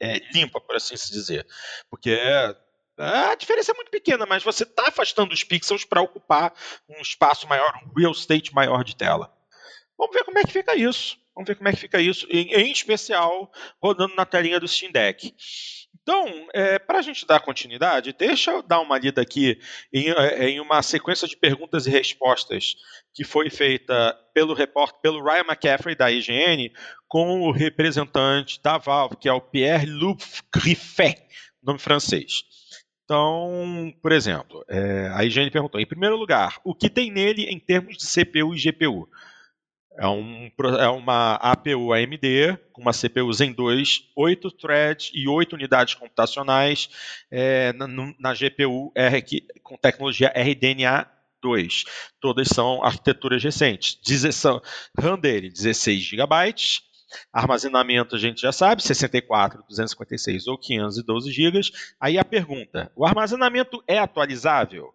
é, 0.00 0.18
limpa, 0.32 0.58
por 0.60 0.76
assim 0.76 0.96
se 0.96 1.12
dizer. 1.12 1.46
Porque 1.90 2.10
é, 2.10 2.56
a 2.96 3.34
diferença 3.34 3.72
é 3.72 3.74
muito 3.74 3.90
pequena, 3.90 4.24
mas 4.24 4.42
você 4.42 4.62
está 4.62 4.88
afastando 4.88 5.34
os 5.34 5.44
pixels 5.44 5.84
para 5.84 6.00
ocupar 6.00 6.54
um 6.88 7.02
espaço 7.02 7.46
maior, 7.46 7.78
um 7.84 7.98
real 7.98 8.12
estate 8.12 8.54
maior 8.54 8.82
de 8.82 8.96
tela. 8.96 9.30
Vamos 9.98 10.14
ver 10.14 10.24
como 10.24 10.38
é 10.38 10.42
que 10.42 10.52
fica 10.52 10.74
isso. 10.74 11.18
Vamos 11.34 11.48
ver 11.48 11.56
como 11.56 11.68
é 11.68 11.72
que 11.72 11.80
fica 11.80 12.00
isso, 12.00 12.26
em, 12.30 12.52
em 12.52 12.70
especial 12.70 13.50
rodando 13.82 14.14
na 14.14 14.24
telinha 14.24 14.60
do 14.60 14.68
Steam 14.68 14.92
Deck. 14.92 15.34
Então, 16.04 16.48
é, 16.52 16.78
para 16.78 16.98
a 16.98 17.02
gente 17.02 17.26
dar 17.26 17.40
continuidade, 17.40 18.12
deixa 18.12 18.50
eu 18.50 18.62
dar 18.62 18.80
uma 18.80 18.98
lida 18.98 19.22
aqui 19.22 19.58
em, 19.92 20.10
é, 20.10 20.50
em, 20.50 20.60
uma 20.60 20.82
sequência 20.82 21.26
de 21.26 21.34
perguntas 21.34 21.86
e 21.86 21.90
respostas 21.90 22.76
que 23.14 23.24
foi 23.24 23.48
feita 23.48 24.14
pelo 24.34 24.52
repórter, 24.52 25.00
pelo 25.00 25.24
Ryan 25.24 25.44
McCaffrey 25.48 25.96
da 25.96 26.12
IGN, 26.12 26.70
com 27.08 27.40
o 27.40 27.50
representante 27.50 28.60
da 28.62 28.76
Valve, 28.76 29.16
que 29.16 29.28
é 29.28 29.32
o 29.32 29.40
Pierre-Loup 29.40 30.22
Griffet, 30.54 31.16
nome 31.62 31.78
francês. 31.78 32.42
Então, 33.04 33.92
por 34.02 34.12
exemplo, 34.12 34.64
é, 34.68 35.08
a 35.14 35.24
IGN 35.24 35.50
perguntou: 35.50 35.80
em 35.80 35.86
primeiro 35.86 36.16
lugar, 36.16 36.60
o 36.64 36.74
que 36.74 36.90
tem 36.90 37.10
nele 37.10 37.44
em 37.44 37.58
termos 37.58 37.96
de 37.96 38.04
CPU 38.04 38.54
e 38.54 38.58
GPU? 38.58 39.08
É, 39.96 40.08
um, 40.08 40.50
é 40.80 40.88
uma 40.88 41.34
APU 41.36 41.92
AMD 41.92 42.58
com 42.72 42.82
uma 42.82 42.92
CPU 42.92 43.32
Zen 43.32 43.52
2, 43.52 44.10
8 44.16 44.50
threads 44.52 45.10
e 45.14 45.28
8 45.28 45.52
unidades 45.52 45.94
computacionais 45.94 46.88
é, 47.30 47.72
na, 47.74 47.86
na, 47.86 48.34
GPU 48.34 48.90
R, 48.94 49.24
com 49.62 49.76
tecnologia 49.76 50.32
RDNA 50.34 51.08
2. 51.40 51.84
Todas 52.20 52.48
são 52.48 52.82
arquiteturas 52.82 53.42
recentes. 53.42 53.98
RAM 54.98 55.18
dele, 55.18 55.48
16 55.48 56.00
GB. 56.00 56.54
Armazenamento 57.32 58.16
a 58.16 58.18
gente 58.18 58.40
já 58.40 58.50
sabe, 58.50 58.82
64, 58.82 59.62
256 59.68 60.48
ou 60.48 60.58
512 60.58 61.30
GB. 61.30 61.60
Aí 62.00 62.18
a 62.18 62.24
pergunta: 62.24 62.90
o 62.96 63.06
armazenamento 63.06 63.82
é 63.86 63.98
atualizável? 63.98 64.92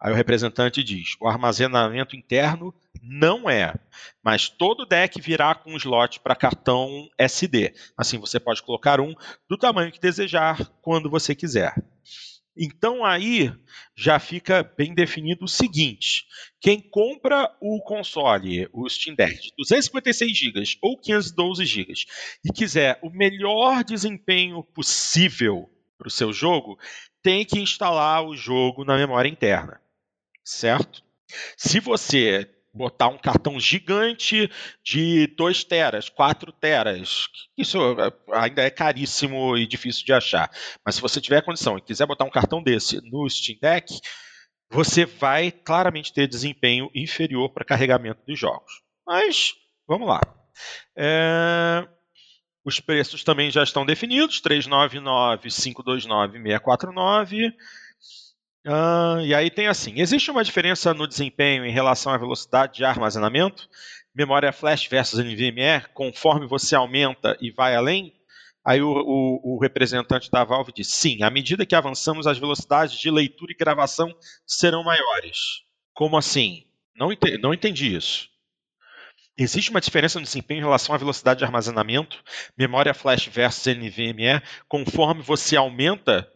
Aí 0.00 0.12
o 0.12 0.16
representante 0.16 0.82
diz: 0.82 1.16
o 1.20 1.28
armazenamento 1.28 2.16
interno 2.16 2.74
não 3.02 3.48
é, 3.48 3.74
mas 4.22 4.48
todo 4.48 4.86
deck 4.86 5.20
virá 5.20 5.54
com 5.54 5.72
um 5.72 5.76
slot 5.76 6.20
para 6.20 6.36
cartão 6.36 7.08
SD. 7.18 7.74
Assim 7.96 8.18
você 8.18 8.40
pode 8.40 8.62
colocar 8.62 9.00
um 9.00 9.14
do 9.48 9.56
tamanho 9.56 9.92
que 9.92 10.00
desejar 10.00 10.66
quando 10.80 11.10
você 11.10 11.34
quiser. 11.34 11.74
Então 12.56 13.04
aí 13.04 13.52
já 13.96 14.18
fica 14.18 14.62
bem 14.62 14.94
definido 14.94 15.44
o 15.44 15.48
seguinte: 15.48 16.24
quem 16.60 16.80
compra 16.80 17.50
o 17.60 17.82
console, 17.82 18.68
o 18.72 18.88
Steam 18.88 19.16
Deck, 19.16 19.40
de 19.40 19.52
256 19.56 20.38
GB 20.38 20.62
ou 20.80 20.98
512 20.98 21.64
GB 21.66 21.92
e 22.44 22.52
quiser 22.52 22.98
o 23.02 23.10
melhor 23.10 23.82
desempenho 23.82 24.62
possível 24.62 25.68
para 25.98 26.08
o 26.08 26.10
seu 26.10 26.32
jogo, 26.32 26.78
tem 27.24 27.42
que 27.42 27.58
instalar 27.58 28.22
o 28.22 28.36
jogo 28.36 28.84
na 28.84 28.98
memória 28.98 29.30
interna, 29.30 29.80
certo? 30.44 31.02
Se 31.56 31.80
você 31.80 32.48
botar 32.72 33.08
um 33.08 33.16
cartão 33.16 33.58
gigante 33.58 34.50
de 34.84 35.26
2 35.28 35.64
teras, 35.64 36.10
4 36.10 36.52
teras, 36.52 37.28
isso 37.56 37.78
ainda 38.30 38.62
é 38.62 38.68
caríssimo 38.68 39.56
e 39.56 39.66
difícil 39.66 40.04
de 40.04 40.12
achar. 40.12 40.50
Mas 40.84 40.96
se 40.96 41.00
você 41.00 41.18
tiver 41.18 41.40
condição 41.42 41.78
e 41.78 41.80
quiser 41.80 42.06
botar 42.06 42.24
um 42.24 42.30
cartão 42.30 42.62
desse 42.62 43.00
no 43.10 43.28
Steam 43.30 43.58
Deck, 43.58 43.98
você 44.70 45.06
vai 45.06 45.50
claramente 45.50 46.12
ter 46.12 46.28
desempenho 46.28 46.90
inferior 46.94 47.48
para 47.48 47.64
carregamento 47.64 48.20
dos 48.26 48.38
jogos. 48.38 48.82
Mas 49.06 49.54
vamos 49.88 50.08
lá. 50.08 50.20
É... 50.94 51.88
Os 52.64 52.80
preços 52.80 53.22
também 53.22 53.50
já 53.50 53.62
estão 53.62 53.84
definidos: 53.84 54.40
399, 54.40 55.50
529, 55.50 56.38
649. 56.38 57.48
Uh, 58.66 59.20
e 59.22 59.34
aí 59.34 59.50
tem 59.50 59.66
assim: 59.66 60.00
existe 60.00 60.30
uma 60.30 60.42
diferença 60.42 60.94
no 60.94 61.06
desempenho 61.06 61.66
em 61.66 61.72
relação 61.72 62.12
à 62.12 62.16
velocidade 62.16 62.74
de 62.74 62.84
armazenamento? 62.84 63.68
Memória 64.14 64.52
flash 64.52 64.86
versus 64.86 65.18
NVMe, 65.18 65.86
conforme 65.92 66.46
você 66.46 66.74
aumenta 66.74 67.36
e 67.40 67.50
vai 67.50 67.74
além? 67.74 68.14
Aí 68.64 68.80
o, 68.80 68.88
o, 68.88 69.56
o, 69.56 69.58
representante 69.60 70.30
da 70.30 70.42
Valve 70.42 70.72
disse: 70.72 70.92
sim, 70.92 71.22
à 71.22 71.28
medida 71.28 71.66
que 71.66 71.74
avançamos, 71.74 72.26
as 72.26 72.38
velocidades 72.38 72.98
de 72.98 73.10
leitura 73.10 73.52
e 73.52 73.56
gravação 73.56 74.14
serão 74.46 74.82
maiores. 74.82 75.36
Como 75.92 76.16
assim? 76.16 76.64
Não, 76.96 77.10
não 77.40 77.52
entendi 77.52 77.94
isso. 77.94 78.28
Existe 79.36 79.70
uma 79.70 79.80
diferença 79.80 80.18
no 80.18 80.24
desempenho 80.24 80.58
em 80.58 80.64
relação 80.64 80.94
à 80.94 80.98
velocidade 80.98 81.38
de 81.38 81.44
armazenamento, 81.44 82.22
memória 82.56 82.94
flash 82.94 83.26
versus 83.26 83.66
NVMe, 83.66 84.40
conforme 84.68 85.22
você 85.22 85.56
aumenta? 85.56 86.28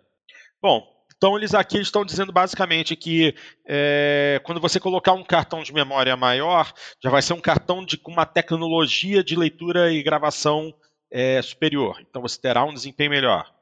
Bom, 0.61 0.85
então 1.17 1.37
eles 1.37 1.55
aqui 1.55 1.79
estão 1.79 2.05
dizendo 2.05 2.33
basicamente 2.33 2.97
que 2.97 3.35
é, 3.69 4.41
quando 4.45 4.61
você 4.61 4.81
colocar 4.81 5.13
um 5.13 5.25
cartão 5.25 5.63
de 5.63 5.73
memória 5.73 6.17
maior, 6.17 6.73
já 7.03 7.11
vai 7.11 7.23
ser 7.23 7.35
um 7.35 7.41
cartão 7.41 7.85
de, 7.85 7.97
com 7.97 8.11
uma 8.11 8.27
tecnologia 8.27 9.23
de 9.23 9.37
leitura 9.37 9.93
e 9.93 10.03
gravação 10.03 10.75
é, 11.11 11.41
superior. 11.43 12.01
Então 12.01 12.23
você 12.23 12.41
terá 12.41 12.65
um 12.65 12.75
desempenho 12.75 13.11
melhor. 13.11 13.53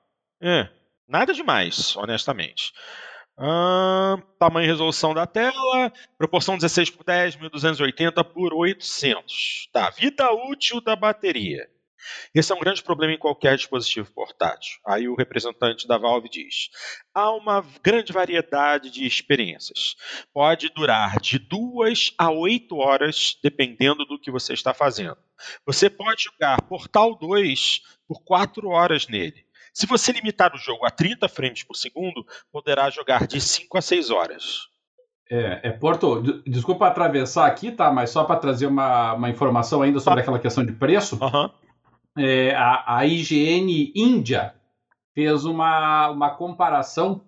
É, 0.43 0.69
nada 1.09 1.33
demais, 1.33 1.97
honestamente. 1.97 2.73
Tamanho 4.39 4.65
e 4.65 4.67
resolução 4.67 5.13
da 5.13 5.27
tela, 5.27 5.93
proporção 6.17 6.57
16 6.57 6.91
por 6.91 7.05
10, 7.05 7.37
1280 7.37 8.25
por 8.25 8.55
800. 8.55 9.69
Tá, 9.73 9.91
vida 9.91 10.33
útil 10.33 10.81
da 10.81 10.97
bateria. 10.97 11.69
Esse 12.35 12.53
é 12.53 12.55
um 12.55 12.61
grande 12.61 12.83
problema 12.83 13.13
em 13.13 13.19
qualquer 13.19 13.57
dispositivo 13.57 14.11
portátil. 14.13 14.79
Aí 14.87 15.09
o 15.09 15.15
representante 15.15 15.89
da 15.89 15.99
Valve 15.99 16.29
diz: 16.29 16.71
há 17.15 17.31
uma 17.33 17.65
grande 17.83 18.13
variedade 18.13 18.91
de 18.91 19.07
experiências. 19.07 19.97
Pode 20.33 20.69
durar 20.71 21.21
de 21.21 21.39
duas 21.39 22.15
a 22.17 22.31
oito 22.31 22.77
horas, 22.77 23.37
dependendo 23.43 24.05
do 24.05 24.19
que 24.19 24.31
você 24.31 24.55
está 24.55 24.73
fazendo. 24.73 25.19
Você 25.67 25.91
pode 25.91 26.25
jogar 26.25 26.63
Portal 26.63 27.15
2 27.17 27.81
por 28.07 28.23
quatro 28.23 28.69
horas 28.69 29.09
nele. 29.09 29.46
Se 29.77 29.87
você 29.87 30.11
limitar 30.11 30.55
o 30.55 30.59
jogo 30.59 30.87
a 30.87 30.91
30 30.91 31.29
frames 31.29 31.63
por 31.63 31.77
segundo, 31.77 32.25
poderá 32.51 32.89
jogar 32.89 33.27
de 33.27 33.39
5 33.39 33.77
a 33.77 33.83
6 33.83 34.09
horas. 34.09 34.69
É, 35.31 35.69
é 35.69 35.71
Porto, 35.71 36.23
desculpa 36.47 36.87
atravessar 36.87 37.47
aqui, 37.47 37.71
tá? 37.71 37.93
Mas 37.93 38.09
só 38.09 38.25
para 38.25 38.41
trazer 38.41 38.65
uma, 38.65 39.13
uma, 39.13 39.29
informação 39.29 39.83
ainda 39.83 40.01
sobre 40.01 40.21
ah. 40.21 40.23
aquela 40.23 40.39
questão 40.39 40.65
de 40.65 40.73
preço. 40.73 41.19
Uhum. 41.23 41.51
É, 42.17 42.55
a, 42.55 42.97
a 42.97 43.05
IGN 43.05 43.93
Índia 43.95 44.55
fez 45.15 45.45
uma, 45.45 46.09
uma 46.09 46.31
comparação 46.31 47.21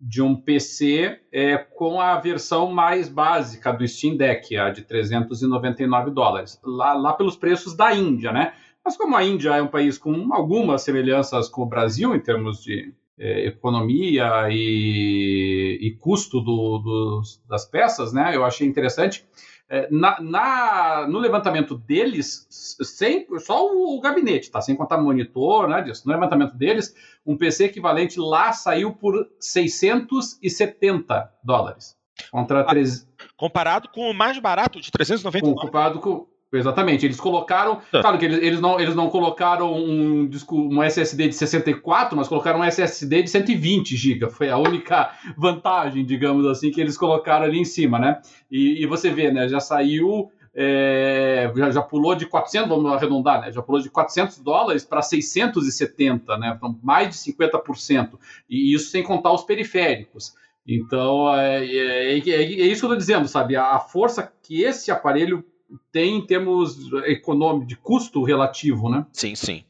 de 0.00 0.20
um 0.20 0.34
PC 0.34 1.20
é, 1.32 1.56
com 1.58 2.00
a 2.00 2.18
versão 2.18 2.72
mais 2.72 3.08
básica 3.08 3.72
do 3.72 3.86
Steam 3.86 4.16
Deck, 4.16 4.56
a 4.56 4.70
de 4.70 4.82
399 4.82 6.10
dólares, 6.10 6.60
lá, 6.64 6.92
lá 6.92 7.12
pelos 7.12 7.36
preços 7.36 7.76
da 7.76 7.94
Índia, 7.94 8.32
né? 8.32 8.52
Mas 8.84 8.96
como 8.96 9.16
a 9.16 9.24
Índia 9.24 9.56
é 9.56 9.62
um 9.62 9.68
país 9.68 9.96
com 9.96 10.32
algumas 10.32 10.82
semelhanças 10.82 11.48
com 11.48 11.62
o 11.62 11.66
Brasil 11.66 12.14
em 12.14 12.20
termos 12.20 12.62
de 12.62 12.92
é, 13.18 13.46
economia 13.46 14.48
e, 14.50 15.78
e 15.80 15.96
custo 15.96 16.40
do, 16.40 16.78
dos, 16.78 17.42
das 17.48 17.64
peças, 17.64 18.12
né? 18.12 18.34
Eu 18.34 18.44
achei 18.44 18.66
interessante. 18.66 19.26
É, 19.66 19.88
na, 19.90 20.20
na, 20.20 21.06
no 21.08 21.18
levantamento 21.18 21.74
deles, 21.74 22.46
sem, 22.50 23.26
só 23.38 23.66
o 23.66 23.98
gabinete, 24.00 24.50
tá? 24.50 24.60
Sem 24.60 24.76
contar 24.76 24.98
monitor, 24.98 25.68
né? 25.68 25.80
Disso. 25.80 26.02
No 26.06 26.12
levantamento 26.12 26.54
deles, 26.54 26.94
um 27.24 27.36
PC 27.36 27.64
equivalente 27.64 28.20
lá 28.20 28.52
saiu 28.52 28.92
por 28.92 29.26
670 29.40 31.32
dólares. 31.42 31.96
Contra 32.30 32.60
ah, 32.60 32.64
3... 32.64 33.08
Comparado 33.36 33.88
com 33.88 34.10
o 34.10 34.14
mais 34.14 34.38
barato 34.38 34.80
de 34.80 34.90
399. 34.90 35.66
Comparado 35.66 35.98
com, 35.98 36.26
Exatamente, 36.58 37.04
eles 37.04 37.20
colocaram. 37.20 37.80
Tá. 37.90 38.00
Claro 38.00 38.18
que 38.18 38.24
eles, 38.24 38.38
eles, 38.42 38.60
não, 38.60 38.78
eles 38.78 38.94
não 38.94 39.08
colocaram 39.08 39.72
um, 39.74 40.28
um 40.50 40.82
SSD 40.82 41.28
de 41.28 41.34
64, 41.34 42.16
mas 42.16 42.28
colocaram 42.28 42.60
um 42.60 42.64
SSD 42.64 43.22
de 43.22 43.30
120 43.30 43.96
GB. 43.96 44.30
Foi 44.30 44.50
a 44.50 44.56
única 44.56 45.12
vantagem, 45.36 46.04
digamos 46.04 46.46
assim, 46.46 46.70
que 46.70 46.80
eles 46.80 46.96
colocaram 46.96 47.44
ali 47.44 47.58
em 47.58 47.64
cima, 47.64 47.98
né? 47.98 48.20
E, 48.50 48.82
e 48.82 48.86
você 48.86 49.10
vê, 49.10 49.30
né? 49.30 49.48
Já 49.48 49.60
saiu. 49.60 50.30
É, 50.56 51.52
já, 51.56 51.68
já, 51.72 51.82
pulou 51.82 52.14
de 52.14 52.26
400, 52.26 52.68
vamos 52.68 52.92
arredondar, 52.92 53.40
né? 53.40 53.50
Já 53.50 53.60
pulou 53.60 53.80
de 53.80 53.90
400 53.90 54.38
dólares 54.38 54.84
para 54.84 55.02
670, 55.02 56.38
né? 56.38 56.54
Então, 56.56 56.78
mais 56.80 57.08
de 57.08 57.16
50%. 57.32 58.10
E 58.48 58.72
isso 58.72 58.88
sem 58.90 59.02
contar 59.02 59.32
os 59.32 59.42
periféricos. 59.42 60.32
Então, 60.66 61.34
é, 61.34 61.64
é, 61.66 62.18
é, 62.18 62.18
é 62.18 62.42
isso 62.42 62.80
que 62.80 62.86
eu 62.86 62.92
estou 62.92 62.96
dizendo, 62.96 63.28
sabe? 63.28 63.56
A 63.56 63.78
força 63.80 64.32
que 64.42 64.62
esse 64.62 64.90
aparelho 64.90 65.44
tem 65.92 66.16
em 66.16 66.26
termos 66.26 66.92
econômicos, 67.04 67.68
de 67.68 67.76
custo 67.76 68.22
relativo, 68.22 68.88
né? 68.88 69.06
Sim, 69.12 69.34
sim. 69.34 69.64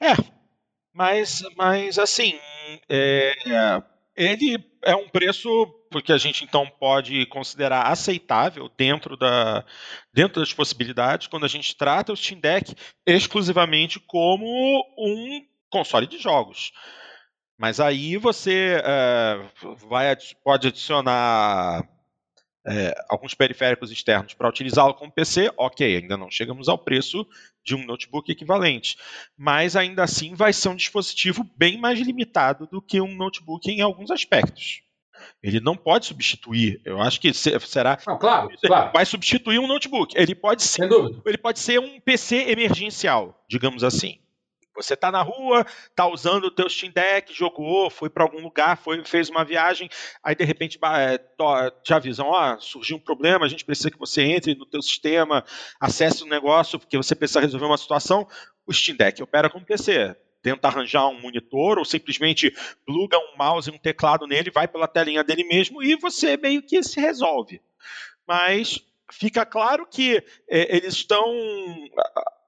É, 0.00 0.14
mas, 0.92 1.42
mas 1.56 1.98
assim, 1.98 2.34
é, 2.88 3.82
ele 4.16 4.64
é 4.82 4.94
um 4.96 5.08
preço 5.08 5.48
porque 5.90 6.12
a 6.12 6.18
gente 6.18 6.42
então 6.42 6.66
pode 6.66 7.26
considerar 7.26 7.82
aceitável 7.82 8.70
dentro, 8.76 9.16
da, 9.16 9.64
dentro 10.12 10.40
das 10.40 10.52
possibilidades 10.52 11.26
quando 11.26 11.44
a 11.44 11.48
gente 11.48 11.76
trata 11.76 12.12
o 12.12 12.16
Steam 12.16 12.40
Deck 12.40 12.74
exclusivamente 13.06 14.00
como 14.00 14.46
um 14.98 15.44
console 15.70 16.06
de 16.06 16.18
jogos. 16.18 16.72
Mas 17.58 17.78
aí 17.78 18.16
você 18.16 18.80
é, 18.82 19.38
vai, 19.88 20.16
pode 20.42 20.68
adicionar 20.68 21.86
é, 22.66 22.94
alguns 23.08 23.34
periféricos 23.34 23.90
externos 23.90 24.34
para 24.34 24.48
utilizá-lo 24.48 24.94
como 24.94 25.10
PC, 25.10 25.50
ok, 25.56 25.96
ainda 25.96 26.16
não 26.16 26.30
chegamos 26.30 26.68
ao 26.68 26.78
preço 26.78 27.26
de 27.64 27.74
um 27.74 27.84
notebook 27.84 28.30
equivalente, 28.30 28.96
mas 29.36 29.76
ainda 29.76 30.04
assim 30.04 30.34
vai 30.34 30.52
ser 30.52 30.68
um 30.68 30.76
dispositivo 30.76 31.48
bem 31.56 31.78
mais 31.78 31.98
limitado 31.98 32.66
do 32.66 32.80
que 32.80 33.00
um 33.00 33.14
notebook 33.14 33.70
em 33.70 33.80
alguns 33.80 34.10
aspectos. 34.10 34.82
Ele 35.42 35.60
não 35.60 35.76
pode 35.76 36.06
substituir, 36.06 36.80
eu 36.84 37.00
acho 37.00 37.20
que 37.20 37.32
será. 37.32 37.98
Não, 38.06 38.18
claro, 38.18 38.48
claro. 38.64 38.92
Vai 38.92 39.06
substituir 39.06 39.58
um 39.58 39.66
notebook. 39.66 40.14
Ele 40.16 40.34
pode 40.34 40.62
ser, 40.62 40.88
ele 41.26 41.38
pode 41.38 41.58
ser 41.58 41.78
um 41.80 42.00
PC 42.00 42.50
emergencial, 42.50 43.44
digamos 43.48 43.84
assim. 43.84 44.18
Você 44.74 44.94
está 44.94 45.10
na 45.10 45.20
rua, 45.20 45.66
está 45.90 46.06
usando 46.06 46.44
o 46.44 46.50
teu 46.50 46.68
Steam 46.68 46.90
Deck, 46.92 47.32
jogou, 47.34 47.90
foi 47.90 48.08
para 48.08 48.24
algum 48.24 48.40
lugar, 48.40 48.78
foi, 48.78 49.04
fez 49.04 49.28
uma 49.28 49.44
viagem, 49.44 49.88
aí 50.22 50.34
de 50.34 50.44
repente 50.44 50.78
é, 50.82 51.18
te 51.82 51.92
avisam, 51.92 52.28
ó, 52.28 52.58
surgiu 52.58 52.96
um 52.96 53.00
problema, 53.00 53.44
a 53.44 53.48
gente 53.48 53.64
precisa 53.64 53.90
que 53.90 53.98
você 53.98 54.22
entre 54.22 54.54
no 54.54 54.64
teu 54.64 54.80
sistema, 54.80 55.44
acesse 55.78 56.22
o 56.22 56.26
negócio, 56.26 56.78
porque 56.78 56.96
você 56.96 57.14
precisa 57.14 57.40
resolver 57.40 57.66
uma 57.66 57.76
situação. 57.76 58.26
O 58.66 58.72
Steam 58.72 58.96
Deck 58.96 59.22
opera 59.22 59.50
como 59.50 59.66
PC. 59.66 60.16
Tenta 60.42 60.66
arranjar 60.66 61.06
um 61.06 61.20
monitor 61.20 61.78
ou 61.78 61.84
simplesmente 61.84 62.52
pluga 62.84 63.16
um 63.16 63.36
mouse 63.36 63.70
e 63.70 63.72
um 63.72 63.78
teclado 63.78 64.26
nele, 64.26 64.50
vai 64.50 64.66
pela 64.66 64.88
telinha 64.88 65.22
dele 65.22 65.44
mesmo 65.44 65.82
e 65.82 65.94
você 65.94 66.36
meio 66.36 66.62
que 66.62 66.82
se 66.82 67.00
resolve. 67.00 67.60
Mas 68.26 68.80
fica 69.12 69.46
claro 69.46 69.86
que 69.86 70.16
é, 70.48 70.76
eles 70.76 70.94
estão 70.94 71.24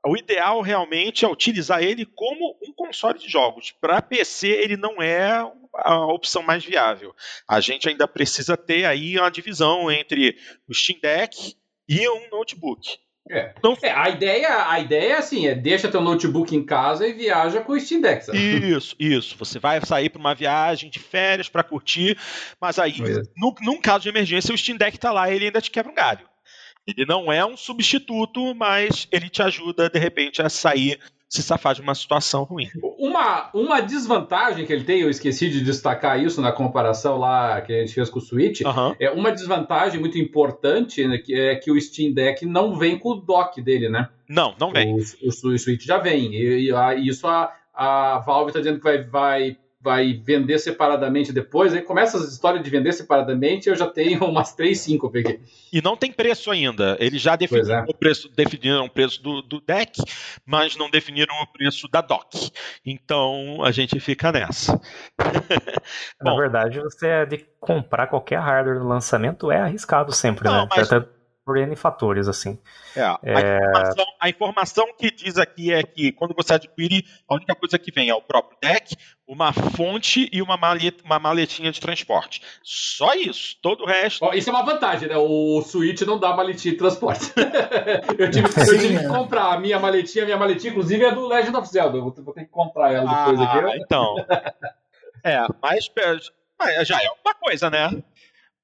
o 0.05 0.17
ideal 0.17 0.61
realmente 0.61 1.25
é 1.25 1.29
utilizar 1.29 1.83
ele 1.83 2.05
como 2.05 2.57
um 2.63 2.73
console 2.73 3.19
de 3.19 3.29
jogos. 3.29 3.73
Para 3.81 4.03
PC, 4.03 4.49
ele 4.49 4.77
não 4.77 5.01
é 5.01 5.45
a 5.75 6.07
opção 6.07 6.43
mais 6.43 6.65
viável. 6.65 7.15
A 7.49 7.61
gente 7.61 7.89
ainda 7.89 8.07
precisa 8.07 8.57
ter 8.57 8.85
aí 8.85 9.19
uma 9.19 9.31
divisão 9.31 9.91
entre 9.91 10.37
o 10.69 10.75
Steam 10.75 10.99
Deck 11.01 11.57
e 11.89 12.09
um 12.09 12.29
notebook. 12.31 12.99
É. 13.31 13.55
Então, 13.57 13.75
é, 13.83 13.91
a 13.91 14.11
ideia, 14.11 14.69
a 14.69 14.79
ideia 14.81 15.15
é 15.15 15.17
assim, 15.17 15.47
é 15.47 15.55
deixa 15.55 15.91
teu 15.91 16.03
notebook 16.03 16.55
em 16.55 16.63
casa 16.63 17.07
e 17.07 17.15
viaja 17.15 17.63
com 17.63 17.73
o 17.73 17.81
Steam 17.81 18.03
Deck. 18.03 18.27
Sabe? 18.27 18.39
Isso, 18.39 18.95
isso. 18.99 19.37
Você 19.39 19.59
vai 19.59 19.81
sair 19.85 20.11
para 20.11 20.21
uma 20.21 20.35
viagem 20.35 20.91
de 20.91 20.99
férias 20.99 21.49
para 21.49 21.65
curtir, 21.65 22.19
mas 22.61 22.79
aí, 22.79 22.93
é. 23.01 23.23
no, 23.35 23.55
num 23.63 23.81
caso 23.81 24.03
de 24.03 24.11
emergência, 24.11 24.55
o 24.55 24.59
Steam 24.59 24.77
Deck 24.77 24.97
está 24.97 25.11
lá 25.11 25.31
e 25.31 25.37
ele 25.37 25.47
ainda 25.47 25.63
te 25.63 25.71
quebra 25.71 25.91
um 25.91 25.95
galho. 25.95 26.29
Ele 26.87 27.07
não 27.07 27.33
é 27.33 27.45
um 27.45 27.57
substituto, 27.57 28.55
mas 28.55 29.09
ele 29.11 29.29
te 29.29 29.43
ajuda, 29.43 29.89
de 29.89 29.99
repente, 29.99 30.43
a 30.43 30.49
sair, 30.51 30.99
se 31.29 31.43
safar 31.43 31.75
de 31.75 31.81
uma 31.81 31.95
situação 31.95 32.45
ruim. 32.45 32.69
Uma, 32.99 33.51
uma 33.55 33.81
desvantagem 33.81 34.67
que 34.67 34.73
ele 34.73 34.85
tem, 34.85 35.01
eu 35.01 35.09
esqueci 35.09 35.49
de 35.49 35.63
destacar 35.63 36.23
isso 36.23 36.41
na 36.41 36.53
comparação 36.53 37.17
lá 37.19 37.61
que 37.63 37.73
a 37.73 37.81
gente 37.81 37.95
fez 37.95 38.11
com 38.11 38.19
o 38.19 38.23
Switch, 38.23 38.61
uhum. 38.61 38.95
é 39.01 39.11
uma 39.11 39.33
desvantagem 39.33 39.99
muito 39.99 40.19
importante 40.19 41.07
né, 41.07 41.19
que 41.19 41.35
é 41.35 41.57
que 41.57 41.71
o 41.71 41.81
Steam 41.81 42.13
Deck 42.13 42.45
não 42.45 42.77
vem 42.77 42.99
com 42.99 43.11
o 43.11 43.15
dock 43.17 43.61
dele, 43.63 43.89
né? 43.89 44.09
Não, 44.29 44.55
não 44.61 44.71
vem. 44.71 44.95
O, 44.95 44.99
o, 44.99 45.29
o 45.29 45.59
Switch 45.59 45.85
já 45.85 45.99
vem. 45.99 46.35
E, 46.35 46.67
e 46.67 46.73
a, 46.73 46.95
isso 46.95 47.27
a, 47.27 47.53
a 47.73 48.19
Valve 48.19 48.51
está 48.51 48.61
dizendo 48.61 48.79
que 48.79 48.85
vai, 48.85 49.03
vai 49.03 49.57
vai 49.85 50.15
vender 50.15 50.59
separadamente 50.59 51.31
depois. 51.31 51.75
Aí 51.75 51.83
começa 51.83 52.17
as 52.17 52.33
histórias 52.33 52.65
de 52.65 52.71
vender 52.71 52.93
separadamente, 52.93 53.69
eu 53.69 53.77
já 53.77 53.87
tenho 53.87 54.25
umas 54.25 54.55
3, 54.55 54.81
5 54.81 55.07
eu 55.07 55.11
peguei. 55.11 55.41
E 55.71 55.83
não 55.83 55.95
tem 55.95 56.11
preço 56.11 56.51
ainda. 56.51 56.97
Eles 56.99 57.21
já 57.21 57.37
definiram 57.37 57.81
é. 57.81 57.85
o 57.87 57.93
preço, 57.93 58.31
definiram 58.35 58.87
o 58.87 58.91
preço 58.91 59.23
do, 59.23 59.43
do 59.43 59.61
deck, 59.61 60.01
mas 60.47 60.75
não 60.75 60.89
definiram 60.89 61.35
o 61.43 61.47
preço 61.47 61.87
da 61.87 62.01
dock. 62.01 62.51
Então 62.85 63.63
a 63.63 63.71
gente 63.71 64.01
fica 64.01 64.33
nessa. 64.33 64.81
Na 66.23 66.35
verdade, 66.35 66.81
você 66.81 67.09
é 67.09 67.27
de 67.27 67.45
comprar 67.61 68.07
qualquer 68.07 68.39
hardware 68.39 68.79
no 68.79 68.89
lançamento 68.89 69.51
é 69.51 69.61
arriscado 69.61 70.13
sempre, 70.13 70.49
não, 70.49 70.63
né? 70.63 70.69
Mas... 70.75 70.91
Até 70.91 71.14
por 71.45 71.59
N 71.59 71.77
fatores, 71.77 72.27
assim. 72.27 72.59
É, 72.97 73.03
a, 73.03 73.19
é... 73.23 73.57
Informação, 73.59 74.05
a, 74.19 74.29
informação, 74.29 74.87
que 74.97 75.11
diz 75.11 75.37
aqui 75.37 75.73
é 75.73 75.83
que 75.83 76.11
quando 76.13 76.35
você 76.35 76.55
adquire, 76.55 77.05
a 77.29 77.35
única 77.35 77.55
coisa 77.55 77.79
que 77.79 77.93
vem 77.93 78.09
é 78.09 78.15
o 78.15 78.23
próprio 78.23 78.57
deck, 78.63 78.97
uma 79.29 79.53
fonte 79.53 80.29
e 80.33 80.41
uma, 80.41 80.57
maleta, 80.57 81.05
uma 81.05 81.19
maletinha 81.19 81.71
de 81.71 81.81
transporte. 81.81 82.41
Só 82.63 83.15
isso. 83.15 83.57
Todo 83.61 83.85
o 83.85 83.87
resto. 83.87 84.25
isso 84.35 84.49
é 84.49 84.53
uma 84.53 84.65
vantagem, 84.65 85.09
né? 85.09 85.17
O 85.17 85.61
Switch 85.63 86.01
não 86.03 86.19
dá 86.19 86.35
maletinha 86.35 86.73
de 86.73 86.79
transporte. 86.79 87.33
eu 88.19 88.31
tive, 88.31 88.49
eu 88.49 88.79
tive 88.79 88.99
que 88.99 89.09
comprar 89.09 89.53
a 89.53 89.61
minha 89.61 89.79
maletinha, 89.79 90.25
a 90.25 90.27
minha 90.27 90.39
maletinha, 90.39 90.71
inclusive, 90.71 91.05
é 91.05 91.13
do 91.13 91.29
Legend 91.29 91.57
of 91.57 91.69
Zelda. 91.69 91.99
Eu 91.99 92.03
vou, 92.03 92.15
vou 92.25 92.35
ter 92.35 92.45
que 92.45 92.51
comprar 92.51 92.93
ela 92.93 93.27
depois 93.27 93.41
ah, 93.41 93.59
aqui. 93.59 93.79
Então. 93.81 94.15
é, 95.23 95.47
mas, 95.63 95.91
mas 96.59 96.89
já 96.89 97.03
é 97.03 97.09
uma 97.23 97.35
coisa, 97.35 97.69
né? 97.69 97.91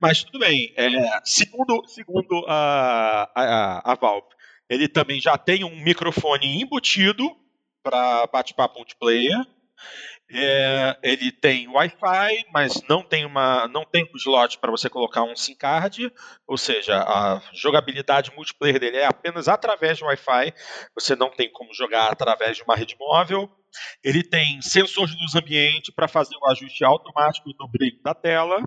Mas 0.01 0.25
tudo 0.25 0.39
bem. 0.39 0.73
É, 0.77 0.89
segundo 1.25 1.87
segundo 1.87 2.45
a, 2.49 3.31
a, 3.35 3.93
a 3.93 3.95
Valve, 3.95 4.29
ele 4.69 4.89
também 4.89 5.21
já 5.21 5.37
tem 5.37 5.63
um 5.65 5.83
microfone 5.83 6.63
embutido 6.63 7.29
para 7.83 8.27
bate-papo 8.27 8.79
multiplayer. 8.79 9.37
É, 10.33 10.97
ele 11.03 11.33
tem 11.33 11.67
Wi-Fi, 11.67 12.45
mas 12.53 12.81
não 12.89 13.03
tem 13.03 13.25
uma, 13.25 13.67
não 13.67 13.85
tem 13.85 14.05
um 14.05 14.17
slot 14.17 14.59
para 14.59 14.71
você 14.71 14.89
colocar 14.89 15.25
um 15.25 15.35
SIM 15.35 15.57
card, 15.57 16.13
ou 16.47 16.57
seja, 16.57 17.03
a 17.03 17.43
jogabilidade 17.53 18.31
multiplayer 18.37 18.79
dele 18.79 18.99
é 18.99 19.07
apenas 19.07 19.49
através 19.49 19.99
de 19.99 20.05
Wi-Fi. 20.05 20.55
Você 20.95 21.17
não 21.17 21.31
tem 21.31 21.51
como 21.51 21.75
jogar 21.75 22.13
através 22.13 22.57
de 22.57 22.63
uma 22.63 22.77
rede 22.77 22.95
móvel. 22.99 23.51
Ele 24.05 24.23
tem 24.23 24.63
sensor 24.63 25.09
de 25.09 25.17
luz 25.21 25.35
ambiente 25.35 25.91
para 25.91 26.07
fazer 26.07 26.37
o 26.37 26.47
ajuste 26.49 26.85
automático 26.85 27.53
do 27.53 27.69
brilho 27.69 28.01
da 28.03 28.15
tela. 28.15 28.63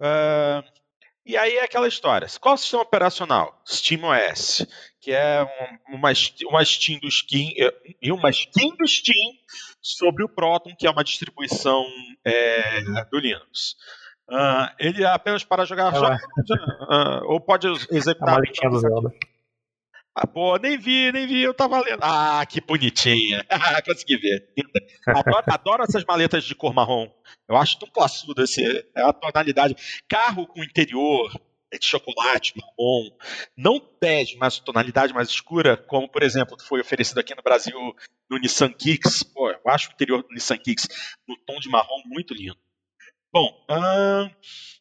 Uh, 0.00 0.62
e 1.24 1.36
aí 1.36 1.56
é 1.56 1.64
aquela 1.64 1.86
história. 1.86 2.26
Qual 2.40 2.54
é 2.54 2.56
o 2.56 2.58
sistema 2.58 2.82
operacional? 2.82 3.60
SteamOS, 3.66 4.66
que 5.00 5.12
é 5.12 5.46
uma, 5.88 6.10
uma 6.48 6.64
Steam 6.64 6.98
do 7.00 7.10
Steam 7.10 7.50
e 8.00 8.10
uma 8.10 8.32
Steam 8.32 8.74
do 8.76 8.86
Steam 8.86 9.32
sobre 9.80 10.24
o 10.24 10.28
Proton, 10.28 10.74
que 10.76 10.86
é 10.86 10.90
uma 10.90 11.04
distribuição 11.04 11.84
é, 12.24 12.80
do 13.10 13.18
Linux. 13.18 13.76
Uh, 14.30 14.68
ele 14.78 15.04
é 15.04 15.06
apenas 15.06 15.42
para 15.42 15.64
jogar 15.64 15.94
é 15.94 15.98
jogos, 15.98 16.20
uh, 16.20 17.24
ou 17.24 17.40
pode 17.40 17.66
executar. 17.90 18.34
Maletinha 18.34 18.70
do 18.70 18.78
Zelda. 18.78 19.10
Ah, 20.20 20.26
pô, 20.26 20.56
nem 20.56 20.76
vi, 20.76 21.12
nem 21.12 21.28
vi, 21.28 21.42
eu 21.42 21.54
tava 21.54 21.78
lendo. 21.80 22.00
Ah, 22.02 22.44
que 22.44 22.60
bonitinha. 22.60 23.46
Consegui 23.86 24.16
ver. 24.16 24.52
Adoro, 25.06 25.44
adoro, 25.46 25.82
essas 25.84 26.04
maletas 26.04 26.42
de 26.42 26.56
cor 26.56 26.74
marrom. 26.74 27.08
Eu 27.48 27.56
acho 27.56 27.78
tão 27.78 27.88
classudo 27.88 28.42
esse, 28.42 28.84
é 28.96 29.02
a 29.02 29.12
tonalidade. 29.12 29.76
Carro 30.08 30.44
com 30.44 30.64
interior 30.64 31.32
é 31.70 31.78
de 31.78 31.86
chocolate, 31.86 32.52
marrom. 32.56 33.10
Não 33.56 33.78
pede 33.78 34.36
mais 34.38 34.58
tonalidade 34.58 35.14
mais 35.14 35.28
escura, 35.28 35.76
como, 35.76 36.08
por 36.08 36.24
exemplo, 36.24 36.56
foi 36.60 36.80
oferecido 36.80 37.20
aqui 37.20 37.32
no 37.36 37.42
Brasil 37.42 37.78
no 38.28 38.38
Nissan 38.38 38.72
Kicks. 38.72 39.22
Pô, 39.22 39.48
eu 39.48 39.60
acho 39.68 39.88
o 39.88 39.92
interior 39.92 40.24
do 40.24 40.34
Nissan 40.34 40.58
Kicks 40.58 40.88
no 41.28 41.36
tom 41.46 41.60
de 41.60 41.68
marrom 41.68 42.02
muito 42.06 42.34
lindo. 42.34 42.58
Bom, 43.32 43.52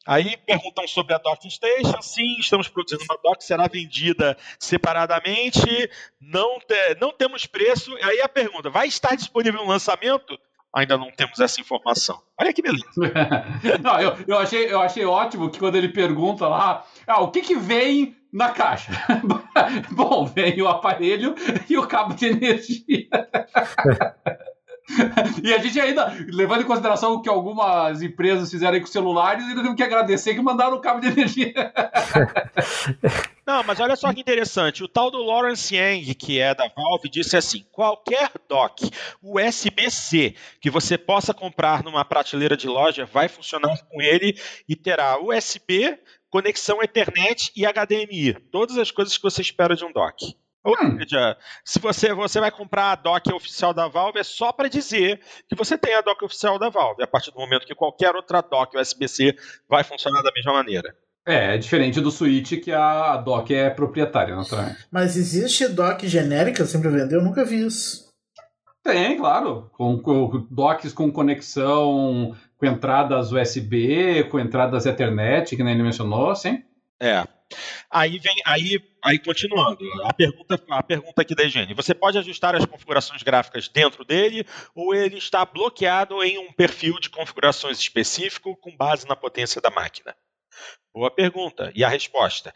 aí 0.06 0.38
perguntam 0.38 0.88
sobre 0.88 1.14
a 1.14 1.18
Docking 1.18 1.50
Station. 1.50 2.02
Sim, 2.02 2.38
estamos 2.40 2.70
produzindo 2.70 3.04
uma 3.04 3.20
dock, 3.22 3.44
será 3.44 3.68
vendida 3.68 4.38
separadamente. 4.58 5.90
Não, 6.22 6.60
te, 6.60 6.96
não 7.00 7.12
temos 7.12 7.46
preço. 7.46 7.94
Aí 8.02 8.22
a 8.22 8.30
pergunta: 8.30 8.70
vai 8.70 8.88
estar 8.88 9.16
disponível 9.16 9.62
no 9.64 9.70
lançamento? 9.70 10.38
Ainda 10.74 10.98
não 10.98 11.10
temos 11.12 11.40
essa 11.40 11.60
informação. 11.60 12.22
Olha 12.40 12.54
que 12.54 12.62
beleza. 12.62 12.86
não, 13.82 14.00
eu, 14.00 14.16
eu, 14.28 14.38
achei, 14.38 14.72
eu 14.72 14.80
achei 14.80 15.06
ótimo 15.06 15.50
que 15.50 15.60
quando 15.60 15.76
ele 15.76 15.90
pergunta 15.90 16.48
lá, 16.48 16.86
ah, 17.08 17.22
o 17.22 17.32
que, 17.32 17.42
que 17.42 17.56
vem 17.56 18.16
na 18.32 18.52
caixa? 18.52 18.92
Bom, 19.92 20.26
vem 20.26 20.62
o 20.62 20.68
aparelho 20.68 21.34
e 21.70 21.78
o 21.78 21.88
cabo 21.88 22.14
de 22.14 22.28
energia. 22.28 23.08
e 25.44 25.54
a 25.54 25.58
gente 25.58 25.80
ainda, 25.80 26.14
levando 26.30 26.62
em 26.62 26.66
consideração 26.66 27.14
o 27.14 27.22
que 27.22 27.30
algumas 27.30 28.02
empresas 28.02 28.50
fizeram 28.50 28.80
com 28.80 28.86
celulares, 28.86 29.44
ainda 29.44 29.62
temos 29.62 29.76
que 29.76 29.84
agradecer 29.84 30.34
que 30.34 30.42
mandaram 30.42 30.78
o 30.78 30.82
cabo 30.82 31.02
de 31.02 31.08
energia. 31.08 31.54
Não, 33.46 33.64
mas 33.64 33.80
olha 33.80 33.96
só 33.96 34.14
que 34.14 34.20
interessante. 34.20 34.84
O 34.84 34.88
tal 34.88 35.10
do 35.10 35.24
Lawrence 35.24 35.74
Yang, 35.74 36.16
que 36.16 36.40
é 36.40 36.54
da 36.54 36.68
Valve, 36.68 37.10
disse 37.10 37.38
assim: 37.38 37.66
qualquer 37.72 38.30
dock 38.48 38.90
USB-C 39.22 40.36
que 40.60 40.70
você 40.70 40.98
possa 40.98 41.34
comprar 41.34 41.84
numa 41.84 42.04
prateleira 42.04 42.58
de 42.58 42.68
loja 42.68 43.06
vai 43.06 43.28
funcionar 43.30 43.78
com 43.90 44.02
ele 44.02 44.38
e 44.68 44.76
terá 44.76 45.18
USB, 45.22 45.98
conexão 46.30 46.82
Ethernet 46.82 47.52
e 47.56 47.66
HDMI. 47.66 48.34
Todas 48.52 48.78
as 48.78 48.92
coisas 48.92 49.16
que 49.16 49.24
você 49.24 49.42
espera 49.42 49.76
de 49.76 49.86
um 49.86 49.92
dock. 49.92 50.36
Ou 50.68 50.76
hum. 50.84 50.98
seja, 51.00 51.38
se 51.64 51.80
você, 51.80 52.14
você 52.14 52.42
vai 52.42 52.52
comprar 52.52 52.92
a 52.92 52.96
dock 52.96 53.32
oficial 53.32 53.74
da 53.74 53.88
Valve, 53.88 54.20
é 54.20 54.24
só 54.24 54.52
para 54.52 54.68
dizer 54.68 55.22
que 55.48 55.56
você 55.56 55.78
tem 55.78 55.94
a 55.94 56.02
dock 56.02 56.26
oficial 56.26 56.60
da 56.60 56.68
Valve, 56.68 57.02
a 57.02 57.08
partir 57.08 57.32
do 57.32 57.40
momento 57.40 57.66
que 57.66 57.74
qualquer 57.74 58.14
outra 58.14 58.42
dock 58.42 58.78
USB-C 58.78 59.34
vai 59.70 59.86
funcionar 59.86 60.22
da 60.22 60.32
mesma 60.36 60.52
maneira. 60.52 60.94
É, 61.26 61.56
é 61.56 61.58
diferente 61.58 62.02
do 62.02 62.12
Switch, 62.12 62.62
que 62.62 62.74
a 62.74 63.16
dock 63.16 63.56
é 63.56 63.70
proprietária, 63.70 64.36
naturalmente. 64.36 64.86
Mas 64.92 65.16
existe 65.16 65.70
dock 65.70 66.06
genérica 66.06 66.66
sempre 66.66 66.90
vendeu? 66.90 67.20
Eu 67.20 67.26
nunca 67.26 67.46
vi 67.46 67.66
isso. 67.66 68.06
Tem, 68.84 69.18
claro. 69.18 69.70
Com, 69.72 69.98
com 70.00 70.48
docks 70.52 70.92
com 70.92 71.10
conexão, 71.10 72.36
com 72.58 72.66
entradas 72.66 73.32
USB, 73.32 74.26
com 74.26 74.38
entradas 74.38 74.86
Ethernet, 74.86 75.56
que 75.56 75.64
nem 75.64 75.76
ele 75.76 75.84
mencionou, 75.84 76.36
sim. 76.36 76.62
É. 77.00 77.26
Aí 77.90 78.20
vem, 78.20 78.36
aí, 78.46 78.80
aí 79.04 79.20
continuando, 79.20 79.80
a 80.04 80.14
pergunta, 80.14 80.62
a 80.70 80.84
pergunta 80.84 81.22
aqui 81.22 81.34
da 81.34 81.44
Higiene. 81.44 81.74
Você 81.74 81.94
pode 81.94 82.18
ajustar 82.18 82.56
as 82.56 82.66
configurações 82.66 83.24
gráficas 83.24 83.70
dentro 83.70 84.04
dele 84.04 84.46
ou 84.76 84.94
ele 84.94 85.18
está 85.18 85.46
bloqueado 85.46 86.22
em 86.24 86.38
um 86.38 86.52
perfil 86.52 87.00
de 87.00 87.10
configurações 87.10 87.80
específico 87.80 88.56
com 88.58 88.76
base 88.76 89.08
na 89.08 89.16
potência 89.16 89.62
da 89.62 89.70
máquina? 89.70 90.16
Boa 90.94 91.10
pergunta. 91.10 91.72
E 91.76 91.84
a 91.84 91.90
resposta? 91.90 92.54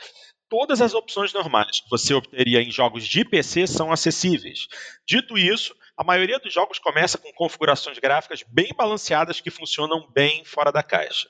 Todas 0.49 0.81
as 0.81 0.93
opções 0.93 1.31
normais 1.31 1.79
que 1.79 1.89
você 1.89 2.13
obteria 2.13 2.61
em 2.61 2.69
jogos 2.69 3.07
de 3.07 3.23
PC 3.23 3.67
são 3.67 3.89
acessíveis. 3.91 4.67
Dito 5.07 5.37
isso, 5.37 5.73
a 5.95 6.03
maioria 6.03 6.39
dos 6.39 6.53
jogos 6.53 6.77
começa 6.77 7.17
com 7.17 7.31
configurações 7.31 7.97
gráficas 7.99 8.43
bem 8.47 8.73
balanceadas 8.75 9.39
que 9.39 9.49
funcionam 9.49 10.09
bem 10.11 10.43
fora 10.43 10.71
da 10.71 10.83
caixa. 10.83 11.29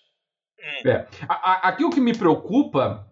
É. 0.86 1.06
Aqui 1.28 1.84
o 1.84 1.90
que 1.90 2.00
me 2.00 2.18
preocupa 2.18 3.11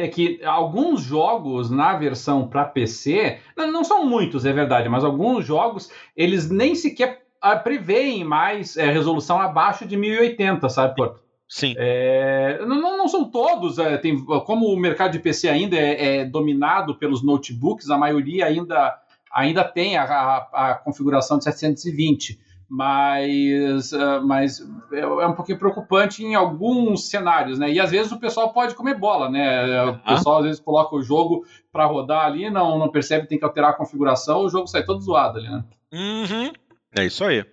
é 0.00 0.08
que 0.08 0.42
alguns 0.44 1.02
jogos 1.02 1.70
na 1.70 1.96
versão 1.96 2.48
para 2.48 2.64
PC, 2.64 3.38
não 3.56 3.84
são 3.84 4.04
muitos, 4.06 4.44
é 4.44 4.52
verdade, 4.52 4.88
mas 4.88 5.04
alguns 5.04 5.44
jogos 5.44 5.90
eles 6.16 6.50
nem 6.50 6.74
sequer 6.74 7.22
ah, 7.40 7.56
preveem 7.56 8.24
mais 8.24 8.76
é, 8.76 8.90
resolução 8.90 9.40
abaixo 9.40 9.86
de 9.86 9.96
1080, 9.96 10.68
sabe, 10.68 10.94
Porto? 10.94 11.20
Sim. 11.48 11.74
É, 11.76 12.60
não, 12.64 12.96
não, 12.96 13.08
são 13.08 13.24
todos, 13.24 13.78
é, 13.78 13.96
tem, 13.96 14.24
como 14.24 14.66
o 14.66 14.76
mercado 14.76 15.12
de 15.12 15.18
PC 15.18 15.48
ainda 15.48 15.76
é, 15.76 16.18
é, 16.18 16.24
dominado 16.24 16.94
pelos 16.94 17.24
notebooks, 17.24 17.90
a 17.90 17.98
maioria 17.98 18.46
ainda, 18.46 18.96
ainda 19.32 19.64
tem 19.64 19.96
a, 19.96 20.04
a, 20.04 20.70
a 20.70 20.74
configuração 20.74 21.38
de 21.38 21.44
720 21.44 22.38
mas, 22.70 23.90
uh, 23.92 24.22
mas 24.22 24.60
é, 24.92 25.00
é, 25.00 25.26
um 25.26 25.34
pouquinho 25.34 25.58
preocupante 25.58 26.24
em 26.24 26.36
alguns 26.36 27.08
cenários, 27.10 27.58
né? 27.58 27.68
E 27.68 27.80
às 27.80 27.90
vezes 27.90 28.12
o 28.12 28.20
pessoal 28.20 28.52
pode 28.52 28.76
comer 28.76 28.94
bola, 28.94 29.28
né? 29.28 29.82
O 29.86 29.98
pessoal 29.98 30.38
às 30.38 30.44
vezes 30.44 30.60
coloca 30.60 30.94
o 30.94 31.02
jogo 31.02 31.44
para 31.72 31.84
rodar 31.84 32.26
ali, 32.26 32.48
não, 32.48 32.78
não 32.78 32.88
percebe, 32.88 33.26
tem 33.26 33.40
que 33.40 33.44
alterar 33.44 33.70
a 33.70 33.76
configuração, 33.76 34.44
o 34.44 34.48
jogo 34.48 34.68
sai 34.68 34.84
todo 34.84 35.02
zoado 35.02 35.38
ali, 35.38 35.48
né? 35.48 35.64
Uhum. 35.92 36.52
É 36.96 37.04
isso 37.04 37.24
aí. 37.24 37.44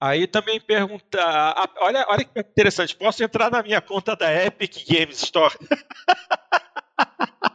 Aí 0.00 0.26
também 0.26 0.60
pergunta, 0.60 1.18
olha, 1.80 2.04
olha 2.08 2.24
que 2.24 2.40
interessante, 2.40 2.96
posso 2.96 3.22
entrar 3.22 3.48
na 3.48 3.62
minha 3.62 3.80
conta 3.80 4.16
da 4.16 4.44
Epic 4.44 4.84
Games 4.88 5.22
Store? 5.22 5.54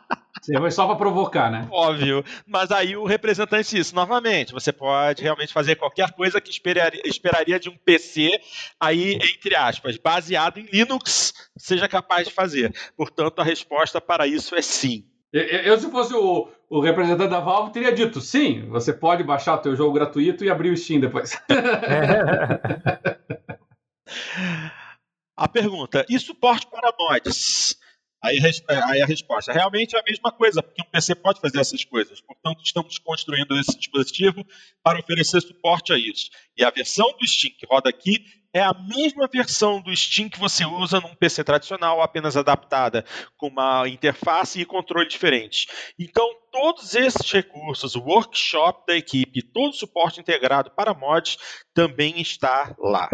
Você 0.48 0.58
foi 0.58 0.72
só 0.72 0.88
para 0.88 0.96
provocar, 0.96 1.52
né? 1.52 1.68
Óbvio. 1.70 2.24
Mas 2.46 2.72
aí 2.72 2.96
o 2.96 3.04
representante 3.04 3.76
disse, 3.76 3.94
novamente, 3.94 4.54
você 4.54 4.72
pode 4.72 5.22
realmente 5.22 5.52
fazer 5.52 5.76
qualquer 5.76 6.14
coisa 6.14 6.40
que 6.40 6.50
esperaria, 6.50 7.02
esperaria 7.04 7.60
de 7.60 7.68
um 7.68 7.76
PC, 7.76 8.40
aí, 8.80 9.16
entre 9.16 9.54
aspas, 9.56 9.98
baseado 9.98 10.58
em 10.58 10.66
Linux, 10.72 11.34
seja 11.58 11.86
capaz 11.90 12.30
de 12.30 12.34
fazer. 12.34 12.74
Portanto, 12.96 13.40
a 13.40 13.44
resposta 13.44 14.00
para 14.00 14.26
isso 14.26 14.56
é 14.56 14.62
sim. 14.62 15.04
Eu, 15.34 15.42
eu 15.44 15.78
se 15.78 15.92
fosse 15.92 16.14
o, 16.14 16.48
o, 16.70 16.80
representante 16.80 17.30
da 17.30 17.42
Valve, 17.42 17.74
teria 17.74 17.92
dito 17.92 18.22
sim, 18.22 18.70
você 18.70 18.94
pode 18.94 19.26
baixar 19.26 19.56
o 19.56 19.62
teu 19.62 19.76
jogo 19.76 19.92
gratuito 19.92 20.46
e 20.46 20.50
abrir 20.50 20.72
o 20.72 20.78
Steam 20.78 21.02
depois. 21.02 21.38
A 25.36 25.48
pergunta: 25.50 26.06
e 26.10 26.18
suporte 26.18 26.66
para 26.68 26.94
mods? 26.98 27.78
Aí, 28.24 28.40
aí, 28.68 29.02
a 29.02 29.06
resposta: 29.06 29.54
realmente 29.54 29.96
é 29.96 30.00
a 30.00 30.04
mesma 30.04 30.32
coisa, 30.32 30.64
porque 30.64 30.82
um 30.82 30.90
PC 30.90 31.16
pode 31.16 31.40
fazer 31.40 31.60
essas 31.60 31.86
coisas. 31.86 32.20
Portanto, 32.20 32.62
estamos 32.64 32.98
construindo 32.98 33.58
esse 33.60 33.78
dispositivo 33.78 34.46
para 34.84 35.00
oferecer 35.00 35.42
suporte 35.42 35.94
a 35.94 35.98
isso. 35.98 36.30
E 36.58 36.64
a 36.64 36.72
versão 36.72 37.16
do 37.18 37.28
Steam 37.28 37.54
que 37.58 37.66
roda 37.66 37.90
aqui 37.90 38.26
é 38.54 38.62
a 38.62 38.74
mesma 38.74 39.28
versão 39.32 39.80
do 39.80 39.96
Steam 39.96 40.30
que 40.30 40.40
você 40.40 40.66
usa 40.66 41.00
num 41.00 41.14
PC 41.14 41.44
tradicional, 41.44 42.02
apenas 42.02 42.36
adaptada 42.36 43.06
com 43.38 43.50
uma 43.50 43.88
interface 43.88 44.60
e 44.60 44.66
controle 44.66 45.08
diferentes. 45.08 45.68
Então, 46.00 46.28
todos 46.52 46.96
esses 46.96 47.32
recursos, 47.32 47.96
o 47.96 48.02
workshop 48.02 48.84
da 48.88 48.96
equipe, 48.96 49.44
todo 49.44 49.70
o 49.70 49.78
suporte 49.78 50.20
integrado 50.20 50.72
para 50.72 50.94
mods 50.94 51.38
também 51.74 52.20
está 52.20 52.76
lá. 52.80 53.10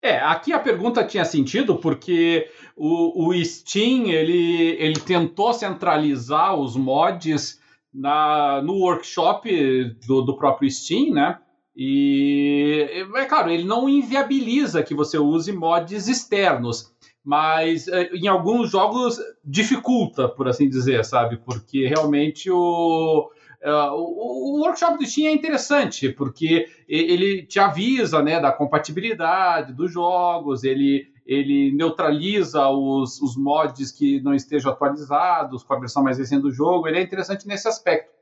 É, 0.00 0.18
aqui 0.18 0.52
a 0.52 0.60
pergunta 0.60 1.04
tinha 1.04 1.24
sentido 1.24 1.76
porque 1.76 2.48
o, 2.76 3.28
o 3.28 3.44
Steam 3.44 4.06
ele, 4.06 4.76
ele 4.78 5.00
tentou 5.00 5.52
centralizar 5.52 6.54
os 6.54 6.76
mods 6.76 7.60
na, 7.92 8.62
no 8.62 8.74
workshop 8.74 9.96
do, 10.06 10.22
do 10.22 10.36
próprio 10.36 10.70
Steam, 10.70 11.12
né? 11.12 11.38
E 11.76 13.04
é 13.14 13.24
claro, 13.24 13.50
ele 13.50 13.64
não 13.64 13.88
inviabiliza 13.88 14.82
que 14.82 14.94
você 14.94 15.18
use 15.18 15.52
mods 15.52 16.08
externos, 16.08 16.92
mas 17.24 17.86
é, 17.88 18.10
em 18.14 18.26
alguns 18.26 18.70
jogos 18.70 19.18
dificulta, 19.44 20.28
por 20.28 20.48
assim 20.48 20.68
dizer, 20.68 21.04
sabe? 21.04 21.36
Porque 21.36 21.86
realmente 21.86 22.50
o, 22.50 23.30
Uh, 23.64 23.92
o, 23.92 24.58
o, 24.58 24.60
workshop 24.60 24.98
do 24.98 25.06
Steam 25.06 25.28
é 25.28 25.32
interessante, 25.32 26.10
porque 26.10 26.68
ele 26.88 27.44
te 27.44 27.58
avisa 27.58 28.22
né, 28.22 28.38
da 28.38 28.52
compatibilidade 28.52 29.72
dos 29.72 29.92
jogos, 29.92 30.62
ele, 30.62 31.08
ele 31.26 31.72
neutraliza 31.72 32.68
os, 32.68 33.20
os 33.20 33.36
mods 33.36 33.90
que 33.90 34.20
não 34.20 34.32
estejam 34.32 34.70
atualizados 34.70 35.64
com 35.64 35.74
a 35.74 35.80
versão 35.80 36.04
mais 36.04 36.18
recente 36.18 36.42
do 36.42 36.52
jogo. 36.52 36.86
Ele 36.86 36.98
é 36.98 37.02
interessante 37.02 37.48
nesse 37.48 37.66
aspecto. 37.66 38.18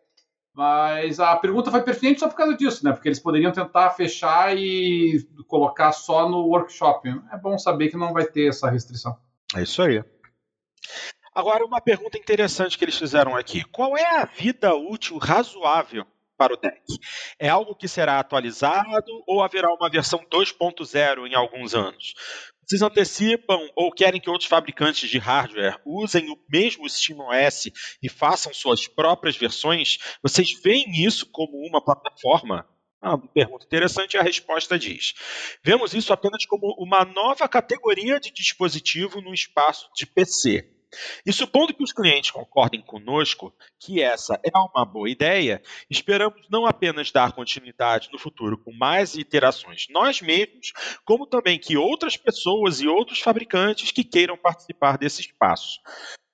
Mas 0.54 1.20
a 1.20 1.36
pergunta 1.36 1.70
foi 1.70 1.82
pertinente 1.82 2.20
só 2.20 2.28
por 2.28 2.36
causa 2.36 2.56
disso, 2.56 2.82
né? 2.82 2.90
Porque 2.90 3.08
eles 3.08 3.20
poderiam 3.20 3.52
tentar 3.52 3.90
fechar 3.90 4.56
e 4.56 5.22
colocar 5.46 5.92
só 5.92 6.26
no 6.26 6.46
workshop. 6.46 7.10
É 7.30 7.36
bom 7.36 7.58
saber 7.58 7.90
que 7.90 7.96
não 7.98 8.14
vai 8.14 8.24
ter 8.24 8.48
essa 8.48 8.70
restrição. 8.70 9.14
É 9.54 9.62
isso 9.62 9.82
aí. 9.82 10.02
Agora, 11.36 11.66
uma 11.66 11.82
pergunta 11.82 12.16
interessante 12.16 12.78
que 12.78 12.84
eles 12.86 12.96
fizeram 12.96 13.36
aqui: 13.36 13.62
qual 13.64 13.94
é 13.94 14.22
a 14.22 14.24
vida 14.24 14.74
útil 14.74 15.18
razoável 15.18 16.06
para 16.34 16.54
o 16.54 16.56
deck? 16.56 16.80
É 17.38 17.46
algo 17.46 17.74
que 17.74 17.86
será 17.86 18.18
atualizado 18.18 19.22
ou 19.26 19.42
haverá 19.42 19.70
uma 19.70 19.90
versão 19.90 20.24
2.0 20.32 21.26
em 21.26 21.34
alguns 21.34 21.74
anos? 21.74 22.14
Vocês 22.64 22.80
antecipam 22.80 23.60
ou 23.76 23.92
querem 23.92 24.18
que 24.18 24.30
outros 24.30 24.48
fabricantes 24.48 25.10
de 25.10 25.18
hardware 25.18 25.78
usem 25.84 26.30
o 26.30 26.38
mesmo 26.48 26.88
SteamOS 26.88 27.66
e 28.02 28.08
façam 28.08 28.54
suas 28.54 28.88
próprias 28.88 29.36
versões? 29.36 29.98
Vocês 30.22 30.58
veem 30.64 31.04
isso 31.04 31.26
como 31.30 31.58
uma 31.68 31.84
plataforma? 31.84 32.66
Ah, 32.98 33.14
uma 33.14 33.28
pergunta 33.28 33.66
interessante 33.66 34.16
a 34.16 34.22
resposta 34.22 34.78
diz: 34.78 35.12
Vemos 35.62 35.92
isso 35.92 36.14
apenas 36.14 36.46
como 36.46 36.74
uma 36.78 37.04
nova 37.04 37.46
categoria 37.46 38.18
de 38.18 38.32
dispositivo 38.32 39.20
no 39.20 39.34
espaço 39.34 39.86
de 39.94 40.06
PC. 40.06 40.75
E 41.24 41.32
supondo 41.32 41.74
que 41.74 41.82
os 41.82 41.92
clientes 41.92 42.30
concordem 42.30 42.80
conosco 42.80 43.52
que 43.78 44.00
essa 44.00 44.40
é 44.44 44.56
uma 44.56 44.84
boa 44.84 45.10
ideia, 45.10 45.62
esperamos 45.90 46.46
não 46.48 46.66
apenas 46.66 47.10
dar 47.10 47.32
continuidade 47.32 48.08
no 48.12 48.18
futuro 48.18 48.56
com 48.58 48.72
mais 48.72 49.14
iterações 49.14 49.86
nós 49.90 50.20
mesmos, 50.20 50.72
como 51.04 51.26
também 51.26 51.58
que 51.58 51.76
outras 51.76 52.16
pessoas 52.16 52.80
e 52.80 52.86
outros 52.86 53.20
fabricantes 53.20 53.90
que 53.90 54.04
queiram 54.04 54.36
participar 54.36 54.96
desse 54.96 55.20
espaço. 55.20 55.80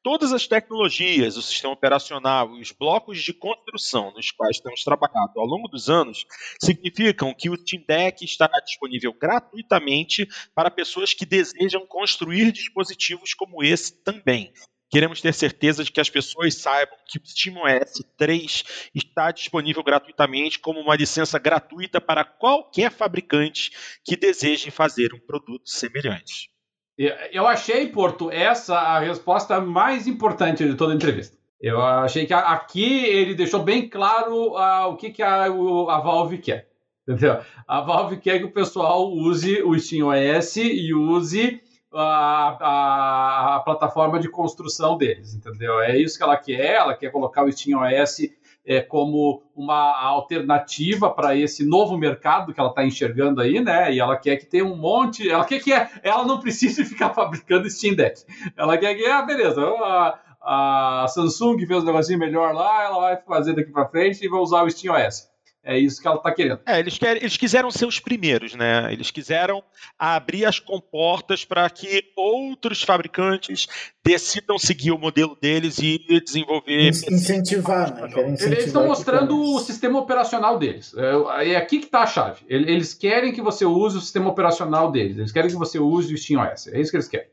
Todas 0.02 0.32
as 0.32 0.48
tecnologias, 0.48 1.36
o 1.36 1.42
sistema 1.42 1.74
operacional 1.74 2.56
e 2.56 2.60
os 2.60 2.72
blocos 2.72 3.22
de 3.22 3.32
construção 3.32 4.12
nos 4.12 4.32
quais 4.32 4.58
temos 4.58 4.82
trabalhado 4.82 5.38
ao 5.38 5.46
longo 5.46 5.68
dos 5.68 5.88
anos 5.88 6.26
significam 6.60 7.32
que 7.32 7.48
o 7.48 7.56
Steam 7.56 7.84
Deck 7.86 8.24
estará 8.24 8.58
disponível 8.58 9.12
gratuitamente 9.12 10.26
para 10.56 10.72
pessoas 10.72 11.14
que 11.14 11.24
desejam 11.24 11.86
construir 11.86 12.50
dispositivos 12.50 13.32
como 13.32 13.62
esse 13.62 14.02
também. 14.02 14.52
Queremos 14.90 15.20
ter 15.20 15.32
certeza 15.32 15.84
de 15.84 15.92
que 15.92 16.00
as 16.00 16.10
pessoas 16.10 16.56
saibam 16.56 16.98
que 17.06 17.18
o 17.18 17.24
SteamOS 17.24 18.02
3 18.18 18.64
está 18.92 19.30
disponível 19.30 19.84
gratuitamente 19.84 20.58
como 20.58 20.80
uma 20.80 20.96
licença 20.96 21.38
gratuita 21.38 22.00
para 22.00 22.24
qualquer 22.24 22.90
fabricante 22.90 23.70
que 24.04 24.16
deseje 24.16 24.68
fazer 24.72 25.14
um 25.14 25.20
produto 25.20 25.70
semelhante. 25.70 26.50
Eu 26.98 27.46
achei, 27.46 27.88
Porto, 27.88 28.30
essa 28.30 28.76
a 28.76 28.98
resposta 28.98 29.60
mais 29.60 30.06
importante 30.06 30.64
de 30.64 30.74
toda 30.74 30.92
a 30.92 30.96
entrevista. 30.96 31.36
Eu 31.60 31.80
achei 31.80 32.26
que 32.26 32.34
aqui 32.34 33.04
ele 33.04 33.34
deixou 33.34 33.62
bem 33.62 33.88
claro 33.88 34.54
uh, 34.54 34.88
o 34.88 34.96
que, 34.96 35.10
que 35.10 35.22
a, 35.22 35.44
a 35.44 36.00
Valve 36.00 36.38
quer. 36.38 36.68
Entendeu? 37.06 37.40
A 37.66 37.80
Valve 37.80 38.16
quer 38.16 38.38
que 38.38 38.44
o 38.44 38.50
pessoal 38.50 39.10
use 39.10 39.62
o 39.62 39.74
SteamOS 39.76 40.56
e 40.56 40.92
use 40.92 41.60
a, 41.92 42.56
a, 42.60 43.56
a, 43.56 43.60
plataforma 43.60 44.18
de 44.18 44.28
construção 44.28 44.96
deles, 44.96 45.34
entendeu? 45.34 45.80
É 45.80 45.96
isso 45.96 46.16
que 46.16 46.22
ela 46.22 46.36
quer, 46.36 46.74
ela 46.74 46.94
quer 46.94 47.10
colocar 47.10 47.44
o 47.44 47.52
SteamOS 47.52 48.18
é, 48.64 48.80
como 48.80 49.42
uma 49.54 50.00
alternativa 50.00 51.10
para 51.10 51.36
esse 51.36 51.66
novo 51.66 51.98
mercado 51.98 52.54
que 52.54 52.60
ela 52.60 52.68
está 52.68 52.84
enxergando 52.84 53.40
aí, 53.40 53.60
né? 53.60 53.92
E 53.92 54.00
ela 54.00 54.16
quer 54.16 54.36
que 54.36 54.46
tenha 54.46 54.64
um 54.64 54.76
monte, 54.76 55.28
ela 55.28 55.44
quer 55.44 55.60
que 55.60 55.72
ela 56.02 56.24
não 56.24 56.38
precise 56.38 56.84
ficar 56.86 57.10
fabricando 57.10 57.68
Steam 57.68 57.94
Deck. 57.94 58.22
Ela 58.56 58.78
quer 58.78 58.94
que, 58.94 59.04
ah, 59.06 59.22
beleza, 59.22 59.62
a, 59.64 60.18
a 60.42 61.08
Samsung 61.08 61.58
fez 61.66 61.82
um 61.82 61.86
negocinho 61.86 62.18
melhor 62.18 62.54
lá, 62.54 62.84
ela 62.84 63.00
vai 63.00 63.16
fazer 63.22 63.54
daqui 63.54 63.72
para 63.72 63.88
frente 63.88 64.24
e 64.24 64.28
vai 64.28 64.40
usar 64.40 64.62
o 64.62 64.70
Steam 64.70 64.94
OS. 64.94 65.31
É 65.64 65.78
isso 65.78 66.02
que 66.02 66.08
ela 66.08 66.16
está 66.16 66.32
querendo. 66.32 66.60
É, 66.66 66.80
eles, 66.80 66.98
querem, 66.98 67.22
eles 67.22 67.36
quiseram 67.36 67.70
ser 67.70 67.86
os 67.86 68.00
primeiros, 68.00 68.54
né? 68.54 68.92
Eles 68.92 69.12
quiseram 69.12 69.62
abrir 69.96 70.44
as 70.44 70.58
comportas 70.58 71.44
para 71.44 71.70
que 71.70 72.12
outros 72.16 72.82
fabricantes 72.82 73.68
decidam 74.04 74.58
seguir 74.58 74.90
o 74.90 74.98
modelo 74.98 75.38
deles 75.40 75.78
e 75.78 76.20
desenvolver. 76.20 76.88
Incentivar, 76.88 77.94
né? 77.94 78.06
incentivar 78.06 78.52
eles 78.52 78.66
estão 78.66 78.86
mostrando 78.86 79.40
o 79.40 79.60
sistema 79.60 80.00
operacional 80.00 80.58
deles. 80.58 80.94
É, 80.96 81.52
é 81.52 81.56
aqui 81.56 81.78
que 81.78 81.86
está 81.86 82.00
a 82.00 82.06
chave. 82.06 82.44
Eles 82.48 82.92
querem 82.92 83.32
que 83.32 83.40
você 83.40 83.64
use 83.64 83.96
o 83.96 84.00
sistema 84.00 84.30
operacional 84.30 84.90
deles. 84.90 85.16
Eles 85.16 85.30
querem 85.30 85.48
que 85.48 85.56
você 85.56 85.78
use 85.78 86.12
o 86.12 86.18
SteamOS. 86.18 86.66
É 86.66 86.80
isso 86.80 86.90
que 86.90 86.96
eles 86.96 87.08
querem. 87.08 87.28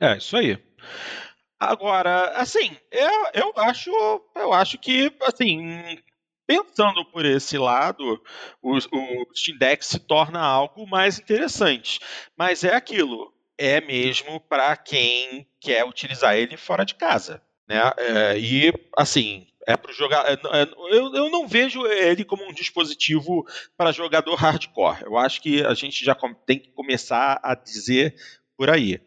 É, 0.00 0.16
isso 0.16 0.34
aí. 0.34 0.58
Agora, 1.58 2.32
assim, 2.36 2.76
eu, 2.90 3.10
eu 3.32 3.52
acho, 3.56 3.90
eu 4.34 4.52
acho 4.52 4.78
que, 4.78 5.10
assim, 5.22 5.98
pensando 6.46 7.04
por 7.04 7.24
esse 7.24 7.58
lado, 7.58 8.22
o, 8.62 8.76
o 8.76 9.26
Steam 9.34 9.58
Deck 9.58 9.84
se 9.84 9.98
torna 9.98 10.40
algo 10.40 10.86
mais 10.86 11.18
interessante. 11.18 12.00
Mas 12.36 12.64
é 12.64 12.74
aquilo, 12.74 13.32
é 13.58 13.80
mesmo 13.80 14.40
para 14.40 14.76
quem 14.76 15.46
quer 15.60 15.84
utilizar 15.84 16.36
ele 16.36 16.56
fora 16.56 16.84
de 16.84 16.94
casa. 16.94 17.42
Né? 17.68 17.80
É, 17.96 18.38
e, 18.38 18.72
assim, 18.96 19.46
é 19.66 19.76
para 19.76 19.92
jogar. 19.92 20.24
É, 20.26 20.34
é, 20.34 20.62
eu, 20.96 21.14
eu 21.14 21.30
não 21.30 21.48
vejo 21.48 21.84
ele 21.86 22.24
como 22.24 22.44
um 22.44 22.52
dispositivo 22.52 23.44
para 23.76 23.92
jogador 23.92 24.34
hardcore. 24.36 25.02
Eu 25.02 25.18
acho 25.18 25.42
que 25.42 25.64
a 25.64 25.74
gente 25.74 26.04
já 26.04 26.16
tem 26.46 26.58
que 26.58 26.70
começar 26.70 27.40
a 27.42 27.54
dizer 27.54 28.14
por 28.56 28.70
aí. 28.70 29.00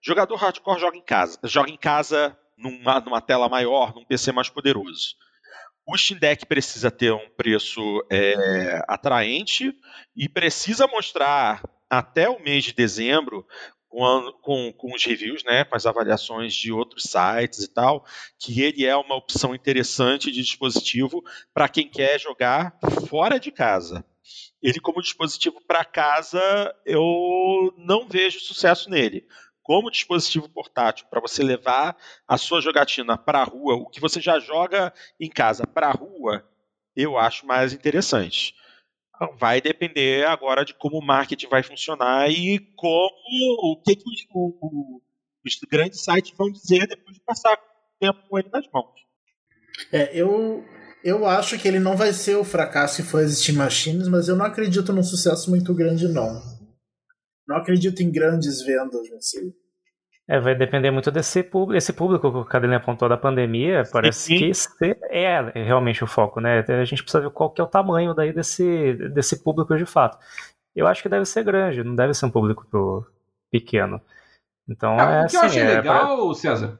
Jogador 0.00 0.36
hardcore 0.36 0.80
joga 0.80 0.96
em 0.96 1.04
casa, 1.04 1.38
joga 1.44 1.70
em 1.70 1.76
casa 1.76 2.38
numa, 2.56 3.00
numa 3.00 3.20
tela 3.20 3.48
maior, 3.48 3.92
num 3.94 4.04
PC 4.04 4.30
mais 4.30 4.48
poderoso. 4.48 5.16
O 5.90 5.96
Steam 5.96 6.20
Deck 6.20 6.44
precisa 6.44 6.90
ter 6.90 7.10
um 7.14 7.30
preço 7.30 7.80
é, 8.10 8.84
atraente 8.86 9.74
e 10.14 10.28
precisa 10.28 10.86
mostrar 10.86 11.62
até 11.88 12.28
o 12.28 12.38
mês 12.42 12.64
de 12.64 12.74
dezembro 12.74 13.46
com, 13.88 14.32
com, 14.42 14.72
com, 14.74 14.94
os 14.94 15.02
reviews, 15.02 15.42
né, 15.44 15.64
com 15.64 15.74
as 15.74 15.86
avaliações 15.86 16.54
de 16.54 16.70
outros 16.70 17.04
sites 17.04 17.60
e 17.60 17.72
tal, 17.72 18.04
que 18.38 18.60
ele 18.60 18.84
é 18.84 18.94
uma 18.94 19.16
opção 19.16 19.54
interessante 19.54 20.30
de 20.30 20.42
dispositivo 20.42 21.24
para 21.54 21.70
quem 21.70 21.88
quer 21.88 22.20
jogar 22.20 22.78
fora 23.08 23.40
de 23.40 23.50
casa. 23.50 24.04
Ele, 24.62 24.80
como 24.80 25.00
dispositivo 25.00 25.58
para 25.66 25.86
casa, 25.86 26.40
eu 26.84 27.72
não 27.78 28.06
vejo 28.06 28.40
sucesso 28.40 28.90
nele 28.90 29.26
como 29.68 29.90
dispositivo 29.90 30.48
portátil 30.48 31.06
para 31.10 31.20
você 31.20 31.42
levar 31.42 31.94
a 32.26 32.38
sua 32.38 32.62
jogatina 32.62 33.18
para 33.18 33.40
a 33.40 33.44
rua, 33.44 33.74
o 33.74 33.84
que 33.84 34.00
você 34.00 34.18
já 34.18 34.38
joga 34.38 34.94
em 35.20 35.28
casa 35.28 35.66
para 35.66 35.88
a 35.88 35.92
rua, 35.92 36.42
eu 36.96 37.18
acho 37.18 37.46
mais 37.46 37.74
interessante. 37.74 38.54
Então, 39.14 39.36
vai 39.36 39.60
depender 39.60 40.26
agora 40.26 40.64
de 40.64 40.72
como 40.72 40.96
o 40.96 41.04
marketing 41.04 41.48
vai 41.48 41.62
funcionar 41.62 42.30
e 42.30 42.60
como 42.76 43.12
o 43.60 43.82
que, 43.84 43.94
que 43.94 44.08
os, 44.08 44.26
o, 44.32 45.02
os 45.44 45.60
grandes 45.70 46.02
sites 46.02 46.34
vão 46.34 46.50
dizer 46.50 46.86
depois 46.86 47.16
de 47.16 47.22
passar 47.22 47.58
tempo 48.00 48.26
com 48.26 48.38
ele 48.38 48.48
nas 48.50 48.66
mãos. 48.72 48.98
É, 49.92 50.18
eu, 50.18 50.64
eu 51.04 51.26
acho 51.26 51.58
que 51.58 51.68
ele 51.68 51.78
não 51.78 51.94
vai 51.94 52.14
ser 52.14 52.36
o 52.36 52.44
fracasso 52.44 53.02
que 53.02 53.08
foi 53.10 53.24
as 53.24 53.38
Steam 53.38 53.58
Machines, 53.58 54.08
mas 54.08 54.28
eu 54.28 54.36
não 54.36 54.46
acredito 54.46 54.94
num 54.94 55.02
sucesso 55.02 55.50
muito 55.50 55.74
grande, 55.74 56.08
não. 56.08 56.57
Não 57.48 57.56
acredito 57.56 58.02
em 58.02 58.10
grandes 58.12 58.62
vendas 58.62 59.10
nesse. 59.10 59.54
É, 60.28 60.38
vai 60.38 60.54
depender 60.54 60.90
muito 60.90 61.10
desse 61.10 61.42
público, 61.42 61.78
esse 61.78 61.90
público 61.90 62.30
que 62.30 62.36
o 62.36 62.44
Cadelinha 62.44 62.76
apontou 62.76 63.08
da 63.08 63.16
pandemia, 63.16 63.84
parece 63.90 64.26
Sim. 64.26 64.52
que 64.78 64.96
é 65.10 65.40
realmente 65.54 66.04
o 66.04 66.06
foco, 66.06 66.38
né? 66.38 66.62
A 66.68 66.84
gente 66.84 67.02
precisa 67.02 67.22
ver 67.22 67.30
qual 67.30 67.50
que 67.50 67.62
é 67.62 67.64
o 67.64 67.68
tamanho 67.68 68.12
daí 68.12 68.30
desse, 68.30 68.92
desse 69.14 69.42
público 69.42 69.74
de 69.74 69.86
fato. 69.86 70.18
Eu 70.76 70.86
acho 70.86 71.02
que 71.02 71.08
deve 71.08 71.24
ser 71.24 71.42
grande, 71.44 71.82
não 71.82 71.96
deve 71.96 72.12
ser 72.12 72.26
um 72.26 72.30
público 72.30 73.06
pequeno. 73.50 73.98
Então, 74.68 75.00
é, 75.00 75.22
é, 75.22 75.24
o 75.24 75.28
que 75.28 75.36
eu 75.36 75.40
achei 75.40 75.62
é 75.62 75.76
legal, 75.76 76.26
pra... 76.26 76.34
César, 76.34 76.78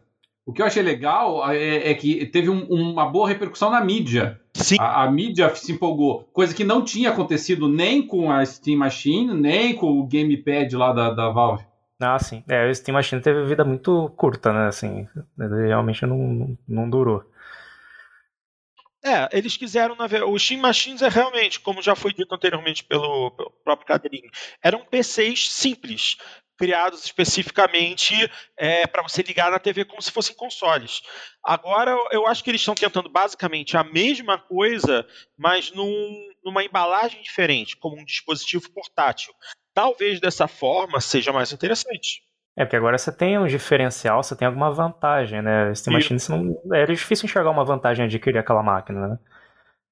o 0.48 0.52
que 0.54 0.62
eu 0.62 0.66
achei 0.66 0.82
legal 0.82 1.46
é, 1.52 1.90
é 1.90 1.94
que 1.94 2.24
teve 2.24 2.48
um, 2.48 2.64
uma 2.70 3.04
boa 3.04 3.28
repercussão 3.28 3.68
na 3.68 3.84
mídia. 3.84 4.40
Sim. 4.54 4.76
A, 4.80 5.02
a, 5.02 5.10
mídia 5.10 5.54
se 5.54 5.72
empolgou, 5.72 6.26
coisa 6.32 6.54
que 6.54 6.64
não 6.64 6.82
tinha 6.82 7.10
acontecido 7.10 7.68
nem 7.68 8.00
com 8.00 8.32
a 8.32 8.42
Steam 8.46 8.78
Machine, 8.78 9.34
nem 9.34 9.74
com 9.74 10.00
o 10.00 10.06
Gamepad 10.08 10.74
lá 10.74 10.90
da, 10.94 11.10
da 11.10 11.28
Valve. 11.28 11.66
Ah, 12.00 12.18
sim. 12.18 12.42
É, 12.48 12.66
o 12.66 12.74
Steam 12.74 12.94
Machine 12.94 13.20
teve 13.20 13.44
vida 13.44 13.62
muito 13.62 14.10
curta, 14.16 14.50
né? 14.50 14.68
Assim, 14.68 15.06
realmente 15.36 16.06
não, 16.06 16.16
não, 16.16 16.58
não 16.66 16.88
durou. 16.88 17.22
É, 19.04 19.28
eles 19.36 19.54
quiseram, 19.54 19.96
na 19.96 20.06
verdade, 20.06 20.32
o 20.32 20.38
Steam 20.38 20.62
Machines 20.62 21.02
é 21.02 21.08
realmente, 21.10 21.60
como 21.60 21.82
já 21.82 21.94
foi 21.94 22.14
dito 22.14 22.34
anteriormente 22.34 22.82
pelo, 22.84 23.32
pelo 23.32 23.50
próprio 23.62 23.86
Cadeirinho, 23.86 24.30
eram 24.62 24.82
PCs 24.82 25.52
simples, 25.52 26.16
criados 26.58 27.04
especificamente 27.04 28.14
é, 28.56 28.86
para 28.86 29.02
você 29.02 29.22
ligar 29.22 29.50
na 29.50 29.58
TV 29.58 29.84
como 29.84 30.02
se 30.02 30.10
fossem 30.10 30.34
consoles. 30.34 31.00
Agora, 31.42 31.96
eu 32.10 32.26
acho 32.26 32.42
que 32.42 32.50
eles 32.50 32.60
estão 32.60 32.74
tentando 32.74 33.08
basicamente 33.08 33.76
a 33.76 33.84
mesma 33.84 34.36
coisa, 34.36 35.06
mas 35.38 35.72
num, 35.72 36.28
numa 36.44 36.64
embalagem 36.64 37.22
diferente, 37.22 37.76
como 37.76 37.98
um 37.98 38.04
dispositivo 38.04 38.70
portátil. 38.70 39.32
Talvez 39.72 40.20
dessa 40.20 40.48
forma 40.48 41.00
seja 41.00 41.32
mais 41.32 41.52
interessante. 41.52 42.22
É, 42.56 42.64
porque 42.64 42.76
agora 42.76 42.98
você 42.98 43.12
tem 43.12 43.38
um 43.38 43.46
diferencial, 43.46 44.20
você 44.20 44.34
tem 44.34 44.46
alguma 44.48 44.68
vantagem, 44.72 45.40
né? 45.40 45.72
Steam 45.76 45.94
Machine, 45.94 46.18
não, 46.28 46.74
era 46.74 46.92
difícil 46.92 47.26
enxergar 47.26 47.50
uma 47.50 47.64
vantagem 47.64 48.04
adquirir 48.04 48.38
aquela 48.38 48.64
máquina, 48.64 49.06
né? 49.06 49.18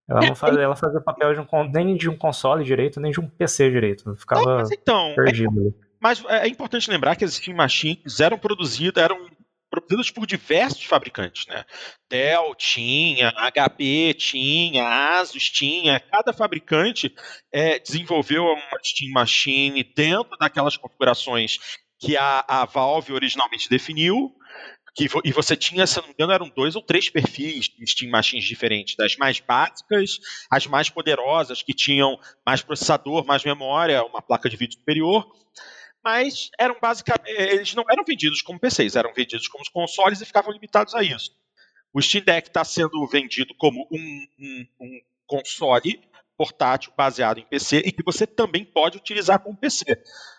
Ela 0.08 0.20
não 0.20 0.34
fazia, 0.34 0.62
ela 0.62 0.76
fazia 0.76 1.00
papel 1.00 1.34
de 1.34 1.40
um, 1.40 1.70
nem 1.72 1.96
de 1.96 2.08
um 2.08 2.16
console 2.16 2.64
direito, 2.64 3.00
nem 3.00 3.10
de 3.10 3.20
um 3.20 3.28
PC 3.28 3.70
direito. 3.70 4.14
Ficava 4.16 4.62
não, 4.62 4.68
então, 4.72 5.14
perdido. 5.16 5.74
É, 5.82 5.85
mas 6.00 6.24
é 6.26 6.46
importante 6.48 6.90
lembrar 6.90 7.16
que 7.16 7.24
as 7.24 7.34
Steam 7.34 7.56
Machines 7.56 8.20
eram 8.20 8.38
produzidas, 8.38 9.02
eram 9.02 9.28
produzidas 9.70 10.10
por 10.10 10.26
diversos 10.26 10.84
fabricantes, 10.84 11.46
né? 11.46 11.64
Dell 12.08 12.54
tinha, 12.54 13.32
HP 13.52 14.14
tinha, 14.14 15.18
Asus 15.18 15.50
tinha. 15.50 16.00
Cada 16.00 16.32
fabricante 16.32 17.14
é, 17.52 17.78
desenvolveu 17.78 18.44
uma 18.44 18.78
Steam 18.84 19.12
Machine 19.12 19.84
dentro 19.84 20.36
daquelas 20.38 20.76
configurações 20.76 21.58
que 21.98 22.16
a, 22.16 22.44
a 22.46 22.64
Valve 22.64 23.12
originalmente 23.12 23.68
definiu. 23.68 24.32
Que, 24.94 25.08
e 25.24 25.30
você 25.30 25.54
tinha, 25.54 25.86
se 25.86 25.98
não 26.00 26.06
me 26.06 26.14
engano, 26.14 26.32
eram 26.32 26.48
dois 26.48 26.74
ou 26.74 26.80
três 26.80 27.10
perfis 27.10 27.68
de 27.68 27.86
Steam 27.86 28.10
Machines 28.10 28.46
diferentes, 28.46 28.96
das 28.96 29.14
mais 29.16 29.38
básicas, 29.40 30.18
as 30.50 30.66
mais 30.66 30.88
poderosas, 30.88 31.62
que 31.62 31.74
tinham 31.74 32.18
mais 32.46 32.62
processador, 32.62 33.26
mais 33.26 33.44
memória, 33.44 34.02
uma 34.04 34.22
placa 34.22 34.48
de 34.48 34.56
vídeo 34.56 34.78
superior, 34.78 35.30
mas 36.06 36.50
eram 36.56 36.76
basicamente, 36.80 37.28
eles 37.28 37.74
não 37.74 37.82
eram 37.90 38.04
vendidos 38.06 38.40
como 38.40 38.60
PCs, 38.60 38.94
eram 38.94 39.12
vendidos 39.12 39.48
como 39.48 39.64
consoles 39.72 40.20
e 40.20 40.24
ficavam 40.24 40.52
limitados 40.52 40.94
a 40.94 41.02
isso. 41.02 41.32
O 41.92 42.00
Steam 42.00 42.22
Deck 42.24 42.46
está 42.46 42.62
sendo 42.62 43.04
vendido 43.08 43.52
como 43.58 43.88
um, 43.90 44.26
um, 44.38 44.66
um 44.80 45.00
console 45.26 46.00
portátil 46.38 46.92
baseado 46.96 47.38
em 47.38 47.44
PC 47.44 47.78
e 47.78 47.90
que 47.90 48.04
você 48.04 48.24
também 48.24 48.64
pode 48.64 48.98
utilizar 48.98 49.40
como 49.40 49.56
PC. 49.56 49.84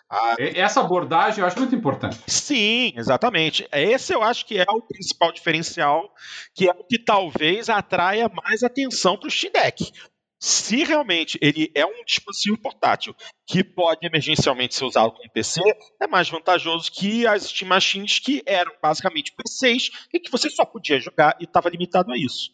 Ah, 0.08 0.36
Essa 0.38 0.80
abordagem 0.80 1.40
eu 1.40 1.46
acho 1.46 1.58
muito 1.58 1.74
importante. 1.74 2.18
Sim, 2.26 2.94
exatamente. 2.96 3.68
Esse 3.70 4.14
eu 4.14 4.22
acho 4.22 4.46
que 4.46 4.58
é 4.58 4.64
o 4.66 4.80
principal 4.80 5.32
diferencial, 5.32 6.10
que 6.54 6.66
é 6.66 6.72
o 6.72 6.82
que 6.82 6.98
talvez 6.98 7.68
atraia 7.68 8.30
mais 8.30 8.62
atenção 8.62 9.18
para 9.18 9.28
o 9.28 9.30
Steam 9.30 9.52
Deck. 9.52 9.92
Se 10.40 10.84
realmente 10.84 11.36
ele 11.42 11.70
é 11.74 11.84
um 11.84 12.04
dispositivo 12.04 12.56
portátil 12.58 13.14
que 13.46 13.64
pode 13.64 14.06
emergencialmente 14.06 14.74
ser 14.74 14.84
usado 14.84 15.12
como 15.12 15.30
PC, 15.30 15.60
é 16.00 16.06
mais 16.06 16.28
vantajoso 16.28 16.92
que 16.92 17.26
as 17.26 17.44
Steam 17.44 17.68
Machines 17.68 18.20
que 18.20 18.42
eram 18.46 18.72
basicamente 18.80 19.34
PCs 19.34 19.90
e 20.12 20.20
que 20.20 20.30
você 20.30 20.48
só 20.48 20.64
podia 20.64 21.00
jogar 21.00 21.36
e 21.40 21.44
estava 21.44 21.68
limitado 21.68 22.12
a 22.12 22.16
isso. 22.16 22.50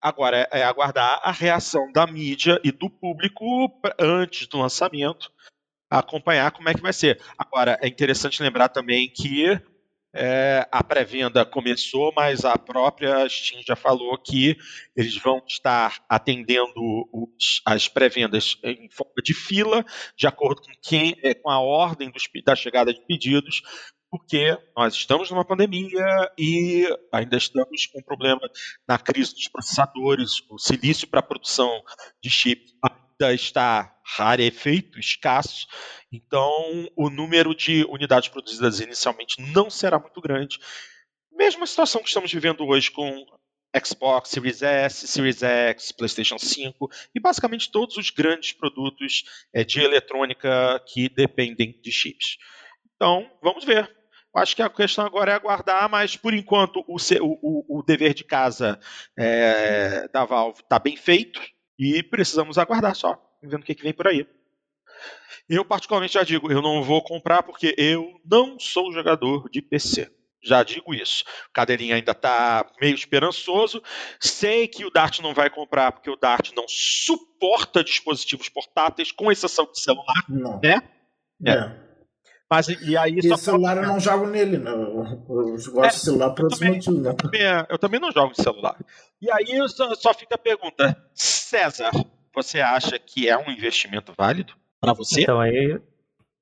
Agora 0.00 0.48
é 0.52 0.62
aguardar 0.62 1.20
a 1.24 1.32
reação 1.32 1.90
da 1.90 2.06
mídia 2.06 2.60
e 2.62 2.70
do 2.70 2.88
público 2.88 3.44
antes 3.98 4.46
do 4.46 4.58
lançamento, 4.58 5.32
acompanhar 5.90 6.52
como 6.52 6.68
é 6.68 6.74
que 6.74 6.82
vai 6.82 6.92
ser. 6.92 7.20
Agora 7.36 7.76
é 7.82 7.88
interessante 7.88 8.40
lembrar 8.40 8.68
também 8.68 9.10
que 9.12 9.60
é, 10.16 10.68
a 10.72 10.82
pré-venda 10.82 11.44
começou, 11.44 12.12
mas 12.16 12.44
a 12.44 12.56
própria 12.56 13.28
Steam 13.28 13.62
já 13.66 13.76
falou 13.76 14.16
que 14.18 14.56
eles 14.96 15.16
vão 15.16 15.42
estar 15.46 16.02
atendendo 16.08 17.08
os, 17.12 17.60
as 17.64 17.88
pré-vendas 17.88 18.58
em 18.62 18.88
forma 18.90 19.22
de 19.22 19.34
fila, 19.34 19.84
de 20.16 20.26
acordo 20.26 20.62
com, 20.62 20.72
quem, 20.82 21.16
é, 21.22 21.34
com 21.34 21.50
a 21.50 21.60
ordem 21.60 22.10
dos, 22.10 22.24
da 22.44 22.56
chegada 22.56 22.92
de 22.92 23.00
pedidos, 23.06 23.62
porque 24.10 24.56
nós 24.76 24.94
estamos 24.94 25.30
numa 25.30 25.44
pandemia 25.44 26.30
e 26.38 26.88
ainda 27.12 27.36
estamos 27.36 27.86
com 27.86 27.98
um 27.98 28.02
problema 28.02 28.40
na 28.88 28.98
crise 28.98 29.34
dos 29.34 29.48
processadores, 29.48 30.42
o 30.48 30.58
silício 30.58 31.06
para 31.08 31.20
a 31.20 31.22
produção 31.22 31.82
de 32.22 32.30
chips 32.30 32.72
ainda 33.18 33.34
está 33.34 33.94
rarefeito, 34.04 35.00
escasso, 35.00 35.66
então 36.12 36.88
o 36.94 37.10
número 37.10 37.54
de 37.54 37.84
unidades 37.88 38.28
produzidas 38.28 38.80
inicialmente 38.80 39.40
não 39.52 39.68
será 39.70 39.98
muito 39.98 40.20
grande. 40.20 40.58
Mesma 41.32 41.66
situação 41.66 42.02
que 42.02 42.08
estamos 42.08 42.32
vivendo 42.32 42.64
hoje 42.64 42.90
com 42.90 43.26
Xbox 43.84 44.30
Series 44.30 44.62
S, 44.62 45.08
Series 45.08 45.42
X, 45.42 45.92
PlayStation 45.92 46.38
5 46.38 46.88
e 47.14 47.20
basicamente 47.20 47.70
todos 47.70 47.96
os 47.96 48.10
grandes 48.10 48.52
produtos 48.52 49.24
é, 49.52 49.64
de 49.64 49.80
eletrônica 49.80 50.80
que 50.86 51.08
dependem 51.08 51.78
de 51.82 51.90
chips. 51.90 52.38
Então, 52.94 53.30
vamos 53.42 53.64
ver. 53.64 53.94
Acho 54.34 54.54
que 54.54 54.62
a 54.62 54.68
questão 54.68 55.06
agora 55.06 55.32
é 55.32 55.34
aguardar, 55.34 55.88
mas 55.88 56.14
por 56.14 56.34
enquanto 56.34 56.84
o, 56.86 56.96
o, 57.22 57.78
o 57.78 57.82
dever 57.82 58.12
de 58.12 58.22
casa 58.22 58.78
é, 59.18 60.06
da 60.08 60.26
Valve 60.26 60.60
está 60.60 60.78
bem 60.78 60.94
feito 60.94 61.40
e 61.78 62.02
precisamos 62.02 62.58
aguardar 62.58 62.94
só, 62.94 63.20
vendo 63.42 63.62
o 63.62 63.64
que, 63.64 63.74
que 63.74 63.82
vem 63.82 63.92
por 63.92 64.06
aí. 64.06 64.26
Eu, 65.48 65.64
particularmente, 65.64 66.14
já 66.14 66.22
digo, 66.22 66.50
eu 66.50 66.60
não 66.60 66.82
vou 66.82 67.02
comprar 67.02 67.42
porque 67.42 67.74
eu 67.78 68.20
não 68.24 68.58
sou 68.58 68.92
jogador 68.92 69.48
de 69.50 69.62
PC. 69.62 70.10
Já 70.42 70.62
digo 70.62 70.94
isso. 70.94 71.24
O 71.48 71.52
Cadeirinha 71.52 71.96
ainda 71.96 72.12
está 72.12 72.64
meio 72.80 72.94
esperançoso. 72.94 73.82
Sei 74.20 74.68
que 74.68 74.84
o 74.84 74.90
Dart 74.90 75.18
não 75.20 75.34
vai 75.34 75.50
comprar 75.50 75.90
porque 75.92 76.10
o 76.10 76.16
Dart 76.16 76.52
não 76.54 76.64
suporta 76.68 77.82
dispositivos 77.82 78.48
portáteis, 78.48 79.10
com 79.10 79.30
exceção 79.30 79.68
de 79.70 79.80
celular. 79.80 80.24
Não. 80.28 80.60
Né? 80.60 80.80
É. 81.44 81.50
é. 81.50 81.85
Mas 82.48 82.68
e 82.68 82.96
aí 82.96 83.18
e 83.18 83.36
celular 83.36 83.76
eu 83.76 83.86
não 83.86 83.98
jogo 83.98 84.26
nele, 84.26 84.56
não. 84.56 85.04
Eu 85.04 85.44
gosto 85.72 85.84
é, 85.84 85.88
de 85.88 85.98
celular 85.98 86.30
por 86.30 86.44
outros 86.44 86.60
motivos, 86.60 87.02
né? 87.02 87.14
Eu 87.68 87.78
também 87.78 87.98
não 87.98 88.12
jogo 88.12 88.32
de 88.32 88.42
celular. 88.42 88.76
E 89.20 89.30
aí 89.30 89.68
só, 89.68 89.92
só 89.94 90.14
fica 90.14 90.36
a 90.36 90.38
pergunta: 90.38 90.96
César, 91.12 91.90
você 92.34 92.60
acha 92.60 92.98
que 92.98 93.28
é 93.28 93.36
um 93.36 93.50
investimento 93.50 94.12
válido 94.16 94.52
para 94.80 94.92
você? 94.92 95.22
Então, 95.22 95.40
aí, 95.40 95.80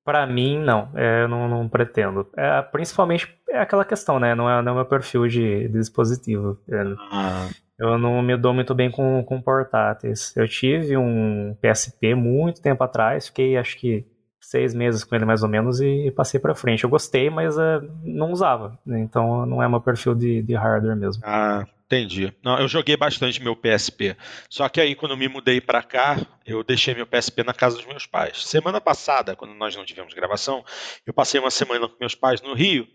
para 0.04 0.26
mim, 0.26 0.58
não. 0.58 0.90
É, 0.94 1.22
eu 1.22 1.28
não, 1.28 1.48
não 1.48 1.68
pretendo. 1.68 2.28
É, 2.36 2.60
principalmente 2.60 3.34
é 3.48 3.60
aquela 3.60 3.84
questão, 3.84 4.20
né? 4.20 4.34
Não 4.34 4.50
é, 4.50 4.60
não 4.60 4.72
é 4.72 4.74
meu 4.74 4.84
perfil 4.84 5.26
de, 5.26 5.68
de 5.68 5.78
dispositivo. 5.78 6.60
É, 6.68 6.82
ah. 7.10 7.48
Eu 7.78 7.98
não 7.98 8.22
me 8.22 8.36
dou 8.36 8.52
muito 8.52 8.74
bem 8.74 8.90
com, 8.90 9.24
com 9.24 9.40
portáteis. 9.40 10.36
Eu 10.36 10.46
tive 10.46 10.96
um 10.96 11.56
PSP 11.60 12.14
muito 12.14 12.60
tempo 12.60 12.84
atrás, 12.84 13.28
fiquei 13.28 13.56
acho 13.56 13.76
que 13.78 14.06
seis 14.54 14.72
meses 14.72 15.02
com 15.02 15.16
ele 15.16 15.24
mais 15.24 15.42
ou 15.42 15.48
menos 15.48 15.80
e, 15.80 16.12
passei 16.12 16.38
para 16.38 16.54
frente. 16.54 16.84
Eu 16.84 16.90
gostei, 16.90 17.28
mas 17.28 17.56
uh, 17.56 17.82
não 18.04 18.30
usava, 18.30 18.78
né? 18.86 19.00
então 19.00 19.44
não 19.44 19.60
é 19.60 19.68
meu 19.68 19.80
perfil 19.80 20.14
de, 20.14 20.42
de 20.42 20.54
hardware 20.54 20.96
mesmo. 20.96 21.20
Ah, 21.26 21.66
entendi. 21.94 22.32
Não, 22.42 22.58
eu 22.58 22.66
joguei 22.66 22.96
bastante 22.96 23.42
meu 23.42 23.54
PSP. 23.54 24.16
Só 24.48 24.68
que 24.68 24.80
aí 24.80 24.94
quando 24.94 25.12
eu 25.12 25.16
me 25.16 25.28
mudei 25.28 25.60
para 25.60 25.82
cá, 25.82 26.16
eu 26.44 26.62
deixei 26.64 26.94
meu 26.94 27.06
PSP 27.06 27.42
na 27.44 27.54
casa 27.54 27.76
dos 27.76 27.86
meus 27.86 28.06
pais. 28.06 28.44
Semana 28.44 28.80
passada, 28.80 29.36
quando 29.36 29.54
nós 29.54 29.76
não 29.76 29.84
tivemos 29.84 30.12
gravação, 30.12 30.64
eu 31.06 31.14
passei 31.14 31.40
uma 31.40 31.50
semana 31.50 31.88
com 31.88 31.96
meus 31.98 32.14
pais 32.14 32.42
no 32.42 32.54
Rio. 32.54 32.86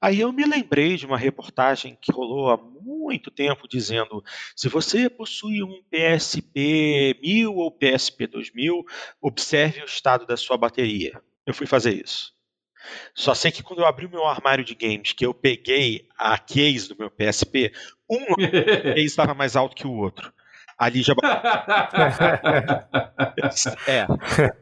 Aí 0.00 0.20
eu 0.20 0.32
me 0.32 0.44
lembrei 0.44 0.96
de 0.96 1.06
uma 1.06 1.16
reportagem 1.16 1.96
que 2.00 2.12
rolou 2.12 2.50
há 2.50 2.56
muito 2.56 3.30
tempo 3.30 3.68
dizendo: 3.68 4.22
se 4.54 4.68
você 4.68 5.08
possui 5.08 5.62
um 5.62 5.82
PSP 5.90 7.18
1000 7.22 7.54
ou 7.54 7.70
PSP 7.70 8.26
2000, 8.26 8.84
observe 9.20 9.80
o 9.82 9.86
estado 9.86 10.26
da 10.26 10.36
sua 10.36 10.56
bateria. 10.56 11.20
Eu 11.46 11.54
fui 11.54 11.66
fazer 11.66 11.92
isso. 11.92 12.33
Só 13.14 13.34
sei 13.34 13.50
que 13.50 13.62
quando 13.62 13.80
eu 13.80 13.86
abri 13.86 14.06
o 14.06 14.10
meu 14.10 14.26
armário 14.26 14.64
de 14.64 14.74
games, 14.74 15.12
que 15.12 15.24
eu 15.24 15.34
peguei 15.34 16.08
a 16.18 16.38
case 16.38 16.88
do 16.88 16.96
meu 16.98 17.10
PSP, 17.10 17.72
um 18.08 18.34
case 18.94 19.04
estava 19.04 19.34
mais 19.34 19.56
alto 19.56 19.76
que 19.76 19.86
o 19.86 19.92
outro. 19.92 20.32
Ali 20.76 21.02
já. 21.02 21.14
é. 23.86 24.06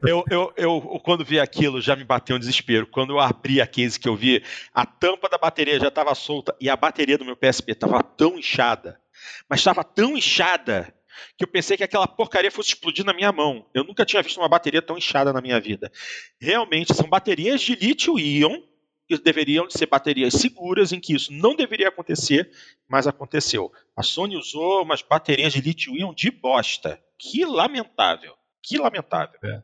Eu, 0.02 0.22
eu, 0.30 0.52
eu, 0.56 1.00
quando 1.02 1.24
vi 1.24 1.40
aquilo, 1.40 1.80
já 1.80 1.96
me 1.96 2.04
bateu 2.04 2.36
um 2.36 2.38
desespero. 2.38 2.86
Quando 2.86 3.14
eu 3.14 3.20
abri 3.20 3.62
a 3.62 3.66
case 3.66 3.98
que 3.98 4.08
eu 4.08 4.14
vi, 4.14 4.44
a 4.74 4.84
tampa 4.84 5.28
da 5.28 5.38
bateria 5.38 5.80
já 5.80 5.88
estava 5.88 6.14
solta 6.14 6.54
e 6.60 6.68
a 6.68 6.76
bateria 6.76 7.16
do 7.16 7.24
meu 7.24 7.34
PSP 7.34 7.72
estava 7.72 8.02
tão 8.02 8.38
inchada, 8.38 9.00
mas 9.48 9.60
estava 9.60 9.82
tão 9.82 10.16
inchada 10.16 10.92
que 11.36 11.44
eu 11.44 11.48
pensei 11.48 11.76
que 11.76 11.84
aquela 11.84 12.06
porcaria 12.06 12.50
fosse 12.50 12.70
explodir 12.70 13.04
na 13.04 13.12
minha 13.12 13.32
mão. 13.32 13.66
Eu 13.74 13.84
nunca 13.84 14.04
tinha 14.04 14.22
visto 14.22 14.38
uma 14.38 14.48
bateria 14.48 14.82
tão 14.82 14.98
inchada 14.98 15.32
na 15.32 15.40
minha 15.40 15.60
vida. 15.60 15.90
Realmente, 16.40 16.94
são 16.94 17.08
baterias 17.08 17.60
de 17.60 17.74
lítio-íon 17.74 18.62
que 19.08 19.18
deveriam 19.18 19.68
ser 19.68 19.86
baterias 19.86 20.34
seguras, 20.34 20.92
em 20.92 21.00
que 21.00 21.14
isso 21.14 21.32
não 21.32 21.54
deveria 21.54 21.88
acontecer, 21.88 22.50
mas 22.88 23.06
aconteceu. 23.06 23.70
A 23.96 24.02
Sony 24.02 24.36
usou 24.36 24.82
umas 24.82 25.02
baterias 25.02 25.52
de 25.52 25.60
lítio-íon 25.60 26.14
de 26.14 26.30
bosta. 26.30 26.98
Que 27.18 27.44
lamentável. 27.44 28.34
Que 28.62 28.78
lamentável. 28.78 29.38
É. 29.44 29.62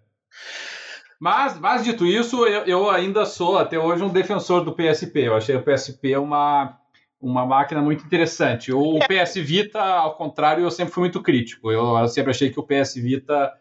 Mas, 1.21 1.59
mas 1.59 1.85
dito 1.85 2.07
isso, 2.07 2.47
eu, 2.47 2.65
eu, 2.65 2.91
ainda 2.91 3.27
sou 3.27 3.59
até 3.59 3.79
hoje 3.79 4.05
um 4.05 4.09
defensor 4.09 4.65
do 4.65 4.73
PSP. 4.73 5.27
Eu 5.27 5.35
achei 5.35 5.57
o 5.57 5.63
PSP 5.63 6.17
uma, 6.17 6.79
uma 7.21 7.45
máquina 7.45 7.81
muito 7.83 8.05
interessante. 8.05 8.73
O 8.73 8.99
PS 9.01 9.35
Vita, 9.37 9.81
ao 9.81 10.15
contrário, 10.15 10.65
eu 10.65 10.71
sempre 10.71 10.95
fui 10.95 11.03
muito 11.03 11.23
crítico. 11.23 11.71
Eu, 11.71 11.97
eu 11.97 12.09
sempre 12.09 12.31
achei 12.31 12.51
que 12.51 12.61
o 12.61 12.63
PS 12.63 12.95
Vita 12.95 13.53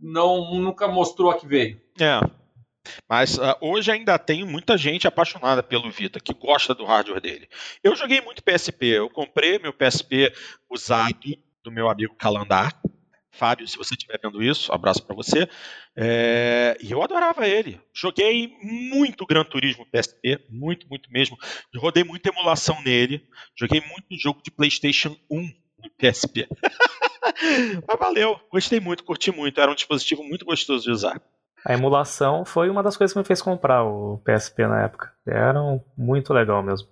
não 0.00 0.54
nunca 0.54 0.86
mostrou 0.86 1.30
a 1.30 1.38
que 1.38 1.46
veio. 1.46 1.80
É. 1.98 2.20
Mas 3.08 3.36
uh, 3.36 3.56
hoje 3.60 3.90
ainda 3.90 4.18
tem 4.18 4.44
muita 4.44 4.76
gente 4.76 5.06
apaixonada 5.06 5.62
pelo 5.62 5.90
Vita, 5.90 6.20
que 6.20 6.32
gosta 6.32 6.74
do 6.74 6.84
hardware 6.84 7.20
dele. 7.20 7.48
Eu 7.82 7.94
joguei 7.94 8.20
muito 8.20 8.42
PSP, 8.42 8.86
eu 8.86 9.10
comprei 9.10 9.58
meu 9.58 9.72
PSP 9.72 10.32
usado 10.70 11.36
do 11.62 11.70
meu 11.70 11.88
amigo 11.88 12.14
Calandar. 12.14 12.80
Fábio, 13.30 13.68
se 13.68 13.76
você 13.76 13.94
estiver 13.94 14.18
vendo 14.22 14.42
isso, 14.42 14.72
abraço 14.72 15.04
para 15.04 15.14
você. 15.14 15.48
É, 15.96 16.76
e 16.80 16.90
eu 16.90 17.02
adorava 17.02 17.46
ele. 17.46 17.80
Joguei 17.94 18.56
muito 18.62 19.26
Gran 19.26 19.44
Turismo 19.44 19.86
PSP, 19.86 20.44
muito, 20.48 20.88
muito 20.88 21.10
mesmo. 21.10 21.36
Rodei 21.76 22.04
muita 22.04 22.30
emulação 22.30 22.82
nele. 22.82 23.26
Joguei 23.56 23.80
muito 23.80 24.20
jogo 24.20 24.40
de 24.42 24.50
PlayStation 24.50 25.16
1 25.30 25.40
no 25.40 25.90
PSP. 25.96 26.48
Mas 27.86 27.98
valeu, 27.98 28.40
gostei 28.50 28.80
muito, 28.80 29.04
curti 29.04 29.30
muito. 29.30 29.60
Era 29.60 29.70
um 29.70 29.74
dispositivo 29.74 30.24
muito 30.24 30.44
gostoso 30.44 30.84
de 30.84 30.90
usar. 30.90 31.20
A 31.64 31.74
emulação 31.74 32.44
foi 32.44 32.70
uma 32.70 32.82
das 32.82 32.96
coisas 32.96 33.12
que 33.12 33.18
me 33.18 33.24
fez 33.24 33.42
comprar 33.42 33.84
o 33.84 34.18
PSP 34.18 34.66
na 34.66 34.84
época. 34.84 35.12
Era 35.26 35.60
muito 35.96 36.32
legal 36.32 36.62
mesmo. 36.62 36.88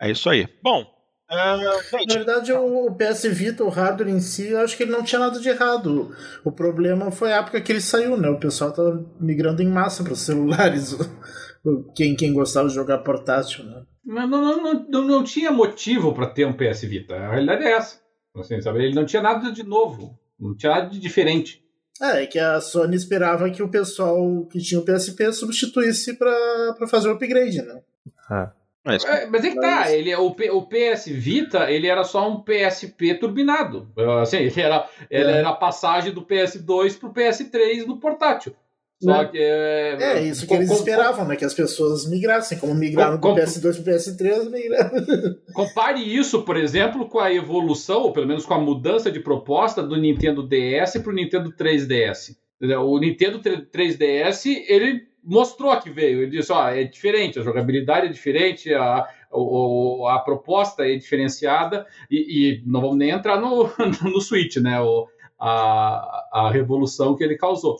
É 0.00 0.10
isso 0.10 0.28
aí. 0.30 0.48
Bom, 0.62 0.99
uh, 1.30 2.06
na 2.08 2.14
verdade, 2.14 2.52
o 2.52 2.90
PS 2.94 3.24
Vita, 3.24 3.64
o 3.64 3.68
hardware 3.68 4.10
em 4.10 4.20
si, 4.20 4.48
eu 4.48 4.60
acho 4.60 4.76
que 4.76 4.82
ele 4.82 4.92
não 4.92 5.02
tinha 5.02 5.18
nada 5.18 5.38
de 5.38 5.48
errado. 5.48 6.14
O 6.44 6.50
problema 6.50 7.10
foi 7.10 7.32
a 7.32 7.38
época 7.38 7.60
que 7.60 7.72
ele 7.72 7.80
saiu, 7.80 8.16
né? 8.16 8.28
O 8.28 8.40
pessoal 8.40 8.72
tava 8.72 9.04
migrando 9.18 9.62
em 9.62 9.68
massa 9.68 10.02
para 10.02 10.12
os 10.12 10.20
celulares. 10.20 10.96
Quem, 11.94 12.16
quem 12.16 12.32
gostava 12.32 12.68
de 12.68 12.74
jogar 12.74 12.98
portátil, 12.98 13.62
né? 13.64 13.82
Não, 14.02 14.26
não, 14.26 14.62
não, 14.62 14.86
não, 14.88 15.06
não 15.06 15.22
tinha 15.22 15.52
motivo 15.52 16.14
para 16.14 16.26
ter 16.26 16.46
um 16.46 16.54
PS 16.54 16.80
Vita. 16.84 17.14
A 17.14 17.32
realidade 17.32 17.64
é 17.64 17.72
essa. 17.72 18.00
Assim, 18.34 18.58
sabe? 18.62 18.82
Ele 18.82 18.94
não 18.94 19.04
tinha 19.04 19.20
nada 19.20 19.52
de 19.52 19.62
novo. 19.62 20.18
Não 20.38 20.56
tinha 20.56 20.72
nada 20.72 20.88
de 20.88 20.98
diferente. 20.98 21.62
É, 22.00 22.22
é 22.22 22.26
que 22.26 22.38
a 22.38 22.60
Sony 22.62 22.96
esperava 22.96 23.50
que 23.50 23.62
o 23.62 23.68
pessoal 23.68 24.46
que 24.46 24.58
tinha 24.58 24.80
o 24.80 24.84
PSP 24.84 25.32
substituísse 25.34 26.16
para 26.16 26.86
fazer 26.88 27.08
o 27.08 27.12
upgrade, 27.12 27.60
né? 27.60 27.82
Ah. 28.30 28.52
Mas, 28.84 29.04
é, 29.04 29.26
mas 29.26 29.44
é 29.44 29.50
que 29.50 29.60
tá, 29.60 29.92
ele, 29.92 30.14
o, 30.14 30.28
o 30.28 30.66
PS 30.66 31.06
Vita 31.06 31.70
ele 31.70 31.86
era 31.86 32.02
só 32.02 32.28
um 32.28 32.40
PSP 32.40 33.14
turbinado. 33.14 33.90
Assim, 34.22 34.38
ele 34.38 34.60
era, 34.60 34.88
ele 35.10 35.30
é. 35.30 35.38
era 35.38 35.50
a 35.50 35.54
passagem 35.54 36.12
do 36.12 36.22
PS2 36.22 36.98
pro 36.98 37.12
PS3 37.12 37.84
no 37.86 37.98
portátil. 37.98 38.54
Só 39.02 39.22
né? 39.22 39.28
que. 39.28 39.38
É, 39.38 39.96
é 40.00 40.22
isso 40.22 40.46
que 40.46 40.52
eles 40.52 40.70
esperavam, 40.70 41.26
né? 41.26 41.34
Que 41.34 41.44
as 41.44 41.54
pessoas 41.54 42.08
migrassem, 42.08 42.58
como 42.58 42.74
migraram 42.74 43.18
com, 43.18 43.34
do 43.34 43.40
PS2 43.40 43.82
para 43.82 43.92
o 43.92 43.96
PS3, 43.96 44.50
migraram. 44.50 44.90
Compare 45.54 46.00
isso, 46.00 46.42
por 46.42 46.56
exemplo, 46.56 47.08
com 47.08 47.18
a 47.18 47.32
evolução, 47.32 48.02
ou 48.02 48.12
pelo 48.12 48.26
menos 48.26 48.44
com 48.44 48.54
a 48.54 48.60
mudança 48.60 49.10
de 49.10 49.20
proposta 49.20 49.82
do 49.82 49.96
Nintendo 49.96 50.46
DS 50.46 50.98
para 51.02 51.10
o 51.10 51.14
Nintendo 51.14 51.50
3DS. 51.52 52.36
O 52.82 52.98
Nintendo 52.98 53.40
3DS, 53.40 54.44
ele 54.68 55.09
mostrou 55.22 55.78
que 55.80 55.90
veio. 55.90 56.22
Ele 56.22 56.30
disse: 56.30 56.52
ó, 56.52 56.68
é 56.68 56.84
diferente, 56.84 57.38
a 57.38 57.42
jogabilidade 57.42 58.06
é 58.06 58.10
diferente, 58.10 58.72
a, 58.74 59.06
a, 59.32 60.14
a 60.14 60.18
proposta 60.24 60.86
é 60.86 60.96
diferenciada, 60.96 61.86
e, 62.10 62.16
e, 62.16 62.62
não 62.66 62.80
vamos 62.80 62.96
nem 62.96 63.10
entrar 63.10 63.40
no, 63.40 63.70
no 64.02 64.20
Switch, 64.20 64.56
né? 64.56 64.80
O, 64.80 65.08
a, 65.38 66.28
a 66.32 66.50
revolução 66.50 67.16
que 67.16 67.24
ele 67.24 67.36
causou. 67.36 67.76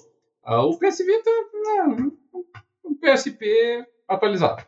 Uh, 0.47 0.62
o 0.62 0.78
PS 0.78 0.99
Vita, 0.99 1.30
não, 1.53 2.12
um 2.84 2.95
PSP 2.95 3.84
atualizado. 4.09 4.64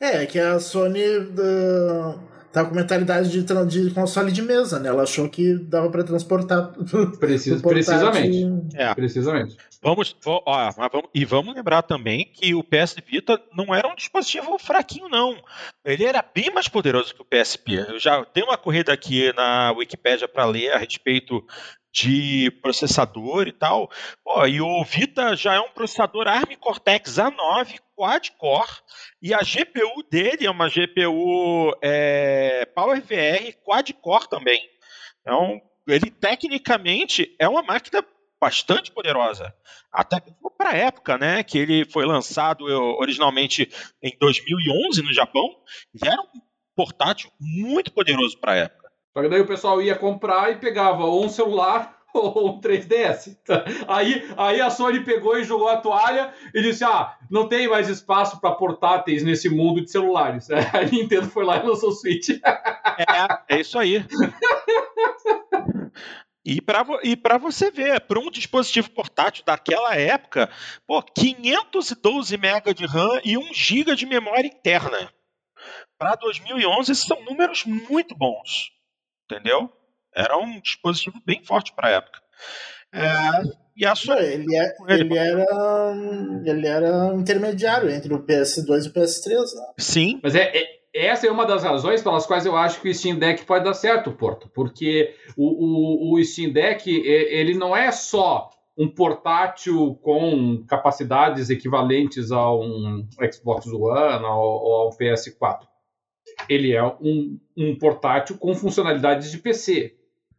É, 0.00 0.24
que 0.24 0.38
a 0.38 0.60
Sony 0.60 1.04
uh, 1.18 2.20
tá 2.62 2.68
com 2.68 2.74
mentalidade 2.74 3.30
de, 3.30 3.44
de 3.66 3.90
console 3.94 4.32
de 4.32 4.42
mesa, 4.42 4.78
né? 4.78 4.88
Ela 4.88 5.04
achou 5.04 5.28
que 5.28 5.54
dava 5.54 5.90
para 5.90 6.04
transportar. 6.04 6.72
Precis, 7.18 7.60
precisamente. 7.62 8.46
É. 8.74 8.94
Precisamente. 8.94 9.56
Vamos, 9.80 10.16
ó, 10.26 10.70
vamos, 10.72 11.08
e 11.14 11.24
vamos 11.24 11.54
lembrar 11.54 11.82
também 11.82 12.28
que 12.34 12.52
o 12.52 12.64
PS 12.64 12.96
Vita 13.06 13.40
não 13.54 13.72
era 13.72 13.86
um 13.86 13.94
dispositivo 13.94 14.58
fraquinho, 14.58 15.08
não. 15.08 15.36
Ele 15.84 16.04
era 16.04 16.24
bem 16.34 16.52
mais 16.52 16.66
poderoso 16.66 17.14
que 17.14 17.22
o 17.22 17.24
PSP. 17.24 17.86
Eu 17.88 17.98
já 17.98 18.24
tenho 18.24 18.46
uma 18.46 18.58
corrida 18.58 18.92
aqui 18.92 19.32
na 19.34 19.70
Wikipedia 19.72 20.26
para 20.26 20.44
ler 20.46 20.72
a 20.72 20.78
respeito 20.78 21.44
de 21.92 22.50
processador 22.62 23.48
e 23.48 23.52
tal. 23.52 23.90
Pô, 24.24 24.46
e 24.46 24.60
o 24.60 24.84
Vita 24.84 25.34
já 25.36 25.54
é 25.54 25.60
um 25.60 25.70
processador 25.70 26.28
ARM 26.28 26.56
Cortex 26.58 27.16
A9 27.16 27.78
quad-core 27.96 28.70
e 29.20 29.34
a 29.34 29.38
GPU 29.38 30.02
dele 30.10 30.46
é 30.46 30.50
uma 30.50 30.68
GPU 30.68 31.76
é, 31.82 32.66
PowerVR 32.66 33.54
quad-core 33.64 34.28
também. 34.28 34.60
Então, 35.20 35.60
ele 35.86 36.10
tecnicamente 36.10 37.34
é 37.38 37.48
uma 37.48 37.62
máquina 37.62 38.04
bastante 38.40 38.92
poderosa. 38.92 39.52
Até 39.92 40.22
para 40.56 40.70
a 40.70 40.76
época, 40.76 41.18
né, 41.18 41.42
que 41.42 41.58
ele 41.58 41.84
foi 41.84 42.04
lançado 42.04 42.64
originalmente 42.98 43.68
em 44.02 44.16
2011 44.18 45.02
no 45.02 45.12
Japão, 45.12 45.56
era 46.02 46.20
um 46.20 46.40
portátil 46.76 47.30
muito 47.40 47.92
poderoso 47.92 48.38
para 48.38 48.52
a 48.52 48.56
época. 48.56 48.87
Só 49.12 49.22
que 49.22 49.28
daí 49.28 49.40
o 49.40 49.46
pessoal 49.46 49.80
ia 49.82 49.96
comprar 49.96 50.52
e 50.52 50.56
pegava 50.56 51.04
ou 51.04 51.24
um 51.24 51.28
celular 51.28 51.98
ou 52.14 52.56
um 52.56 52.60
3DS. 52.60 53.36
Aí, 53.86 54.30
aí 54.36 54.60
a 54.60 54.70
Sony 54.70 55.04
pegou 55.04 55.38
e 55.38 55.44
jogou 55.44 55.68
a 55.68 55.78
toalha 55.78 56.32
e 56.54 56.62
disse: 56.62 56.84
Ah, 56.84 57.16
não 57.30 57.48
tem 57.48 57.68
mais 57.68 57.88
espaço 57.88 58.40
para 58.40 58.54
portáteis 58.54 59.22
nesse 59.22 59.48
mundo 59.48 59.80
de 59.80 59.90
celulares. 59.90 60.48
A 60.72 60.84
Nintendo 60.84 61.28
foi 61.28 61.44
lá 61.44 61.58
e 61.58 61.66
lançou 61.66 61.90
o 61.90 61.92
Switch. 61.92 62.30
É, 62.30 63.56
é 63.56 63.60
isso 63.60 63.78
aí. 63.78 64.04
E 66.44 66.62
para 66.62 66.82
e 67.02 67.38
você 67.38 67.70
ver, 67.70 68.00
para 68.00 68.18
um 68.18 68.30
dispositivo 68.30 68.90
portátil 68.90 69.44
daquela 69.44 69.94
época, 69.94 70.50
pô, 70.86 71.02
512 71.02 72.36
MB 72.36 72.74
de 72.74 72.86
RAM 72.86 73.20
e 73.22 73.36
1 73.36 73.52
GB 73.52 73.94
de 73.94 74.06
memória 74.06 74.46
interna. 74.46 75.12
Para 75.98 76.14
2011, 76.14 76.92
esses 76.92 77.04
são 77.04 77.22
números 77.24 77.64
muito 77.66 78.16
bons 78.16 78.77
entendeu? 79.30 79.70
Era 80.14 80.36
um 80.38 80.60
dispositivo 80.60 81.20
bem 81.24 81.44
forte 81.44 81.72
para 81.74 81.88
a 81.88 81.92
época. 81.92 82.20
É, 82.92 83.08
e 83.76 83.84
a 83.84 83.94
Sony, 83.94 84.20
ele, 84.20 84.56
é, 84.56 84.74
ele, 84.88 85.16
era, 85.16 85.46
ele 86.44 86.66
era 86.66 87.14
intermediário 87.14 87.90
entre 87.90 88.12
o 88.14 88.24
PS2 88.24 88.86
e 88.86 88.88
o 88.88 88.92
PS3. 88.92 89.54
Né? 89.54 89.72
Sim. 89.78 90.20
Mas 90.22 90.34
é, 90.34 90.50
é, 90.56 90.66
essa 90.94 91.26
é 91.26 91.30
uma 91.30 91.46
das 91.46 91.62
razões 91.62 92.02
pelas 92.02 92.26
quais 92.26 92.46
eu 92.46 92.56
acho 92.56 92.80
que 92.80 92.88
o 92.88 92.94
Steam 92.94 93.18
Deck 93.18 93.44
pode 93.44 93.64
dar 93.64 93.74
certo, 93.74 94.10
Porto. 94.10 94.48
Porque 94.54 95.14
o, 95.36 96.14
o, 96.14 96.14
o 96.14 96.24
Steam 96.24 96.52
Deck 96.52 96.90
ele 96.90 97.54
não 97.54 97.76
é 97.76 97.92
só 97.92 98.50
um 98.76 98.88
portátil 98.88 99.96
com 100.02 100.64
capacidades 100.66 101.50
equivalentes 101.50 102.30
a 102.32 102.52
um 102.52 103.06
Xbox 103.30 103.66
One 103.66 104.24
ou, 104.24 104.30
ou 104.30 104.74
ao 104.82 104.90
PS4 104.96 105.66
ele 106.48 106.72
é 106.72 106.84
um, 106.84 107.38
um 107.56 107.76
portátil 107.76 108.38
com 108.38 108.54
funcionalidades 108.54 109.30
de 109.30 109.38
PC. 109.38 109.94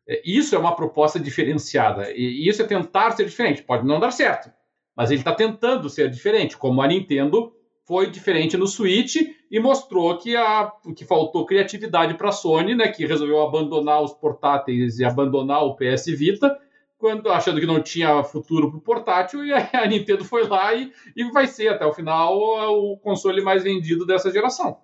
É, 0.07 0.21
isso 0.25 0.55
é 0.55 0.59
uma 0.59 0.75
proposta 0.75 1.19
diferenciada. 1.19 2.11
E 2.11 2.47
isso 2.47 2.61
é 2.61 2.65
tentar 2.65 3.11
ser 3.11 3.25
diferente. 3.25 3.63
Pode 3.63 3.85
não 3.85 3.99
dar 3.99 4.11
certo, 4.11 4.51
mas 4.95 5.11
ele 5.11 5.21
está 5.21 5.33
tentando 5.33 5.89
ser 5.89 6.09
diferente, 6.09 6.57
como 6.57 6.81
a 6.81 6.87
Nintendo 6.87 7.53
foi 7.85 8.09
diferente 8.09 8.55
no 8.55 8.67
Switch 8.67 9.15
e 9.49 9.59
mostrou 9.59 10.15
que, 10.17 10.35
a, 10.35 10.71
que 10.95 11.03
faltou 11.03 11.45
criatividade 11.45 12.13
para 12.13 12.29
a 12.29 12.31
Sony, 12.31 12.75
né, 12.75 12.87
que 12.87 13.05
resolveu 13.05 13.41
abandonar 13.41 14.03
os 14.03 14.13
portáteis 14.13 14.99
e 14.99 15.05
abandonar 15.05 15.63
o 15.63 15.75
PS 15.75 16.05
Vita, 16.05 16.55
quando 16.99 17.31
achando 17.31 17.59
que 17.59 17.65
não 17.65 17.81
tinha 17.81 18.23
futuro 18.23 18.69
para 18.69 18.77
o 18.77 18.81
portátil, 18.81 19.43
e 19.43 19.51
a, 19.53 19.87
Nintendo 19.87 20.23
foi 20.23 20.47
lá 20.47 20.73
e, 20.75 20.91
e 21.15 21.23
vai 21.31 21.47
ser 21.47 21.69
até 21.69 21.83
o 21.83 21.93
final 21.93 22.37
o 22.37 22.97
console 22.97 23.41
mais 23.41 23.63
vendido 23.63 24.05
dessa 24.05 24.29
geração. 24.29 24.77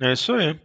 É 0.00 0.12
isso 0.12 0.32
aí. 0.32 0.58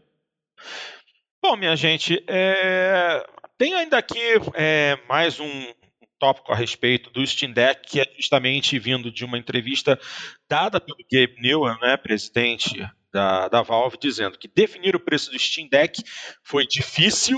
Bom, 1.42 1.56
minha 1.56 1.76
gente, 1.76 2.24
é... 2.28 3.26
tem 3.58 3.74
ainda 3.74 3.98
aqui 3.98 4.20
é, 4.54 4.98
mais 5.10 5.40
um 5.40 5.74
tópico 6.20 6.54
a 6.54 6.56
respeito 6.56 7.10
do 7.10 7.26
Steam 7.26 7.52
Deck, 7.52 7.82
que 7.86 8.00
é 8.00 8.06
justamente 8.16 8.80
vindo 8.80 9.12
de 9.12 9.26
uma 9.26 9.38
entrevista 9.38 10.00
dada 10.48 10.80
pelo 10.80 10.98
Gabe 11.12 11.36
Newell, 11.42 11.78
né, 11.82 11.98
presidente 11.98 12.80
da, 13.12 13.50
da 13.50 13.62
Valve, 13.62 13.98
dizendo 14.00 14.38
que 14.38 14.48
definir 14.48 14.96
o 14.96 15.00
preço 15.00 15.32
do 15.32 15.38
Steam 15.38 15.68
Deck 15.68 16.02
foi 16.44 16.66
difícil, 16.66 17.38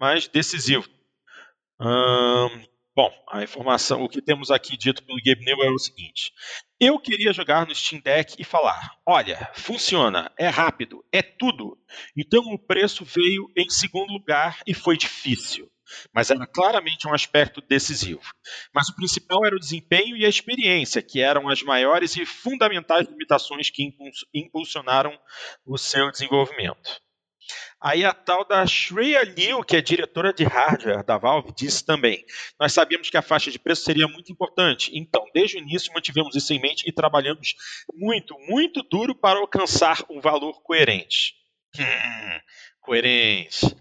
mas 0.00 0.28
decisivo. 0.28 0.88
Hum, 1.78 2.64
bom, 2.94 3.12
a 3.30 3.42
informação, 3.42 4.02
o 4.02 4.08
que 4.08 4.22
temos 4.22 4.50
aqui 4.50 4.76
dito 4.76 5.02
pelo 5.04 5.18
Gabe 5.22 5.44
Newell 5.44 5.72
é 5.72 5.74
o 5.74 5.78
seguinte: 5.78 6.32
eu 6.80 6.98
queria 6.98 7.32
jogar 7.32 7.66
no 7.66 7.74
Steam 7.74 8.00
Deck 8.02 8.34
e 8.38 8.44
falar: 8.44 8.92
olha, 9.04 9.50
funciona, 9.54 10.30
é 10.38 10.48
rápido, 10.48 11.04
é 11.12 11.22
tudo. 11.22 11.78
Então 12.16 12.42
o 12.52 12.58
preço 12.58 13.04
veio 13.04 13.50
em 13.56 13.68
segundo 13.68 14.12
lugar 14.12 14.60
e 14.66 14.74
foi 14.74 14.96
difícil. 14.96 15.70
Mas 16.12 16.30
era 16.30 16.46
claramente 16.46 17.06
um 17.06 17.14
aspecto 17.14 17.60
decisivo. 17.60 18.22
Mas 18.74 18.88
o 18.88 18.96
principal 18.96 19.46
era 19.46 19.54
o 19.54 19.60
desempenho 19.60 20.16
e 20.16 20.26
a 20.26 20.28
experiência, 20.28 21.00
que 21.00 21.20
eram 21.20 21.48
as 21.48 21.62
maiores 21.62 22.16
e 22.16 22.26
fundamentais 22.26 23.08
limitações 23.08 23.70
que 23.70 23.88
impulsionaram 24.34 25.16
o 25.64 25.78
seu 25.78 26.10
desenvolvimento. 26.10 27.00
Aí 27.80 28.04
a 28.04 28.12
tal 28.12 28.44
da 28.46 28.66
Shreya 28.66 29.22
Liu, 29.22 29.62
que 29.62 29.76
é 29.76 29.80
diretora 29.80 30.32
de 30.32 30.44
hardware 30.44 31.04
da 31.04 31.18
Valve, 31.18 31.52
disse 31.56 31.84
também: 31.84 32.24
Nós 32.58 32.72
sabíamos 32.72 33.10
que 33.10 33.16
a 33.16 33.22
faixa 33.22 33.50
de 33.50 33.58
preço 33.58 33.84
seria 33.84 34.08
muito 34.08 34.32
importante, 34.32 34.90
então, 34.94 35.24
desde 35.34 35.56
o 35.56 35.60
início, 35.60 35.92
mantivemos 35.92 36.34
isso 36.34 36.52
em 36.52 36.60
mente 36.60 36.88
e 36.88 36.92
trabalhamos 36.92 37.54
muito, 37.94 38.34
muito 38.48 38.82
duro 38.82 39.14
para 39.14 39.38
alcançar 39.38 40.04
um 40.10 40.20
valor 40.20 40.62
coerente. 40.62 41.34
Hum, 41.78 42.40
coerente. 42.80 43.76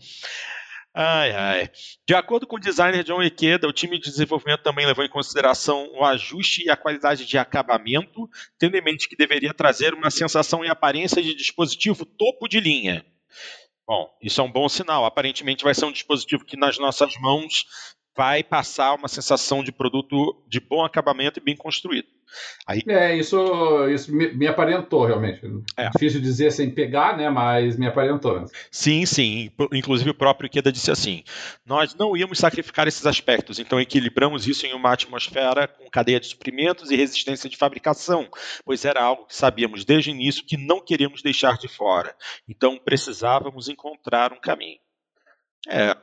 Ai, 0.97 1.31
ai. 1.33 1.71
De 2.07 2.15
acordo 2.15 2.47
com 2.47 2.55
o 2.55 2.59
designer 2.59 3.03
John 3.03 3.21
Ikeda, 3.21 3.67
o 3.67 3.73
time 3.73 3.99
de 3.99 4.09
desenvolvimento 4.09 4.63
também 4.63 4.85
levou 4.85 5.03
em 5.03 5.09
consideração 5.09 5.89
o 5.91 6.05
ajuste 6.05 6.63
e 6.63 6.69
a 6.69 6.77
qualidade 6.77 7.25
de 7.25 7.37
acabamento, 7.37 8.29
tendo 8.57 8.77
em 8.77 8.81
mente 8.81 9.09
que 9.09 9.15
deveria 9.15 9.53
trazer 9.53 9.93
uma 9.93 10.09
sensação 10.09 10.63
e 10.63 10.69
aparência 10.69 11.21
de 11.21 11.35
dispositivo 11.35 12.05
topo 12.05 12.47
de 12.47 12.61
linha. 12.61 13.05
Bom, 13.87 14.09
isso 14.21 14.41
é 14.41 14.43
um 14.43 14.51
bom 14.51 14.67
sinal. 14.67 15.05
Aparentemente 15.05 15.63
vai 15.63 15.75
ser 15.75 15.85
um 15.85 15.91
dispositivo 15.91 16.45
que 16.45 16.57
nas 16.57 16.77
nossas 16.77 17.15
mãos 17.17 17.65
vai 18.15 18.43
passar 18.43 18.95
uma 18.95 19.07
sensação 19.07 19.63
de 19.63 19.71
produto 19.71 20.43
de 20.47 20.59
bom 20.59 20.83
acabamento 20.83 21.39
e 21.39 21.43
bem 21.43 21.55
construído. 21.55 22.07
Aí... 22.67 22.81
É, 22.87 23.15
isso, 23.15 23.37
isso 23.89 24.13
me, 24.13 24.33
me 24.33 24.47
aparentou 24.47 25.05
realmente. 25.05 25.41
É. 25.77 25.89
Difícil 25.89 26.21
dizer 26.21 26.51
sem 26.51 26.69
pegar, 26.69 27.17
né? 27.17 27.29
Mas 27.29 27.77
me 27.77 27.87
aparentou. 27.87 28.45
Sim, 28.71 29.05
sim. 29.05 29.51
Inclusive 29.71 30.09
o 30.09 30.15
próprio 30.15 30.47
Ikeda 30.47 30.71
disse 30.71 30.91
assim: 30.91 31.23
nós 31.65 31.95
não 31.95 32.15
íamos 32.15 32.39
sacrificar 32.39 32.87
esses 32.87 33.05
aspectos, 33.05 33.59
então 33.59 33.79
equilibramos 33.79 34.47
isso 34.47 34.65
em 34.65 34.73
uma 34.73 34.93
atmosfera 34.93 35.67
com 35.67 35.89
cadeia 35.89 36.19
de 36.19 36.27
suprimentos 36.27 36.91
e 36.91 36.95
resistência 36.95 37.49
de 37.49 37.57
fabricação, 37.57 38.27
pois 38.63 38.85
era 38.85 39.01
algo 39.01 39.25
que 39.25 39.35
sabíamos 39.35 39.85
desde 39.85 40.09
o 40.09 40.13
início 40.13 40.45
que 40.45 40.57
não 40.57 40.81
queríamos 40.81 41.21
deixar 41.21 41.57
de 41.57 41.67
fora. 41.67 42.15
Então 42.47 42.77
precisávamos 42.77 43.69
encontrar 43.69 44.33
um 44.33 44.39
caminho. 44.39 44.79
É, 45.67 45.95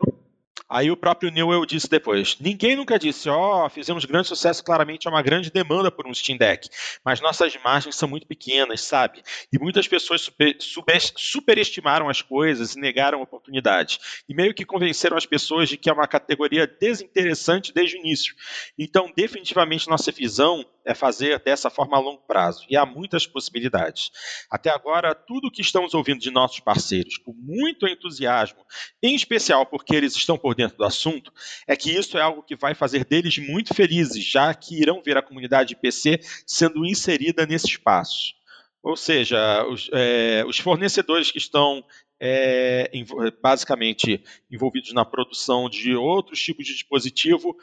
Aí 0.72 0.90
o 0.90 0.96
próprio 0.96 1.30
Newell 1.30 1.66
disse 1.66 1.86
depois: 1.86 2.38
Ninguém 2.40 2.74
nunca 2.74 2.98
disse, 2.98 3.28
ó, 3.28 3.66
oh, 3.66 3.68
fizemos 3.68 4.06
grande 4.06 4.28
sucesso, 4.28 4.64
claramente 4.64 5.06
há 5.06 5.10
uma 5.10 5.20
grande 5.20 5.50
demanda 5.50 5.90
por 5.90 6.06
um 6.06 6.14
Steam 6.14 6.38
Deck, 6.38 6.66
mas 7.04 7.20
nossas 7.20 7.54
margens 7.62 7.94
são 7.94 8.08
muito 8.08 8.26
pequenas, 8.26 8.80
sabe? 8.80 9.22
E 9.52 9.58
muitas 9.58 9.86
pessoas 9.86 10.22
super, 10.22 10.56
super, 10.58 10.98
superestimaram 10.98 12.08
as 12.08 12.22
coisas 12.22 12.74
e 12.74 12.80
negaram 12.80 13.18
a 13.18 13.22
oportunidade. 13.22 13.98
E 14.26 14.34
meio 14.34 14.54
que 14.54 14.64
convenceram 14.64 15.14
as 15.14 15.26
pessoas 15.26 15.68
de 15.68 15.76
que 15.76 15.90
é 15.90 15.92
uma 15.92 16.08
categoria 16.08 16.66
desinteressante 16.66 17.70
desde 17.74 17.98
o 17.98 18.00
início. 18.00 18.34
Então, 18.78 19.12
definitivamente, 19.14 19.90
nossa 19.90 20.10
visão 20.10 20.64
é 20.84 20.94
fazer 20.94 21.38
dessa 21.40 21.70
forma 21.70 21.96
a 21.96 22.00
longo 22.00 22.22
prazo. 22.26 22.64
E 22.68 22.76
há 22.76 22.84
muitas 22.86 23.26
possibilidades. 23.26 24.10
Até 24.50 24.70
agora, 24.70 25.14
tudo 25.14 25.48
o 25.48 25.50
que 25.50 25.60
estamos 25.60 25.94
ouvindo 25.94 26.20
de 26.20 26.30
nossos 26.30 26.60
parceiros, 26.60 27.18
com 27.18 27.32
muito 27.32 27.86
entusiasmo, 27.86 28.64
em 29.02 29.14
especial 29.14 29.66
porque 29.66 29.94
eles 29.94 30.16
estão 30.16 30.38
por 30.38 30.54
dentro 30.54 30.61
do 30.68 30.84
assunto, 30.84 31.32
é 31.66 31.76
que 31.76 31.90
isso 31.90 32.16
é 32.16 32.20
algo 32.20 32.42
que 32.42 32.56
vai 32.56 32.74
fazer 32.74 33.04
deles 33.04 33.38
muito 33.38 33.74
felizes, 33.74 34.24
já 34.24 34.52
que 34.54 34.80
irão 34.80 35.02
ver 35.02 35.16
a 35.16 35.22
comunidade 35.22 35.70
de 35.70 35.76
PC 35.76 36.20
sendo 36.46 36.84
inserida 36.86 37.46
nesse 37.46 37.66
espaço. 37.66 38.34
Ou 38.82 38.96
seja, 38.96 39.64
os, 39.66 39.88
é, 39.92 40.44
os 40.46 40.58
fornecedores 40.58 41.30
que 41.30 41.38
estão 41.38 41.84
é, 42.24 42.88
basicamente 43.42 44.22
envolvidos 44.48 44.92
na 44.92 45.04
produção 45.04 45.68
de 45.68 45.96
outros 45.96 46.40
tipos 46.40 46.64
de 46.64 46.72
dispositivo 46.72 47.56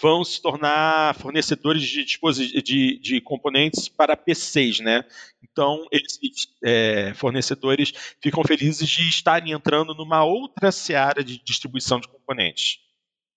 vão 0.00 0.24
se 0.24 0.40
tornar 0.40 1.14
fornecedores 1.16 1.82
de, 1.82 2.62
de, 2.62 2.98
de 2.98 3.20
componentes 3.20 3.88
para 3.88 4.16
PCs, 4.16 4.80
né? 4.80 5.04
Então, 5.42 5.86
esses 5.92 6.48
é, 6.64 7.12
fornecedores 7.14 7.92
ficam 8.20 8.42
felizes 8.42 8.88
de 8.88 9.06
estarem 9.06 9.52
entrando 9.52 9.94
numa 9.94 10.24
outra 10.24 10.72
seara 10.72 11.22
de 11.22 11.42
distribuição 11.42 12.00
de 12.00 12.08
componentes. 12.08 12.78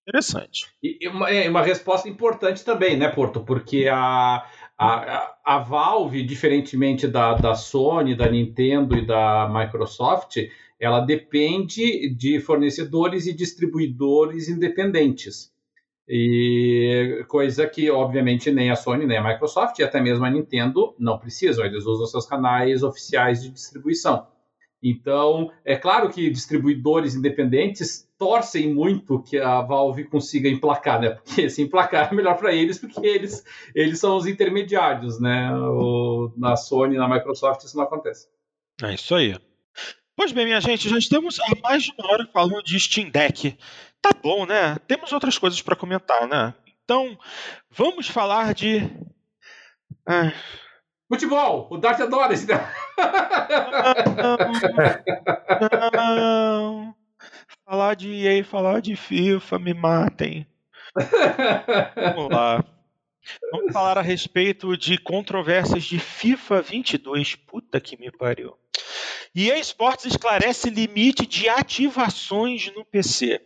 Interessante. 0.08 0.66
E 0.82 1.08
uma, 1.08 1.30
é, 1.30 1.50
uma 1.50 1.62
resposta 1.62 2.10
importante 2.10 2.64
também, 2.64 2.98
né, 2.98 3.10
Porto? 3.10 3.42
Porque 3.42 3.88
a, 3.88 4.46
a, 4.78 5.36
a 5.46 5.60
Valve, 5.60 6.24
diferentemente 6.24 7.08
da, 7.08 7.36
da 7.36 7.54
Sony, 7.54 8.16
da 8.16 8.30
Nintendo 8.30 8.98
e 8.98 9.06
da 9.06 9.48
Microsoft, 9.54 10.38
ela 10.80 11.02
depende 11.02 12.10
de 12.16 12.40
fornecedores 12.40 13.28
e 13.28 13.34
distribuidores 13.34 14.48
independentes. 14.48 15.52
E 16.08 17.24
coisa 17.28 17.68
que, 17.68 17.92
obviamente, 17.92 18.50
nem 18.50 18.72
a 18.72 18.76
Sony, 18.76 19.06
nem 19.06 19.18
a 19.18 19.24
Microsoft 19.24 19.78
e 19.78 19.84
até 19.84 20.02
mesmo 20.02 20.26
a 20.26 20.30
Nintendo 20.30 20.96
não 20.98 21.20
precisam, 21.20 21.64
eles 21.64 21.86
usam 21.86 22.08
seus 22.08 22.26
canais 22.26 22.82
oficiais 22.82 23.44
de 23.44 23.50
distribuição. 23.50 24.26
Então, 24.82 25.52
é 25.64 25.76
claro 25.76 26.10
que 26.10 26.30
distribuidores 26.30 27.14
independentes 27.14 28.10
torcem 28.18 28.74
muito 28.74 29.22
que 29.22 29.38
a 29.38 29.62
Valve 29.62 30.06
consiga 30.06 30.50
emplacar, 30.50 31.00
né? 31.02 31.10
Porque 31.12 31.48
se 31.52 31.62
emplacar 31.62 32.12
é 32.12 32.16
melhor 32.16 32.38
para 32.38 32.56
eles, 32.56 32.80
porque 32.80 33.06
eles, 33.06 33.44
eles 33.76 34.00
são 34.00 34.16
os 34.16 34.26
intermediários, 34.26 35.20
né? 35.20 35.54
O, 35.54 36.32
na 36.38 36.56
Sony, 36.56 36.98
na 36.98 37.10
Microsoft, 37.10 37.64
isso 37.66 37.78
não 37.78 37.84
acontece. 37.84 38.28
É 38.82 38.94
isso 38.94 39.14
aí. 39.14 39.36
Pois 40.20 40.34
bem, 40.34 40.44
minha 40.44 40.60
gente, 40.60 40.90
já 40.90 40.98
estamos 40.98 41.40
há 41.40 41.46
mais 41.64 41.84
de 41.84 41.94
uma 41.98 42.12
hora 42.12 42.28
falando 42.34 42.62
de 42.62 42.78
Steam 42.78 43.10
Deck. 43.10 43.58
Tá 44.02 44.10
bom, 44.22 44.46
né? 44.46 44.76
Temos 44.86 45.14
outras 45.14 45.38
coisas 45.38 45.62
para 45.62 45.78
comentar, 45.78 46.28
né? 46.28 46.54
Então, 46.84 47.18
vamos 47.72 48.10
falar 48.10 48.54
de. 48.54 48.82
Ah. 50.06 50.34
Futebol! 51.08 51.70
O 51.72 51.78
Dart 51.78 52.02
adora 52.02 52.34
esse. 52.34 52.46
Não, 55.72 55.90
não. 55.96 56.96
Falar 57.66 57.96
de 57.96 58.12
EA, 58.12 58.44
falar 58.44 58.82
de 58.82 58.98
FIFA, 58.98 59.58
me 59.58 59.74
matem. 59.74 60.46
Vamos 61.96 62.30
lá. 62.30 62.62
Vamos 63.54 63.72
falar 63.72 63.98
a 63.98 64.02
respeito 64.02 64.76
de 64.76 64.98
controvérsias 64.98 65.86
de 65.86 65.98
FIFA 65.98 66.62
22. 66.62 67.36
Puta 67.36 67.80
que 67.80 67.98
me 67.98 68.12
pariu. 68.12 68.58
E 69.36 69.52
a 69.52 69.60
Sports 69.60 70.06
esclarece 70.06 70.70
limite 70.70 71.26
de 71.26 71.48
ativações 71.48 72.72
no 72.76 72.84
PC 72.84 73.42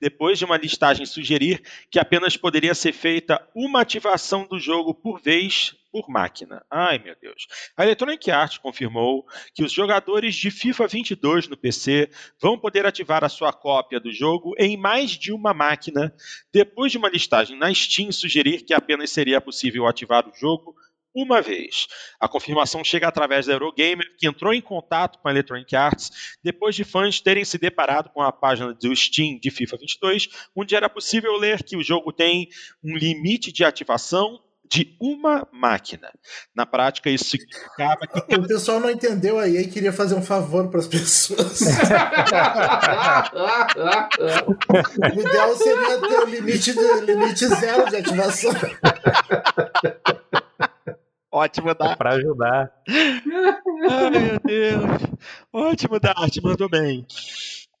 depois 0.00 0.38
de 0.38 0.44
uma 0.44 0.56
listagem 0.56 1.04
sugerir 1.06 1.62
que 1.90 1.98
apenas 1.98 2.36
poderia 2.36 2.74
ser 2.74 2.92
feita 2.92 3.46
uma 3.54 3.80
ativação 3.80 4.46
do 4.46 4.58
jogo 4.58 4.94
por 4.94 5.20
vez 5.20 5.74
por 5.90 6.08
máquina. 6.08 6.64
Ai, 6.68 6.98
meu 6.98 7.14
Deus. 7.20 7.46
A 7.76 7.84
Electronic 7.84 8.28
Arts 8.30 8.58
confirmou 8.58 9.24
que 9.54 9.62
os 9.62 9.70
jogadores 9.70 10.34
de 10.34 10.50
FIFA 10.50 10.88
22 10.88 11.48
no 11.48 11.56
PC 11.56 12.10
vão 12.40 12.58
poder 12.58 12.84
ativar 12.84 13.22
a 13.22 13.28
sua 13.28 13.52
cópia 13.52 14.00
do 14.00 14.12
jogo 14.12 14.54
em 14.58 14.76
mais 14.76 15.12
de 15.12 15.32
uma 15.32 15.54
máquina, 15.54 16.12
depois 16.52 16.90
de 16.90 16.98
uma 16.98 17.08
listagem 17.08 17.56
na 17.56 17.72
Steam 17.72 18.10
sugerir 18.10 18.64
que 18.64 18.74
apenas 18.74 19.10
seria 19.10 19.40
possível 19.40 19.86
ativar 19.86 20.28
o 20.28 20.34
jogo 20.34 20.74
uma 21.14 21.40
vez. 21.40 21.86
A 22.18 22.26
confirmação 22.26 22.82
chega 22.82 23.06
através 23.06 23.46
da 23.46 23.52
Eurogamer, 23.52 24.16
que 24.18 24.26
entrou 24.26 24.52
em 24.52 24.60
contato 24.60 25.18
com 25.18 25.28
a 25.28 25.30
Electronic 25.30 25.76
Arts 25.76 26.10
depois 26.42 26.74
de 26.74 26.84
fãs 26.84 27.20
terem 27.20 27.44
se 27.44 27.56
deparado 27.56 28.10
com 28.10 28.20
a 28.20 28.32
página 28.32 28.74
do 28.74 28.96
Steam 28.96 29.38
de 29.38 29.50
FIFA 29.50 29.76
22, 29.78 30.28
onde 30.56 30.74
era 30.74 30.88
possível 30.88 31.36
ler 31.36 31.62
que 31.62 31.76
o 31.76 31.82
jogo 31.82 32.12
tem 32.12 32.48
um 32.82 32.96
limite 32.96 33.52
de 33.52 33.64
ativação 33.64 34.40
de 34.66 34.96
uma 35.00 35.46
máquina. 35.52 36.10
Na 36.54 36.64
prática, 36.66 37.10
isso 37.10 37.26
significava 37.26 38.06
que. 38.06 38.34
O 38.34 38.46
pessoal 38.46 38.80
não 38.80 38.90
entendeu 38.90 39.38
aí 39.38 39.58
e 39.58 39.68
queria 39.68 39.92
fazer 39.92 40.14
um 40.14 40.22
favor 40.22 40.68
para 40.68 40.80
as 40.80 40.88
pessoas. 40.88 41.60
o 45.14 45.20
ideal 45.20 45.54
seria 45.56 46.00
ter 46.00 46.18
o 46.18 46.24
limite, 46.24 46.72
de, 46.72 47.00
limite 47.02 47.46
zero 47.46 47.90
de 47.90 47.96
ativação. 47.96 48.52
Ótimo, 51.34 51.74
Dart. 51.74 51.98
Para 51.98 52.14
ajudar. 52.14 52.72
Ai, 52.88 54.10
meu 54.10 54.38
Deus. 54.38 55.02
Ótimo, 55.52 55.98
Dart, 55.98 56.36
mandou 56.40 56.68
bem. 56.68 57.04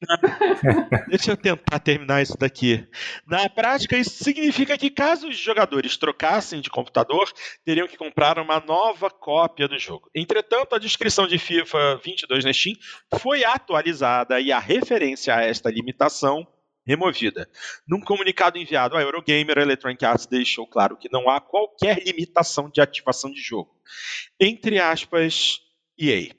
Deixa 1.08 1.30
eu 1.30 1.36
tentar 1.36 1.78
terminar 1.78 2.20
isso 2.20 2.36
daqui. 2.36 2.84
Na 3.24 3.48
prática, 3.48 3.96
isso 3.96 4.24
significa 4.24 4.76
que 4.76 4.90
caso 4.90 5.28
os 5.28 5.38
jogadores 5.38 5.96
trocassem 5.96 6.60
de 6.60 6.68
computador, 6.68 7.30
teriam 7.64 7.86
que 7.86 7.96
comprar 7.96 8.40
uma 8.40 8.58
nova 8.58 9.08
cópia 9.08 9.68
do 9.68 9.78
jogo. 9.78 10.10
Entretanto, 10.12 10.74
a 10.74 10.78
descrição 10.80 11.28
de 11.28 11.38
FIFA 11.38 12.00
22 12.04 12.44
na 12.44 12.52
Steam 12.52 12.74
foi 13.20 13.44
atualizada 13.44 14.40
e 14.40 14.50
a 14.50 14.58
referência 14.58 15.32
a 15.32 15.42
esta 15.42 15.70
limitação 15.70 16.44
removida. 16.86 17.48
Num 17.86 18.00
comunicado 18.00 18.58
enviado 18.58 18.96
à 18.96 19.02
Eurogamer, 19.02 19.58
a 19.58 19.62
Electronic 19.62 20.04
Arts 20.04 20.26
deixou 20.26 20.66
claro 20.66 20.96
que 20.96 21.10
não 21.10 21.28
há 21.28 21.40
qualquer 21.40 22.02
limitação 22.04 22.68
de 22.68 22.80
ativação 22.80 23.30
de 23.30 23.40
jogo. 23.40 23.74
Entre 24.38 24.78
aspas, 24.78 25.60
EA. 25.98 26.34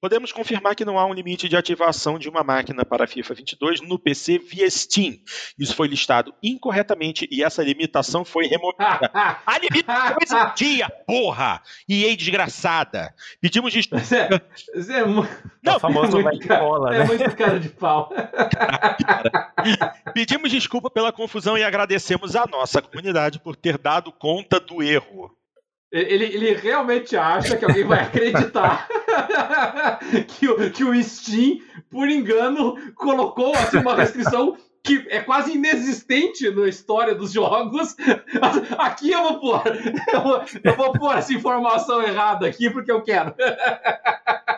Podemos 0.00 0.30
confirmar 0.30 0.74
que 0.76 0.84
não 0.84 0.98
há 0.98 1.06
um 1.06 1.14
limite 1.14 1.48
de 1.48 1.56
ativação 1.56 2.18
de 2.18 2.28
uma 2.28 2.44
máquina 2.44 2.84
para 2.84 3.06
FIFA 3.06 3.34
22 3.34 3.80
no 3.80 3.98
PC 3.98 4.38
via 4.38 4.68
Steam. 4.70 5.14
Isso 5.58 5.74
foi 5.74 5.88
listado 5.88 6.34
incorretamente 6.42 7.26
e 7.30 7.42
essa 7.42 7.62
limitação 7.62 8.24
foi 8.24 8.46
removida. 8.46 9.10
a 9.46 9.58
limitação 9.58 10.16
existia, 10.20 10.88
porra! 11.06 11.62
EA 11.88 12.14
desgraçada. 12.16 13.14
Pedimos 13.40 13.72
desculpa. 13.72 14.04
Você, 14.04 14.28
você 14.74 14.92
é, 14.92 15.04
mu- 15.04 15.26
É 15.64 15.70
o 15.72 15.80
famoso 15.80 16.18
é 16.18 16.22
vai 16.22 16.32
muito 16.34 16.46
cara- 16.46 16.60
cola, 16.60 16.94
é 16.94 16.98
né? 16.98 17.04
muito 17.06 17.36
cara 17.36 17.58
de 17.58 17.68
pau. 17.70 18.10
Pedimos 20.14 20.50
desculpa 20.50 20.90
pela 20.90 21.12
confusão 21.12 21.56
e 21.56 21.64
agradecemos 21.64 22.36
à 22.36 22.46
nossa 22.46 22.82
comunidade 22.82 23.38
por 23.38 23.56
ter 23.56 23.78
dado 23.78 24.12
conta 24.12 24.60
do 24.60 24.82
erro. 24.82 25.34
Ele, 26.00 26.24
ele 26.24 26.54
realmente 26.54 27.16
acha 27.16 27.56
que 27.56 27.64
alguém 27.64 27.84
vai 27.84 28.00
acreditar 28.00 28.88
que, 30.28 30.48
o, 30.48 30.70
que 30.70 30.84
o 30.84 31.02
Steam, 31.02 31.60
por 31.90 32.08
engano, 32.08 32.76
colocou 32.94 33.54
assim, 33.54 33.78
uma 33.78 33.94
restrição 33.94 34.56
que 34.86 35.04
é 35.10 35.20
quase 35.20 35.52
inexistente 35.52 36.48
na 36.50 36.68
história 36.68 37.14
dos 37.14 37.32
jogos. 37.32 37.96
Aqui 38.78 39.10
eu 39.10 39.22
vou 39.22 39.40
pôr. 39.40 39.62
Eu 40.12 40.22
vou, 40.22 40.42
eu 40.62 40.76
vou 40.76 40.92
pôr 40.92 41.16
essa 41.16 41.32
informação 41.32 42.00
errada 42.02 42.46
aqui 42.46 42.70
porque 42.70 42.92
eu 42.92 43.02
quero. 43.02 43.34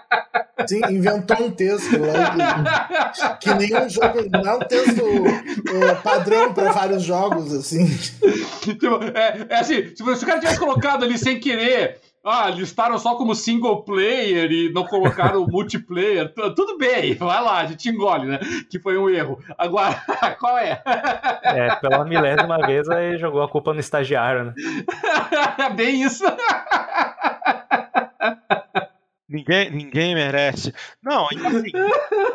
Sim, 0.66 0.80
inventou 0.90 1.46
um 1.46 1.50
texto 1.50 1.98
lá 2.00 3.38
que, 3.38 3.48
que 3.48 3.54
nenhum 3.54 3.88
jogo. 3.88 4.28
Não 4.30 4.40
é 4.40 4.54
um 4.56 4.58
texto 4.60 5.02
é, 5.06 5.94
padrão 5.96 6.52
para 6.52 6.72
vários 6.72 7.02
jogos, 7.02 7.52
assim. 7.52 7.86
Tipo, 8.62 9.00
é, 9.14 9.46
é 9.48 9.58
assim, 9.60 9.94
se 9.94 10.02
o 10.02 10.26
cara 10.26 10.40
tivesse 10.40 10.58
colocado 10.58 11.04
ali 11.04 11.16
sem 11.16 11.38
querer, 11.38 12.00
ah, 12.24 12.50
listaram 12.50 12.98
só 12.98 13.14
como 13.14 13.34
single 13.34 13.82
player 13.84 14.50
e 14.50 14.72
não 14.72 14.84
colocaram 14.84 15.46
multiplayer, 15.48 16.32
tu- 16.34 16.54
tudo 16.54 16.76
bem, 16.76 17.14
vai 17.14 17.42
lá, 17.42 17.58
a 17.60 17.66
gente 17.66 17.88
engole, 17.88 18.26
né? 18.26 18.38
Que 18.68 18.78
foi 18.78 18.98
um 18.98 19.08
erro. 19.08 19.38
Agora, 19.56 20.02
qual 20.38 20.58
é? 20.58 20.82
É, 21.42 21.74
pela 21.76 22.04
milésima 22.04 22.58
vez 22.66 22.88
aí 22.88 23.16
jogou 23.16 23.42
a 23.42 23.48
culpa 23.48 23.72
no 23.72 23.80
estagiário, 23.80 24.44
né? 24.46 24.54
bem 25.76 26.02
isso. 26.02 26.24
Ninguém, 29.28 29.70
ninguém 29.70 30.14
merece. 30.14 30.72
Não, 31.02 31.26
assim, 31.26 31.72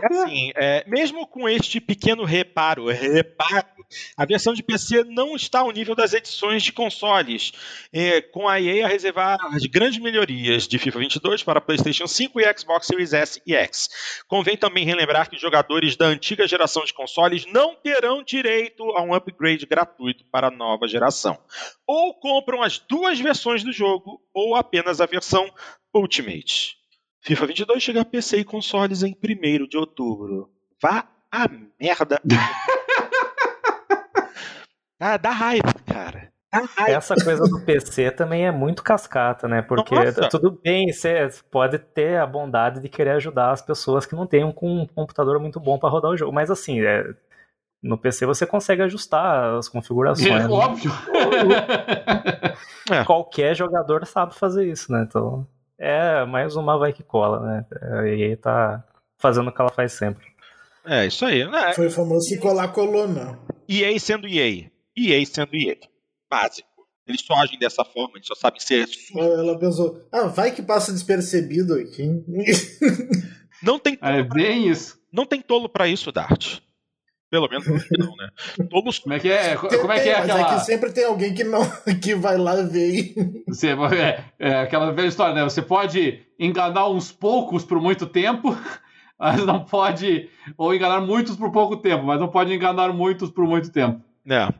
assim, 0.03 0.51
é, 0.55 0.83
mesmo 0.87 1.25
com 1.25 1.49
este 1.49 1.81
pequeno 1.81 2.23
reparo, 2.23 2.85
reparo, 2.87 3.65
a 4.15 4.25
versão 4.25 4.53
de 4.53 4.61
PC 4.61 5.03
não 5.05 5.35
está 5.35 5.59
ao 5.59 5.71
nível 5.71 5.95
das 5.95 6.13
edições 6.13 6.61
de 6.61 6.71
consoles, 6.71 7.51
é, 7.91 8.21
com 8.21 8.47
a 8.47 8.61
EA 8.61 8.85
a 8.85 8.89
reservar 8.89 9.39
as 9.55 9.65
grandes 9.65 9.97
melhorias 9.99 10.67
de 10.67 10.77
FIFA 10.77 10.99
22 10.99 11.41
para 11.41 11.59
PlayStation 11.59 12.05
5 12.05 12.39
e 12.39 12.57
Xbox 12.57 12.85
Series 12.85 13.13
S 13.13 13.41
e 13.45 13.55
X. 13.55 13.89
Convém 14.27 14.55
também 14.55 14.85
relembrar 14.85 15.27
que 15.27 15.35
os 15.35 15.41
jogadores 15.41 15.95
da 15.95 16.05
antiga 16.05 16.47
geração 16.47 16.85
de 16.85 16.93
consoles 16.93 17.45
não 17.47 17.75
terão 17.75 18.23
direito 18.23 18.83
a 18.91 19.01
um 19.01 19.15
upgrade 19.15 19.65
gratuito 19.65 20.25
para 20.31 20.47
a 20.47 20.51
nova 20.51 20.87
geração. 20.87 21.39
Ou 21.87 22.13
compram 22.13 22.61
as 22.61 22.77
duas 22.77 23.19
versões 23.19 23.63
do 23.63 23.71
jogo, 23.71 24.21
ou 24.31 24.55
apenas 24.55 25.01
a 25.01 25.07
versão 25.07 25.51
Ultimate. 25.93 26.82
FIFA 27.23 27.47
22 27.47 27.81
chega 27.81 28.01
a 28.01 28.05
PC 28.05 28.39
e 28.39 28.43
consoles 28.43 29.01
em 29.01 29.17
1 29.23 29.67
de 29.67 29.77
outubro. 29.77 30.49
Vá 30.81 31.05
a 31.31 31.47
merda. 31.79 32.19
ah, 34.99 35.15
dá 35.15 35.29
raiva, 35.29 35.73
cara. 35.85 36.33
Dá 36.51 36.67
raiva. 36.75 36.97
Essa 36.97 37.15
coisa 37.15 37.43
do 37.43 37.61
PC 37.61 38.11
também 38.11 38.45
é 38.45 38.51
muito 38.51 38.83
cascata, 38.83 39.47
né? 39.47 39.61
Porque 39.61 39.95
Nossa. 39.95 40.27
tudo 40.27 40.51
bem, 40.51 40.91
você 40.91 41.29
pode 41.49 41.79
ter 41.79 42.19
a 42.19 42.27
bondade 42.27 42.81
de 42.81 42.89
querer 42.89 43.11
ajudar 43.11 43.51
as 43.51 43.61
pessoas 43.61 44.05
que 44.05 44.15
não 44.15 44.27
têm 44.27 44.43
um, 44.43 44.53
um 44.61 44.85
computador 44.85 45.39
muito 45.39 45.61
bom 45.61 45.79
para 45.79 45.87
rodar 45.87 46.11
o 46.11 46.17
jogo, 46.17 46.33
mas 46.33 46.51
assim, 46.51 46.81
é, 46.81 47.05
no 47.81 47.97
PC 47.97 48.25
você 48.25 48.45
consegue 48.45 48.81
ajustar 48.81 49.55
as 49.55 49.69
configurações. 49.69 50.27
É 50.43 50.45
né? 50.45 50.47
óbvio. 50.49 50.91
Qualquer 53.05 53.55
jogador 53.55 54.05
sabe 54.05 54.35
fazer 54.35 54.67
isso, 54.67 54.91
né? 54.91 55.05
Então, 55.07 55.47
é 55.79 56.25
mais 56.25 56.55
uma 56.55 56.77
vai 56.77 56.93
que 56.93 57.03
cola, 57.03 57.39
né? 57.39 57.65
A 57.99 58.07
EA 58.07 58.37
tá 58.37 58.83
fazendo 59.17 59.49
o 59.49 59.53
que 59.53 59.61
ela 59.61 59.71
faz 59.71 59.93
sempre. 59.93 60.25
É, 60.85 61.05
isso 61.05 61.25
aí. 61.25 61.41
É, 61.41 61.73
Foi 61.73 61.87
o 61.87 61.91
famoso 61.91 62.27
se 62.27 62.37
colar 62.39 62.67
coluna. 62.69 63.39
EA 63.69 63.97
sendo 63.99 64.27
EA. 64.27 64.69
EA 64.97 65.25
sendo 65.25 65.55
EA. 65.55 65.77
Básico. 66.29 66.67
Eles 67.07 67.21
só 67.21 67.33
agem 67.35 67.59
dessa 67.59 67.83
forma, 67.83 68.13
eles 68.15 68.27
só 68.27 68.35
sabem 68.35 68.59
ser. 68.61 68.87
sujo. 68.87 69.19
Ela 69.19 69.57
pensou, 69.59 70.01
ah, 70.11 70.23
vai 70.27 70.51
que 70.51 70.61
passa 70.61 70.91
despercebido 70.93 71.73
aqui. 71.75 72.23
Não 73.61 73.79
tem, 73.79 73.97
É 74.01 74.23
bem 74.23 74.67
isso. 74.67 74.97
não 75.11 75.25
tem 75.25 75.41
tolo 75.41 75.69
pra 75.69 75.87
isso, 75.87 76.11
Dart. 76.11 76.59
Pelo 77.33 77.49
menos 77.49 77.67
acho 77.67 77.87
que 77.87 77.97
não, 77.97 78.15
né? 78.15 78.29
Tolos 78.69 78.99
Como 78.99 79.15
é 79.15 79.19
que 79.19 79.27
é? 79.31 79.55
Como 79.55 79.91
é 79.91 79.99
que 79.99 80.07
é 80.09 80.19
Mas 80.19 80.29
aquela. 80.29 80.39
é 80.41 80.53
que 80.53 80.59
sempre 80.65 80.91
tem 80.91 81.03
alguém 81.05 81.33
que 81.33 81.43
não 81.43 81.61
que 81.99 82.13
vai 82.13 82.37
lá 82.37 82.57
ver. 82.61 83.15
Você, 83.47 83.69
é, 83.69 84.23
é 84.37 84.59
aquela 84.61 84.91
velha 84.91 85.07
história, 85.07 85.33
né? 85.33 85.43
Você 85.43 85.59
pode 85.63 86.21
enganar 86.39 86.87
uns 86.89 87.11
poucos 87.11 87.65
por 87.65 87.81
muito 87.81 88.05
tempo, 88.05 88.55
mas 89.19 89.43
não 89.43 89.65
pode. 89.65 90.29
Ou 90.55 90.75
enganar 90.75 91.01
muitos 91.01 91.35
por 91.35 91.51
pouco 91.51 91.77
tempo, 91.77 92.03
mas 92.03 92.19
não 92.19 92.27
pode 92.27 92.53
enganar 92.53 92.93
muitos 92.93 93.31
por 93.31 93.47
muito 93.47 93.71
tempo. 93.71 93.99
É. 94.29 94.53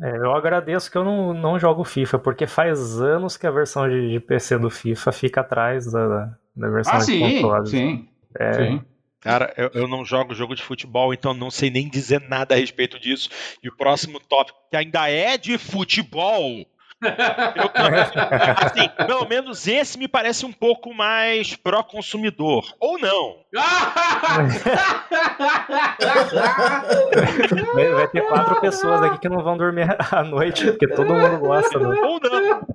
É, 0.00 0.16
eu 0.18 0.36
agradeço 0.36 0.88
que 0.88 0.96
eu 0.96 1.02
não, 1.02 1.34
não 1.34 1.58
jogo 1.58 1.82
FIFA, 1.82 2.20
porque 2.20 2.46
faz 2.46 3.00
anos 3.00 3.36
que 3.36 3.44
a 3.44 3.50
versão 3.50 3.88
de, 3.88 4.12
de 4.12 4.20
PC 4.20 4.56
do 4.56 4.70
FIFA 4.70 5.10
fica 5.10 5.40
atrás 5.40 5.90
da, 5.90 6.30
da 6.54 6.68
versão 6.68 6.94
Ah, 6.94 6.98
de 6.98 7.04
sim, 7.06 7.20
console. 7.42 7.66
sim, 7.66 8.08
É, 8.38 8.52
sim. 8.52 8.82
Cara, 9.26 9.52
eu, 9.56 9.70
eu 9.74 9.88
não 9.88 10.04
jogo 10.04 10.36
jogo 10.36 10.54
de 10.54 10.62
futebol, 10.62 11.12
então 11.12 11.34
não 11.34 11.50
sei 11.50 11.68
nem 11.68 11.88
dizer 11.88 12.20
nada 12.28 12.54
a 12.54 12.58
respeito 12.58 12.96
disso. 12.96 13.28
E 13.60 13.68
o 13.68 13.76
próximo 13.76 14.20
tópico, 14.20 14.56
que 14.70 14.76
ainda 14.76 15.10
é 15.10 15.36
de 15.36 15.58
futebol. 15.58 16.64
Eu 17.56 17.68
também, 17.70 18.00
assim, 18.00 18.88
pelo 19.04 19.28
menos 19.28 19.66
esse 19.66 19.98
me 19.98 20.08
parece 20.08 20.46
um 20.46 20.52
pouco 20.52 20.94
mais 20.94 21.56
pró-consumidor. 21.56 22.72
Ou 22.78 22.98
não. 22.98 23.38
Vai, 27.74 27.92
vai 27.92 28.08
ter 28.08 28.22
quatro 28.28 28.60
pessoas 28.60 29.02
aqui 29.02 29.18
que 29.18 29.28
não 29.28 29.42
vão 29.42 29.58
dormir 29.58 29.88
à 30.12 30.22
noite, 30.22 30.64
porque 30.66 30.86
todo 30.88 31.12
mundo 31.12 31.38
gosta. 31.38 31.78
Né? 31.78 32.00
Ou 32.00 32.20
não. 32.20 32.66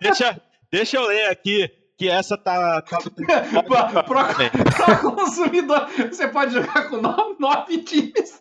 Deixa, 0.00 0.40
deixa 0.70 0.96
eu 0.96 1.06
ler 1.06 1.28
aqui, 1.28 1.70
que 2.02 2.08
essa 2.08 2.36
tá. 2.36 2.82
tá 2.82 2.98
Pra- 3.62 4.02
pra- 4.02 4.34
Pra 4.76 4.96
consumidor, 4.98 5.88
você 6.10 6.26
pode 6.28 6.52
jogar 6.52 6.88
com 6.88 6.96
nove, 6.96 7.36
nove 7.38 7.78
times. 7.84 8.40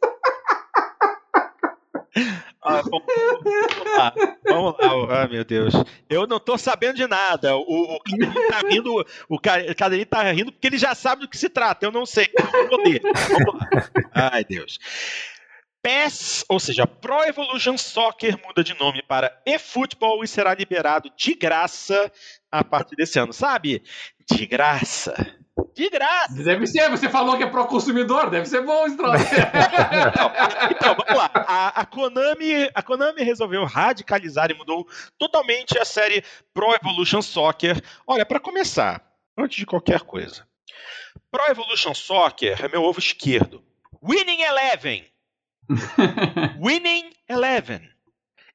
Ah, 2.63 2.81
vamos, 2.81 3.03
vamos 3.05 3.97
lá. 3.97 4.13
Vamos 4.45 4.75
lá. 5.09 5.23
Ah, 5.23 5.27
meu 5.27 5.43
Deus. 5.45 5.73
Eu 6.09 6.27
não 6.27 6.39
tô 6.39 6.57
sabendo 6.57 6.95
de 6.95 7.07
nada. 7.07 7.55
O, 7.55 7.95
o 7.95 7.99
Cadelinho 8.03 8.47
tá 8.49 8.59
rindo. 8.67 9.05
O 9.29 9.39
Ca- 9.39 9.75
Cadelinho 9.75 10.05
tá 10.07 10.23
rindo 10.31 10.51
porque 10.51 10.67
ele 10.67 10.77
já 10.77 10.93
sabe 10.93 11.21
do 11.21 11.27
que 11.29 11.37
se 11.37 11.49
trata. 11.49 11.85
Eu 11.85 11.91
não 11.91 12.05
sei. 12.05 12.29
Ai, 14.13 14.43
Deus. 14.43 14.77
PES, 15.81 16.45
ou 16.47 16.59
seja, 16.59 16.85
Pro 16.85 17.23
Evolution 17.23 17.75
Soccer 17.77 18.37
muda 18.45 18.63
de 18.63 18.77
nome 18.79 19.01
para 19.07 19.35
eFootball 19.47 20.23
e 20.23 20.27
será 20.27 20.53
liberado 20.53 21.09
de 21.17 21.33
graça 21.33 22.11
a 22.51 22.63
partir 22.63 22.95
desse 22.95 23.17
ano, 23.17 23.31
sabe? 23.31 23.83
De 24.29 24.45
graça. 24.45 25.13
De 25.75 25.89
graça. 25.89 26.43
Deve 26.43 26.65
ser, 26.67 26.89
você 26.89 27.09
falou 27.09 27.37
que 27.37 27.43
é 27.43 27.47
pro 27.47 27.65
consumidor, 27.65 28.29
deve 28.29 28.45
ser 28.45 28.61
bom 28.61 28.85
esse 28.85 28.97
troço. 28.97 29.23
Então, 30.71 30.95
vamos 30.95 31.15
lá. 31.15 31.31
A, 31.33 31.81
a 31.81 31.85
Konami, 31.85 32.69
a 32.73 32.81
Konami 32.81 33.23
resolveu 33.23 33.63
radicalizar 33.65 34.51
e 34.51 34.53
mudou 34.53 34.87
totalmente 35.17 35.77
a 35.77 35.85
série 35.85 36.23
Pro 36.53 36.73
Evolution 36.73 37.21
Soccer. 37.21 37.81
Olha, 38.05 38.25
para 38.25 38.39
começar, 38.39 39.01
antes 39.37 39.57
de 39.57 39.65
qualquer 39.65 40.01
coisa, 40.01 40.45
Pro 41.29 41.49
Evolution 41.49 41.93
Soccer 41.93 42.65
é 42.65 42.67
meu 42.67 42.83
ovo 42.83 42.99
esquerdo. 42.99 43.63
Winning 44.03 44.41
Eleven. 44.41 45.05
Winning 46.59 47.11
Eleven. 47.29 47.87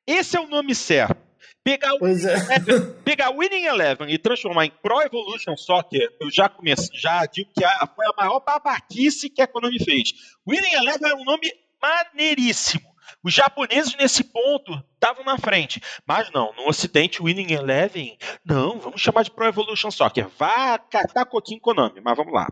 Esse 0.07 0.37
é 0.37 0.41
o 0.41 0.49
nome 0.49 0.75
certo. 0.75 1.26
Pegar 1.67 1.95
o, 1.95 2.07
é. 2.07 2.81
pegar 3.05 3.31
o 3.31 3.39
Winning 3.41 3.65
Eleven 3.65 4.09
e 4.09 4.17
transformar 4.19 4.67
em 4.67 4.71
Pro 4.71 5.03
Evolution 5.03 5.57
Soccer, 5.57 6.09
eu 6.21 6.31
já 6.31 6.49
comecei, 6.49 6.97
já 6.97 7.27
digo 7.27 7.51
que 7.53 7.65
a- 7.65 7.89
foi 7.93 8.07
a 8.07 8.13
maior 8.17 8.39
babaquice 8.39 9.29
que 9.29 9.43
a 9.43 9.49
Konami 9.49 9.83
fez. 9.85 10.13
Winning 10.49 10.75
Eleven 10.75 11.11
é 11.11 11.15
um 11.17 11.25
nome 11.25 11.51
maneiríssimo. 11.83 12.95
Os 13.23 13.35
japoneses 13.35 13.97
nesse 13.97 14.23
ponto 14.23 14.81
estavam 14.95 15.25
na 15.25 15.37
frente. 15.39 15.81
Mas 16.07 16.31
não, 16.31 16.53
no 16.57 16.69
ocidente, 16.69 17.21
Winning 17.21 17.53
Eleven, 17.53 18.17
não, 18.45 18.79
vamos 18.79 19.01
chamar 19.01 19.25
de 19.25 19.33
Pro 19.33 19.47
Evolution 19.47 19.91
Soccer. 19.91 20.29
Vá 20.39 20.79
catar 20.79 21.25
coquinho 21.25 21.61
Konami, 21.61 22.01
mas 22.01 22.17
vamos 22.17 22.33
lá. 22.33 22.47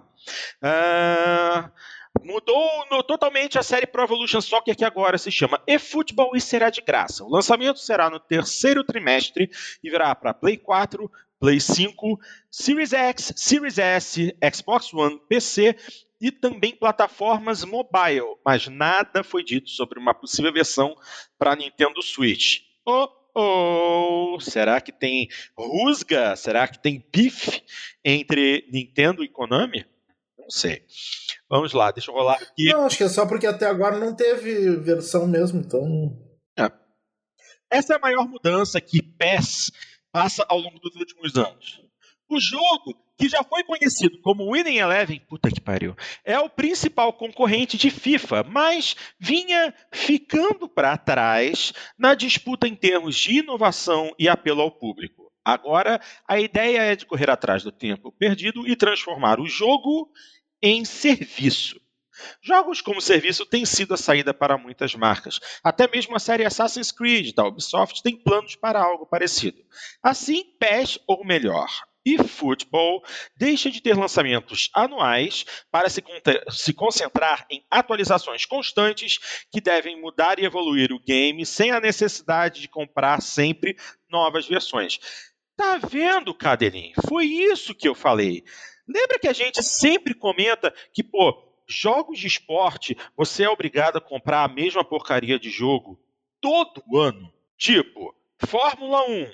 Ah, 0.61 1.71
Mudou 2.23 2.87
no- 2.91 3.03
totalmente 3.03 3.59
a 3.59 3.63
série 3.63 3.87
Pro 3.87 4.03
Evolution 4.05 4.41
Soccer, 4.41 4.75
que 4.77 4.85
agora 4.85 5.19
se 5.19 5.31
chama 5.31 5.63
eFootball 5.67 6.35
e 6.35 6.41
será 6.41 6.71
de 6.71 6.81
graça. 6.81 7.23
O 7.25 7.29
lançamento 7.31 7.79
será 7.79 8.09
no 8.09 8.19
terceiro 8.19 8.83
trimestre 8.85 9.51
e 9.83 9.91
virá 9.91 10.15
para 10.15 10.33
Play 10.33 10.57
4, 10.57 11.11
Play 11.39 11.61
5, 11.61 12.19
Series 12.51 12.93
X, 12.93 13.33
Series 13.37 13.79
S, 13.79 14.35
Xbox 14.55 14.93
One, 14.95 15.21
PC 15.29 15.77
e 16.19 16.31
também 16.31 16.75
plataformas 16.75 17.63
mobile. 17.65 18.37
Mas 18.45 18.67
nada 18.69 19.23
foi 19.23 19.45
dito 19.45 19.69
sobre 19.69 19.99
uma 19.99 20.15
possível 20.15 20.53
versão 20.53 20.97
para 21.39 21.55
Nintendo 21.55 22.01
Switch. 22.03 22.61
Oh, 22.87 23.09
oh! 23.35 24.39
Será 24.41 24.81
que 24.81 24.93
tem 24.93 25.29
rusga? 25.59 26.35
Será 26.37 26.67
que 26.67 26.79
tem 26.79 27.05
bife 27.13 27.63
entre 28.03 28.67
Nintendo 28.73 29.23
e 29.23 29.29
Konami? 29.29 29.85
Não 30.39 30.49
sei. 30.49 30.83
Vamos 31.49 31.73
lá, 31.73 31.91
deixa 31.91 32.11
eu 32.11 32.15
rolar 32.15 32.35
aqui. 32.35 32.65
Não, 32.73 32.87
acho 32.87 32.97
que 32.97 33.05
é 33.05 33.09
só 33.09 33.27
porque 33.27 33.47
até 33.47 33.67
agora 33.67 33.99
não 33.99 34.15
teve 34.15 34.77
versão 34.77 35.27
mesmo, 35.27 35.61
então. 35.61 36.19
Essa 37.71 37.95
é 37.95 37.97
a 37.97 38.01
maior 38.01 38.29
mudança 38.29 38.81
que 38.81 39.03
PES 39.03 39.73
passa 40.13 40.47
ao 40.49 40.59
longo 40.59 40.79
dos 40.79 40.95
últimos 40.95 41.37
anos. 41.37 41.83
O 42.29 42.39
jogo, 42.39 42.95
que 43.19 43.29
já 43.29 43.43
foi 43.43 43.65
conhecido 43.65 44.21
como 44.21 44.53
Winning 44.53 44.79
Eleven, 44.79 45.19
puta 45.29 45.51
que 45.51 45.61
pariu, 45.61 45.97
é 46.25 46.39
o 46.39 46.49
principal 46.49 47.13
concorrente 47.13 47.77
de 47.77 47.91
FIFA, 47.91 48.45
mas 48.45 48.95
vinha 49.19 49.75
ficando 49.93 50.69
para 50.69 50.97
trás 50.97 51.73
na 51.99 52.15
disputa 52.15 52.69
em 52.69 52.77
termos 52.77 53.17
de 53.17 53.41
inovação 53.41 54.15
e 54.19 54.29
apelo 54.29 54.63
ao 54.63 54.71
público. 54.71 55.33
Agora, 55.45 56.01
a 56.29 56.39
ideia 56.39 56.81
é 56.81 56.95
de 56.95 57.05
correr 57.05 57.29
atrás 57.29 57.65
do 57.65 57.73
tempo 57.73 58.13
perdido 58.13 58.69
e 58.69 58.77
transformar 58.77 59.41
o 59.41 59.49
jogo 59.49 60.09
em 60.65 60.83
serviço. 60.83 61.79
Jogos 62.41 62.81
como 62.81 62.99
serviço 62.99 63.45
têm 63.45 63.67
sido 63.67 63.93
a 63.93 63.99
saída 63.99 64.33
para 64.33 64.57
muitas 64.57 64.95
marcas. 64.95 65.39
Até 65.63 65.87
mesmo 65.87 66.17
a 66.17 66.19
série 66.19 66.43
Assassin's 66.43 66.91
Creed 66.91 67.35
da 67.35 67.47
Ubisoft 67.47 68.03
tem 68.03 68.17
planos 68.17 68.57
para 68.57 68.83
algo 68.83 69.05
parecido. 69.05 69.63
Assim, 70.03 70.43
PES, 70.59 70.99
ou 71.07 71.23
melhor, 71.23 71.69
eFootball, 72.03 73.05
deixa 73.37 73.71
de 73.71 73.83
ter 73.83 73.95
lançamentos 73.95 74.71
anuais 74.73 75.45
para 75.71 75.91
se, 75.91 76.03
se 76.49 76.73
concentrar 76.73 77.45
em 77.51 77.63
atualizações 77.71 78.47
constantes 78.47 79.19
que 79.53 79.61
devem 79.61 80.01
mudar 80.01 80.39
e 80.39 80.47
evoluir 80.47 80.93
o 80.93 81.01
game 81.01 81.45
sem 81.45 81.73
a 81.73 81.81
necessidade 81.81 82.63
de 82.63 82.69
comprar 82.69 83.21
sempre 83.21 83.77
novas 84.09 84.49
versões. 84.49 84.99
Tá 85.55 85.77
vendo, 85.77 86.35
Cadelin? 86.35 86.95
Foi 87.07 87.27
isso 87.27 87.75
que 87.75 87.87
eu 87.87 87.95
falei. 87.95 88.43
Lembra 88.87 89.19
que 89.19 89.29
a 89.29 89.33
gente 89.33 89.63
sempre 89.63 90.15
comenta 90.15 90.73
que, 90.93 91.03
pô, 91.03 91.43
jogos 91.67 92.19
de 92.19 92.27
esporte, 92.27 92.97
você 93.17 93.45
é 93.45 93.49
obrigado 93.49 93.97
a 93.97 94.01
comprar 94.01 94.45
a 94.45 94.49
mesma 94.49 94.85
porcaria 94.85 95.39
de 95.39 95.51
jogo 95.51 95.99
todo 96.41 96.99
ano? 96.99 97.33
Tipo, 97.57 98.15
Fórmula 98.39 99.09
1. 99.09 99.33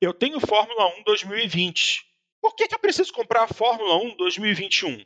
Eu 0.00 0.14
tenho 0.14 0.38
Fórmula 0.38 0.86
1 0.98 1.02
2020. 1.04 2.06
Por 2.40 2.54
que, 2.54 2.68
que 2.68 2.74
eu 2.74 2.78
preciso 2.78 3.12
comprar 3.12 3.44
a 3.44 3.48
Fórmula 3.48 3.96
1 3.96 4.16
2021? 4.16 5.04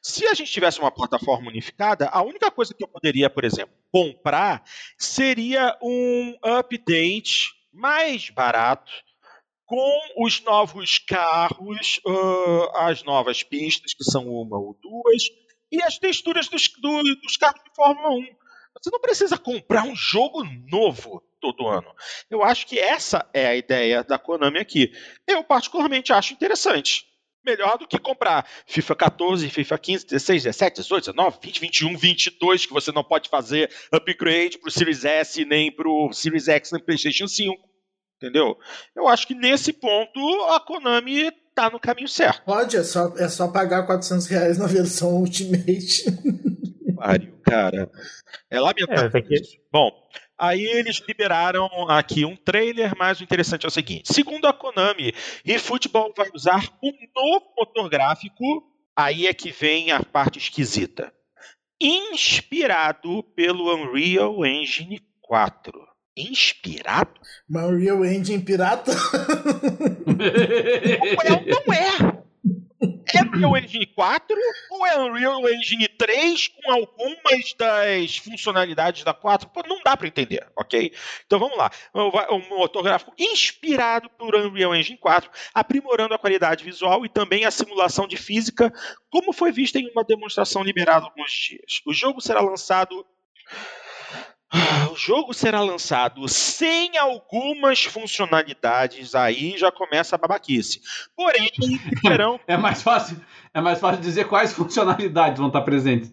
Se 0.00 0.26
a 0.26 0.34
gente 0.34 0.50
tivesse 0.50 0.78
uma 0.78 0.90
plataforma 0.90 1.48
unificada, 1.48 2.08
a 2.08 2.22
única 2.22 2.50
coisa 2.50 2.74
que 2.74 2.82
eu 2.82 2.88
poderia, 2.88 3.28
por 3.28 3.44
exemplo, 3.44 3.74
comprar 3.90 4.62
seria 4.96 5.76
um 5.82 6.36
update 6.42 7.54
mais 7.72 8.30
barato 8.30 8.92
com 9.66 10.24
os 10.24 10.40
novos 10.42 10.98
carros, 10.98 12.00
ah, 12.06 12.88
as 12.88 13.02
novas 13.02 13.42
pistas, 13.42 13.92
que 13.94 14.04
são 14.04 14.26
uma 14.28 14.58
ou 14.58 14.78
duas, 14.80 15.22
e 15.70 15.82
as 15.82 15.98
texturas 15.98 16.48
dos, 16.48 16.68
do- 16.80 17.02
dos 17.20 17.36
carros 17.36 17.60
de 17.64 17.74
Fórmula 17.74 18.10
1. 18.10 18.26
Você 18.80 18.90
não 18.90 19.00
precisa 19.00 19.36
comprar 19.38 19.84
um 19.84 19.96
jogo 19.96 20.44
novo 20.70 21.22
todo 21.40 21.66
ano. 21.66 21.92
Eu 22.30 22.42
acho 22.44 22.66
que 22.66 22.78
essa 22.78 23.28
é 23.32 23.46
a 23.46 23.56
ideia 23.56 24.04
da 24.04 24.18
Konami 24.18 24.58
aqui. 24.58 24.92
Eu, 25.26 25.42
particularmente, 25.42 26.12
acho 26.12 26.34
interessante. 26.34 27.04
Melhor 27.44 27.78
do 27.78 27.86
que 27.86 27.98
comprar 27.98 28.46
FIFA 28.66 28.94
14, 28.96 29.48
FIFA 29.48 29.78
15, 29.78 30.06
16, 30.06 30.42
17, 30.44 30.76
18, 30.82 31.04
19, 31.12 31.38
20, 31.42 31.60
21, 31.60 31.96
22, 31.96 32.66
que 32.66 32.72
você 32.72 32.92
não 32.92 33.04
pode 33.04 33.28
fazer 33.28 33.70
upgrade 33.92 34.58
pro 34.58 34.70
Series 34.70 35.04
S, 35.04 35.44
nem 35.44 35.70
pro 35.72 36.12
Series 36.12 36.48
X, 36.48 36.72
nem 36.72 36.80
pro 36.80 36.86
PlayStation 36.86 37.28
5. 37.28 37.56
Entendeu? 38.16 38.56
Eu 38.94 39.06
acho 39.08 39.26
que 39.26 39.34
nesse 39.34 39.72
ponto 39.72 40.18
a 40.50 40.58
Konami 40.60 41.30
tá 41.54 41.68
no 41.70 41.78
caminho 41.80 42.08
certo. 42.08 42.42
Pode, 42.44 42.76
é 42.76 42.82
só, 42.82 43.14
é 43.16 43.28
só 43.28 43.48
pagar 43.48 43.84
400 43.86 44.26
reais 44.26 44.58
na 44.58 44.66
versão 44.66 45.14
Ultimate. 45.16 46.04
Pariu, 46.96 47.38
cara. 47.44 47.90
É 48.50 48.58
lamentável. 48.58 49.10
É, 49.14 49.22
que- 49.22 49.34
isso. 49.34 49.58
Bom, 49.70 49.90
aí 50.38 50.64
eles 50.64 51.00
liberaram 51.06 51.68
aqui 51.90 52.24
um 52.24 52.34
trailer, 52.36 52.94
mas 52.98 53.20
o 53.20 53.22
interessante 53.24 53.64
é 53.66 53.68
o 53.68 53.72
seguinte: 53.72 54.12
segundo 54.12 54.46
a 54.46 54.52
Konami, 54.52 55.12
eFootball 55.44 56.12
vai 56.16 56.28
usar 56.34 56.64
um 56.82 56.92
novo 57.14 57.46
motor 57.56 57.88
gráfico. 57.90 58.42
Aí 58.98 59.26
é 59.26 59.34
que 59.34 59.50
vem 59.52 59.92
a 59.92 60.02
parte 60.02 60.38
esquisita. 60.38 61.12
Inspirado 61.78 63.22
pelo 63.34 63.74
Unreal 63.74 64.44
Engine 64.46 65.00
4. 65.20 65.85
Inspirado? 66.16 67.10
Mas 67.48 67.64
Unreal 67.64 68.04
Engine 68.04 68.42
pirata? 68.42 68.92
Não 70.06 70.24
é, 71.22 71.44
não 71.46 71.74
é. 71.74 72.16
É 73.14 73.22
Unreal 73.22 73.56
Engine 73.56 73.86
4 73.86 74.36
ou 74.70 74.86
é 74.86 74.98
Unreal 74.98 75.48
Engine 75.48 75.88
3 75.88 76.48
com 76.48 76.72
algumas 76.72 77.54
das 77.56 78.16
funcionalidades 78.18 79.04
da 79.04 79.14
4? 79.14 79.48
Pô, 79.48 79.62
não 79.66 79.80
dá 79.82 79.96
para 79.96 80.08
entender, 80.08 80.46
ok? 80.56 80.92
Então 81.24 81.38
vamos 81.38 81.56
lá. 81.56 81.70
O 81.94 82.38
motor 82.58 82.82
gráfico 82.82 83.14
inspirado 83.18 84.10
por 84.10 84.34
Unreal 84.34 84.74
Engine 84.74 84.98
4, 84.98 85.30
aprimorando 85.54 86.14
a 86.14 86.18
qualidade 86.18 86.64
visual 86.64 87.04
e 87.06 87.08
também 87.08 87.44
a 87.44 87.50
simulação 87.50 88.06
de 88.06 88.16
física, 88.16 88.72
como 89.10 89.32
foi 89.32 89.52
visto 89.52 89.76
em 89.76 89.90
uma 89.90 90.04
demonstração 90.04 90.62
liberada 90.62 91.06
há 91.06 91.08
alguns 91.08 91.32
dias. 91.32 91.80
O 91.86 91.94
jogo 91.94 92.20
será 92.20 92.40
lançado 92.40 93.06
O 94.92 94.96
jogo 94.96 95.34
será 95.34 95.60
lançado 95.60 96.26
sem 96.28 96.96
algumas 96.96 97.84
funcionalidades, 97.84 99.14
aí 99.14 99.58
já 99.58 99.70
começa 99.72 100.14
a 100.14 100.18
babaquice. 100.18 100.80
Porém, 101.14 101.50
serão, 102.00 102.40
É 102.46 102.56
mais 102.56 102.82
fácil, 102.82 103.20
é 103.52 103.60
mais 103.60 103.78
fácil 103.80 104.00
dizer 104.00 104.26
quais 104.28 104.52
funcionalidades 104.54 105.38
vão 105.38 105.48
estar 105.48 105.62
presentes. 105.62 106.12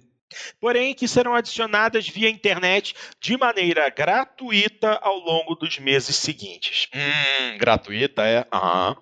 porém 0.59 0.95
que 0.95 1.07
serão 1.07 1.35
adicionadas 1.35 2.07
via 2.09 2.29
internet 2.29 2.95
de 3.21 3.37
maneira 3.37 3.87
gratuita 3.89 4.99
ao 5.01 5.17
longo 5.19 5.55
dos 5.55 5.77
meses 5.77 6.15
seguintes. 6.15 6.87
Hum, 6.93 7.57
gratuita 7.57 8.23
é? 8.23 8.45
Aham. 8.51 8.97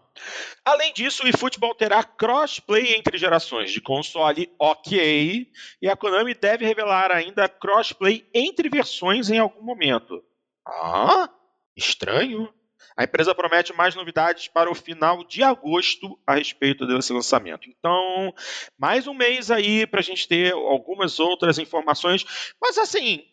Além 0.63 0.93
disso, 0.93 1.23
o 1.23 1.27
eFootball 1.27 1.75
terá 1.75 2.03
crossplay 2.03 2.93
entre 2.95 3.17
gerações 3.17 3.71
de 3.71 3.81
console, 3.81 4.51
ok, 4.59 5.47
e 5.81 5.89
a 5.89 5.95
Konami 5.95 6.33
deve 6.33 6.65
revelar 6.65 7.11
ainda 7.11 7.49
crossplay 7.49 8.27
entre 8.33 8.69
versões 8.69 9.29
em 9.29 9.39
algum 9.39 9.63
momento. 9.63 10.23
Ah, 10.67 11.29
estranho. 11.75 12.53
A 12.95 13.05
empresa 13.05 13.33
promete 13.33 13.73
mais 13.73 13.95
novidades 13.95 14.47
para 14.47 14.69
o 14.69 14.75
final 14.75 15.23
de 15.23 15.41
agosto 15.41 16.19
a 16.27 16.35
respeito 16.35 16.85
desse 16.85 17.13
lançamento. 17.13 17.69
Então, 17.69 18.33
mais 18.77 19.07
um 19.07 19.13
mês 19.13 19.49
aí 19.49 19.87
para 19.87 20.01
a 20.01 20.03
gente 20.03 20.27
ter 20.27 20.53
algumas 20.53 21.19
outras 21.19 21.57
informações. 21.57 22.53
Mas 22.61 22.77
assim, 22.77 23.25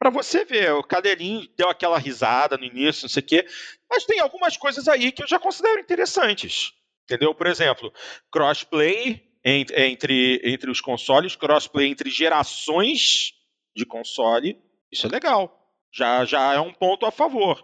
para 0.00 0.08
você 0.08 0.46
ver, 0.46 0.72
o 0.72 0.82
Cadelinho 0.82 1.46
deu 1.58 1.68
aquela 1.68 1.98
risada 1.98 2.56
no 2.56 2.64
início, 2.64 3.02
não 3.02 3.10
sei 3.10 3.22
o 3.22 3.26
quê, 3.26 3.46
mas 3.88 4.06
tem 4.06 4.18
algumas 4.18 4.56
coisas 4.56 4.88
aí 4.88 5.12
que 5.12 5.22
eu 5.22 5.28
já 5.28 5.38
considero 5.38 5.78
interessantes. 5.78 6.72
Entendeu? 7.04 7.34
Por 7.34 7.46
exemplo, 7.46 7.92
crossplay 8.32 9.22
entre, 9.44 10.40
entre, 10.42 10.70
os 10.70 10.80
consoles, 10.80 11.36
crossplay 11.36 11.88
entre 11.88 12.08
gerações 12.08 13.34
de 13.76 13.84
console. 13.84 14.58
Isso 14.90 15.06
é 15.06 15.10
legal. 15.10 15.54
Já, 15.92 16.24
já 16.24 16.54
é 16.54 16.60
um 16.60 16.72
ponto 16.72 17.04
a 17.04 17.10
favor. 17.10 17.62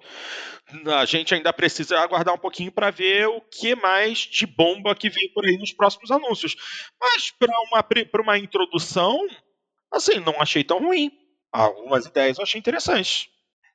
A 0.98 1.06
gente 1.06 1.34
ainda 1.34 1.54
precisa 1.54 1.98
aguardar 2.00 2.34
um 2.34 2.38
pouquinho 2.38 2.70
para 2.70 2.90
ver 2.90 3.28
o 3.28 3.40
que 3.40 3.74
mais 3.74 4.18
de 4.18 4.44
bomba 4.44 4.94
que 4.94 5.08
vem 5.08 5.32
por 5.32 5.46
aí 5.46 5.56
nos 5.56 5.72
próximos 5.72 6.10
anúncios. 6.10 6.54
Mas 7.00 7.30
para 7.30 7.52
uma, 7.70 7.86
uma 8.22 8.38
introdução, 8.38 9.26
assim, 9.90 10.20
não 10.20 10.38
achei 10.38 10.62
tão 10.62 10.80
ruim. 10.80 11.10
Algumas 11.52 12.06
ideias 12.06 12.38
eu 12.38 12.44
achei 12.44 12.58
interessantes. 12.58 13.28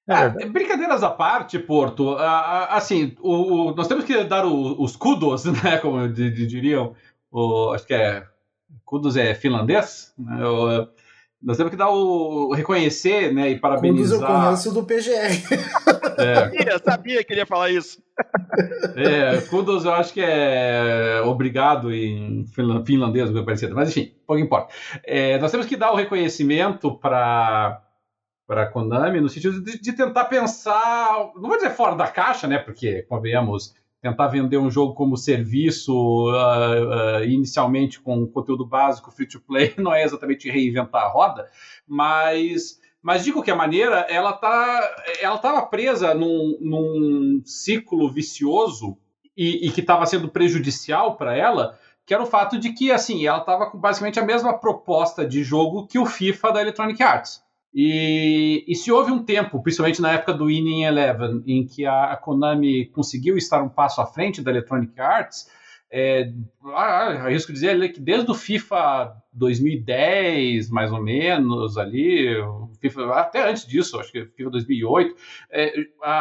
Ah, 0.07 0.29
brincadeiras 0.29 1.03
à 1.03 1.09
parte, 1.09 1.59
Porto, 1.59 2.17
assim, 2.17 3.15
o, 3.21 3.69
o, 3.69 3.75
nós 3.75 3.87
temos 3.87 4.03
que 4.03 4.23
dar 4.23 4.45
o, 4.45 4.81
os 4.81 4.95
kudos, 4.95 5.45
né, 5.63 5.77
como 5.77 6.09
diriam, 6.09 6.95
o, 7.31 7.71
acho 7.71 7.85
que 7.85 7.93
é, 7.93 8.27
kudos 8.83 9.15
é 9.15 9.35
finlandês, 9.35 10.13
né, 10.17 10.45
o, 10.45 10.87
nós 11.41 11.57
temos 11.57 11.71
que 11.71 11.77
dar 11.77 11.89
o 11.89 12.53
reconhecer, 12.53 13.33
né, 13.33 13.49
e 13.49 13.59
parabenizar. 13.59 14.19
Kudos 14.19 14.29
eu 14.29 14.41
conheço 14.41 14.73
do 14.73 14.83
PGR. 14.83 15.91
É. 16.17 16.73
Eu 16.73 16.79
sabia 16.79 17.23
que 17.23 17.33
ele 17.33 17.39
ia 17.39 17.45
falar 17.45 17.71
isso. 17.71 18.01
É, 18.95 19.41
kudos 19.49 19.85
eu 19.85 19.93
acho 19.93 20.13
que 20.13 20.21
é 20.21 21.21
obrigado 21.25 21.91
em 21.91 22.45
finlandês, 22.45 23.31
parecido, 23.43 23.73
mas 23.73 23.89
enfim, 23.89 24.13
pouco 24.27 24.41
importa. 24.41 24.73
É, 25.03 25.39
nós 25.39 25.49
temos 25.49 25.65
que 25.65 25.77
dar 25.77 25.91
o 25.91 25.95
reconhecimento 25.95 26.95
para 26.97 27.81
para 28.51 28.63
a 28.63 28.67
Konami, 28.67 29.21
no 29.21 29.29
sentido 29.29 29.63
de, 29.63 29.79
de, 29.79 29.93
tentar 29.93 30.25
pensar, 30.25 31.31
não 31.35 31.47
vou 31.47 31.55
dizer 31.55 31.69
fora 31.69 31.95
da 31.95 32.05
caixa, 32.05 32.47
né? 32.47 32.57
Porque, 32.57 33.03
convenhamos, 33.03 33.73
tentar 34.01 34.27
vender 34.27 34.57
um 34.57 34.71
jogo 34.71 34.95
como 34.95 35.15
serviço, 35.15 35.93
uh, 35.93 37.19
uh, 37.19 37.23
inicialmente 37.23 37.99
com 37.99 38.25
conteúdo 38.25 38.65
básico, 38.65 39.11
free 39.11 39.27
to 39.27 39.39
play, 39.39 39.73
não 39.77 39.93
é 39.93 40.03
exatamente 40.03 40.49
reinventar 40.49 41.03
a 41.03 41.07
roda, 41.07 41.47
mas, 41.87 42.79
mas 43.01 43.23
de 43.23 43.31
qualquer 43.31 43.55
maneira, 43.55 44.07
ela 44.09 44.33
tá, 44.33 44.95
ela 45.21 45.35
estava 45.35 45.61
presa 45.67 46.15
num, 46.15 46.57
num 46.59 47.41
ciclo 47.45 48.11
vicioso 48.11 48.97
e, 49.37 49.67
e 49.67 49.71
que 49.71 49.81
estava 49.81 50.05
sendo 50.07 50.29
prejudicial 50.29 51.15
para 51.15 51.37
ela, 51.37 51.77
que 52.03 52.13
era 52.13 52.23
o 52.23 52.27
fato 52.27 52.57
de 52.57 52.73
que 52.73 52.91
assim 52.91 53.27
ela 53.27 53.37
estava 53.37 53.69
com 53.69 53.77
basicamente 53.77 54.19
a 54.19 54.25
mesma 54.25 54.57
proposta 54.57 55.25
de 55.25 55.43
jogo 55.43 55.85
que 55.85 55.99
o 55.99 56.05
FIFA 56.07 56.51
da 56.51 56.61
Electronic 56.61 57.01
Arts. 57.01 57.40
E, 57.73 58.65
e, 58.67 58.75
se 58.75 58.91
houve 58.91 59.11
um 59.11 59.23
tempo, 59.23 59.63
principalmente 59.63 60.01
na 60.01 60.11
época 60.11 60.33
do 60.33 60.45
Winning 60.45 60.83
Eleven, 60.83 61.41
em 61.47 61.65
que 61.65 61.85
a, 61.85 62.17
Konami 62.17 62.87
conseguiu 62.87 63.37
estar 63.37 63.63
um 63.63 63.69
passo 63.69 64.01
à 64.01 64.05
frente 64.05 64.41
da 64.41 64.51
Electronic 64.51 64.99
Arts, 64.99 65.49
é, 65.93 66.31
arrisco 66.73 67.51
dizer 67.51 67.91
que 67.91 67.99
desde 67.99 68.31
o 68.31 68.33
FIFA 68.33 69.13
2010, 69.33 70.69
mais 70.69 70.91
ou 70.91 71.01
menos, 71.01 71.77
ali, 71.77 72.33
FIFA, 72.81 73.13
até 73.15 73.49
antes 73.49 73.65
disso, 73.65 73.99
acho 73.99 74.11
que 74.11 74.25
FIFA 74.25 74.51
2008, 74.51 75.15
é, 75.51 75.73
a, 76.01 76.13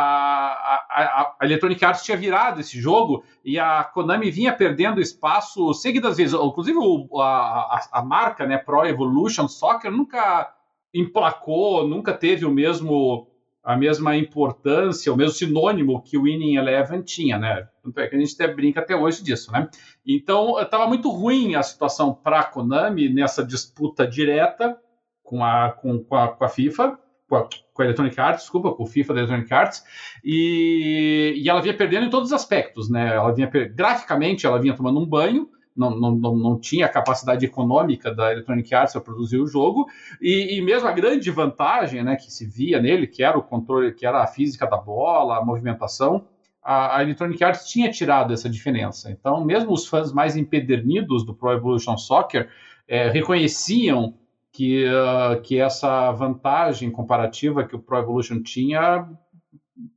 a, 0.88 1.36
a, 1.40 1.44
Electronic 1.46 1.84
Arts 1.84 2.02
tinha 2.02 2.16
virado 2.16 2.60
esse 2.60 2.80
jogo 2.80 3.24
e 3.44 3.60
a 3.60 3.84
Konami 3.84 4.30
vinha 4.30 4.52
perdendo 4.52 5.00
espaço 5.00 5.72
seguidas 5.74 6.16
vezes. 6.16 6.34
Inclusive, 6.34 6.78
a, 7.20 7.88
a, 7.92 8.04
marca 8.04 8.46
né, 8.46 8.58
Pro 8.58 8.84
Evolution 8.84 9.46
Soccer 9.46 9.90
nunca 9.90 10.52
emplacou, 10.94 11.86
nunca 11.86 12.12
teve 12.12 12.44
o 12.44 12.50
mesmo 12.50 13.30
a 13.62 13.76
mesma 13.76 14.16
importância, 14.16 15.12
o 15.12 15.16
mesmo 15.16 15.34
sinônimo 15.34 16.02
que 16.02 16.16
o 16.16 16.22
Winning 16.22 16.56
Eleven 16.56 17.02
tinha, 17.02 17.38
né? 17.38 17.68
Tanto 17.82 18.00
é 18.00 18.08
que 18.08 18.16
a 18.16 18.18
gente 18.18 18.34
até 18.34 18.52
brinca 18.52 18.80
até 18.80 18.96
hoje 18.96 19.22
disso, 19.22 19.52
né? 19.52 19.68
Então, 20.04 20.58
estava 20.58 20.86
muito 20.86 21.10
ruim 21.10 21.54
a 21.54 21.62
situação 21.62 22.14
para 22.14 22.40
a 22.40 22.44
Konami 22.44 23.10
nessa 23.10 23.44
disputa 23.44 24.06
direta 24.06 24.78
com 25.22 25.44
a, 25.44 25.70
com, 25.72 26.02
com 26.02 26.16
a, 26.16 26.28
com 26.28 26.44
a 26.44 26.48
FIFA, 26.48 26.98
com 27.28 27.36
a, 27.36 27.48
com 27.74 27.82
a, 27.82 27.84
Electronic 27.84 28.18
Arts, 28.18 28.42
desculpa, 28.42 28.72
com 28.72 28.82
o 28.82 28.86
FIFA 28.86 29.14
da 29.14 29.20
Electronic 29.20 29.54
Arts, 29.54 29.84
e, 30.24 31.34
e 31.36 31.48
ela 31.48 31.60
vinha 31.60 31.76
perdendo 31.76 32.06
em 32.06 32.10
todos 32.10 32.30
os 32.30 32.32
aspectos, 32.32 32.88
né? 32.88 33.14
Ela 33.14 33.32
vinha, 33.32 33.48
graficamente, 33.74 34.46
ela 34.46 34.58
vinha 34.58 34.74
tomando 34.74 34.98
um 34.98 35.06
banho, 35.06 35.48
não, 35.76 35.90
não, 35.90 36.36
não, 36.36 36.58
tinha 36.58 36.86
a 36.86 36.88
capacidade 36.88 37.44
econômica 37.44 38.14
da 38.14 38.32
Electronic 38.32 38.74
Arts 38.74 38.92
para 38.92 39.02
produzir 39.02 39.38
o 39.38 39.46
jogo, 39.46 39.86
e, 40.20 40.56
e, 40.56 40.62
mesmo 40.62 40.88
a 40.88 40.92
grande 40.92 41.30
vantagem 41.30 42.02
né, 42.02 42.16
que 42.16 42.30
se 42.30 42.46
via 42.46 42.80
nele, 42.80 43.06
que 43.06 43.22
era 43.22 43.38
o 43.38 43.42
controle, 43.42 43.92
que 43.92 44.04
era 44.04 44.22
a 44.22 44.26
física 44.26 44.66
da 44.66 44.76
bola, 44.76 45.38
a 45.38 45.44
movimentação, 45.44 46.26
a, 46.62 46.98
a 46.98 47.02
Electronic 47.02 47.42
Arts 47.42 47.68
tinha 47.68 47.90
tirado 47.90 48.32
essa 48.32 48.48
diferença. 48.48 49.10
Então, 49.10 49.44
mesmo 49.44 49.72
os 49.72 49.86
fãs 49.86 50.12
mais 50.12 50.36
empedernidos 50.36 51.24
do 51.24 51.34
Pro 51.34 51.52
Evolution 51.52 51.96
Soccer 51.96 52.48
é, 52.86 53.08
reconheciam 53.08 54.14
que, 54.52 54.84
uh, 54.84 55.40
que 55.40 55.58
essa 55.58 56.10
vantagem 56.12 56.90
comparativa 56.90 57.64
que 57.64 57.76
o 57.76 57.78
Pro 57.78 57.98
Evolution 57.98 58.42
tinha 58.42 59.08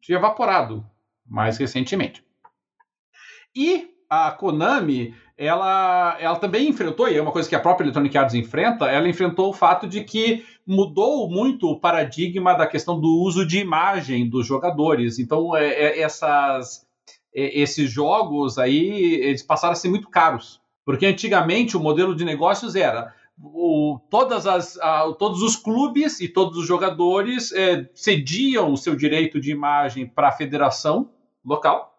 tinha 0.01 0.17
evaporado 0.17 0.85
mais 1.25 1.57
recentemente. 1.57 2.23
E 3.55 3.89
a 4.09 4.31
Konami 4.31 5.15
ela, 5.43 6.17
ela 6.19 6.35
também 6.37 6.69
enfrentou, 6.69 7.07
e 7.07 7.17
é 7.17 7.21
uma 7.21 7.31
coisa 7.31 7.49
que 7.49 7.55
a 7.55 7.59
própria 7.59 7.85
Electronic 7.85 8.17
Arts 8.17 8.35
enfrenta, 8.35 8.85
ela 8.85 9.07
enfrentou 9.07 9.49
o 9.49 9.53
fato 9.53 9.87
de 9.87 10.03
que 10.03 10.45
mudou 10.65 11.29
muito 11.29 11.69
o 11.69 11.79
paradigma 11.79 12.53
da 12.53 12.65
questão 12.65 12.99
do 12.99 13.21
uso 13.21 13.45
de 13.45 13.59
imagem 13.59 14.29
dos 14.29 14.47
jogadores. 14.47 15.19
Então, 15.19 15.55
é, 15.55 15.67
é, 15.67 15.99
essas, 15.99 16.85
é, 17.35 17.59
esses 17.59 17.91
jogos 17.91 18.57
aí, 18.57 19.15
eles 19.15 19.43
passaram 19.43 19.73
a 19.73 19.75
ser 19.75 19.89
muito 19.89 20.09
caros. 20.09 20.61
Porque 20.85 21.05
antigamente 21.05 21.77
o 21.77 21.79
modelo 21.79 22.15
de 22.15 22.25
negócios 22.25 22.75
era 22.75 23.13
o, 23.41 23.99
todas 24.09 24.45
as, 24.45 24.77
a, 24.79 25.11
todos 25.17 25.41
os 25.41 25.55
clubes 25.55 26.19
e 26.19 26.27
todos 26.27 26.57
os 26.57 26.67
jogadores 26.67 27.51
é, 27.53 27.89
cediam 27.93 28.71
o 28.71 28.77
seu 28.77 28.95
direito 28.95 29.39
de 29.39 29.51
imagem 29.51 30.05
para 30.05 30.27
a 30.27 30.31
federação 30.31 31.09
local 31.43 31.92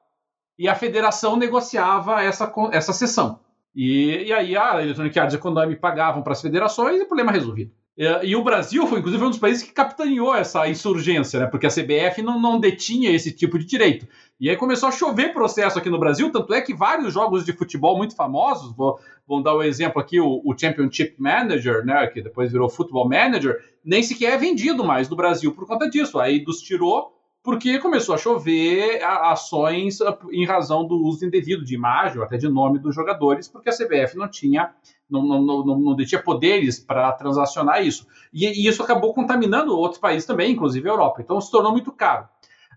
e 0.58 0.68
a 0.68 0.74
federação 0.74 1.36
negociava 1.36 2.22
essa, 2.22 2.52
essa 2.72 2.92
sessão. 2.92 3.40
E, 3.74 4.26
e 4.26 4.32
aí 4.32 4.56
a 4.56 4.82
Electronic 4.82 5.18
Arts 5.18 5.34
e 5.34 5.36
a 5.36 5.40
Konami 5.40 5.76
pagavam 5.76 6.22
para 6.22 6.32
as 6.32 6.40
federações 6.40 7.00
e 7.00 7.02
o 7.02 7.06
problema 7.06 7.32
resolvido. 7.32 7.72
E, 7.96 8.04
e, 8.28 8.36
o 8.36 8.42
Brasil 8.42 8.86
foi, 8.86 8.98
inclusive, 8.98 9.24
um 9.24 9.30
dos 9.30 9.38
países 9.38 9.62
que 9.62 9.72
capitaneou 9.72 10.34
essa 10.34 10.68
insurgência, 10.68 11.40
né? 11.40 11.46
porque 11.46 11.66
a 11.66 11.70
CBF 11.70 12.22
não, 12.22 12.40
não 12.40 12.58
detinha 12.58 13.10
esse 13.10 13.32
tipo 13.32 13.58
de 13.58 13.64
direito. 13.64 14.06
E 14.38 14.50
aí 14.50 14.56
começou 14.56 14.88
a 14.88 14.92
chover 14.92 15.32
processo 15.32 15.78
aqui 15.78 15.88
no 15.88 15.98
Brasil, 15.98 16.30
tanto 16.30 16.52
é 16.52 16.60
que 16.60 16.74
vários 16.74 17.14
jogos 17.14 17.44
de 17.44 17.52
futebol 17.52 17.96
muito 17.96 18.16
famosos, 18.16 18.74
vou, 18.76 18.98
vou 19.26 19.42
dar 19.42 19.54
o 19.54 19.58
um 19.58 19.62
exemplo 19.62 20.00
aqui, 20.00 20.20
o, 20.20 20.42
o, 20.44 20.58
Championship 20.58 21.14
Manager, 21.18 21.84
né, 21.84 22.06
que 22.08 22.20
depois 22.20 22.50
virou 22.50 22.68
Football 22.68 23.08
Manager, 23.08 23.58
nem 23.84 24.02
sequer 24.02 24.32
é 24.32 24.38
vendido 24.38 24.82
mais 24.82 25.08
no 25.08 25.16
Brasil 25.16 25.52
por 25.52 25.66
conta 25.66 25.88
disso. 25.88 26.18
Aí 26.18 26.42
dos 26.44 26.60
tirou 26.60 27.12
porque 27.44 27.78
começou 27.78 28.14
a 28.14 28.18
chover 28.18 29.04
ações 29.04 30.00
ah, 30.00 30.16
em 30.32 30.46
razão 30.46 30.86
do 30.86 30.96
uso 30.96 31.26
indevido 31.26 31.62
de 31.62 31.74
imagem 31.74 32.16
ou 32.16 32.24
até 32.24 32.38
de 32.38 32.48
nome 32.48 32.78
dos 32.78 32.94
jogadores, 32.94 33.46
porque 33.46 33.68
a 33.68 33.72
CBF 33.72 34.16
não 34.16 34.26
tinha, 34.26 34.72
não, 35.08 35.22
não, 35.22 35.42
não, 35.42 35.78
não 35.78 35.96
tinha 35.98 36.22
poderes 36.22 36.80
para 36.80 37.12
transacionar 37.12 37.86
isso. 37.86 38.06
E, 38.32 38.46
e, 38.46 38.66
isso 38.66 38.82
acabou 38.82 39.12
contaminando 39.12 39.76
outros 39.76 40.00
países 40.00 40.26
também, 40.26 40.52
inclusive 40.52 40.88
a 40.88 40.92
Europa. 40.92 41.20
Então 41.20 41.38
se 41.38 41.50
tornou 41.50 41.70
muito 41.70 41.92
caro. 41.92 42.26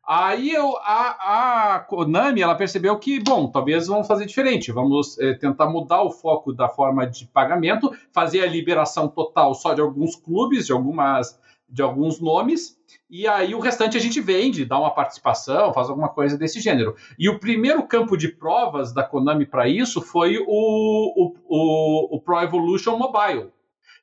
Aí 0.05 0.51
eu, 0.51 0.75
a, 0.81 1.75
a 1.75 1.79
Konami 1.79 2.41
ela 2.41 2.55
percebeu 2.55 2.97
que, 2.99 3.21
bom, 3.21 3.47
talvez 3.49 3.87
vamos 3.87 4.07
fazer 4.07 4.25
diferente, 4.25 4.71
vamos 4.71 5.17
é, 5.17 5.33
tentar 5.33 5.67
mudar 5.67 6.01
o 6.01 6.11
foco 6.11 6.51
da 6.51 6.67
forma 6.67 7.07
de 7.07 7.25
pagamento, 7.27 7.93
fazer 8.11 8.41
a 8.41 8.47
liberação 8.47 9.07
total 9.07 9.53
só 9.53 9.73
de 9.73 9.79
alguns 9.79 10.15
clubes, 10.15 10.65
de 10.65 10.73
algumas 10.73 11.39
de 11.69 11.81
alguns 11.81 12.19
nomes, 12.19 12.77
e 13.09 13.27
aí 13.27 13.53
o 13.55 13.59
restante 13.59 13.97
a 13.97 13.99
gente 13.99 14.19
vende, 14.19 14.65
dá 14.65 14.77
uma 14.79 14.91
participação, 14.91 15.73
faz 15.73 15.89
alguma 15.89 16.09
coisa 16.09 16.37
desse 16.37 16.59
gênero. 16.59 16.95
E 17.17 17.29
o 17.29 17.39
primeiro 17.39 17.83
campo 17.83 18.17
de 18.17 18.27
provas 18.27 18.93
da 18.93 19.03
Konami 19.03 19.45
para 19.45 19.67
isso 19.67 20.01
foi 20.01 20.37
o, 20.37 20.45
o, 20.47 21.35
o, 21.45 22.15
o, 22.15 22.21
Pro 22.21 22.41
Evolution 22.41 22.97
Mobile. 22.97 23.49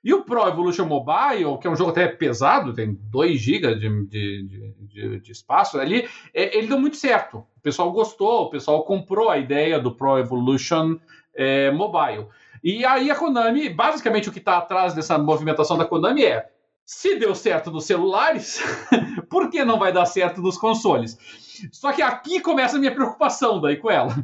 E 0.03 0.12
o 0.12 0.23
Pro 0.23 0.47
Evolution 0.47 0.85
Mobile, 0.85 1.59
que 1.59 1.66
é 1.66 1.70
um 1.70 1.77
jogo 1.77 1.91
até 1.91 2.07
pesado, 2.09 2.74
tem 2.74 2.95
2 3.11 3.41
GB 3.41 3.74
de, 3.77 4.07
de, 4.07 4.74
de, 4.81 5.20
de, 5.20 5.32
espaço 5.32 5.78
ali, 5.78 6.07
é, 6.32 6.57
ele 6.57 6.66
deu 6.66 6.78
muito 6.78 6.97
certo. 6.97 7.39
O 7.57 7.61
pessoal 7.62 7.91
gostou, 7.93 8.43
o 8.43 8.51
pessoal 8.51 8.85
comprou 8.85 9.31
a 9.31 9.39
ideia 9.39 9.78
do 9.78 9.95
Pro 9.95 10.19
Evolution 10.19 10.99
é, 11.35 11.70
Mobile. 11.70 12.27
E 12.62 12.85
aí 12.85 13.11
a 13.11 13.15
Konami, 13.15 13.69
basicamente 13.69 14.28
o 14.28 14.32
que 14.32 14.39
está 14.39 14.59
atrás 14.59 14.95
dessa 14.95 15.19
movimentação 15.19 15.77
da 15.77 15.85
Konami 15.85 16.24
é 16.24 16.53
se 16.85 17.16
deu 17.16 17.35
certo 17.35 17.70
nos 17.70 17.86
celulares, 17.86 18.62
por 19.31 19.48
que 19.48 19.65
não 19.65 19.78
vai 19.78 19.93
dar 19.93 20.05
certo 20.05 20.43
nos 20.43 20.59
consoles? 20.59 21.19
Só 21.73 21.93
que 21.93 22.02
aqui 22.02 22.40
começa 22.40 22.77
a 22.77 22.81
minha 22.81 22.94
preocupação 22.94 23.61
daí 23.61 23.77
com 23.77 23.90
ela. 23.90 24.15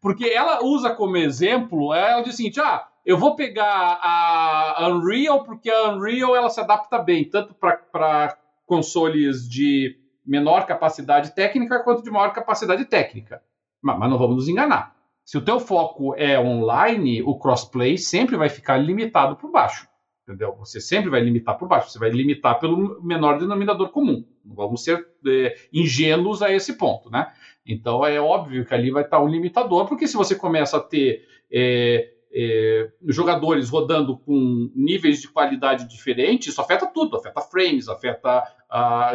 Porque 0.00 0.26
ela 0.26 0.62
usa 0.62 0.94
como 0.94 1.16
exemplo, 1.16 1.94
ela 1.94 2.20
diz 2.20 2.34
o 2.34 2.36
seguinte: 2.36 2.60
ah, 2.60 2.86
eu 3.06 3.16
vou 3.16 3.34
pegar 3.34 3.98
a 4.02 4.88
Unreal, 4.90 5.44
porque 5.44 5.70
a 5.70 5.90
Unreal 5.90 6.36
ela 6.36 6.50
se 6.50 6.60
adapta 6.60 6.98
bem, 6.98 7.24
tanto 7.24 7.54
para 7.54 8.36
consoles 8.66 9.48
de 9.48 9.96
menor 10.26 10.66
capacidade 10.66 11.34
técnica 11.34 11.82
quanto 11.82 12.02
de 12.02 12.10
maior 12.10 12.32
capacidade 12.32 12.84
técnica. 12.84 13.42
Mas, 13.80 13.98
mas 13.98 14.10
não 14.10 14.18
vamos 14.18 14.36
nos 14.36 14.48
enganar. 14.48 14.94
Se 15.24 15.38
o 15.38 15.44
teu 15.44 15.58
foco 15.58 16.14
é 16.16 16.38
online, 16.38 17.22
o 17.22 17.38
crossplay 17.38 17.96
sempre 17.96 18.36
vai 18.36 18.48
ficar 18.48 18.76
limitado 18.76 19.36
por 19.36 19.50
baixo 19.50 19.89
entendeu? 20.30 20.54
Você 20.58 20.80
sempre 20.80 21.10
vai 21.10 21.20
limitar 21.20 21.58
por 21.58 21.66
baixo, 21.66 21.90
você 21.90 21.98
vai 21.98 22.10
limitar 22.10 22.58
pelo 22.60 23.02
menor 23.02 23.38
denominador 23.38 23.88
comum. 23.90 24.24
Não 24.44 24.54
vamos 24.54 24.84
ser 24.84 25.06
é, 25.26 25.56
ingênuos 25.72 26.40
a 26.40 26.52
esse 26.52 26.78
ponto, 26.78 27.10
né? 27.10 27.32
Então 27.66 28.04
é 28.06 28.20
óbvio 28.20 28.64
que 28.64 28.72
ali 28.72 28.90
vai 28.90 29.02
estar 29.02 29.20
um 29.20 29.28
limitador, 29.28 29.86
porque 29.86 30.06
se 30.06 30.16
você 30.16 30.34
começa 30.34 30.76
a 30.76 30.80
ter 30.80 31.24
é, 31.52 32.12
é, 32.32 32.90
jogadores 33.08 33.68
rodando 33.68 34.16
com 34.16 34.70
níveis 34.74 35.20
de 35.20 35.28
qualidade 35.28 35.88
diferentes, 35.88 36.48
isso 36.48 36.60
afeta 36.60 36.86
tudo, 36.86 37.16
afeta 37.16 37.40
frames, 37.40 37.88
afeta 37.88 38.44
a, 38.68 39.12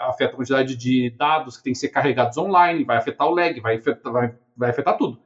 afeta 0.00 0.32
a 0.32 0.36
quantidade 0.36 0.76
de 0.76 1.10
dados 1.10 1.56
que 1.56 1.64
tem 1.64 1.72
que 1.72 1.78
ser 1.78 1.88
carregados 1.88 2.38
online, 2.38 2.84
vai 2.84 2.96
afetar 2.96 3.26
o 3.26 3.34
lag, 3.34 3.58
vai 3.60 3.76
afetar, 3.76 4.12
vai, 4.12 4.34
vai 4.56 4.70
afetar 4.70 4.96
tudo. 4.96 5.18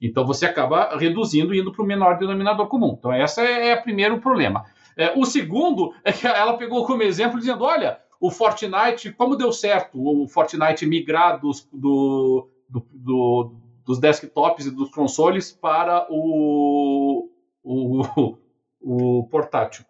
Então 0.00 0.26
você 0.26 0.46
acaba 0.46 0.96
reduzindo 0.96 1.54
indo 1.54 1.72
para 1.72 1.82
o 1.82 1.86
menor 1.86 2.18
denominador 2.18 2.66
comum. 2.66 2.96
Então 2.98 3.14
esse 3.14 3.40
é, 3.40 3.68
é 3.68 3.74
o 3.74 3.82
primeiro 3.82 4.20
problema. 4.20 4.64
É, 4.96 5.12
o 5.16 5.24
segundo 5.24 5.94
é 6.04 6.12
que 6.12 6.26
ela 6.26 6.56
pegou 6.56 6.84
como 6.84 7.02
exemplo 7.02 7.38
dizendo, 7.38 7.64
olha, 7.64 7.98
o 8.20 8.30
Fortnite, 8.30 9.12
como 9.12 9.36
deu 9.36 9.52
certo 9.52 9.98
o 9.98 10.28
Fortnite 10.28 10.84
migrar 10.84 11.40
dos, 11.40 11.66
do, 11.72 12.48
do, 12.68 12.86
do, 12.92 13.54
dos 13.84 13.98
desktops 13.98 14.66
e 14.66 14.70
dos 14.70 14.90
consoles 14.90 15.50
para 15.52 16.06
o, 16.10 17.30
o, 17.62 18.36
o 18.80 19.26
portátil. 19.28 19.84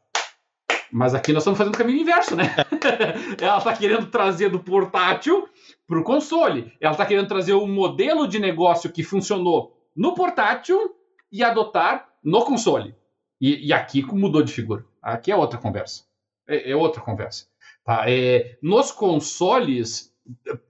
Mas 0.92 1.14
aqui 1.14 1.32
nós 1.32 1.42
estamos 1.42 1.58
fazendo 1.58 1.74
o 1.74 1.78
caminho 1.78 2.00
inverso, 2.00 2.34
né? 2.34 2.54
Ela 3.40 3.58
está 3.58 3.74
querendo 3.76 4.06
trazer 4.06 4.50
do 4.50 4.58
portátil 4.58 5.48
para 5.86 5.98
o 5.98 6.04
console. 6.04 6.72
Ela 6.80 6.92
está 6.92 7.06
querendo 7.06 7.28
trazer 7.28 7.54
um 7.54 7.68
modelo 7.68 8.26
de 8.26 8.38
negócio 8.38 8.90
que 8.90 9.02
funcionou 9.02 9.76
no 9.94 10.14
portátil 10.14 10.94
e 11.30 11.44
adotar 11.44 12.08
no 12.22 12.44
console. 12.44 12.94
E, 13.40 13.68
e 13.68 13.72
aqui 13.72 14.02
mudou 14.02 14.42
de 14.42 14.52
figura. 14.52 14.84
Aqui 15.00 15.30
é 15.30 15.36
outra 15.36 15.58
conversa. 15.58 16.04
É, 16.46 16.72
é 16.72 16.76
outra 16.76 17.00
conversa. 17.00 17.46
Tá? 17.84 18.04
É, 18.08 18.58
nos 18.62 18.92
consoles, 18.92 20.12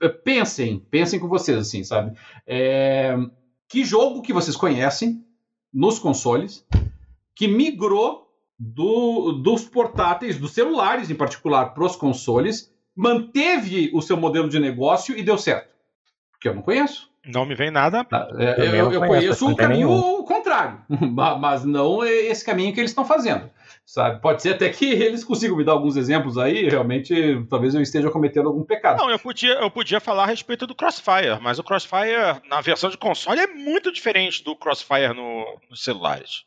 é, 0.01 0.09
pensem, 0.09 0.79
pensem 0.91 1.19
com 1.19 1.29
vocês 1.29 1.59
assim, 1.59 1.83
sabe? 1.83 2.17
É, 2.47 3.17
que 3.69 3.85
jogo 3.85 4.23
que 4.23 4.33
vocês 4.33 4.57
conhecem 4.57 5.25
nos 5.73 5.99
consoles 5.99 6.67
que 7.35 7.49
migrou 7.49 8.30
do, 8.63 9.33
dos 9.33 9.65
portáteis, 9.65 10.39
dos 10.39 10.53
celulares 10.53 11.09
em 11.09 11.15
particular, 11.15 11.73
para 11.73 11.85
os 11.85 11.97
consoles, 11.97 12.71
manteve 12.95 13.91
o 13.95 14.03
seu 14.03 14.19
modelo 14.19 14.51
de 14.51 14.61
negócio 14.61 15.17
e 15.17 15.23
deu 15.23 15.39
certo? 15.39 15.75
Porque 16.31 16.47
eu 16.47 16.55
não 16.55 16.61
conheço. 16.61 17.09
Não 17.25 17.47
me 17.47 17.55
vem 17.55 17.71
nada. 17.71 18.05
Tá, 18.05 18.29
é, 18.39 18.61
eu, 18.61 18.75
eu, 18.75 18.93
eu, 18.93 19.01
conheço 19.01 19.51
o 19.51 19.57
caminho 19.57 19.89
nenhum. 19.89 20.23
contrário, 20.25 20.81
mas 21.41 21.65
não 21.65 22.05
esse 22.05 22.45
caminho 22.45 22.73
que 22.75 22.81
eles 22.81 22.91
estão 22.91 23.05
fazendo. 23.05 23.49
Sabe? 23.87 24.21
Pode 24.21 24.43
ser 24.43 24.55
até 24.55 24.69
que 24.69 24.85
eles 24.93 25.25
consigam 25.25 25.57
me 25.57 25.65
dar 25.65 25.73
alguns 25.73 25.97
exemplos 25.97 26.37
aí, 26.37 26.69
realmente, 26.69 27.45
talvez 27.49 27.75
eu 27.75 27.81
esteja 27.81 28.11
cometendo 28.11 28.49
algum 28.49 28.63
pecado. 28.63 28.99
Não, 28.99 29.11
eu 29.11 29.19
podia, 29.19 29.55
eu 29.55 29.71
podia 29.71 30.01
falar 30.01 30.25
a 30.25 30.27
respeito 30.27 30.67
do 30.67 30.75
Crossfire, 30.75 31.41
mas 31.41 31.59
o 31.59 31.65
Crossfire 31.65 32.41
na 32.49 32.61
versão 32.61 32.91
de 32.91 32.99
console 32.99 33.41
é 33.41 33.47
muito 33.47 33.91
diferente 33.91 34.45
do 34.45 34.55
Crossfire 34.55 35.15
no, 35.15 35.59
nos 35.71 35.83
celulares. 35.83 36.45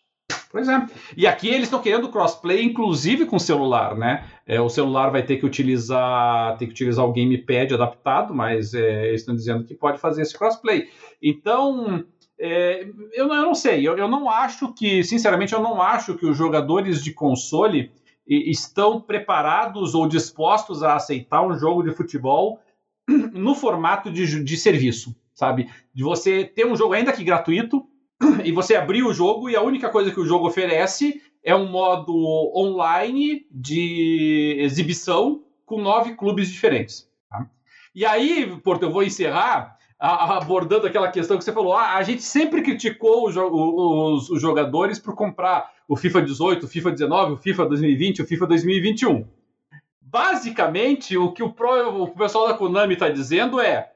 Pois 0.54 0.70
é. 0.70 0.86
E 1.18 1.26
aqui 1.26 1.48
eles 1.48 1.64
estão 1.64 1.82
querendo 1.82 2.10
crossplay, 2.10 2.64
inclusive 2.64 3.26
com 3.26 3.40
celular, 3.40 3.98
né? 3.98 4.24
É, 4.46 4.62
o 4.62 4.70
celular 4.70 5.10
vai 5.10 5.24
ter 5.24 5.38
que 5.38 5.46
utilizar, 5.48 6.56
ter 6.58 6.68
que 6.68 6.74
utilizar 6.74 7.04
o 7.04 7.12
gamepad 7.12 7.74
adaptado, 7.74 8.36
mas 8.36 8.76
é, 8.76 9.08
eles 9.08 9.22
estão 9.22 9.36
dizendo 9.36 9.64
que 9.64 9.74
pode 9.74 9.98
fazer 9.98 10.22
esse 10.22 10.38
crossplay. 10.38 10.90
Então, 11.20 12.06
é, 12.40 12.88
eu, 13.14 13.28
não, 13.28 13.36
eu, 13.36 13.42
não 13.42 13.56
sei, 13.56 13.88
eu, 13.88 13.98
eu, 13.98 14.08
não 14.08 14.30
acho 14.30 14.72
que, 14.76 15.04
sinceramente, 15.04 15.54
eu 15.54 15.62
não 15.62 15.82
acho 15.82 16.16
que 16.16 16.26
os 16.28 16.38
jogadores 16.38 17.04
de 17.04 17.12
console 17.14 17.92
estão 18.28 19.02
preparados 19.02 19.96
ou 19.96 20.08
dispostos 20.08 20.84
a 20.84 20.96
aceitar 20.96 21.42
um 21.42 21.58
jogo 21.58 21.82
de 21.82 21.96
futebol 21.96 22.60
no 23.34 23.56
formato 23.56 24.12
de, 24.12 24.44
de 24.44 24.58
serviço, 24.58 25.16
sabe? 25.34 25.68
De 25.94 26.04
você 26.04 26.46
ter 26.46 26.68
um 26.68 26.76
jogo 26.76 26.94
ainda 26.94 27.12
que 27.12 27.24
gratuito, 27.24 27.88
e 28.44 28.52
você 28.52 28.76
abrir 28.76 29.04
o 29.04 29.14
jogo 29.14 29.50
e 29.50 29.56
a 29.56 29.62
única 29.62 29.90
coisa 29.90 30.12
que 30.12 30.20
o 30.20 30.26
jogo 30.26 30.48
oferece 30.48 31.22
é 31.44 31.56
um 31.56 31.68
modo 31.68 32.14
online 32.56 33.46
de 33.52 34.58
exibição 34.60 35.44
com 35.66 35.82
nove 35.82 36.16
clubes 36.16 36.50
diferentes. 36.50 37.10
Tá? 37.30 37.46
E 37.94 38.06
aí, 38.06 38.58
Porto, 38.64 38.84
eu 38.84 38.92
vou 38.92 39.04
encerrar 39.04 39.78
abordando 40.00 40.86
aquela 40.86 41.10
questão 41.10 41.38
que 41.38 41.44
você 41.44 41.54
falou. 41.54 41.74
Ah, 41.74 41.96
a 41.96 42.04
gente 42.04 42.22
sempre 42.22 42.62
criticou 42.62 43.28
os, 43.28 43.36
os, 43.38 44.30
os 44.30 44.42
jogadores 44.42 45.00
por 45.00 45.16
comprar 45.16 45.72
o 45.88 45.96
FIFA 45.96 46.22
18, 46.24 46.66
o 46.66 46.70
FIFA 46.70 46.92
19, 46.92 47.34
o 47.34 47.38
FIFA 47.38 47.66
2020, 47.68 48.22
o 48.22 48.26
FIFA 48.26 48.48
2021. 48.48 49.26
Basicamente, 50.02 51.18
o 51.18 51.32
que 51.32 51.42
o, 51.42 51.52
pro, 51.52 52.04
o 52.04 52.08
pessoal 52.10 52.48
da 52.48 52.54
Konami 52.54 52.96
está 52.96 53.10
dizendo 53.10 53.60
é: 53.60 53.92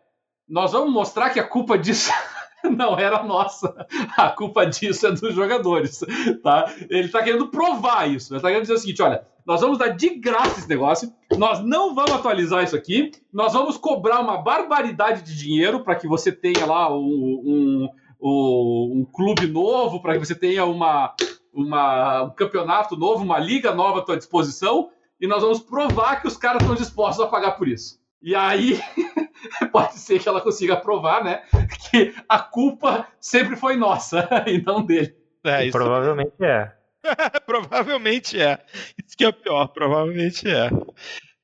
nós 0.47 0.71
vamos 0.71 0.91
mostrar 0.91 1.29
que 1.29 1.39
a 1.39 1.43
culpa 1.43 1.77
disso 1.77 2.11
não 2.75 2.97
era 2.97 3.23
nossa. 3.23 3.87
A 4.17 4.29
culpa 4.29 4.65
disso 4.65 5.07
é 5.07 5.11
dos 5.11 5.33
jogadores, 5.33 5.99
tá? 6.43 6.71
Ele 6.89 7.05
está 7.05 7.23
querendo 7.23 7.47
provar 7.47 8.09
isso. 8.09 8.33
Ele 8.33 8.37
está 8.37 8.49
querendo 8.49 8.63
dizer 8.63 8.73
o 8.73 8.77
seguinte, 8.77 9.01
olha, 9.01 9.23
nós 9.45 9.61
vamos 9.61 9.77
dar 9.77 9.89
de 9.89 10.09
graça 10.09 10.59
esse 10.59 10.67
negócio, 10.67 11.11
nós 11.37 11.63
não 11.63 11.95
vamos 11.95 12.11
atualizar 12.11 12.63
isso 12.63 12.75
aqui, 12.75 13.11
nós 13.31 13.53
vamos 13.53 13.77
cobrar 13.77 14.19
uma 14.19 14.37
barbaridade 14.37 15.21
de 15.21 15.37
dinheiro 15.37 15.83
para 15.83 15.95
que 15.95 16.05
você 16.05 16.31
tenha 16.33 16.65
lá 16.65 16.93
um, 16.93 16.99
um, 16.99 17.89
um, 18.21 18.91
um 18.99 19.05
clube 19.05 19.47
novo, 19.47 20.01
para 20.01 20.13
que 20.13 20.25
você 20.25 20.35
tenha 20.35 20.65
uma, 20.65 21.13
uma, 21.53 22.23
um 22.23 22.29
campeonato 22.31 22.97
novo, 22.97 23.23
uma 23.23 23.39
liga 23.39 23.73
nova 23.73 23.99
à 23.99 24.01
tua 24.01 24.17
disposição, 24.17 24.89
e 25.19 25.25
nós 25.25 25.41
vamos 25.41 25.59
provar 25.59 26.21
que 26.21 26.27
os 26.27 26.35
caras 26.35 26.61
estão 26.61 26.75
dispostos 26.75 27.23
a 27.23 27.27
pagar 27.29 27.51
por 27.51 27.67
isso. 27.67 27.99
E 28.21 28.35
aí 28.35 28.79
pode 29.71 29.93
ser 29.93 30.19
que 30.19 30.27
ela 30.27 30.41
consiga 30.41 30.75
provar, 30.75 31.23
né, 31.23 31.43
que 31.91 32.13
a 32.27 32.39
culpa 32.39 33.07
sempre 33.19 33.55
foi 33.55 33.75
nossa 33.75 34.27
e 34.47 34.61
não 34.61 34.83
dele. 34.83 35.15
É, 35.43 35.65
isso... 35.65 35.77
Provavelmente 35.77 36.33
é. 36.41 36.73
provavelmente 37.45 38.41
é. 38.41 38.59
Isso 39.05 39.15
que 39.15 39.23
é 39.23 39.29
o 39.29 39.33
pior, 39.33 39.67
provavelmente 39.67 40.49
é. 40.49 40.69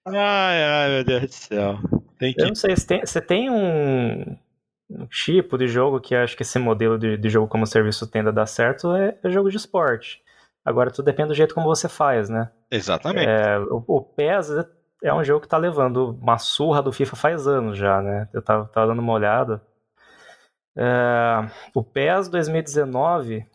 Ai, 0.05 0.63
ai, 0.63 0.89
meu 0.89 1.03
Deus 1.03 1.21
do 1.21 1.33
céu. 1.33 1.79
Tem 2.19 2.33
que... 2.33 2.41
Eu 2.41 2.47
não 2.47 2.55
sei, 2.55 2.75
você 2.75 2.87
tem, 2.87 2.99
você 3.01 3.21
tem 3.21 3.49
um, 3.49 4.37
um, 4.89 5.05
tipo 5.07 5.57
de 5.57 5.67
jogo 5.67 6.01
que 6.01 6.15
acho 6.15 6.35
que 6.35 6.43
esse 6.43 6.59
modelo 6.59 6.97
de, 6.97 7.17
de 7.17 7.29
jogo 7.29 7.47
como 7.47 7.65
serviço 7.65 8.09
tende 8.09 8.29
a 8.29 8.31
dar 8.31 8.45
certo 8.45 8.93
é, 8.93 9.17
é, 9.23 9.29
jogo 9.29 9.49
de 9.49 9.57
esporte. 9.57 10.21
Agora 10.65 10.91
tudo 10.91 11.05
depende 11.05 11.29
do 11.29 11.35
jeito 11.35 11.53
como 11.53 11.67
você 11.67 11.87
faz, 11.87 12.29
né? 12.29 12.49
Exatamente. 12.71 13.27
É, 13.27 13.59
o, 13.59 13.83
o 13.87 14.01
PES 14.01 14.49
é 15.03 15.13
um 15.13 15.23
jogo 15.23 15.41
que 15.41 15.47
tá 15.47 15.57
levando 15.57 16.17
uma 16.21 16.37
surra 16.37 16.81
do 16.81 16.91
FIFA 16.91 17.15
faz 17.15 17.47
anos 17.47 17.77
já, 17.77 18.01
né? 18.01 18.29
Eu 18.33 18.41
tava, 18.41 18.65
tava 18.67 18.87
dando 18.87 18.99
uma 18.99 19.13
olhada. 19.13 19.61
É, 20.75 21.49
o 21.75 21.83
PES 21.83 22.29
2019 22.29 23.45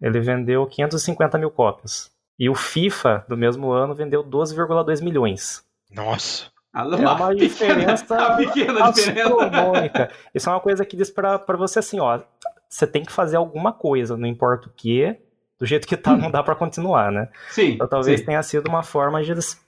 ele 0.00 0.20
vendeu 0.20 0.66
550 0.66 1.38
mil 1.38 1.50
cópias. 1.50 2.10
E 2.38 2.48
o 2.48 2.54
FIFA 2.54 3.24
do 3.28 3.36
mesmo 3.36 3.72
ano 3.72 3.94
vendeu 3.94 4.22
12,2 4.22 5.02
milhões. 5.02 5.64
Nossa! 5.90 6.46
É 6.72 6.82
uma 6.82 7.34
diferença 7.34 8.14
a 8.14 8.36
pequena 8.36 8.84
astronômica. 8.84 10.10
Isso 10.32 10.48
é 10.48 10.52
uma 10.52 10.60
coisa 10.60 10.84
que 10.84 10.96
diz 10.96 11.10
para 11.10 11.38
você 11.56 11.80
assim, 11.80 11.98
ó, 11.98 12.20
você 12.68 12.86
tem 12.86 13.02
que 13.02 13.10
fazer 13.10 13.36
alguma 13.36 13.72
coisa, 13.72 14.16
não 14.16 14.28
importa 14.28 14.68
o 14.68 14.72
que, 14.76 15.16
do 15.58 15.66
jeito 15.66 15.88
que 15.88 15.96
tá, 15.96 16.14
não 16.16 16.30
dá 16.30 16.42
para 16.42 16.54
continuar, 16.54 17.10
né? 17.10 17.28
Sim. 17.50 17.72
Então 17.72 17.88
talvez 17.88 18.20
sim. 18.20 18.26
tenha 18.26 18.42
sido 18.42 18.68
uma 18.68 18.82
forma 18.82 19.22
de 19.24 19.32
eles 19.32 19.60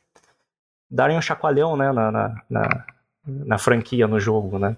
darem 0.90 1.16
um 1.16 1.22
chacoalhão, 1.22 1.76
né, 1.76 1.92
na, 1.92 2.10
na, 2.10 2.42
na, 2.48 2.84
na 3.26 3.58
franquia, 3.58 4.08
no 4.08 4.18
jogo, 4.18 4.58
né? 4.58 4.76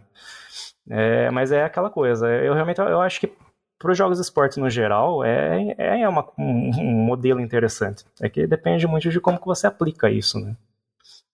É, 0.90 1.30
mas 1.30 1.52
é 1.52 1.64
aquela 1.64 1.88
coisa, 1.88 2.28
eu 2.28 2.54
realmente 2.54 2.80
eu 2.80 3.00
acho 3.00 3.20
que 3.20 3.32
para 3.78 3.92
os 3.92 3.98
jogos 3.98 4.18
de 4.18 4.24
esporte 4.24 4.60
no 4.60 4.70
geral 4.70 5.24
é, 5.24 5.74
é 5.76 6.08
uma, 6.08 6.28
um, 6.38 7.04
modelo 7.04 7.40
interessante. 7.40 8.04
É 8.20 8.28
que 8.28 8.46
depende 8.46 8.86
muito 8.86 9.10
de 9.10 9.20
como 9.20 9.40
que 9.40 9.46
você 9.46 9.66
aplica 9.66 10.10
isso, 10.10 10.38
né? 10.38 10.56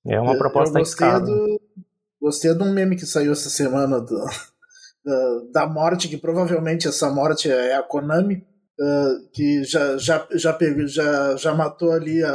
É 0.07 0.19
uma 0.19 0.37
proposta 0.39 0.79
eu 0.79 0.83
gostei 0.83 1.21
do, 1.21 1.61
Gostei 2.21 2.55
de 2.55 2.63
um 2.63 2.73
meme 2.73 2.97
que 2.97 3.07
saiu 3.07 3.33
essa 3.33 3.51
semana 3.51 4.01
do, 4.01 4.17
da, 5.05 5.41
da 5.53 5.67
morte, 5.67 6.09
que 6.09 6.17
provavelmente 6.17 6.89
essa 6.89 7.11
morte 7.11 7.51
é 7.51 7.77
a 7.77 7.83
Konami, 7.83 8.47
uh, 8.81 9.29
que 9.33 9.63
já, 9.65 9.97
já, 9.99 10.27
já, 10.33 10.53
pegou, 10.53 10.87
já, 10.87 11.37
já 11.37 11.55
matou 11.55 11.93
ali 11.93 12.25
a, 12.25 12.33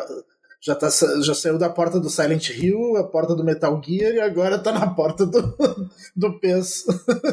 já, 0.65 0.73
tá, 0.75 0.87
já 1.21 1.35
saiu 1.35 1.57
da 1.57 1.69
porta 1.69 1.99
do 1.99 2.09
Silent 2.09 2.49
Hill, 2.49 2.95
a 2.95 3.03
porta 3.03 3.35
do 3.35 3.43
Metal 3.43 3.81
Gear 3.83 4.13
e 4.13 4.21
agora 4.21 4.57
tá 4.57 4.71
na 4.71 4.87
porta 4.87 5.25
do, 5.25 5.41
do 6.15 6.39
PES. 6.39 6.85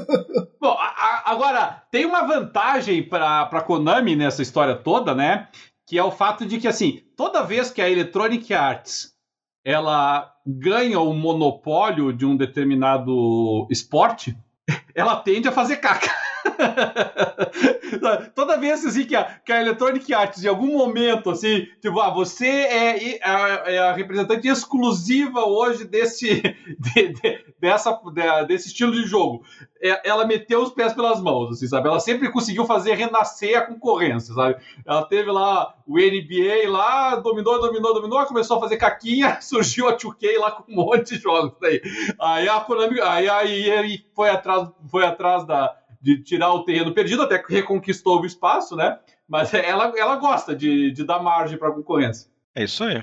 Bom, 0.60 0.76
a, 0.76 1.22
agora, 1.26 1.84
tem 1.92 2.04
uma 2.04 2.26
vantagem 2.26 3.08
pra 3.08 3.62
Konami 3.64 4.16
nessa 4.16 4.42
história 4.42 4.74
toda, 4.74 5.14
né? 5.14 5.48
Que 5.86 5.96
é 5.96 6.02
o 6.02 6.10
fato 6.10 6.44
de 6.44 6.58
que, 6.58 6.66
assim, 6.66 7.02
toda 7.16 7.44
vez 7.44 7.70
que 7.70 7.80
a 7.80 7.88
Electronic 7.88 8.52
Arts 8.52 9.12
ela 9.64 10.32
ganha 10.44 10.98
o 10.98 11.12
monopólio 11.12 12.12
de 12.12 12.26
um 12.26 12.36
determinado 12.36 13.68
esporte, 13.70 14.36
ela 14.92 15.16
tende 15.16 15.46
a 15.46 15.52
fazer 15.52 15.76
caca. 15.76 16.10
Toda 18.34 18.58
vez 18.58 18.84
assim, 18.84 19.04
que, 19.04 19.16
a, 19.16 19.24
que 19.24 19.52
a 19.52 19.60
Electronic 19.60 20.12
Arts, 20.12 20.44
em 20.44 20.48
algum 20.48 20.76
momento, 20.78 21.30
assim, 21.30 21.66
tipo, 21.80 21.98
ah, 22.00 22.10
você 22.10 22.46
é, 22.46 23.14
é, 23.14 23.20
é 23.74 23.78
a 23.78 23.92
representante 23.92 24.48
exclusiva 24.48 25.44
hoje 25.44 25.84
desse, 25.84 26.42
de, 26.78 27.08
de, 27.08 27.44
dessa, 27.58 27.98
desse 28.46 28.68
estilo 28.68 28.92
de 28.92 29.02
jogo. 29.04 29.42
É, 29.82 30.08
ela 30.08 30.26
meteu 30.26 30.62
os 30.62 30.70
pés 30.72 30.92
pelas 30.92 31.20
mãos, 31.20 31.52
assim, 31.52 31.66
sabe? 31.66 31.88
Ela 31.88 32.00
sempre 32.00 32.30
conseguiu 32.30 32.66
fazer 32.66 32.94
renascer 32.94 33.56
a 33.56 33.62
concorrência, 33.62 34.34
sabe? 34.34 34.56
Ela 34.86 35.04
teve 35.04 35.30
lá 35.30 35.74
o 35.86 35.96
NBA 35.96 36.70
lá, 36.70 37.16
dominou, 37.16 37.60
dominou, 37.60 37.94
dominou, 37.94 38.26
começou 38.26 38.58
a 38.58 38.60
fazer 38.60 38.76
caquinha, 38.76 39.38
surgiu 39.42 39.88
a 39.88 39.96
2K 39.96 40.38
lá 40.38 40.52
com 40.52 40.70
um 40.70 40.76
monte 40.76 41.14
de 41.14 41.22
jogos 41.22 41.52
daí. 41.60 41.80
Aí 42.20 42.48
a 42.48 42.60
Konami, 42.60 43.00
aí, 43.00 43.28
aí 43.28 44.04
foi 44.14 44.28
atrás, 44.28 44.68
foi 44.90 45.04
atrás 45.04 45.46
da, 45.46 45.79
de 46.00 46.22
tirar 46.22 46.52
o 46.52 46.64
terreno 46.64 46.94
perdido, 46.94 47.22
até 47.22 47.38
que 47.38 47.52
reconquistou 47.52 48.20
o 48.20 48.26
espaço, 48.26 48.74
né? 48.74 48.98
Mas 49.28 49.52
ela, 49.54 49.92
ela 49.96 50.16
gosta 50.16 50.54
de, 50.54 50.90
de 50.90 51.04
dar 51.04 51.22
margem 51.22 51.58
para 51.58 51.68
a 51.68 51.72
concorrência. 51.72 52.30
É 52.54 52.64
isso 52.64 52.82
aí. 52.84 53.02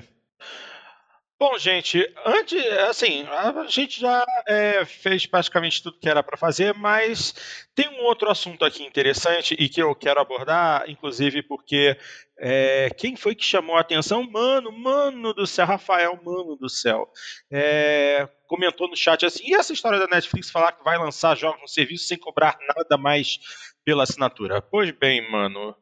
Bom, 1.40 1.56
gente, 1.56 2.04
antes, 2.26 2.60
assim, 2.88 3.24
a 3.28 3.64
gente 3.68 4.00
já 4.00 4.26
é, 4.44 4.84
fez 4.84 5.24
praticamente 5.24 5.80
tudo 5.80 5.96
que 5.96 6.08
era 6.08 6.20
para 6.20 6.36
fazer, 6.36 6.74
mas 6.74 7.32
tem 7.76 7.88
um 7.88 8.02
outro 8.02 8.28
assunto 8.28 8.64
aqui 8.64 8.82
interessante 8.82 9.54
e 9.56 9.68
que 9.68 9.80
eu 9.80 9.94
quero 9.94 10.20
abordar, 10.20 10.90
inclusive 10.90 11.40
porque 11.44 11.96
é, 12.36 12.90
quem 12.90 13.14
foi 13.14 13.36
que 13.36 13.44
chamou 13.44 13.76
a 13.76 13.82
atenção? 13.82 14.28
Mano, 14.28 14.72
mano 14.72 15.32
do 15.32 15.46
céu, 15.46 15.64
Rafael, 15.64 16.18
mano 16.24 16.56
do 16.56 16.68
céu, 16.68 17.08
é, 17.48 18.28
comentou 18.48 18.88
no 18.88 18.96
chat 18.96 19.24
assim: 19.24 19.44
e 19.46 19.54
essa 19.54 19.72
história 19.72 20.00
da 20.00 20.08
Netflix 20.08 20.50
falar 20.50 20.72
que 20.72 20.82
vai 20.82 20.98
lançar 20.98 21.36
jogos 21.36 21.60
no 21.60 21.68
serviço 21.68 22.08
sem 22.08 22.18
cobrar 22.18 22.58
nada 22.76 22.96
mais 22.98 23.38
pela 23.84 24.02
assinatura? 24.02 24.60
Pois 24.60 24.90
bem, 24.90 25.30
mano. 25.30 25.76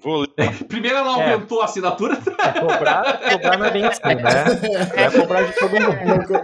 Vou 0.00 0.20
ler. 0.20 0.64
Primeiro 0.68 0.96
ela 0.96 1.20
é. 1.20 1.32
aumentou 1.32 1.58
é. 1.58 1.62
a 1.62 1.64
assinatura. 1.64 2.14
É 2.14 2.60
cobrar, 2.60 3.18
cobrar 3.30 3.58
não 3.58 3.66
é 3.66 3.70
bem 3.70 3.84
assim, 3.84 4.02
né? 4.02 4.84
Vai 4.94 5.10
cobrar 5.10 5.42
de 5.42 5.52
todo 5.52 5.70
mundo. 5.72 6.40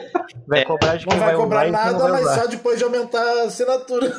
Vai 0.47 0.65
cobrar 0.65 0.97
de 0.97 1.07
quem 1.07 1.17
não 1.17 1.25
vai, 1.25 1.35
vai 1.35 1.43
cobrar 1.43 1.71
nada, 1.71 2.09
mas 2.09 2.35
só 2.35 2.47
depois 2.47 2.79
de 2.79 2.85
aumentar 2.85 3.23
a 3.23 3.43
assinatura. 3.45 4.13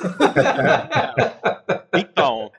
então, 1.95 2.51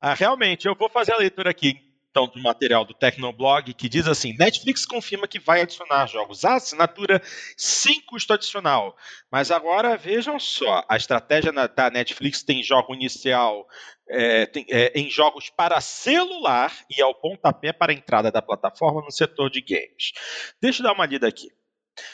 ah, 0.00 0.14
realmente, 0.14 0.66
eu 0.66 0.74
vou 0.74 0.88
fazer 0.88 1.12
a 1.12 1.18
leitura 1.18 1.50
aqui 1.50 1.91
então, 2.12 2.28
do 2.28 2.42
material 2.42 2.84
do 2.84 2.92
Tecnoblog, 2.92 3.72
que 3.72 3.88
diz 3.88 4.06
assim: 4.06 4.36
Netflix 4.36 4.84
confirma 4.84 5.26
que 5.26 5.38
vai 5.38 5.62
adicionar 5.62 6.06
jogos 6.06 6.44
à 6.44 6.56
assinatura 6.56 7.22
sem 7.56 8.02
custo 8.02 8.34
adicional. 8.34 8.94
Mas 9.30 9.50
agora 9.50 9.96
vejam 9.96 10.38
só: 10.38 10.84
a 10.86 10.96
estratégia 10.96 11.50
da 11.50 11.90
Netflix 11.90 12.42
tem 12.42 12.62
jogo 12.62 12.94
inicial 12.94 13.66
é, 14.10 14.44
tem, 14.44 14.66
é, 14.68 14.92
em 14.94 15.08
jogos 15.08 15.48
para 15.48 15.80
celular 15.80 16.70
e 16.94 17.00
ao 17.00 17.14
pontapé 17.14 17.72
para 17.72 17.92
a 17.92 17.94
entrada 17.94 18.30
da 18.30 18.42
plataforma 18.42 19.00
no 19.00 19.10
setor 19.10 19.48
de 19.48 19.62
games. 19.62 20.12
Deixa 20.60 20.82
eu 20.82 20.84
dar 20.84 20.92
uma 20.92 21.06
lida 21.06 21.26
aqui. 21.26 21.48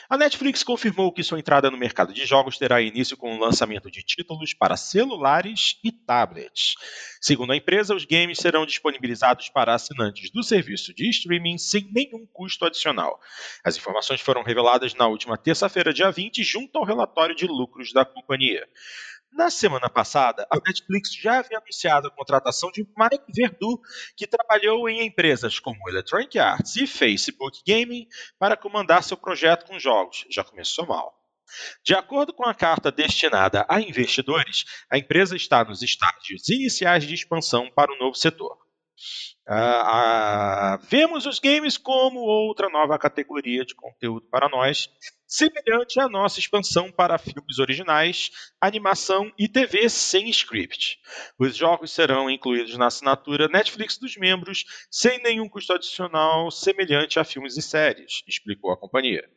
A 0.08 0.16
Netflix 0.16 0.64
confirmou 0.64 1.12
que 1.12 1.22
sua 1.22 1.38
entrada 1.38 1.70
no 1.70 1.78
mercado 1.78 2.12
de 2.12 2.26
jogos 2.26 2.58
terá 2.58 2.80
início 2.80 3.16
com 3.16 3.34
o 3.34 3.38
lançamento 3.38 3.90
de 3.90 4.02
títulos 4.02 4.52
para 4.52 4.76
celulares 4.76 5.78
e 5.84 5.92
tablets. 5.92 6.74
Segundo 7.20 7.52
a 7.52 7.56
empresa, 7.56 7.94
os 7.94 8.04
games 8.04 8.38
serão 8.38 8.66
disponibilizados 8.66 9.48
para 9.48 9.74
assinantes 9.74 10.30
do 10.30 10.42
serviço 10.42 10.92
de 10.92 11.08
streaming 11.10 11.58
sem 11.58 11.88
nenhum 11.92 12.26
custo 12.32 12.64
adicional. 12.64 13.20
As 13.64 13.76
informações 13.76 14.20
foram 14.20 14.42
reveladas 14.42 14.94
na 14.94 15.06
última 15.06 15.36
terça-feira, 15.36 15.92
dia 15.92 16.10
20, 16.10 16.42
junto 16.42 16.76
ao 16.78 16.84
relatório 16.84 17.34
de 17.34 17.46
lucros 17.46 17.92
da 17.92 18.04
companhia. 18.04 18.66
Na 19.32 19.50
semana 19.50 19.88
passada, 19.88 20.46
a 20.50 20.56
Netflix 20.56 21.14
já 21.14 21.38
havia 21.38 21.58
anunciado 21.58 22.08
a 22.08 22.10
contratação 22.10 22.70
de 22.72 22.82
Mike 22.96 23.32
Verdu, 23.34 23.80
que 24.16 24.26
trabalhou 24.26 24.88
em 24.88 25.06
empresas 25.06 25.60
como 25.60 25.88
Electronic 25.88 26.38
Arts 26.38 26.76
e 26.76 26.86
Facebook 26.86 27.60
Gaming 27.66 28.06
para 28.38 28.56
comandar 28.56 29.02
seu 29.02 29.16
projeto 29.16 29.66
com 29.66 29.78
jogos. 29.78 30.26
Já 30.30 30.42
começou 30.42 30.86
mal. 30.86 31.14
De 31.84 31.94
acordo 31.94 32.32
com 32.32 32.44
a 32.44 32.54
carta 32.54 32.90
destinada 32.90 33.64
a 33.68 33.80
investidores, 33.80 34.64
a 34.90 34.98
empresa 34.98 35.36
está 35.36 35.64
nos 35.64 35.82
estágios 35.82 36.48
iniciais 36.48 37.04
de 37.04 37.14
expansão 37.14 37.70
para 37.70 37.92
o 37.92 37.98
novo 37.98 38.14
setor. 38.14 38.56
Uh, 39.48 39.54
uh, 39.54 40.78
vemos 40.90 41.24
os 41.24 41.38
games 41.38 41.78
como 41.78 42.18
outra 42.18 42.68
nova 42.68 42.98
categoria 42.98 43.64
de 43.64 43.74
conteúdo 43.74 44.28
para 44.28 44.48
nós, 44.48 44.90
semelhante 45.28 46.00
à 46.00 46.08
nossa 46.08 46.40
expansão 46.40 46.90
para 46.90 47.18
filmes 47.18 47.58
originais, 47.58 48.30
animação 48.58 49.30
e 49.38 49.46
TV 49.46 49.88
sem 49.90 50.30
script. 50.30 50.98
Os 51.38 51.54
jogos 51.54 51.92
serão 51.92 52.30
incluídos 52.30 52.76
na 52.78 52.86
assinatura 52.86 53.46
Netflix 53.46 53.98
dos 53.98 54.16
membros, 54.16 54.64
sem 54.90 55.22
nenhum 55.22 55.48
custo 55.48 55.74
adicional, 55.74 56.50
semelhante 56.50 57.20
a 57.20 57.24
filmes 57.24 57.58
e 57.58 57.62
séries, 57.62 58.22
explicou 58.26 58.72
a 58.72 58.76
companhia. 58.76 59.28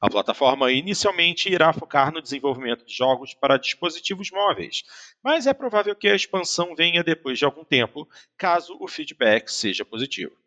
A 0.00 0.08
plataforma 0.08 0.70
inicialmente 0.70 1.48
irá 1.48 1.72
focar 1.72 2.12
no 2.12 2.22
desenvolvimento 2.22 2.84
de 2.84 2.94
jogos 2.94 3.34
para 3.34 3.56
dispositivos 3.56 4.30
móveis, 4.30 4.82
mas 5.22 5.46
é 5.46 5.54
provável 5.54 5.96
que 5.96 6.08
a 6.08 6.14
expansão 6.14 6.74
venha 6.76 7.02
depois 7.02 7.38
de 7.38 7.44
algum 7.44 7.64
tempo, 7.64 8.08
caso 8.36 8.76
o 8.80 8.86
feedback 8.86 9.50
seja 9.50 9.84
positivo. 9.84 10.41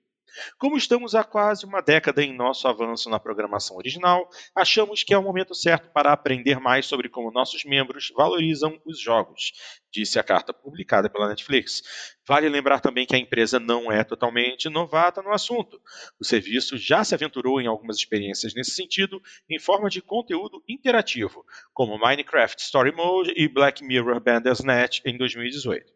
Como 0.57 0.77
estamos 0.77 1.15
há 1.15 1.23
quase 1.23 1.65
uma 1.65 1.81
década 1.81 2.23
em 2.23 2.35
nosso 2.35 2.67
avanço 2.67 3.09
na 3.09 3.19
programação 3.19 3.77
original, 3.77 4.29
achamos 4.55 5.03
que 5.03 5.13
é 5.13 5.17
o 5.17 5.23
momento 5.23 5.55
certo 5.55 5.89
para 5.91 6.11
aprender 6.11 6.59
mais 6.59 6.85
sobre 6.85 7.09
como 7.09 7.31
nossos 7.31 7.63
membros 7.63 8.11
valorizam 8.15 8.79
os 8.85 8.99
jogos, 8.99 9.53
disse 9.91 10.19
a 10.19 10.23
carta 10.23 10.53
publicada 10.53 11.09
pela 11.09 11.29
Netflix. 11.29 11.81
Vale 12.27 12.49
lembrar 12.49 12.79
também 12.79 13.05
que 13.05 13.15
a 13.15 13.19
empresa 13.19 13.59
não 13.59 13.91
é 13.91 14.03
totalmente 14.03 14.67
novata 14.69 15.21
no 15.21 15.31
assunto. 15.31 15.79
O 16.19 16.25
serviço 16.25 16.77
já 16.77 17.03
se 17.03 17.15
aventurou 17.15 17.61
em 17.61 17.67
algumas 17.67 17.97
experiências 17.97 18.53
nesse 18.53 18.71
sentido, 18.71 19.21
em 19.49 19.59
forma 19.59 19.89
de 19.89 20.01
conteúdo 20.01 20.63
interativo, 20.67 21.45
como 21.73 21.97
Minecraft 21.97 22.61
Story 22.61 22.91
Mode 22.91 23.33
e 23.35 23.47
Black 23.47 23.83
Mirror 23.83 24.19
Bandersnatch 24.19 25.01
em 25.05 25.17
2018. 25.17 25.94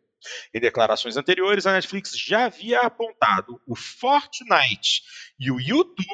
Em 0.53 0.59
declarações 0.59 1.17
anteriores, 1.17 1.65
a 1.65 1.73
Netflix 1.73 2.17
já 2.17 2.45
havia 2.45 2.81
apontado 2.81 3.61
o 3.67 3.75
Fortnite 3.75 5.03
e 5.39 5.51
o 5.51 5.59
YouTube 5.59 6.05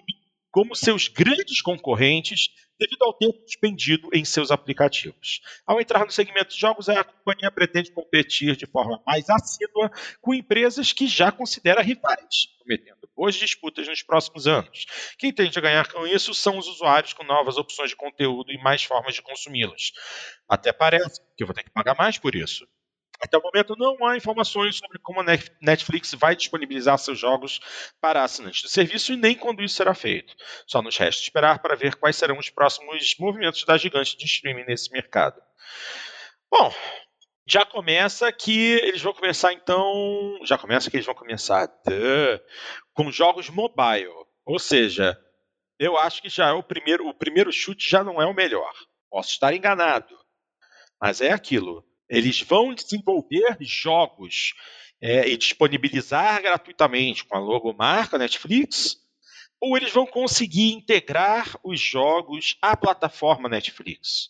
como 0.52 0.76
seus 0.76 1.07
grandes 1.07 1.61
concorrentes 1.61 2.49
devido 2.80 3.03
ao 3.03 3.14
tempo 3.14 3.44
despendido 3.45 4.10
em 4.14 4.23
seus 4.23 4.52
aplicativos. 4.52 5.41
Ao 5.65 5.80
entrar 5.80 6.06
no 6.06 6.11
segmento 6.11 6.53
de 6.53 6.60
jogos, 6.60 6.90
a 6.90 7.03
companhia 7.03 7.52
pretende 7.52 7.91
competir 7.91 8.56
de 8.56 8.65
forma 8.65 9.02
mais 9.06 9.30
assídua 9.30 9.91
com 10.22 10.34
empresas 10.34 10.91
que 10.91 11.07
já 11.07 11.32
considera 11.32 11.82
rivais, 11.82 12.48
prometendo 12.57 13.06
boas 13.15 13.36
disputas 13.36 13.88
nos 13.88 14.03
próximos 14.03 14.45
anos. 14.45 14.86
Quem 15.18 15.32
tende 15.32 15.57
a 15.57 15.61
ganhar 15.61 15.91
com 15.91 16.06
isso 16.06 16.34
são 16.34 16.57
os 16.57 16.68
usuários 16.68 17.14
com 17.14 17.23
novas 17.23 17.57
opções 17.57 17.90
de 17.90 17.95
conteúdo 17.95 18.52
e 18.52 18.61
mais 18.61 18.84
formas 18.84 19.15
de 19.15 19.22
consumi-los. 19.22 19.94
Até 20.48 20.73
parece 20.73 21.22
que 21.36 21.44
eu 21.44 21.48
vou 21.48 21.53
ter 21.53 21.64
que 21.64 21.72
pagar 21.72 21.95
mais 21.98 22.18
por 22.18 22.36
isso. 22.36 22.68
Até 23.26 23.39
o 23.39 23.41
momento 23.41 23.76
não 23.76 24.06
há 24.06 24.15
informações 24.15 24.77
sobre 24.77 24.99
como 24.99 25.19
a 25.19 25.26
Netflix 25.60 26.14
vai 26.14 26.35
disponibilizar 26.35 26.95
seus 26.99 27.18
jogos 27.18 27.60
para 27.99 28.23
assinantes 28.23 28.61
do 28.61 28.69
serviço 28.69 29.14
e 29.14 29.18
nem 29.18 29.35
quando 29.35 29.64
isso 29.64 29.76
será 29.76 29.95
feito. 29.95 30.35
Só 30.68 30.80
nos 30.80 30.95
resta 30.95 31.23
esperar 31.23 31.57
para 31.57 31.76
ver 31.76 31.95
quais 31.95 32.15
serão 32.15 32.38
os 32.38 32.52
próximos 32.52 33.15
movimentos 33.19 33.64
da 33.64 33.77
gigante 33.77 34.15
de 34.15 34.26
streaming 34.26 34.65
nesse 34.65 34.91
mercado. 34.91 35.41
Bom, 36.52 36.72
já 37.47 37.65
começa 37.65 38.31
que 38.31 38.73
eles 38.84 39.02
vão 39.02 39.14
começar 39.14 39.52
então. 39.53 40.39
Já 40.43 40.56
começa 40.56 40.91
que 40.91 40.97
eles 40.97 41.06
vão 41.06 41.15
começar 41.15 41.65
duh, 41.65 42.39
com 42.93 43.11
jogos 43.11 43.49
mobile. 43.49 44.14
Ou 44.45 44.60
seja, 44.60 45.19
eu 45.80 45.97
acho 45.97 46.22
que 46.22 46.30
já 46.30 46.49
é 46.49 46.53
o 46.53 46.61
primeiro. 46.61 47.07
O 47.07 47.14
primeiro 47.14 47.52
chute 47.52 47.89
já 47.89 48.03
não 48.03 48.22
é 48.22 48.26
o 48.27 48.35
melhor. 48.35 48.73
Posso 49.10 49.31
estar 49.31 49.52
enganado. 49.52 50.15
Mas 51.02 51.22
é 51.22 51.31
aquilo 51.31 51.84
eles 52.10 52.41
vão 52.41 52.73
desenvolver 52.73 53.57
jogos 53.61 54.53
é, 55.02 55.27
e 55.27 55.38
disponibilizar 55.38 56.41
gratuitamente 56.41 57.26
com 57.26 57.36
a 57.36 57.40
logomarca 57.40 58.18
Netflix, 58.18 58.98
ou 59.60 59.77
eles 59.77 59.91
vão 59.91 60.06
conseguir 60.06 60.73
integrar 60.73 61.56
os 61.64 61.80
jogos 61.80 62.57
à 62.61 62.76
plataforma 62.76 63.49
Netflix? 63.49 64.30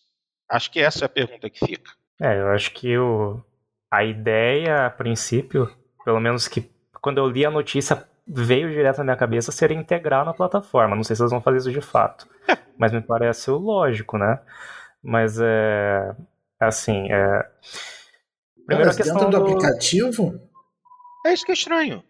Acho 0.49 0.71
que 0.71 0.79
essa 0.79 1.05
é 1.05 1.07
a 1.07 1.09
pergunta 1.09 1.49
que 1.49 1.65
fica. 1.65 1.91
É, 2.21 2.39
eu 2.39 2.49
acho 2.49 2.71
que 2.71 2.97
o, 2.97 3.43
a 3.91 4.03
ideia, 4.03 4.85
a 4.85 4.89
princípio, 4.89 5.73
pelo 6.03 6.19
menos 6.19 6.47
que 6.47 6.69
quando 7.01 7.17
eu 7.17 7.27
li 7.27 7.45
a 7.45 7.51
notícia 7.51 8.07
veio 8.27 8.69
direto 8.69 8.97
na 8.99 9.03
minha 9.03 9.17
cabeça, 9.17 9.51
seria 9.51 9.77
integrar 9.77 10.25
na 10.25 10.33
plataforma. 10.33 10.95
Não 10.95 11.03
sei 11.03 11.15
se 11.15 11.21
eles 11.21 11.31
vão 11.31 11.41
fazer 11.41 11.57
isso 11.57 11.71
de 11.71 11.81
fato, 11.81 12.27
é. 12.47 12.57
mas 12.77 12.91
me 12.91 13.01
parece 13.01 13.51
lógico, 13.51 14.17
né? 14.17 14.39
Mas 15.03 15.39
é, 15.39 16.15
Assim, 16.59 17.11
é. 17.11 17.45
Primeira 18.65 18.89
Mas 18.89 18.97
questão 18.97 19.15
dentro 19.15 19.31
do, 19.31 19.37
do, 19.39 19.51
aplicativo? 19.51 20.39
É 21.25 21.33
isso 21.33 21.45
que 21.45 21.51
é 21.51 21.55
estranho. 21.55 22.03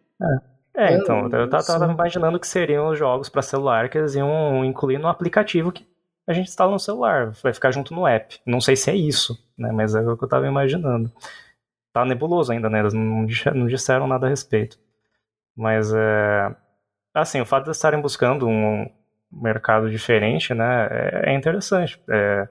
É, 0.75 0.85
é 0.85 0.97
então, 0.97 1.27
eu 1.29 1.49
tava, 1.49 1.63
tava 1.63 1.91
imaginando 1.91 2.39
que 2.39 2.47
seriam 2.47 2.89
os 2.89 2.97
jogos 2.97 3.29
para 3.29 3.41
celular 3.41 3.89
que 3.89 3.97
eles 3.97 4.15
iam 4.15 4.63
incluir 4.63 4.97
no 4.97 5.07
aplicativo 5.07 5.71
que 5.71 5.85
a 6.27 6.33
gente 6.33 6.47
instala 6.47 6.71
no 6.71 6.79
celular, 6.79 7.31
vai 7.43 7.53
ficar 7.53 7.71
junto 7.71 7.93
no 7.93 8.07
app. 8.07 8.39
Não 8.45 8.59
sei 8.59 8.75
se 8.75 8.89
é 8.89 8.95
isso, 8.95 9.37
né? 9.57 9.71
Mas 9.71 9.93
é 9.93 10.01
o 10.01 10.17
que 10.17 10.23
eu 10.23 10.29
tava 10.29 10.47
imaginando. 10.47 11.11
Tá 11.93 12.03
nebuloso 12.03 12.51
ainda, 12.51 12.69
né? 12.69 12.79
Eles 12.79 12.93
não, 12.93 13.27
não 13.53 13.67
disseram 13.67 14.07
nada 14.07 14.25
a 14.25 14.29
respeito. 14.29 14.77
Mas 15.55 15.93
é. 15.93 16.55
Assim, 17.13 17.39
o 17.39 17.45
fato 17.45 17.65
de 17.65 17.71
estarem 17.71 18.01
buscando 18.01 18.47
um 18.47 18.89
mercado 19.31 19.89
diferente, 19.89 20.53
né? 20.53 20.87
É, 20.89 21.31
é 21.31 21.35
interessante. 21.35 22.01
É 22.09 22.47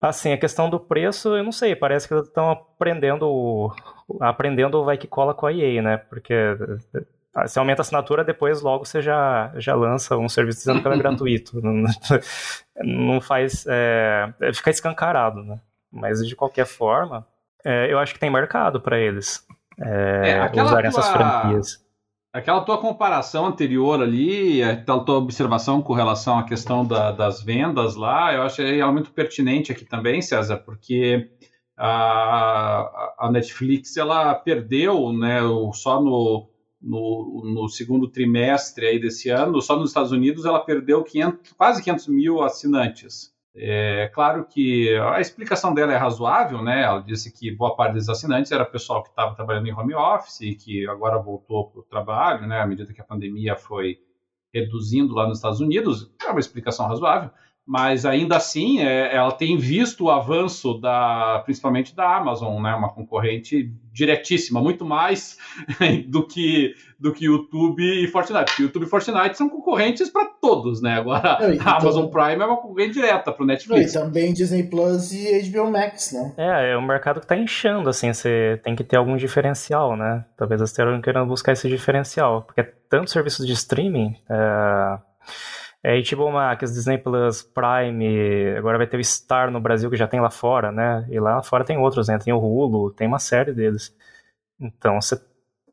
Assim, 0.00 0.32
a 0.32 0.38
questão 0.38 0.70
do 0.70 0.80
preço, 0.80 1.36
eu 1.36 1.44
não 1.44 1.52
sei, 1.52 1.76
parece 1.76 2.08
que 2.08 2.14
eles 2.14 2.26
estão 2.26 2.50
aprendendo, 2.50 3.70
aprendendo 4.18 4.82
vai 4.82 4.96
que 4.96 5.06
cola 5.06 5.34
com 5.34 5.46
a 5.46 5.52
EA, 5.52 5.82
né? 5.82 5.96
Porque 5.98 6.34
você 7.34 7.58
aumenta 7.58 7.82
a 7.82 7.84
assinatura, 7.84 8.24
depois 8.24 8.62
logo 8.62 8.86
você 8.86 9.02
já, 9.02 9.52
já 9.56 9.74
lança 9.74 10.16
um 10.16 10.28
serviço 10.28 10.60
dizendo 10.60 10.80
que 10.80 10.88
ele 10.88 10.94
é 10.94 10.98
gratuito. 11.02 11.60
Não, 12.82 13.20
faz. 13.20 13.66
É, 13.68 14.32
fica 14.54 14.70
escancarado, 14.70 15.42
né? 15.42 15.60
Mas 15.92 16.26
de 16.26 16.34
qualquer 16.34 16.66
forma, 16.66 17.26
é, 17.64 17.92
eu 17.92 17.98
acho 17.98 18.14
que 18.14 18.20
tem 18.20 18.30
mercado 18.30 18.80
para 18.80 18.98
eles 18.98 19.46
é, 19.78 20.50
é, 20.52 20.62
usarem 20.62 20.90
tua, 20.90 21.00
essas 21.00 21.12
franquias. 21.12 21.84
Aquela 22.32 22.60
tua 22.60 22.78
comparação 22.78 23.46
anterior 23.46 24.00
ali, 24.00 24.62
aquela 24.62 25.04
tua 25.04 25.16
observação 25.16 25.82
com 25.82 25.92
relação 25.92 26.38
à 26.38 26.44
questão 26.44 26.86
da, 26.86 27.10
das 27.10 27.42
vendas 27.42 27.96
lá, 27.96 28.32
eu 28.32 28.42
acho 28.42 28.62
ela 28.62 28.92
muito 28.92 29.10
pertinente 29.10 29.72
aqui 29.72 29.84
também, 29.84 30.22
César, 30.22 30.58
porque 30.58 31.28
a, 31.76 33.14
a 33.18 33.30
Netflix 33.32 33.96
ela 33.96 34.32
perdeu, 34.36 35.12
né, 35.12 35.40
só 35.72 36.00
no, 36.00 36.48
no, 36.80 37.42
no, 37.52 37.68
segundo 37.68 38.06
trimestre 38.06 38.86
aí 38.86 39.00
desse 39.00 39.28
ano, 39.28 39.60
só 39.60 39.76
nos 39.76 39.90
Estados 39.90 40.12
Unidos 40.12 40.44
ela 40.44 40.60
perdeu 40.60 41.02
500, 41.02 41.52
quase 41.54 41.82
500 41.82 42.06
mil 42.06 42.42
assinantes. 42.42 43.34
É 43.54 44.08
claro 44.14 44.46
que 44.46 44.96
a 44.96 45.20
explicação 45.20 45.74
dela 45.74 45.92
é 45.92 45.96
razoável, 45.96 46.62
né? 46.62 46.82
Ela 46.82 47.00
disse 47.00 47.32
que 47.32 47.50
boa 47.50 47.74
parte 47.74 47.94
dos 47.94 48.08
assinantes 48.08 48.52
era 48.52 48.64
pessoal 48.64 49.02
que 49.02 49.10
estava 49.10 49.34
trabalhando 49.34 49.66
em 49.66 49.72
home 49.72 49.94
office 49.94 50.40
e 50.42 50.54
que 50.54 50.86
agora 50.88 51.18
voltou 51.18 51.68
para 51.68 51.80
o 51.80 51.84
trabalho, 51.84 52.46
né? 52.46 52.60
À 52.60 52.66
medida 52.66 52.92
que 52.92 53.00
a 53.00 53.04
pandemia 53.04 53.56
foi 53.56 53.98
reduzindo 54.54 55.14
lá 55.14 55.26
nos 55.26 55.38
Estados 55.38 55.60
Unidos, 55.60 56.12
é 56.24 56.30
uma 56.30 56.40
explicação 56.40 56.86
razoável 56.86 57.30
mas 57.70 58.04
ainda 58.04 58.36
assim 58.36 58.80
é, 58.80 59.14
ela 59.14 59.30
tem 59.30 59.56
visto 59.56 60.06
o 60.06 60.10
avanço 60.10 60.74
da, 60.80 61.40
principalmente 61.44 61.94
da 61.94 62.16
Amazon, 62.16 62.60
né, 62.60 62.74
uma 62.74 62.92
concorrente 62.92 63.72
diretíssima, 63.92 64.60
muito 64.60 64.84
mais 64.84 65.38
do 66.08 66.26
que 66.26 66.74
do 66.98 67.12
que 67.12 67.26
YouTube 67.26 67.80
e 67.80 68.08
Fortnite. 68.08 68.46
Porque 68.46 68.62
YouTube 68.64 68.86
e 68.86 68.88
Fortnite 68.88 69.38
são 69.38 69.48
concorrentes 69.48 70.10
para 70.10 70.26
todos, 70.26 70.82
né? 70.82 70.94
Agora 70.94 71.38
a 71.38 71.54
então, 71.54 71.76
Amazon 71.76 72.06
Prime 72.06 72.42
é 72.42 72.44
uma 72.44 72.56
concorrente 72.56 72.94
direta 72.94 73.30
para 73.30 73.44
o 73.44 73.46
Netflix. 73.46 73.94
E 73.94 73.98
também 73.98 74.34
Disney 74.34 74.64
Plus 74.64 75.12
e 75.12 75.40
HBO 75.48 75.70
Max, 75.70 76.12
né? 76.12 76.34
É, 76.36 76.72
é 76.72 76.76
um 76.76 76.84
mercado 76.84 77.20
que 77.20 77.24
está 77.24 77.36
inchando, 77.36 77.88
assim, 77.88 78.12
você 78.12 78.60
tem 78.64 78.74
que 78.74 78.82
ter 78.82 78.96
algum 78.96 79.16
diferencial, 79.16 79.96
né? 79.96 80.24
Talvez 80.36 80.60
eles 80.60 80.70
estejam 80.70 81.00
querendo 81.00 81.26
buscar 81.26 81.52
esse 81.52 81.68
diferencial, 81.68 82.42
porque 82.42 82.64
tanto 82.88 83.12
serviços 83.12 83.46
de 83.46 83.52
streaming 83.52 84.16
é 84.28 84.98
é, 85.82 86.00
HBO 86.02 86.30
Max, 86.30 86.74
Disney 86.74 86.98
Plus, 86.98 87.42
Prime, 87.42 88.56
agora 88.56 88.76
vai 88.76 88.86
ter 88.86 88.98
o 88.98 89.04
Star 89.04 89.50
no 89.50 89.60
Brasil 89.60 89.88
que 89.88 89.96
já 89.96 90.06
tem 90.06 90.20
lá 90.20 90.30
fora, 90.30 90.70
né? 90.70 91.06
E 91.08 91.18
lá 91.18 91.42
fora 91.42 91.64
tem 91.64 91.78
outros, 91.78 92.08
né? 92.08 92.18
Tem 92.18 92.32
o 92.32 92.38
Hulu, 92.38 92.92
tem 92.92 93.08
uma 93.08 93.18
série 93.18 93.52
deles. 93.52 93.94
Então, 94.60 95.00
você, 95.00 95.18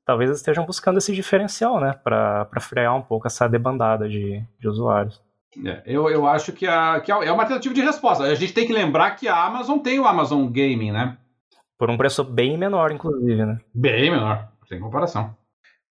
talvez 0.05 0.29
eles 0.29 0.39
estejam 0.39 0.65
buscando 0.65 0.97
esse 0.97 1.13
diferencial, 1.13 1.81
né? 1.81 1.93
Para 2.03 2.47
frear 2.61 2.95
um 2.95 3.01
pouco 3.01 3.27
essa 3.27 3.49
debandada 3.49 4.07
de, 4.07 4.41
de 4.57 4.67
usuários. 4.67 5.21
É, 5.65 5.81
eu, 5.85 6.09
eu 6.09 6.25
acho 6.25 6.53
que, 6.53 6.65
a, 6.65 7.01
que 7.01 7.11
é 7.11 7.31
uma 7.31 7.45
tentativa 7.45 7.73
de 7.73 7.81
resposta. 7.81 8.23
A 8.23 8.35
gente 8.35 8.53
tem 8.53 8.65
que 8.65 8.73
lembrar 8.73 9.11
que 9.11 9.27
a 9.27 9.43
Amazon 9.43 9.79
tem 9.79 9.99
o 9.99 10.05
Amazon 10.05 10.45
Gaming, 10.45 10.91
né? 10.91 11.17
Por 11.77 11.89
um 11.89 11.97
preço 11.97 12.23
bem 12.23 12.57
menor, 12.57 12.91
inclusive, 12.91 13.45
né? 13.45 13.59
Bem 13.73 14.09
menor, 14.09 14.47
sem 14.69 14.79
comparação. 14.79 15.35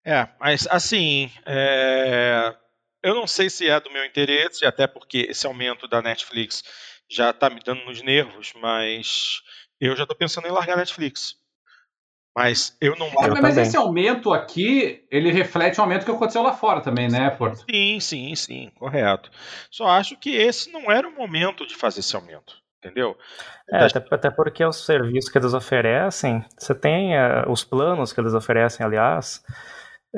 É, 0.04 0.26
mas 0.40 0.66
assim, 0.70 1.30
é 1.44 2.54
eu 3.06 3.14
não 3.14 3.26
sei 3.26 3.48
se 3.48 3.68
é 3.68 3.78
do 3.78 3.90
meu 3.90 4.04
interesse, 4.04 4.66
até 4.66 4.86
porque 4.86 5.28
esse 5.30 5.46
aumento 5.46 5.86
da 5.86 6.02
Netflix 6.02 6.64
já 7.08 7.30
está 7.30 7.48
me 7.48 7.60
dando 7.64 7.84
nos 7.84 8.02
nervos, 8.02 8.52
mas 8.60 9.42
eu 9.80 9.94
já 9.94 10.02
estou 10.02 10.16
pensando 10.16 10.48
em 10.48 10.50
largar 10.50 10.74
a 10.74 10.78
Netflix. 10.78 11.36
Mas 12.36 12.76
eu 12.80 12.96
não 12.96 13.06
largo. 13.14 13.38
É, 13.38 13.40
mas 13.40 13.56
esse 13.56 13.76
aumento 13.76 14.32
aqui, 14.32 15.06
ele 15.10 15.30
reflete 15.30 15.78
o 15.78 15.82
aumento 15.82 16.04
que 16.04 16.10
aconteceu 16.10 16.42
lá 16.42 16.52
fora 16.52 16.80
também, 16.80 17.08
né, 17.08 17.30
Porto? 17.30 17.64
Sim, 17.70 18.00
sim, 18.00 18.34
sim, 18.34 18.70
correto. 18.74 19.30
Só 19.70 19.86
acho 19.86 20.18
que 20.18 20.34
esse 20.34 20.70
não 20.70 20.90
era 20.90 21.08
o 21.08 21.14
momento 21.14 21.64
de 21.64 21.76
fazer 21.76 22.00
esse 22.00 22.14
aumento. 22.16 22.56
Entendeu? 22.78 23.16
É, 23.70 23.84
até, 23.84 24.04
até, 24.10 24.30
porque 24.30 24.64
os 24.64 24.84
serviços 24.84 25.30
que 25.30 25.38
eles 25.38 25.54
oferecem, 25.54 26.44
você 26.58 26.74
tem 26.74 27.16
uh, 27.16 27.50
os 27.50 27.64
planos 27.64 28.12
que 28.12 28.20
eles 28.20 28.34
oferecem, 28.34 28.84
aliás, 28.84 29.42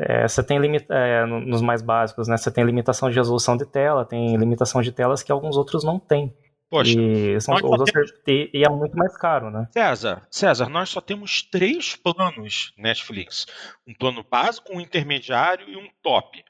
é, 0.00 0.28
você 0.28 0.44
tem 0.44 0.58
limita 0.58 0.94
é, 0.94 1.26
nos 1.26 1.60
mais 1.60 1.82
básicos, 1.82 2.28
né? 2.28 2.36
Você 2.36 2.52
tem 2.52 2.64
limitação 2.64 3.10
de 3.10 3.16
resolução 3.16 3.56
de 3.56 3.66
tela, 3.66 4.04
tem 4.04 4.36
limitação 4.36 4.80
de 4.80 4.92
telas 4.92 5.24
que 5.24 5.32
alguns 5.32 5.56
outros 5.56 5.82
não 5.82 5.98
têm. 5.98 6.32
Poxa, 6.70 7.00
e, 7.00 7.40
são, 7.40 7.56
temos... 7.56 8.12
e, 8.26 8.62
é 8.62 8.68
muito 8.68 8.96
mais 8.96 9.16
caro, 9.16 9.50
né? 9.50 9.66
César, 9.72 10.26
César, 10.30 10.68
nós 10.68 10.90
só 10.90 11.00
temos 11.00 11.42
três 11.42 11.96
planos 11.96 12.74
Netflix: 12.76 13.46
um 13.86 13.94
plano 13.94 14.22
básico, 14.22 14.72
um 14.72 14.80
intermediário 14.80 15.68
e 15.68 15.76
um 15.76 15.88
top. 16.02 16.44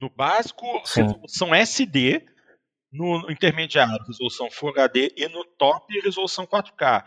No 0.00 0.08
básico, 0.08 0.64
Sim. 0.84 1.02
resolução 1.02 1.54
SD, 1.54 2.24
no 2.90 3.30
intermediário, 3.30 4.02
resolução 4.06 4.50
Full 4.50 4.70
HD 4.70 5.12
e 5.16 5.28
no 5.28 5.44
top, 5.56 6.00
resolução 6.00 6.46
4K. 6.46 7.04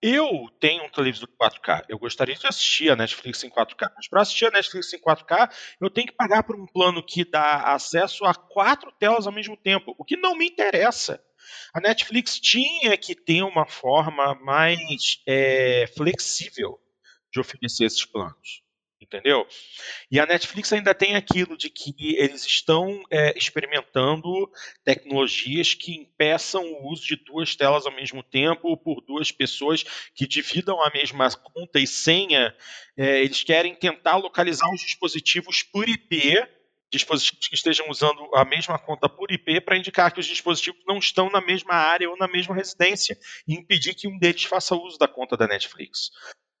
Eu 0.00 0.48
tenho 0.60 0.84
um 0.84 0.90
televisor 0.90 1.28
4K. 1.40 1.86
Eu 1.88 1.98
gostaria 1.98 2.34
de 2.34 2.46
assistir 2.46 2.90
a 2.90 2.96
Netflix 2.96 3.42
em 3.42 3.50
4K. 3.50 3.92
Mas 3.96 4.08
para 4.08 4.22
assistir 4.22 4.46
a 4.46 4.50
Netflix 4.50 4.92
em 4.92 5.00
4K, 5.00 5.50
eu 5.80 5.90
tenho 5.90 6.06
que 6.06 6.12
pagar 6.12 6.44
por 6.44 6.54
um 6.54 6.66
plano 6.66 7.04
que 7.04 7.24
dá 7.24 7.74
acesso 7.74 8.24
a 8.24 8.34
quatro 8.34 8.92
telas 8.92 9.26
ao 9.26 9.32
mesmo 9.32 9.56
tempo, 9.56 9.94
o 9.98 10.04
que 10.04 10.16
não 10.16 10.36
me 10.36 10.46
interessa. 10.46 11.20
A 11.74 11.80
Netflix 11.80 12.38
tinha 12.38 12.96
que 12.96 13.14
ter 13.14 13.42
uma 13.42 13.66
forma 13.66 14.34
mais 14.36 15.20
é, 15.26 15.86
flexível 15.96 16.78
de 17.32 17.40
oferecer 17.40 17.84
esses 17.84 18.04
planos 18.04 18.67
entendeu? 19.00 19.46
E 20.10 20.18
a 20.18 20.26
Netflix 20.26 20.72
ainda 20.72 20.94
tem 20.94 21.14
aquilo 21.14 21.56
de 21.56 21.70
que 21.70 22.16
eles 22.16 22.44
estão 22.44 23.02
é, 23.10 23.36
experimentando 23.36 24.50
tecnologias 24.84 25.74
que 25.74 25.94
impeçam 25.94 26.64
o 26.64 26.90
uso 26.90 27.06
de 27.06 27.16
duas 27.16 27.54
telas 27.54 27.86
ao 27.86 27.94
mesmo 27.94 28.22
tempo 28.22 28.76
por 28.76 29.00
duas 29.00 29.30
pessoas 29.30 29.84
que 30.14 30.26
dividam 30.26 30.82
a 30.82 30.90
mesma 30.90 31.30
conta 31.30 31.78
e 31.78 31.86
senha. 31.86 32.54
É, 32.96 33.22
eles 33.22 33.42
querem 33.42 33.74
tentar 33.74 34.16
localizar 34.16 34.72
os 34.72 34.80
dispositivos 34.80 35.62
por 35.62 35.88
IP 35.88 36.46
dispositivos 36.90 37.48
que 37.48 37.54
estejam 37.54 37.88
usando 37.90 38.34
a 38.34 38.44
mesma 38.44 38.78
conta 38.78 39.08
por 39.08 39.30
IP 39.30 39.60
para 39.60 39.76
indicar 39.76 40.12
que 40.12 40.20
os 40.20 40.26
dispositivos 40.26 40.82
não 40.86 40.98
estão 40.98 41.30
na 41.30 41.40
mesma 41.40 41.74
área 41.74 42.08
ou 42.08 42.16
na 42.16 42.26
mesma 42.26 42.54
residência 42.54 43.18
e 43.46 43.54
impedir 43.54 43.94
que 43.94 44.08
um 44.08 44.18
deles 44.18 44.44
faça 44.44 44.74
uso 44.74 44.98
da 44.98 45.06
conta 45.06 45.36
da 45.36 45.46
Netflix. 45.46 46.10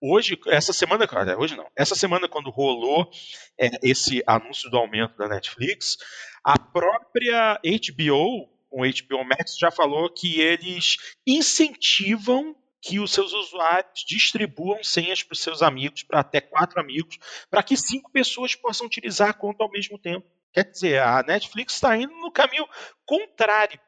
Hoje, 0.00 0.38
essa 0.46 0.72
semana, 0.72 1.08
hoje 1.36 1.56
não, 1.56 1.68
essa 1.76 1.96
semana 1.96 2.28
quando 2.28 2.50
rolou 2.50 3.10
é, 3.58 3.68
esse 3.82 4.22
anúncio 4.26 4.70
do 4.70 4.76
aumento 4.76 5.16
da 5.16 5.28
Netflix, 5.28 5.96
a 6.44 6.56
própria 6.56 7.60
HBO, 7.64 8.48
o 8.70 8.82
HBO 8.82 9.24
Max, 9.24 9.56
já 9.58 9.72
falou 9.72 10.08
que 10.08 10.40
eles 10.40 10.96
incentivam 11.26 12.54
que 12.80 13.00
os 13.00 13.12
seus 13.12 13.32
usuários 13.32 14.04
distribuam 14.06 14.84
senhas 14.84 15.24
para 15.24 15.32
os 15.32 15.40
seus 15.40 15.62
amigos, 15.62 16.04
para 16.04 16.20
até 16.20 16.40
quatro 16.40 16.80
amigos, 16.80 17.18
para 17.50 17.62
que 17.62 17.76
cinco 17.76 18.10
pessoas 18.12 18.54
possam 18.54 18.86
utilizar 18.86 19.30
a 19.30 19.34
conta 19.34 19.64
ao 19.64 19.70
mesmo 19.70 19.98
tempo. 19.98 20.26
Quer 20.52 20.70
dizer, 20.70 21.02
a 21.02 21.24
Netflix 21.24 21.74
está 21.74 21.96
indo 21.96 22.14
no 22.14 22.30
caminho 22.30 22.66
contrário 23.04 23.80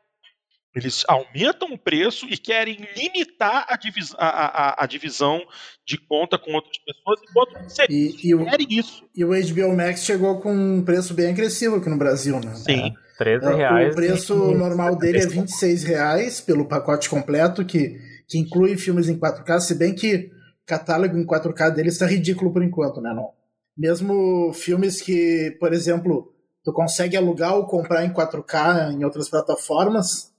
eles 0.75 1.05
aumentam 1.09 1.73
o 1.73 1.79
preço 1.79 2.27
e 2.31 2.37
querem 2.37 2.79
limitar 2.97 3.67
a, 3.69 3.77
divis 3.77 4.15
a, 4.17 4.29
a, 4.29 4.85
a 4.85 4.87
divisão 4.87 5.43
de 5.85 5.99
conta 5.99 6.39
com 6.39 6.53
outras 6.53 6.79
pessoas, 6.79 7.21
enquanto 7.29 7.91
e, 7.91 8.29
e 8.29 8.35
o, 8.35 8.47
isso. 8.69 9.05
E 9.17 9.25
o 9.25 9.31
HBO 9.31 9.77
Max 9.77 10.05
chegou 10.05 10.41
com 10.41 10.53
um 10.53 10.85
preço 10.85 11.13
bem 11.13 11.31
agressivo 11.31 11.77
aqui 11.77 11.89
no 11.89 11.99
Brasil, 11.99 12.39
né? 12.39 12.55
Sim. 12.55 12.95
É. 12.97 13.11
13 13.21 13.47
é, 13.47 13.55
reais. 13.55 13.93
O 13.93 13.97
preço 13.97 14.35
normal 14.55 14.97
dele 14.97 15.19
é 15.19 15.27
26 15.27 15.85
reais 15.85 16.41
pelo 16.41 16.67
pacote 16.67 17.11
completo, 17.11 17.67
que, 17.67 17.99
que 18.27 18.39
inclui 18.39 18.79
filmes 18.79 19.11
em 19.11 19.19
4K, 19.19 19.61
se 19.61 19.75
bem 19.75 19.95
que 19.95 20.31
o 20.63 20.67
catálogo 20.67 21.19
em 21.19 21.27
4K 21.27 21.71
dele 21.71 21.91
está 21.91 22.07
ridículo 22.07 22.51
por 22.51 22.63
enquanto, 22.63 22.99
né? 23.01 23.13
Não. 23.13 23.29
Mesmo 23.77 24.53
filmes 24.55 25.03
que, 25.03 25.55
por 25.61 25.75
exemplo, 25.75 26.33
tu 26.65 26.73
consegue 26.73 27.15
alugar 27.15 27.55
ou 27.57 27.67
comprar 27.67 28.07
em 28.07 28.13
4K 28.13 28.93
em 28.93 29.05
outras 29.05 29.29
plataformas, 29.29 30.30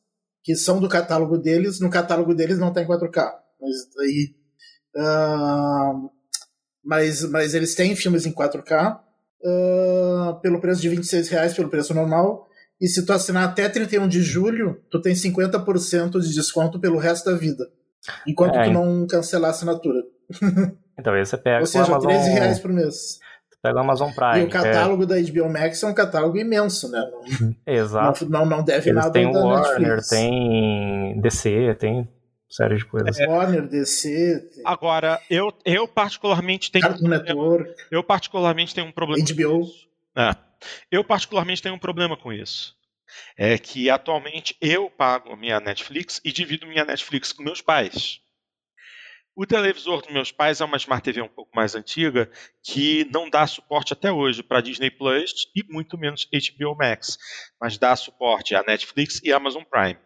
que 0.44 0.56
são 0.56 0.80
do 0.80 0.90
catálogo 0.90 1.38
deles, 1.38 1.80
no 1.80 1.90
catálogo 1.90 2.34
deles 2.34 2.58
não 2.58 2.74
tem 2.74 2.86
4K. 2.86 3.32
Mas 3.60 3.76
aí. 4.00 4.36
Uh, 4.96 6.10
mas, 6.84 7.24
mas 7.30 7.54
eles 7.54 7.76
têm 7.76 7.96
filmes 7.96 8.26
em 8.26 8.34
4K 8.34 9.00
uh, 9.44 10.40
pelo 10.42 10.60
preço 10.60 10.82
de 10.82 10.90
26 10.90 11.30
reais, 11.30 11.54
pelo 11.54 11.70
preço 11.70 11.94
normal. 11.94 12.48
E 12.80 12.88
se 12.88 13.06
tu 13.06 13.14
assinar 13.14 13.48
até 13.48 13.70
31 13.70 14.08
de 14.08 14.22
julho, 14.24 14.82
tu 14.90 15.00
tem 15.00 15.14
50% 15.14 16.20
de 16.20 16.34
desconto 16.34 16.80
pelo 16.80 16.98
resto 16.98 17.30
da 17.30 17.38
vida. 17.38 17.70
Enquanto 18.28 18.56
é, 18.56 18.64
tu 18.64 18.72
não 18.72 19.06
cancelar 19.06 19.50
a 19.50 19.54
assinatura. 19.54 20.02
Então 21.00 21.14
aí 21.14 21.26
você 21.26 21.38
pega 21.38 21.62
Ou 21.62 21.66
seja, 21.66 21.86
Amazon... 21.86 22.12
13 22.12 22.30
reais 22.30 22.60
por 22.60 22.72
mês. 22.72 23.18
Pega 23.62 23.78
o 23.78 23.80
Amazon 23.80 24.12
Prime. 24.12 24.40
E 24.40 24.44
o 24.44 24.50
catálogo 24.50 25.04
é... 25.04 25.06
da 25.06 25.16
HBO 25.22 25.50
Max 25.50 25.84
é 25.84 25.88
um 25.88 25.94
catálogo 25.94 26.38
imenso, 26.38 26.90
né? 26.90 27.04
Exato. 27.66 28.28
Não, 28.28 28.46
não 28.46 28.64
deve 28.64 28.90
Eles 28.90 29.04
nada 29.04 29.12
tem 29.12 29.32
da 29.32 29.40
Warner, 29.40 29.80
Netflix. 29.80 30.10
tem 30.10 31.22
DC, 31.22 31.76
tem 31.80 32.10
série 32.50 32.76
de 32.78 32.86
coisas. 32.86 33.20
É, 33.20 33.28
Warner, 33.28 33.68
DC. 33.68 34.50
Agora, 34.66 35.22
eu, 35.30 35.54
eu 35.64 35.88
particularmente 35.88 36.72
tenho. 36.72 36.84
Cartoon 36.84 37.08
Network. 37.08 37.74
Eu 37.92 38.04
particularmente 38.04 38.74
tenho 38.74 38.88
um 38.88 38.92
problema. 38.92 39.24
HBO. 39.24 39.68
É, 40.18 40.36
eu 40.92 41.04
particularmente 41.04 41.62
tenho 41.62 41.76
um 41.76 41.80
problema 41.80 42.18
com 42.18 42.34
isso. 42.34 42.76
É 43.38 43.58
que 43.58 43.90
atualmente 43.90 44.56
eu 44.62 44.90
pago 44.90 45.36
minha 45.36 45.60
Netflix 45.60 46.22
e 46.24 46.32
divido 46.32 46.66
minha 46.66 46.86
Netflix 46.86 47.32
com 47.32 47.44
meus 47.44 47.62
pais. 47.62 48.21
O 49.34 49.46
televisor 49.46 50.02
dos 50.02 50.12
meus 50.12 50.32
pais 50.32 50.60
é 50.60 50.66
uma 50.66 50.76
Smart 50.76 51.04
TV 51.04 51.22
um 51.22 51.28
pouco 51.30 51.56
mais 51.56 51.74
antiga 51.74 52.30
que 52.62 53.06
não 53.14 53.30
dá 53.30 53.48
suporte 53.48 53.94
até 53.94 54.12
hoje 54.12 54.44
para 54.44 54.60
Disney 54.60 54.92
Plus 54.92 55.48
e 55.56 55.64
muito 55.72 55.98
menos 55.98 56.28
HBO 56.32 56.76
Max, 56.76 57.18
mas 57.60 57.78
dá 57.78 57.96
suporte 57.96 58.54
a 58.54 58.64
Netflix 58.64 59.22
e 59.24 59.32
Amazon 59.32 59.64
Prime. 59.64 59.98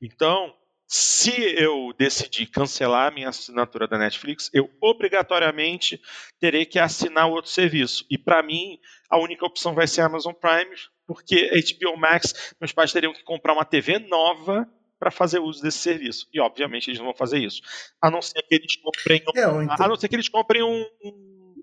Então, 0.00 0.52
se 0.88 1.40
eu 1.56 1.94
decidir 1.96 2.46
cancelar 2.46 3.06
a 3.06 3.14
minha 3.14 3.28
assinatura 3.28 3.86
da 3.86 3.96
Netflix, 3.96 4.50
eu 4.52 4.68
obrigatoriamente 4.80 6.00
terei 6.40 6.66
que 6.66 6.80
assinar 6.80 7.28
outro 7.28 7.50
serviço. 7.50 8.04
E 8.10 8.18
para 8.18 8.42
mim, 8.42 8.78
a 9.08 9.18
única 9.18 9.46
opção 9.46 9.72
vai 9.72 9.86
ser 9.86 10.00
Amazon 10.00 10.34
Prime, 10.34 10.74
porque 11.06 11.48
HBO 11.48 11.96
Max, 11.96 12.54
meus 12.60 12.72
pais 12.72 12.92
teriam 12.92 13.12
que 13.12 13.22
comprar 13.22 13.52
uma 13.52 13.64
TV 13.64 14.00
nova 14.00 14.68
para 15.02 15.10
fazer 15.10 15.40
uso 15.40 15.60
desse 15.60 15.78
serviço. 15.78 16.28
E 16.32 16.40
obviamente 16.40 16.88
eles 16.88 16.98
não 17.00 17.06
vão 17.06 17.14
fazer 17.14 17.38
isso. 17.38 17.60
A 18.00 18.08
não 18.08 18.22
ser 18.22 18.40
que 18.42 18.54
eles 18.54 18.76
comprem 18.76 19.20
um, 19.20 19.60
é, 19.60 19.64
então... 19.64 19.84
a 19.84 19.88
não 19.88 19.96
ser 19.96 20.06
que 20.06 20.14
eles 20.14 20.28
comprem 20.28 20.62
um, 20.62 20.86
um, 21.04 21.54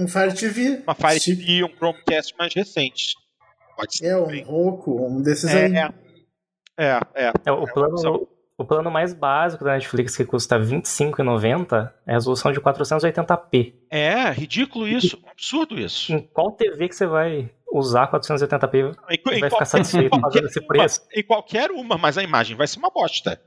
um 0.00 0.06
Fire 0.06 0.34
TV. 0.34 0.82
Uma 0.86 0.94
Fire 0.94 1.18
TV, 1.18 1.64
um 1.64 1.74
Chromecast 1.74 2.34
mais 2.38 2.52
recente. 2.52 3.14
Pode 3.74 3.96
ser. 3.96 4.08
É, 4.08 4.16
um 4.18 4.42
Roku, 4.42 5.02
um 5.02 5.22
desses 5.22 5.50
é, 5.50 5.64
aí. 5.64 5.76
É, 6.76 7.00
é. 7.14 7.32
é 7.46 7.52
o, 7.52 7.64
plano, 7.64 8.28
o 8.58 8.64
plano 8.66 8.90
mais 8.90 9.14
básico 9.14 9.64
da 9.64 9.72
Netflix, 9.72 10.14
que 10.14 10.26
custa 10.26 10.58
R$25,90, 10.58 11.90
é 12.06 12.10
a 12.10 12.14
resolução 12.14 12.52
de 12.52 12.60
480p. 12.60 13.76
É, 13.90 14.30
ridículo 14.30 14.86
isso. 14.86 15.18
Absurdo 15.26 15.80
isso. 15.80 16.12
Em 16.12 16.20
qual 16.20 16.52
TV 16.52 16.86
que 16.86 16.96
você 16.96 17.06
vai 17.06 17.50
usar 17.72 18.10
480p 18.10 18.96
e 19.10 19.40
vai 19.40 19.50
ficar 19.50 19.64
satisfeito 19.64 20.20
fazendo 20.20 20.46
esse 20.46 20.60
preço. 20.60 21.00
Em 21.12 21.22
qualquer 21.22 21.70
uma, 21.70 21.96
mas 21.96 22.18
a 22.18 22.22
imagem 22.22 22.56
vai 22.56 22.66
ser 22.66 22.78
uma 22.78 22.90
bosta. 22.90 23.40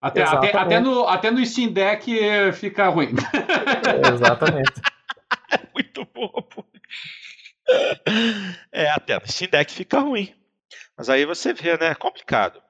Até, 0.00 0.22
até, 0.22 0.56
até, 0.56 0.80
no, 0.80 1.06
até 1.06 1.30
no 1.30 1.44
Steam 1.44 1.72
Deck 1.72 2.52
fica 2.52 2.88
ruim. 2.88 3.14
exatamente. 4.14 4.72
É 5.48 5.60
muito 5.72 6.04
bobo. 6.12 6.66
É, 8.72 8.90
até 8.90 9.14
no 9.14 9.28
Steam 9.28 9.48
Deck 9.48 9.72
fica 9.72 10.00
ruim. 10.00 10.34
Mas 10.96 11.08
aí 11.08 11.24
você 11.24 11.52
vê, 11.52 11.78
né? 11.78 11.88
É 11.88 11.94
complicado. 11.94 12.60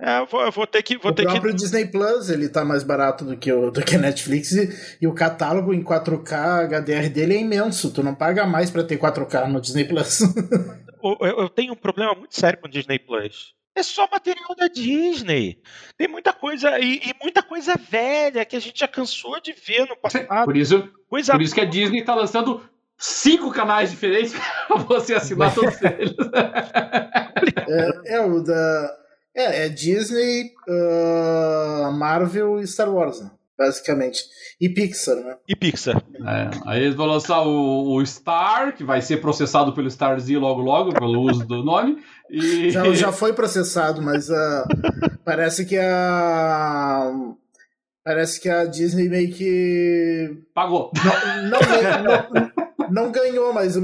É, 0.00 0.20
eu, 0.20 0.26
vou, 0.26 0.42
eu 0.42 0.52
vou, 0.52 0.66
ter 0.66 0.80
que. 0.82 0.96
Vou 0.96 1.10
o 1.10 1.14
ter 1.14 1.24
próprio 1.24 1.50
que... 1.50 1.56
Disney 1.56 1.84
Plus 1.86 2.30
ele 2.30 2.48
tá 2.48 2.64
mais 2.64 2.84
barato 2.84 3.24
do 3.24 3.36
que 3.36 3.52
o 3.52 3.70
do 3.72 3.82
que 3.82 3.96
a 3.96 3.98
Netflix 3.98 4.52
e, 4.52 4.96
e, 5.02 5.06
o 5.08 5.14
catálogo 5.14 5.74
em 5.74 5.82
4K 5.82 6.68
HDR 6.68 7.08
dele 7.08 7.34
é 7.34 7.40
imenso. 7.40 7.92
Tu 7.92 8.00
não 8.00 8.14
paga 8.14 8.46
mais 8.46 8.70
para 8.70 8.84
ter 8.84 8.96
4K 8.96 9.48
no 9.48 9.60
Disney 9.60 9.84
Plus. 9.84 10.20
eu, 11.02 11.18
eu, 11.20 11.48
tenho 11.48 11.72
um 11.72 11.76
problema 11.76 12.14
muito 12.14 12.38
sério 12.38 12.60
com 12.60 12.68
o 12.68 12.70
Disney 12.70 13.00
Plus. 13.00 13.54
É 13.74 13.82
só 13.82 14.08
material 14.10 14.54
da 14.56 14.68
Disney. 14.68 15.60
Tem 15.96 16.06
muita 16.06 16.32
coisa 16.32 16.78
e, 16.78 16.98
e, 16.98 17.14
muita 17.20 17.42
coisa 17.42 17.74
velha 17.76 18.44
que 18.44 18.54
a 18.54 18.60
gente 18.60 18.78
já 18.78 18.88
cansou 18.88 19.40
de 19.40 19.52
ver 19.52 19.88
no 19.88 19.96
passado. 19.96 20.44
Por 20.44 20.56
isso, 20.56 20.88
coisa 21.08 21.32
por 21.32 21.42
isso 21.42 21.54
que 21.54 21.60
a 21.60 21.64
Disney 21.64 22.04
tá 22.04 22.14
lançando 22.14 22.62
cinco 22.96 23.50
canais 23.50 23.90
diferentes 23.90 24.32
para 24.68 24.76
você 24.76 25.14
assinar 25.14 25.52
todos 25.52 25.74
eles. 25.82 26.14
é, 27.68 28.14
é 28.14 28.20
o 28.20 28.40
da 28.40 28.96
é, 29.38 29.66
é 29.66 29.68
Disney, 29.68 30.52
uh, 30.68 31.92
Marvel 31.92 32.60
e 32.60 32.66
Star 32.66 32.92
Wars, 32.92 33.20
né? 33.20 33.30
basicamente. 33.58 34.24
E 34.60 34.68
Pixar, 34.68 35.16
né? 35.16 35.36
E 35.48 35.56
Pixar. 35.56 35.96
É, 35.96 36.50
aí 36.64 36.82
eles 36.82 36.94
vão 36.94 37.06
lançar 37.06 37.42
o, 37.42 37.96
o, 37.96 38.06
Star, 38.06 38.74
que 38.76 38.84
vai 38.84 39.02
ser 39.02 39.16
processado 39.16 39.72
pelo 39.72 39.90
Star 39.90 40.18
Z 40.20 40.38
logo 40.38 40.62
logo, 40.62 40.92
pelo 40.92 41.22
uso 41.22 41.44
do 41.44 41.64
nome. 41.64 41.98
E... 42.30 42.70
Já, 42.70 42.90
já 42.94 43.12
foi 43.12 43.32
processado, 43.32 44.00
mas 44.00 44.30
uh, 44.30 44.64
parece 45.24 45.66
que 45.66 45.76
a. 45.76 47.12
Parece 48.04 48.40
que 48.40 48.48
a 48.48 48.64
Disney 48.64 49.08
meio 49.08 49.32
que. 49.32 50.38
Pagou. 50.54 50.92
Não, 50.94 51.50
não, 51.50 52.30
não, 52.30 52.50
não 52.90 53.12
ganhou, 53.12 53.52
mas. 53.52 53.76
Uh, 53.76 53.82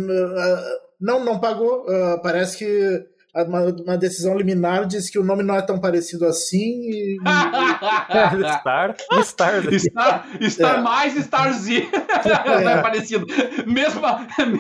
não, 1.01 1.25
não 1.25 1.41
pagou. 1.41 1.83
Uh, 1.83 2.23
parece 2.23 2.57
que 2.57 3.14
uma, 3.43 3.63
uma, 3.63 3.99
decisão 3.99 4.37
liminar 4.37 4.87
diz 4.87 5.11
que 5.11 5.19
o 5.19 5.25
nome 5.25 5.43
não 5.43 5.57
é 5.57 5.63
tão 5.63 5.81
parecido 5.81 6.25
assim 6.25 6.89
e. 6.89 7.19
Star, 8.61 8.97
Star, 9.23 9.63
Star, 9.79 10.27
Star 10.51 10.79
é. 10.79 10.81
mais 10.81 11.15
Star 11.25 11.53
Z. 11.53 11.89
É. 11.89 12.45
Não 12.65 12.71
é 12.71 12.83
parecido. 12.83 13.27
Mesmo, 13.67 14.01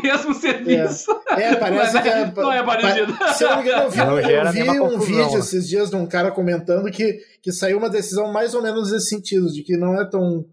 mesmo 0.02 0.34
serviço. 0.34 1.10
É, 1.36 1.52
é 1.52 1.56
parece 1.56 2.02
que 2.02 2.09
é. 2.09 2.32
Não 2.34 2.52
é 2.52 2.62
parecido. 2.62 3.16
Se 3.34 3.44
eu 3.44 3.51
não 3.51 3.56
me 3.59 3.62
engano, 3.62 3.82
eu 3.82 3.90
vi, 3.90 4.01
eu 4.01 4.52
vi 4.52 4.80
um 4.80 4.98
vídeo 4.98 5.38
esses 5.38 5.68
dias 5.68 5.90
de 5.90 5.96
um 5.96 6.06
cara 6.06 6.30
comentando 6.30 6.90
que, 6.90 7.20
que 7.42 7.52
saiu 7.52 7.78
uma 7.78 7.90
decisão 7.90 8.32
mais 8.32 8.55
ou 8.55 8.62
menos 8.62 8.90
nesse 8.90 9.09
sentido, 9.09 9.52
de 9.52 9.62
que 9.62 9.76
não 9.76 10.01
é 10.01 10.05
tão 10.05 10.44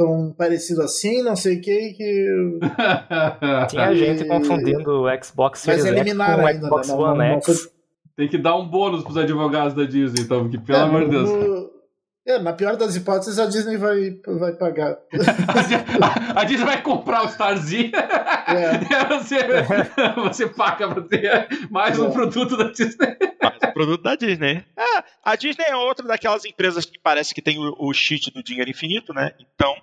tão 0.00 0.32
parecido 0.32 0.80
assim, 0.80 1.22
não 1.22 1.36
sei 1.36 1.58
o 1.58 1.60
que. 1.60 1.92
que... 1.92 2.58
Tinha 3.68 3.94
gente 3.94 4.24
confundindo 4.24 5.02
o 5.02 5.22
Xbox 5.22 5.60
Series 5.60 5.84
X 5.84 6.12
com 6.14 6.18
o 6.18 6.22
ainda, 6.22 6.66
Xbox 6.66 6.88
né? 6.88 6.94
One 6.94 7.18
não, 7.18 7.24
X. 7.24 7.32
Não 7.34 7.54
foi... 7.54 7.72
Tem 8.16 8.28
que 8.28 8.38
dar 8.38 8.56
um 8.56 8.66
bônus 8.66 9.02
pros 9.02 9.18
advogados 9.18 9.74
da 9.74 9.84
Disney, 9.84 10.22
então, 10.22 10.42
porque 10.42 10.58
pelo 10.58 10.78
é, 10.78 10.82
amor 10.82 11.04
de 11.04 11.10
Deus. 11.10 11.28
No... 11.28 11.70
É, 12.26 12.38
na 12.38 12.52
pior 12.52 12.76
das 12.76 12.96
hipóteses, 12.96 13.38
a 13.38 13.46
Disney 13.46 13.76
vai, 13.76 14.18
vai 14.38 14.52
pagar. 14.54 14.96
a, 16.34 16.44
Disney 16.44 16.64
vai 16.64 16.82
comprar 16.82 17.24
o 17.24 17.28
Starzinho. 17.28 17.92
É. 17.94 18.78
você, 19.08 19.38
você 20.16 20.48
paga 20.48 20.88
pra 20.88 21.02
ter 21.02 21.48
mais 21.70 21.98
é. 21.98 22.02
um 22.02 22.10
produto 22.10 22.56
da 22.56 22.70
Disney. 22.70 23.16
Mais 23.42 23.58
um 23.64 23.72
produto 23.72 24.02
da 24.02 24.16
Disney. 24.16 24.64
É, 24.76 25.04
a 25.24 25.36
Disney 25.36 25.64
é 25.66 25.76
outra 25.76 26.06
daquelas 26.06 26.44
empresas 26.44 26.84
que 26.84 26.98
parece 26.98 27.34
que 27.34 27.42
tem 27.42 27.58
o, 27.58 27.74
o 27.78 27.92
cheat 27.92 28.30
do 28.30 28.42
dinheiro 28.42 28.70
infinito, 28.70 29.12
né? 29.12 29.32
Então, 29.40 29.74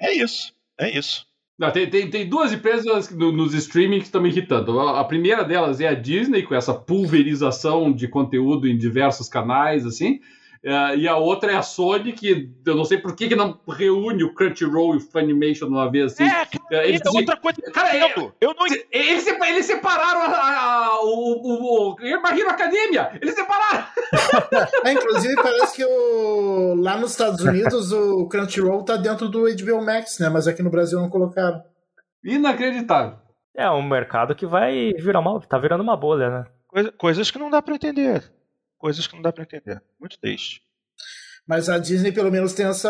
é 0.00 0.12
isso. 0.12 0.52
É 0.78 0.90
isso. 0.96 1.26
Não, 1.58 1.70
tem, 1.70 1.88
tem, 1.88 2.10
tem 2.10 2.28
duas 2.28 2.52
empresas 2.52 3.10
no, 3.10 3.32
nos 3.32 3.54
streaming 3.54 3.98
que 3.98 4.04
estão 4.04 4.20
me 4.20 4.28
irritando. 4.28 4.78
A, 4.78 5.00
a, 5.00 5.04
primeira 5.04 5.42
delas 5.42 5.80
é 5.80 5.88
a 5.88 5.94
Disney, 5.94 6.42
com 6.42 6.54
essa 6.54 6.74
pulverização 6.74 7.90
de 7.90 8.06
conteúdo 8.06 8.68
em 8.68 8.76
diversos 8.76 9.28
canais, 9.28 9.86
assim. 9.86 10.20
Uh, 10.66 10.96
e 10.96 11.06
a 11.06 11.16
outra 11.16 11.52
é 11.52 11.54
a 11.54 11.62
Sony, 11.62 12.12
que 12.12 12.50
eu 12.66 12.74
não 12.74 12.84
sei 12.84 12.98
por 12.98 13.14
que, 13.14 13.28
que 13.28 13.36
não 13.36 13.56
reúne 13.68 14.24
o 14.24 14.34
Crunchyroll 14.34 14.94
e 14.94 14.96
o 14.96 15.00
Funimation 15.00 15.68
uma 15.68 15.88
vez 15.88 16.06
assim. 16.12 16.24
É, 16.24 16.44
cara, 16.44 16.84
eles, 16.84 17.00
é 17.06 17.08
outra 17.08 17.36
coisa. 17.36 17.62
Cara, 17.72 17.96
eu, 17.96 18.32
eu 18.40 18.52
não... 18.52 18.66
eles, 18.90 19.24
eles 19.28 19.64
separaram 19.64 20.22
a, 20.22 20.26
a, 20.26 21.00
o, 21.04 21.40
o, 21.40 21.92
o 21.92 21.96
Hero 22.00 22.50
Academia! 22.50 23.16
Eles 23.22 23.36
separaram! 23.36 23.84
é, 24.84 24.92
inclusive, 24.92 25.36
parece 25.36 25.76
que 25.76 25.84
o, 25.84 26.74
lá 26.74 26.96
nos 26.96 27.12
Estados 27.12 27.44
Unidos 27.44 27.92
o 27.92 28.26
Crunchyroll 28.26 28.82
tá 28.82 28.96
dentro 28.96 29.28
do 29.28 29.42
HBO 29.42 29.84
Max, 29.84 30.18
né? 30.18 30.28
Mas 30.28 30.48
aqui 30.48 30.64
no 30.64 30.70
Brasil 30.70 31.00
não 31.00 31.08
colocaram. 31.08 31.62
Inacreditável. 32.24 33.18
É 33.54 33.70
um 33.70 33.82
mercado 33.82 34.34
que 34.34 34.46
vai 34.46 34.92
virar 34.94 35.20
uma. 35.20 35.40
tá 35.42 35.58
virando 35.58 35.84
uma 35.84 35.96
bolha, 35.96 36.28
né? 36.28 36.44
Coisa, 36.66 36.90
coisas 36.90 37.30
que 37.30 37.38
não 37.38 37.50
dá 37.50 37.62
para 37.62 37.76
entender 37.76 38.35
coisas 38.78 39.06
que 39.06 39.14
não 39.14 39.22
dá 39.22 39.32
para 39.32 39.44
entender. 39.44 39.82
Muito 39.98 40.18
triste. 40.18 40.62
Mas 41.46 41.68
a 41.68 41.78
Disney 41.78 42.12
pelo 42.12 42.30
menos 42.30 42.52
tem 42.52 42.66
essa, 42.66 42.88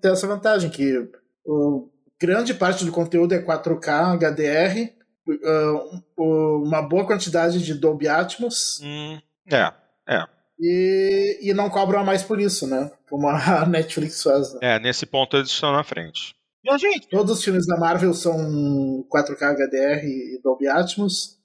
tem 0.00 0.10
essa 0.10 0.26
vantagem, 0.26 0.70
que 0.70 1.08
o, 1.44 1.90
grande 2.20 2.54
parte 2.54 2.84
do 2.84 2.92
conteúdo 2.92 3.34
é 3.34 3.42
4K, 3.42 4.16
HDR, 4.16 4.92
uh, 5.28 6.62
uma 6.62 6.82
boa 6.82 7.06
quantidade 7.06 7.62
de 7.62 7.74
Dolby 7.74 8.08
Atmos. 8.08 8.80
Hum, 8.82 9.20
é, 9.50 9.72
é. 10.08 10.24
E, 10.58 11.38
e 11.42 11.54
não 11.54 11.68
cobram 11.68 12.02
mais 12.04 12.22
por 12.22 12.40
isso, 12.40 12.66
né? 12.66 12.90
Como 13.08 13.28
a 13.28 13.66
Netflix 13.68 14.22
faz. 14.22 14.54
Né? 14.54 14.60
É, 14.62 14.78
nesse 14.78 15.04
ponto 15.04 15.36
eles 15.36 15.50
estão 15.50 15.72
na 15.72 15.84
frente. 15.84 16.34
E 16.64 16.70
a 16.70 16.78
gente? 16.78 17.08
Todos 17.08 17.38
os 17.38 17.44
filmes 17.44 17.66
da 17.66 17.76
Marvel 17.76 18.12
são 18.14 19.06
4K 19.12 19.54
HDR 19.54 20.04
e 20.04 20.40
Dolby 20.42 20.66
Atmos 20.66 21.35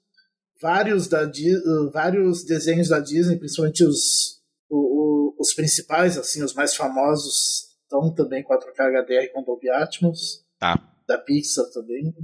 vários, 0.62 1.08
da, 1.08 1.24
uh, 1.24 1.90
vários 1.90 2.44
desenhos 2.44 2.88
da 2.88 3.00
Disney, 3.00 3.36
principalmente 3.36 3.84
os, 3.84 4.40
o, 4.70 4.76
o, 4.76 5.36
os 5.38 5.52
principais, 5.52 6.16
assim, 6.16 6.42
os 6.42 6.54
mais 6.54 6.74
famosos, 6.76 7.72
estão 7.82 8.14
também 8.14 8.44
4K 8.44 9.02
HDR 9.02 9.32
com 9.34 9.42
Dolby 9.42 9.68
Atmos. 9.68 10.44
Tá. 10.58 10.78
Da 11.06 11.18
Pixar 11.18 11.66
também. 11.74 12.14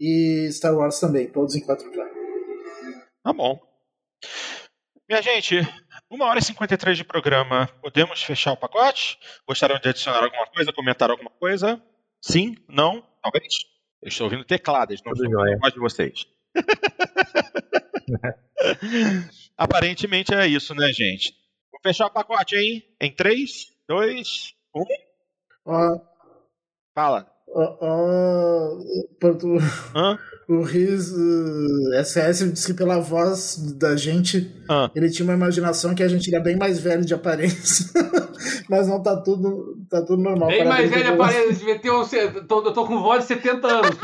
E 0.00 0.48
Star 0.50 0.74
Wars 0.74 0.98
também, 0.98 1.30
todos 1.30 1.54
em 1.54 1.64
4K. 1.64 1.94
Tá 3.22 3.32
bom. 3.32 3.60
Minha 5.08 5.20
gente, 5.20 5.60
uma 6.10 6.24
hora 6.26 6.38
e 6.38 6.42
53 6.42 6.96
de 6.96 7.04
programa. 7.04 7.68
Podemos 7.82 8.22
fechar 8.22 8.52
o 8.52 8.56
pacote? 8.56 9.18
Gostaram 9.46 9.78
de 9.78 9.88
adicionar 9.88 10.24
alguma 10.24 10.46
coisa, 10.46 10.72
comentar 10.72 11.10
alguma 11.10 11.30
coisa? 11.30 11.80
Sim? 12.22 12.56
Não? 12.68 13.06
Talvez? 13.22 13.46
Eu 14.02 14.08
estou 14.08 14.26
ouvindo 14.26 14.44
tecladas, 14.44 15.00
não 15.04 15.12
estou 15.12 15.26
ouvindo 15.26 15.54
a 15.54 15.58
voz 15.58 15.74
de 15.74 15.80
vocês. 15.80 16.26
Aparentemente 19.56 20.34
é 20.34 20.46
isso, 20.46 20.74
né, 20.74 20.92
gente? 20.92 21.32
Vou 21.70 21.80
fechar 21.82 22.06
o 22.06 22.10
pacote 22.10 22.56
aí. 22.56 22.82
Em 23.00 23.14
3, 23.14 23.72
2, 23.88 24.54
1. 24.74 24.84
Ó, 25.66 26.00
Fala. 26.94 27.30
ó, 27.48 27.76
ó, 27.80 28.78
Porto- 29.20 29.56
Hã? 29.94 30.18
O 30.48 30.62
Riz 30.62 31.10
uh, 31.12 32.04
SS 32.04 32.50
disse 32.52 32.66
que 32.66 32.74
pela 32.74 32.98
voz 33.00 33.56
da 33.78 33.96
gente, 33.96 34.50
Hã? 34.68 34.90
ele 34.94 35.10
tinha 35.10 35.24
uma 35.26 35.34
imaginação 35.34 35.94
que 35.94 36.02
a 36.02 36.08
gente 36.08 36.32
era 36.34 36.42
bem 36.42 36.56
mais 36.56 36.78
velho 36.78 37.04
de 37.04 37.14
aparência. 37.14 37.86
Mas 38.68 38.86
não 38.88 39.02
tá 39.02 39.16
tudo, 39.16 39.78
tá 39.88 40.02
tudo 40.02 40.22
normal. 40.22 40.48
Bem 40.48 40.64
mais 40.66 40.88
Parabéns 40.90 40.90
velha 40.90 41.16
pelo- 41.16 41.18
parede, 41.18 41.54
devia 41.58 41.78
ter 41.78 41.90
um. 41.90 42.04
tô- 42.46 42.64
Eu 42.66 42.72
tô 42.72 42.86
com 42.86 43.00
voz 43.00 43.22
de 43.22 43.28
70 43.28 43.66
anos. 43.66 43.96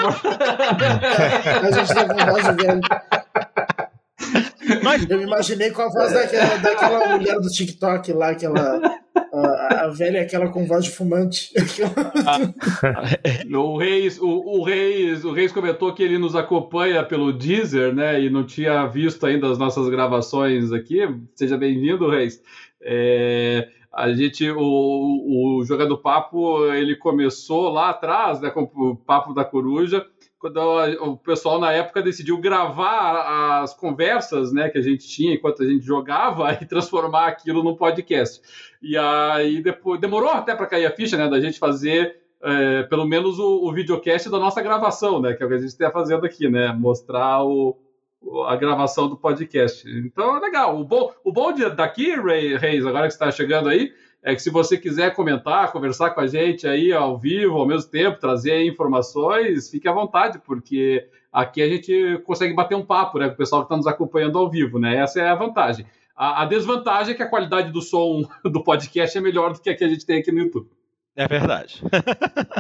A 1.63 1.71
gente 1.71 1.95
tá 1.95 2.05
com 2.09 2.31
voz 2.31 2.45
de 2.45 2.65
velho. 2.65 2.81
Mas 4.83 5.09
Eu 5.09 5.19
me 5.19 5.25
imaginei 5.25 5.71
com 5.71 5.83
a 5.83 5.89
voz 5.89 6.13
daquela, 6.13 6.57
daquela 6.57 7.17
mulher 7.17 7.39
do 7.41 7.49
TikTok 7.49 8.13
lá, 8.13 8.31
aquela. 8.31 9.01
A, 9.33 9.85
a 9.85 9.89
velha, 9.89 10.23
aquela 10.23 10.49
com 10.49 10.67
voz 10.67 10.85
de 10.85 10.91
fumante. 10.91 11.53
O 13.55 13.77
Reis, 13.77 14.19
o, 14.19 14.29
o, 14.29 14.63
Reis, 14.65 15.25
o 15.25 15.33
Reis 15.33 15.53
comentou 15.53 15.93
que 15.95 16.03
ele 16.03 16.19
nos 16.19 16.35
acompanha 16.35 17.05
pelo 17.05 17.33
Deezer, 17.33 17.95
né? 17.95 18.21
E 18.21 18.31
não 18.31 18.45
tinha 18.45 18.87
visto 18.87 19.25
ainda 19.27 19.51
as 19.51 19.59
nossas 19.59 19.89
gravações 19.89 20.73
aqui. 20.73 21.01
Seja 21.35 21.57
bem-vindo, 21.57 22.11
Reis. 22.11 22.41
É, 22.83 23.69
a 23.93 24.13
gente, 24.13 24.49
o, 24.51 25.59
o 25.59 25.65
Joga 25.65 25.87
do 25.87 25.99
Papo, 25.99 26.73
ele 26.73 26.97
começou 26.97 27.69
lá 27.71 27.91
atrás, 27.91 28.41
né? 28.41 28.51
Com 28.51 28.63
o 28.63 28.97
Papo 28.97 29.35
da 29.35 29.45
Coruja, 29.45 30.07
quando 30.41 30.59
o 31.05 31.19
pessoal 31.19 31.61
na 31.61 31.71
época 31.71 32.03
decidiu 32.03 32.39
gravar 32.39 33.61
as 33.63 33.75
conversas, 33.75 34.53
né? 34.53 34.71
Que 34.71 34.79
a 34.79 34.83
gente 34.83 35.07
tinha 35.07 35.35
enquanto 35.35 35.63
a 35.63 35.67
gente 35.67 35.85
jogava 35.85 36.53
e 36.61 36.65
transformar 36.67 37.27
aquilo 37.29 37.63
num 37.63 37.77
podcast. 37.77 38.41
E 38.83 38.97
aí 38.97 39.63
depois 39.63 40.01
demorou 40.01 40.31
até 40.31 40.57
para 40.57 40.67
cair 40.67 40.87
a 40.87 40.91
ficha, 40.91 41.19
né? 41.19 41.29
Da 41.29 41.39
gente 41.39 41.59
fazer 41.59 42.17
é, 42.43 42.85
pelo 42.85 43.05
menos 43.05 43.39
o, 43.39 43.69
o 43.69 43.73
videocast 43.73 44.31
da 44.31 44.39
nossa 44.39 44.63
gravação, 44.63 45.21
né? 45.21 45.35
Que 45.35 45.43
é 45.43 45.47
o 45.47 45.49
que 45.51 45.57
a 45.57 45.59
gente 45.59 45.69
está 45.69 45.91
fazendo 45.91 46.25
aqui, 46.25 46.49
né? 46.49 46.73
Mostrar 46.73 47.45
o, 47.45 47.77
a 48.49 48.57
gravação 48.57 49.11
do 49.11 49.19
podcast. 49.19 49.87
Então 49.87 50.39
é 50.39 50.41
legal. 50.41 50.81
O 50.81 50.85
bom, 50.85 51.13
o 51.23 51.31
bom 51.31 51.53
de- 51.53 51.69
daqui, 51.69 52.15
Ray, 52.15 52.57
Reis, 52.57 52.87
agora 52.87 53.09
que 53.09 53.13
está 53.13 53.31
chegando 53.31 53.69
aí, 53.69 53.93
é 54.23 54.35
que 54.35 54.43
se 54.43 54.51
você 54.51 54.77
quiser 54.77 55.15
comentar, 55.15 55.73
conversar 55.73 56.11
com 56.11 56.21
a 56.21 56.27
gente 56.27 56.67
aí 56.67 56.93
ao 56.93 57.19
vivo, 57.19 57.57
ao 57.57 57.67
mesmo 57.67 57.91
tempo, 57.91 58.21
trazer 58.21 58.65
informações, 58.65 59.71
fique 59.71 59.89
à 59.89 59.93
vontade, 59.93 60.39
porque 60.45 61.09
aqui 61.33 61.63
a 61.63 61.69
gente 61.69 62.21
consegue 62.25 62.55
bater 62.55 62.75
um 62.75 62.85
papo, 62.85 63.19
né? 63.19 63.29
Com 63.29 63.35
o 63.35 63.39
pessoal 63.39 63.63
que 63.63 63.67
está 63.67 63.77
nos 63.77 63.87
acompanhando 63.87 64.39
ao 64.39 64.51
vivo, 64.51 64.79
né? 64.79 64.97
Essa 64.97 65.21
é 65.21 65.29
a 65.29 65.35
vantagem. 65.35 65.87
A, 66.15 66.43
a 66.43 66.45
desvantagem 66.45 67.15
é 67.15 67.17
que 67.17 67.23
a 67.23 67.29
qualidade 67.29 67.73
do 67.73 67.81
som 67.81 68.23
do 68.45 68.63
podcast 68.63 69.17
é 69.17 69.21
melhor 69.21 69.55
do 69.55 69.61
que 69.61 69.71
a 69.71 69.77
que 69.77 69.85
a 69.85 69.89
gente 69.89 70.05
tem 70.05 70.21
aqui 70.21 70.31
no 70.31 70.41
YouTube. 70.41 70.69
É 71.17 71.27
verdade. 71.27 71.83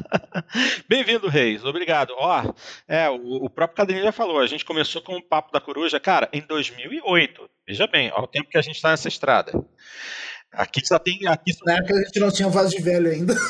Bem-vindo, 0.88 1.28
Reis. 1.28 1.64
Obrigado. 1.64 2.12
Ó, 2.16 2.52
é, 2.88 3.08
o, 3.08 3.44
o 3.44 3.50
próprio 3.50 3.76
Cadrinho 3.76 4.02
já 4.02 4.12
falou, 4.12 4.40
a 4.40 4.46
gente 4.46 4.64
começou 4.64 5.00
com 5.02 5.16
o 5.16 5.22
Papo 5.22 5.52
da 5.52 5.60
Coruja, 5.60 6.00
cara, 6.00 6.28
em 6.32 6.40
2008. 6.40 7.48
Veja 7.66 7.86
bem, 7.86 8.10
ó, 8.14 8.22
o 8.22 8.26
tempo 8.26 8.50
que 8.50 8.58
a 8.58 8.62
gente 8.62 8.76
está 8.76 8.90
nessa 8.90 9.08
estrada. 9.08 9.52
Aqui 10.52 10.84
só 10.84 10.98
tem. 10.98 11.26
Aqui 11.26 11.52
só... 11.52 11.64
Na 11.64 11.74
época 11.76 11.94
a 11.94 12.02
gente 12.02 12.20
não 12.20 12.30
tinha 12.30 12.48
voz 12.48 12.70
de 12.70 12.80
velho 12.82 13.10
ainda. 13.10 13.34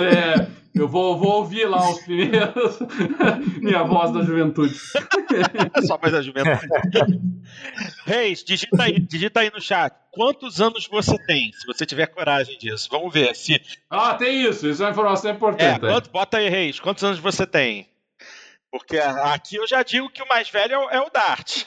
É, 0.00 0.46
eu 0.74 0.88
vou, 0.88 1.18
vou 1.18 1.32
ouvir 1.38 1.66
lá 1.66 1.90
os 1.90 2.00
primeiros. 2.02 2.78
Minha 3.60 3.82
voz 3.82 4.12
da 4.12 4.22
juventude. 4.22 4.74
só 5.86 5.98
mais 6.00 6.14
a 6.14 6.22
juventude. 6.22 6.68
Reis, 8.06 8.42
digita 8.42 8.82
aí, 8.82 8.98
digita 8.98 9.40
aí 9.40 9.50
no 9.52 9.60
chat. 9.60 9.94
Quantos 10.12 10.60
anos 10.60 10.86
você 10.86 11.18
tem? 11.26 11.52
Se 11.52 11.66
você 11.66 11.84
tiver 11.84 12.06
coragem 12.06 12.56
disso. 12.56 12.88
Vamos 12.90 13.12
ver. 13.12 13.34
Se, 13.34 13.60
Ah, 13.90 14.14
tem 14.14 14.42
isso. 14.42 14.66
Isso 14.68 14.82
é 14.82 14.86
uma 14.86 14.92
informação 14.92 15.30
é, 15.30 15.34
importante. 15.34 15.80
quanto, 15.80 16.10
bota 16.10 16.38
aí, 16.38 16.48
Reis. 16.48 16.80
Quantos 16.80 17.04
anos 17.04 17.18
você 17.18 17.46
tem? 17.46 17.88
Porque 18.70 18.98
aqui 18.98 19.56
eu 19.56 19.66
já 19.66 19.82
digo 19.82 20.08
que 20.08 20.22
o 20.22 20.28
mais 20.28 20.48
velho 20.48 20.74
é 20.74 20.78
o, 20.78 20.90
é 20.90 21.00
o 21.00 21.10
Dart. 21.10 21.64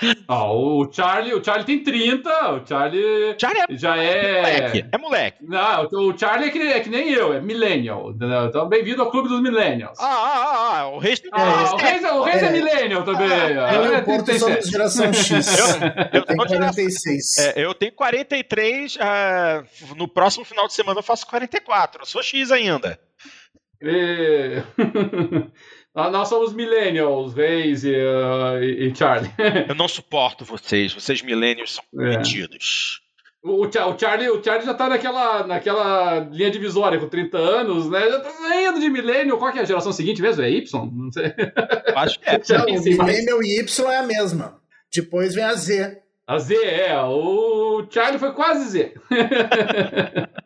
Ah, 0.28 0.52
o 0.52 0.90
Charlie, 0.92 1.32
o 1.34 1.42
Charlie 1.42 1.64
tem 1.64 1.82
30. 1.82 2.28
O 2.52 2.66
Charlie 2.66 3.34
Charlie 3.38 3.62
é 3.68 3.76
já 3.76 3.96
é. 3.96 4.42
moleque. 4.42 4.84
É 4.92 4.98
moleque. 4.98 5.38
Não, 5.42 5.86
o 5.86 6.18
Charlie 6.18 6.48
é 6.48 6.52
que, 6.52 6.58
é 6.58 6.80
que 6.80 6.90
nem 6.90 7.10
eu, 7.12 7.32
é 7.32 7.40
millennial. 7.40 8.10
entendeu? 8.10 8.46
Então, 8.46 8.68
bem-vindo 8.68 9.00
ao 9.02 9.10
clube 9.10 9.28
dos 9.28 9.40
millennials. 9.40 9.98
Ah, 9.98 10.04
ah, 10.04 10.34
ah, 10.36 10.80
ah, 10.80 10.88
o 10.88 10.98
Reis 10.98 11.20
tem 11.20 11.30
Ah, 11.32 11.72
o 11.72 11.76
Reis, 11.76 12.04
é- 12.04 12.12
o 12.12 12.22
Reis 12.22 12.42
é, 12.42 12.46
É. 12.46 12.50
millennial 12.50 13.04
também. 13.04 13.28
Eu 13.28 13.90
e 13.90 13.94
é 13.94 13.98
o 13.98 14.04
Porto 14.04 14.24
37. 14.26 14.38
somos 14.38 14.68
geração 14.70 15.12
X. 15.12 15.46
Eu 16.12 16.24
tô 16.24 16.32
de 16.32 16.36
46. 16.36 17.38
É, 17.38 17.52
eu 17.64 17.74
tenho 17.74 17.92
43, 17.92 18.98
ah, 19.00 19.64
no 19.96 20.08
próximo 20.08 20.44
final 20.44 20.66
de 20.66 20.74
semana 20.74 20.98
eu 20.98 21.02
faço 21.02 21.26
44, 21.26 22.02
eu 22.02 22.06
sou 22.06 22.22
X 22.22 22.50
ainda. 22.50 22.98
E... 23.80 24.62
Ah, 25.98 26.10
Nós 26.10 26.28
somos 26.28 26.52
millennials, 26.52 27.32
Reis 27.34 27.82
e, 27.82 27.90
uh, 27.90 28.62
e- 28.62 28.94
Charlie. 28.94 29.30
Eu 29.66 29.74
não 29.74 29.88
suporto 29.88 30.44
vocês, 30.44 30.92
vocês 30.92 31.22
milênios 31.22 31.76
são 31.76 31.84
É. 32.04 32.18
metidos. 32.18 33.00
O, 33.42 33.64
o 33.64 33.70
Charlie, 33.98 34.28
o 34.28 34.42
Charlie 34.44 34.66
já 34.66 34.74
tá 34.74 34.88
naquela, 34.90 35.46
naquela 35.46 36.18
linha 36.32 36.50
divisória 36.50 36.98
com 36.98 37.08
30 37.08 37.38
anos, 37.38 37.88
né? 37.88 38.10
Já 38.10 38.20
tá 38.20 38.28
saindo 38.30 38.78
de 38.80 38.90
millennial. 38.90 39.38
Qual 39.38 39.50
que 39.52 39.58
é 39.58 39.62
a 39.62 39.64
geração 39.64 39.92
seguinte 39.92 40.20
mesmo? 40.20 40.42
É 40.42 40.50
Y? 40.50 40.90
Não 40.92 41.10
sei. 41.12 41.32
Acho 41.94 42.18
que 42.20 42.28
é. 42.28 42.40
Não, 42.50 42.62
o 42.62 42.66
pensei 42.66 42.96
mais. 42.96 43.10
Millennial 43.12 43.42
e 43.42 43.58
Y 43.60 43.90
é 43.92 43.96
a 43.98 44.02
mesma. 44.02 44.60
Depois 44.94 45.34
vem 45.34 45.44
a 45.44 45.54
Z. 45.54 46.02
A 46.26 46.38
Z 46.38 46.56
é, 46.56 47.00
o 47.00 47.86
Charlie 47.88 48.18
foi 48.18 48.32
quase 48.32 48.68
Z. 48.68 48.94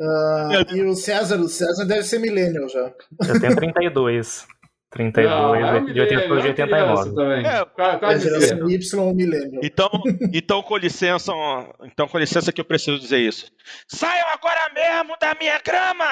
Ah, 0.00 0.64
e 0.72 0.80
o 0.84 0.94
César, 0.94 1.40
o 1.40 1.48
César 1.48 1.84
deve 1.84 2.04
ser 2.04 2.20
Millennial 2.20 2.68
já. 2.68 2.92
Eu 3.28 3.40
tenho 3.40 3.56
32. 3.56 4.46
32, 4.90 5.28
Não, 5.30 5.54
é 5.54 5.80
de 5.80 6.00
80 6.00 6.28
millennial, 6.28 6.40
de 6.40 6.48
é 6.48 6.54
criança 6.54 7.08
89. 7.08 7.14
Também. 7.14 7.46
É, 7.46 7.64
Qua- 7.66 7.92
É 7.92 7.98
quase 7.98 8.24
geração 8.24 8.70
Y 8.70 8.98
ou 9.00 9.14
Millennial. 9.14 9.60
Então, 9.62 9.90
então, 10.32 10.62
com 10.62 10.76
licença, 10.78 11.32
ó, 11.32 11.66
então, 11.84 12.08
com 12.08 12.18
licença 12.18 12.50
que 12.52 12.60
eu 12.60 12.64
preciso 12.64 12.98
dizer 12.98 13.18
isso. 13.18 13.50
Saiam 13.86 14.28
agora 14.32 14.70
mesmo 14.74 15.14
da 15.20 15.34
minha 15.38 15.58
grama! 15.64 16.06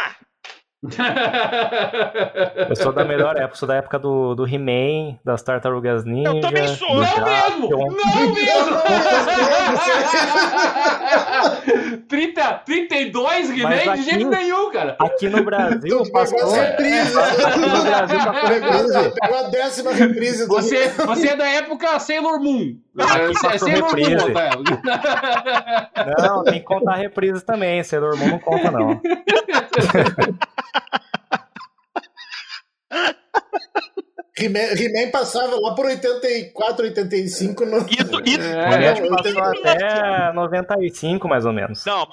Eu 2.69 2.77
sou 2.77 2.93
da 2.93 3.05
melhor 3.05 3.37
época, 3.37 3.57
sou 3.57 3.69
da 3.69 3.77
época 3.77 3.99
do, 3.99 4.35
do 4.35 4.47
He-Man, 4.47 5.19
das 5.25 5.43
Tartarugas 5.43 6.05
Ninja. 6.05 6.29
Eu 6.31 6.41
também 6.41 6.67
sou. 6.69 6.89
Não 6.95 7.01
mesmo! 7.01 7.71
Não 7.71 8.33
mesmo! 8.35 8.77
30, 12.09 12.53
32 12.65 13.51
Mas 13.63 13.83
He-Man 13.83 13.95
de 13.97 14.03
jeito 14.03 14.29
nenhum, 14.29 14.71
cara. 14.71 14.97
Aqui 14.99 15.29
no 15.29 15.43
Brasil 15.45 16.03
passou. 16.13 16.53
reprises. 16.53 17.17
Aqui 17.17 17.59
no 17.61 17.83
Brasil 17.83 18.19
passou 18.19 18.49
reprise. 18.49 19.13
Pegou 19.21 19.39
a 19.39 19.43
décima 19.49 19.93
reprise 19.93 20.47
do 20.47 20.55
Você, 20.55 20.89
você 20.89 21.29
é 21.29 21.37
da 21.37 21.47
época 21.49 21.99
Sailor 21.99 22.41
Moon. 22.41 22.77
Aqui 22.99 23.47
É, 23.47 23.59
Sailor 23.59 23.91
reprise. 23.91 24.17
Moon, 24.17 24.33
tá? 24.33 24.51
Não, 26.19 26.45
tem 26.45 26.55
que 26.55 26.65
contar 26.65 26.97
reprises 26.97 27.43
também. 27.43 27.83
Sailor 27.83 28.17
Moon 28.17 28.29
não 28.29 28.39
conta, 28.39 28.71
não. 28.71 29.01
He-Man 34.39 35.11
passava 35.11 35.59
lá 35.59 35.74
por 35.74 35.86
84, 35.86 36.85
85 36.85 37.65
no. 37.65 37.78
Isso, 37.78 38.23
isso. 38.27 38.43
É, 38.43 39.01
eu 39.01 39.09
passou 39.09 39.43
até 39.43 40.32
95, 40.35 41.27
mais 41.27 41.47
ou 41.47 41.53
menos. 41.55 41.85
Não. 41.86 42.07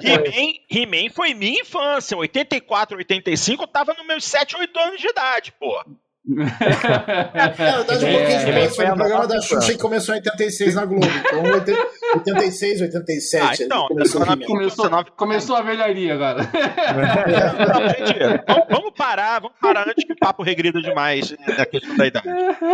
He-Man 0.00 0.54
He-Man 0.70 1.10
foi 1.14 1.34
minha 1.34 1.60
infância. 1.60 2.16
84, 2.16 2.96
85, 2.96 3.62
eu 3.62 3.68
tava 3.68 3.92
nos 3.92 4.06
meus 4.06 4.24
7, 4.24 4.56
8 4.56 4.78
anos 4.78 5.00
de 5.00 5.08
idade, 5.08 5.52
pô. 5.60 5.84
É, 6.26 7.38
na 7.38 7.48
verdade, 7.50 8.04
um 8.04 8.08
He-Man- 8.08 8.18
pouquinho 8.18 8.44
depois 8.46 8.64
foi 8.64 8.74
foi 8.76 8.84
no 8.86 8.92
a 8.92 8.96
programa 8.96 9.26
da 9.26 9.40
Xuxa 9.42 9.72
que 9.72 9.78
começou 9.78 10.14
em 10.14 10.18
86 10.18 10.74
na 10.74 10.84
Globo. 10.86 11.06
Então, 11.06 11.42
80 11.52 11.86
86, 12.14 12.80
87. 12.80 13.44
Ah, 13.44 13.64
então, 13.64 13.88
começou 13.88 14.20
tá 14.20 14.26
na 14.28 14.32
He-Man. 14.32 14.46
Começou, 14.46 14.84
19. 14.86 15.10
começou 15.16 15.56
a 15.56 15.62
velharia 15.62 16.14
agora. 16.14 16.42
Não, 16.42 17.88
gente, 17.88 18.42
vamos, 18.46 18.64
vamos 18.70 18.90
parar, 18.96 19.40
vamos 19.40 19.58
parar 19.60 19.86
antes 19.88 20.04
que 20.04 20.12
o 20.12 20.16
papo 20.16 20.42
regrida 20.42 20.80
demais 20.80 21.34
na 21.58 21.66
questão 21.66 21.96
da 21.96 22.06
idade. 22.06 22.26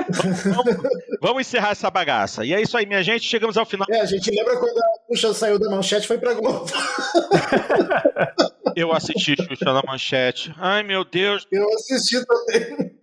Vamos, 0.09 0.44
vamos- 0.44 0.77
vamos 1.20 1.40
encerrar 1.40 1.70
essa 1.70 1.90
bagaça. 1.90 2.44
E 2.44 2.52
é 2.55 2.60
isso 2.62 2.77
aí, 2.77 2.86
minha 2.86 3.02
gente. 3.02 3.24
Chegamos 3.24 3.56
ao 3.56 3.66
final. 3.66 3.86
É, 3.90 4.01
a 4.01 4.06
gente 4.06 4.31
lembra 4.31 4.56
quando 4.59 4.78
a 4.78 5.14
Xuxa 5.16 5.35
saiu 5.35 5.59
da 5.59 5.68
manchete 5.70 6.06
foi 6.06 6.18
pra 6.18 6.35
Globo. 6.35 6.66
Eu 8.77 8.93
assisti 8.93 9.35
Xuxa 9.36 9.72
na 9.72 9.82
manchete. 9.86 10.55
Ai, 10.59 10.82
meu 10.85 11.05
Deus, 11.05 11.47
Eu 11.51 11.66
assisti 11.74 12.24
também. 12.24 12.99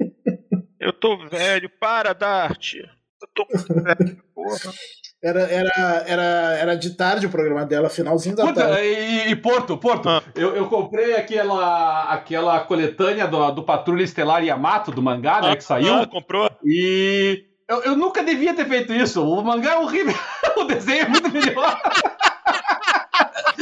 Eu 0.87 0.93
tô 0.93 1.17
velho. 1.27 1.69
Para, 1.79 2.13
Dart. 2.13 2.73
Eu 2.75 3.27
tô 3.33 3.45
muito 3.51 3.73
velho, 3.83 4.23
porra. 4.33 4.73
Era, 5.23 5.41
era, 5.41 6.03
era, 6.05 6.23
era 6.59 6.75
de 6.77 6.91
tarde 6.95 7.25
o 7.25 7.29
programa 7.31 7.65
dela, 7.65 7.89
finalzinho 7.89 8.35
da 8.35 8.45
Puta, 8.45 8.67
tarde. 8.67 8.83
e, 8.85 9.29
e 9.31 9.35
Porto, 9.35 9.75
Porto, 9.75 10.07
Ah. 10.07 10.21
eu, 10.35 10.55
eu 10.55 10.67
comprei 10.67 11.15
aquela, 11.15 12.03
aquela 12.03 12.59
coletânea 12.59 13.27
do, 13.27 13.49
do 13.51 13.63
Patrulha 13.63 14.03
Estelar 14.03 14.43
Yamato, 14.43 14.91
do 14.91 15.01
mangá, 15.01 15.41
né, 15.41 15.55
que 15.55 15.63
saiu. 15.63 15.91
Ah, 15.95 16.05
comprou? 16.05 16.47
E 16.63 17.45
eu, 17.67 17.81
eu 17.81 17.95
nunca 17.97 18.23
devia 18.23 18.53
ter 18.53 18.67
feito 18.67 18.93
isso. 18.93 19.23
O 19.27 19.43
mangá 19.43 19.71
é 19.73 19.77
horrível, 19.79 20.13
o 20.55 20.65
desenho 20.65 21.05
é 21.05 21.09
muito 21.09 21.31
melhor. 21.31 21.81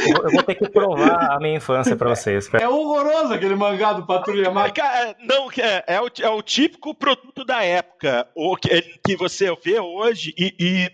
Eu 0.08 0.30
vou 0.30 0.42
ter 0.42 0.54
que 0.54 0.68
provar 0.68 1.32
a 1.32 1.38
minha 1.38 1.56
infância 1.56 1.96
pra 1.96 2.10
vocês. 2.10 2.48
É 2.54 2.68
horroroso 2.68 3.34
aquele 3.34 3.54
mangá 3.54 3.92
do 3.92 4.06
Patrulha. 4.06 4.48
É, 4.48 5.16
não, 5.24 5.50
é, 5.58 5.84
é, 5.86 6.00
o, 6.00 6.10
é 6.20 6.28
o 6.28 6.42
típico 6.42 6.94
produto 6.94 7.44
da 7.44 7.62
época, 7.62 8.26
o 8.34 8.56
que, 8.56 8.98
que 9.04 9.16
você 9.16 9.54
vê 9.62 9.78
hoje 9.80 10.34
e, 10.36 10.54
e 10.58 10.90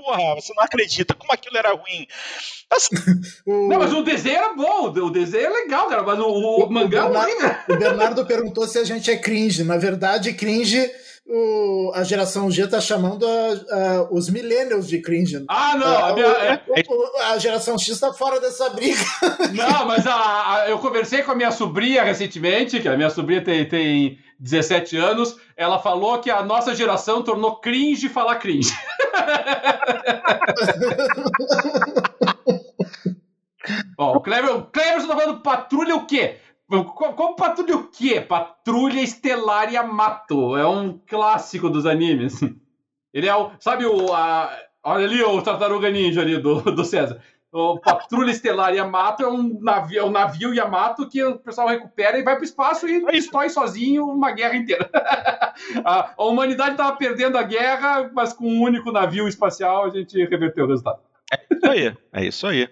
porra, 0.00 0.34
você 0.34 0.52
não 0.54 0.64
acredita 0.64 1.14
como 1.14 1.32
aquilo 1.32 1.58
era 1.58 1.72
ruim. 1.72 2.06
Assim, 2.70 2.96
o... 3.46 3.68
Não, 3.68 3.78
mas 3.78 3.92
o 3.92 4.02
desenho 4.02 4.36
era 4.36 4.54
bom, 4.54 4.88
o 4.88 5.10
desenho 5.10 5.46
é 5.46 5.50
legal, 5.50 5.88
cara, 5.88 6.02
mas 6.02 6.18
o, 6.18 6.24
o, 6.24 6.64
o 6.64 6.70
mangá 6.70 7.06
o 7.06 7.12
Bernardo, 7.12 7.72
o 7.72 7.78
Bernardo 7.78 8.26
perguntou 8.26 8.66
se 8.66 8.78
a 8.78 8.84
gente 8.84 9.10
é 9.10 9.16
cringe. 9.16 9.62
Na 9.64 9.76
verdade, 9.76 10.32
cringe 10.32 10.90
o, 11.32 11.92
a 11.94 12.02
geração 12.02 12.50
G 12.50 12.66
tá 12.66 12.80
chamando 12.80 13.24
a, 13.24 13.28
a, 13.28 14.08
os 14.10 14.28
millennials 14.28 14.88
de 14.88 15.00
cringe. 15.00 15.44
Ah, 15.48 15.76
não! 15.76 16.04
A, 16.04 16.12
minha, 16.12 16.26
é, 16.26 16.60
a, 17.30 17.38
geração 17.38 17.78
X 17.78 18.00
tá 18.00 18.12
fora 18.12 18.40
dessa 18.40 18.68
briga. 18.70 18.98
Não, 19.54 19.86
mas 19.86 20.04
eu 20.68 20.78
conversei 20.78 21.22
com 21.22 21.30
a 21.32 21.34
minha 21.34 21.52
sobrinha 21.52 22.02
recentemente, 22.02 22.80
que 22.80 22.88
a 22.88 22.96
minha 22.96 23.10
sobrinha 23.10 23.42
tem, 23.42 23.68
tem 23.68 24.18
17 24.38 24.96
anos, 24.96 25.36
ela 25.56 25.78
falou 25.78 26.18
que 26.18 26.30
a 26.30 26.42
nossa 26.42 26.74
geração 26.74 27.22
tornou 27.22 27.60
cringe 27.60 28.08
falar 28.08 28.36
cringe. 28.36 28.72
Ó, 33.96 34.16
o 34.16 34.20
Cleber, 34.20 34.56
o 34.56 34.62
Cleberson 34.64 35.08
tá 35.08 35.16
falando 35.16 35.42
patrulha 35.42 35.94
o 35.94 36.06
quê? 36.06 36.38
Qual 36.70 37.34
patrulha 37.34 37.76
o 37.76 37.88
quê? 37.88 38.20
Patrulha 38.20 39.00
Estelar 39.00 39.72
Yamato. 39.72 40.56
É 40.56 40.66
um 40.66 41.00
clássico 41.04 41.68
dos 41.68 41.84
animes. 41.84 42.40
Ele 43.12 43.26
é 43.26 43.34
o. 43.34 43.50
Sabe 43.58 43.86
o. 43.86 44.14
A, 44.14 44.56
olha 44.84 45.04
ali 45.04 45.20
o 45.20 45.42
Tartaruga 45.42 45.90
Ninja 45.90 46.20
ali 46.20 46.38
do, 46.38 46.60
do 46.60 46.84
César. 46.84 47.20
O 47.52 47.80
Patrulha 47.80 48.30
Estelar 48.30 48.72
Yamato 48.72 49.24
é 49.24 49.28
um 49.28 49.58
navio, 49.60 49.98
é 49.98 50.04
um 50.04 50.10
navio 50.10 50.54
Yamato 50.54 51.08
que 51.08 51.20
o 51.24 51.36
pessoal 51.36 51.66
recupera 51.66 52.16
e 52.16 52.22
vai 52.22 52.36
para 52.36 52.42
o 52.42 52.44
espaço 52.44 52.88
e 52.88 53.04
destrói 53.04 53.48
sozinho 53.48 54.06
uma 54.06 54.30
guerra 54.30 54.54
inteira. 54.54 54.88
a, 55.84 56.14
a 56.16 56.24
humanidade 56.24 56.72
estava 56.72 56.96
perdendo 56.96 57.36
a 57.36 57.42
guerra, 57.42 58.08
mas 58.14 58.32
com 58.32 58.44
um 58.44 58.62
único 58.62 58.92
navio 58.92 59.26
espacial 59.26 59.86
a 59.86 59.90
gente 59.90 60.16
reverteu 60.26 60.64
o 60.64 60.68
resultado. 60.68 61.00
É 61.32 61.40
isso 61.52 61.66
aí. 61.66 61.96
É 62.12 62.24
isso 62.24 62.46
aí. 62.46 62.68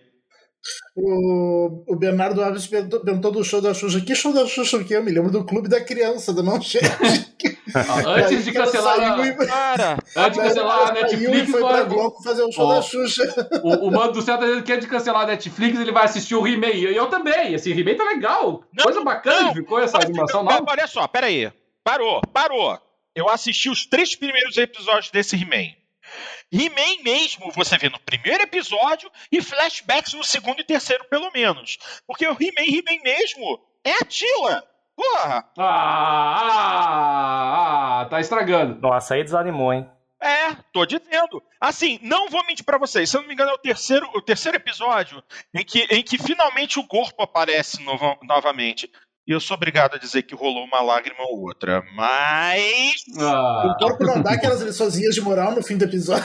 O, 0.97 1.85
o 1.87 1.97
Bernardo 1.97 2.43
Alves 2.43 2.67
perguntou, 2.67 3.01
perguntou, 3.01 3.31
do 3.31 3.45
show 3.45 3.61
da 3.61 3.73
Xuxa. 3.73 4.01
Que 4.01 4.15
show 4.15 4.33
da 4.33 4.47
Xuxa 4.47 4.79
o 4.79 4.85
que? 4.85 4.95
Eu 4.95 5.03
me 5.03 5.13
lembro 5.13 5.31
do 5.31 5.45
Clube 5.45 5.69
da 5.69 5.81
Criança, 5.81 6.33
da 6.33 6.43
Manchete. 6.43 6.87
antes 8.07 8.45
de 8.45 8.53
cancelar 8.53 9.21
a... 9.21 9.27
E... 9.27 9.37
Cara, 9.47 9.99
antes 10.17 10.39
de 10.39 10.49
cancelar 10.49 10.89
a 10.89 10.93
Netflix... 10.93 11.51
foi 11.51 11.61
pra 11.61 11.83
Globo 11.85 12.23
fazer 12.23 12.43
o 12.43 12.51
show 12.51 12.67
oh, 12.67 12.75
da 12.75 12.83
Xuxa. 12.83 13.51
O, 13.63 13.89
o 13.89 13.93
Mano 13.93 14.13
do 14.13 14.23
Céu 14.23 14.39
tá 14.39 14.45
dizendo 14.45 14.63
que 14.65 14.73
antes 14.73 14.85
de 14.87 14.91
cancelar 14.91 15.23
a 15.23 15.27
Netflix, 15.27 15.79
ele 15.79 15.93
vai 15.93 16.05
assistir 16.05 16.35
o 16.35 16.47
He-Man. 16.47 16.71
E 16.71 16.97
eu 16.97 17.07
também. 17.07 17.55
Esse 17.55 17.71
He-Man 17.71 17.97
tá 17.97 18.05
legal. 18.05 18.65
Não, 18.77 18.85
Coisa 18.85 19.03
bacana 19.03 19.43
não, 19.43 19.55
ficou 19.55 19.79
essa 19.79 19.99
animação 19.99 20.43
não, 20.43 20.65
Olha 20.69 20.87
só, 20.87 21.07
peraí. 21.07 21.53
Parou, 21.85 22.21
parou. 22.33 22.79
Eu 23.15 23.29
assisti 23.29 23.71
os 23.71 23.87
três 23.87 24.15
primeiros 24.15 24.57
episódios 24.57 25.11
desse 25.11 25.37
He-Man. 25.37 25.78
He-Man 26.53 27.03
mesmo 27.03 27.53
você 27.53 27.77
vê 27.77 27.89
no 27.89 28.01
primeiro 28.01 28.43
episódio 28.43 29.11
e 29.31 29.43
flashbacks 29.43 30.15
no 30.15 30.25
segundo 30.25 30.61
e 30.61 30.65
terceiro, 30.65 31.05
pelo 31.05 31.31
menos. 31.31 31.79
Porque 32.07 32.27
o 32.27 32.37
He-Man, 32.39 32.65
He-Man 32.67 33.03
mesmo 33.03 33.61
é 33.85 33.93
a 33.93 34.05
Tila. 34.05 34.65
Porra! 34.97 35.49
Ah, 35.57 36.41
ah, 36.41 38.01
ah, 38.01 38.05
tá 38.07 38.19
estragando. 38.19 38.81
Nossa, 38.81 39.15
aí 39.15 39.23
desanimou, 39.23 39.73
hein? 39.73 39.89
É, 40.21 40.53
tô 40.73 40.85
dizendo. 40.85 41.41
Assim, 41.61 42.01
não 42.03 42.29
vou 42.29 42.45
mentir 42.45 42.65
para 42.65 42.79
vocês. 42.79 43.09
Se 43.09 43.17
eu 43.17 43.21
não 43.21 43.29
me 43.29 43.35
engano, 43.35 43.53
é 43.53 43.55
o 43.55 43.59
terceiro, 43.59 44.11
o 44.15 44.21
terceiro 44.21 44.57
episódio 44.57 45.23
em 45.55 45.65
que, 45.65 45.83
em 45.91 46.03
que 46.03 46.19
finalmente 46.19 46.81
o 46.81 46.87
corpo 46.87 47.23
aparece 47.23 47.81
novo, 47.85 48.19
novamente. 48.23 48.91
E 49.29 49.33
eu 49.33 49.41
sou 49.41 49.59
obrigado 49.59 49.95
a 49.95 49.99
dizer 49.99 50.23
que 50.23 50.35
rolou 50.35 50.65
uma 50.65 50.81
lágrima 50.81 51.21
ou 51.29 51.43
outra, 51.43 51.85
mas. 51.95 53.05
Ah. 53.21 53.75
O 53.75 53.77
corpo 53.77 54.03
não 54.03 54.23
dá 54.23 54.33
aquelas 54.33 54.63
liçõezinhas 54.63 55.15
de 55.15 55.21
moral 55.21 55.55
no 55.55 55.63
fim 55.63 55.77
do 55.77 55.85
episódio. 55.85 56.25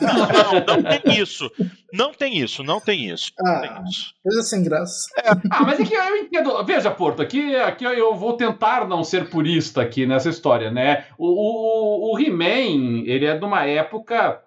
Não, 0.00 0.64
não, 0.66 0.82
não 0.82 0.82
tem 0.82 1.20
isso. 1.20 1.48
Não 1.92 2.12
tem 2.12 2.38
isso, 2.38 2.64
não 2.64 2.80
tem 2.80 3.08
isso. 3.08 3.30
Ah, 3.38 3.52
não 3.52 3.60
tem 3.60 3.88
isso. 3.88 4.14
Coisa 4.20 4.42
sem 4.42 4.64
graça. 4.64 5.08
É. 5.18 5.30
Ah, 5.48 5.62
mas 5.62 5.78
aqui 5.78 5.94
eu 5.94 6.16
entendo. 6.16 6.64
Veja, 6.64 6.90
Porto, 6.90 7.22
aqui, 7.22 7.54
aqui 7.54 7.84
eu 7.84 8.16
vou 8.16 8.36
tentar 8.36 8.84
não 8.88 9.04
ser 9.04 9.30
purista 9.30 9.80
aqui 9.80 10.04
nessa 10.04 10.28
história, 10.28 10.72
né? 10.72 11.04
O, 11.16 11.28
o, 11.28 12.14
o 12.14 12.18
He-Man, 12.18 13.04
ele 13.06 13.26
é 13.26 13.38
de 13.38 13.44
uma 13.44 13.64
época 13.64 14.42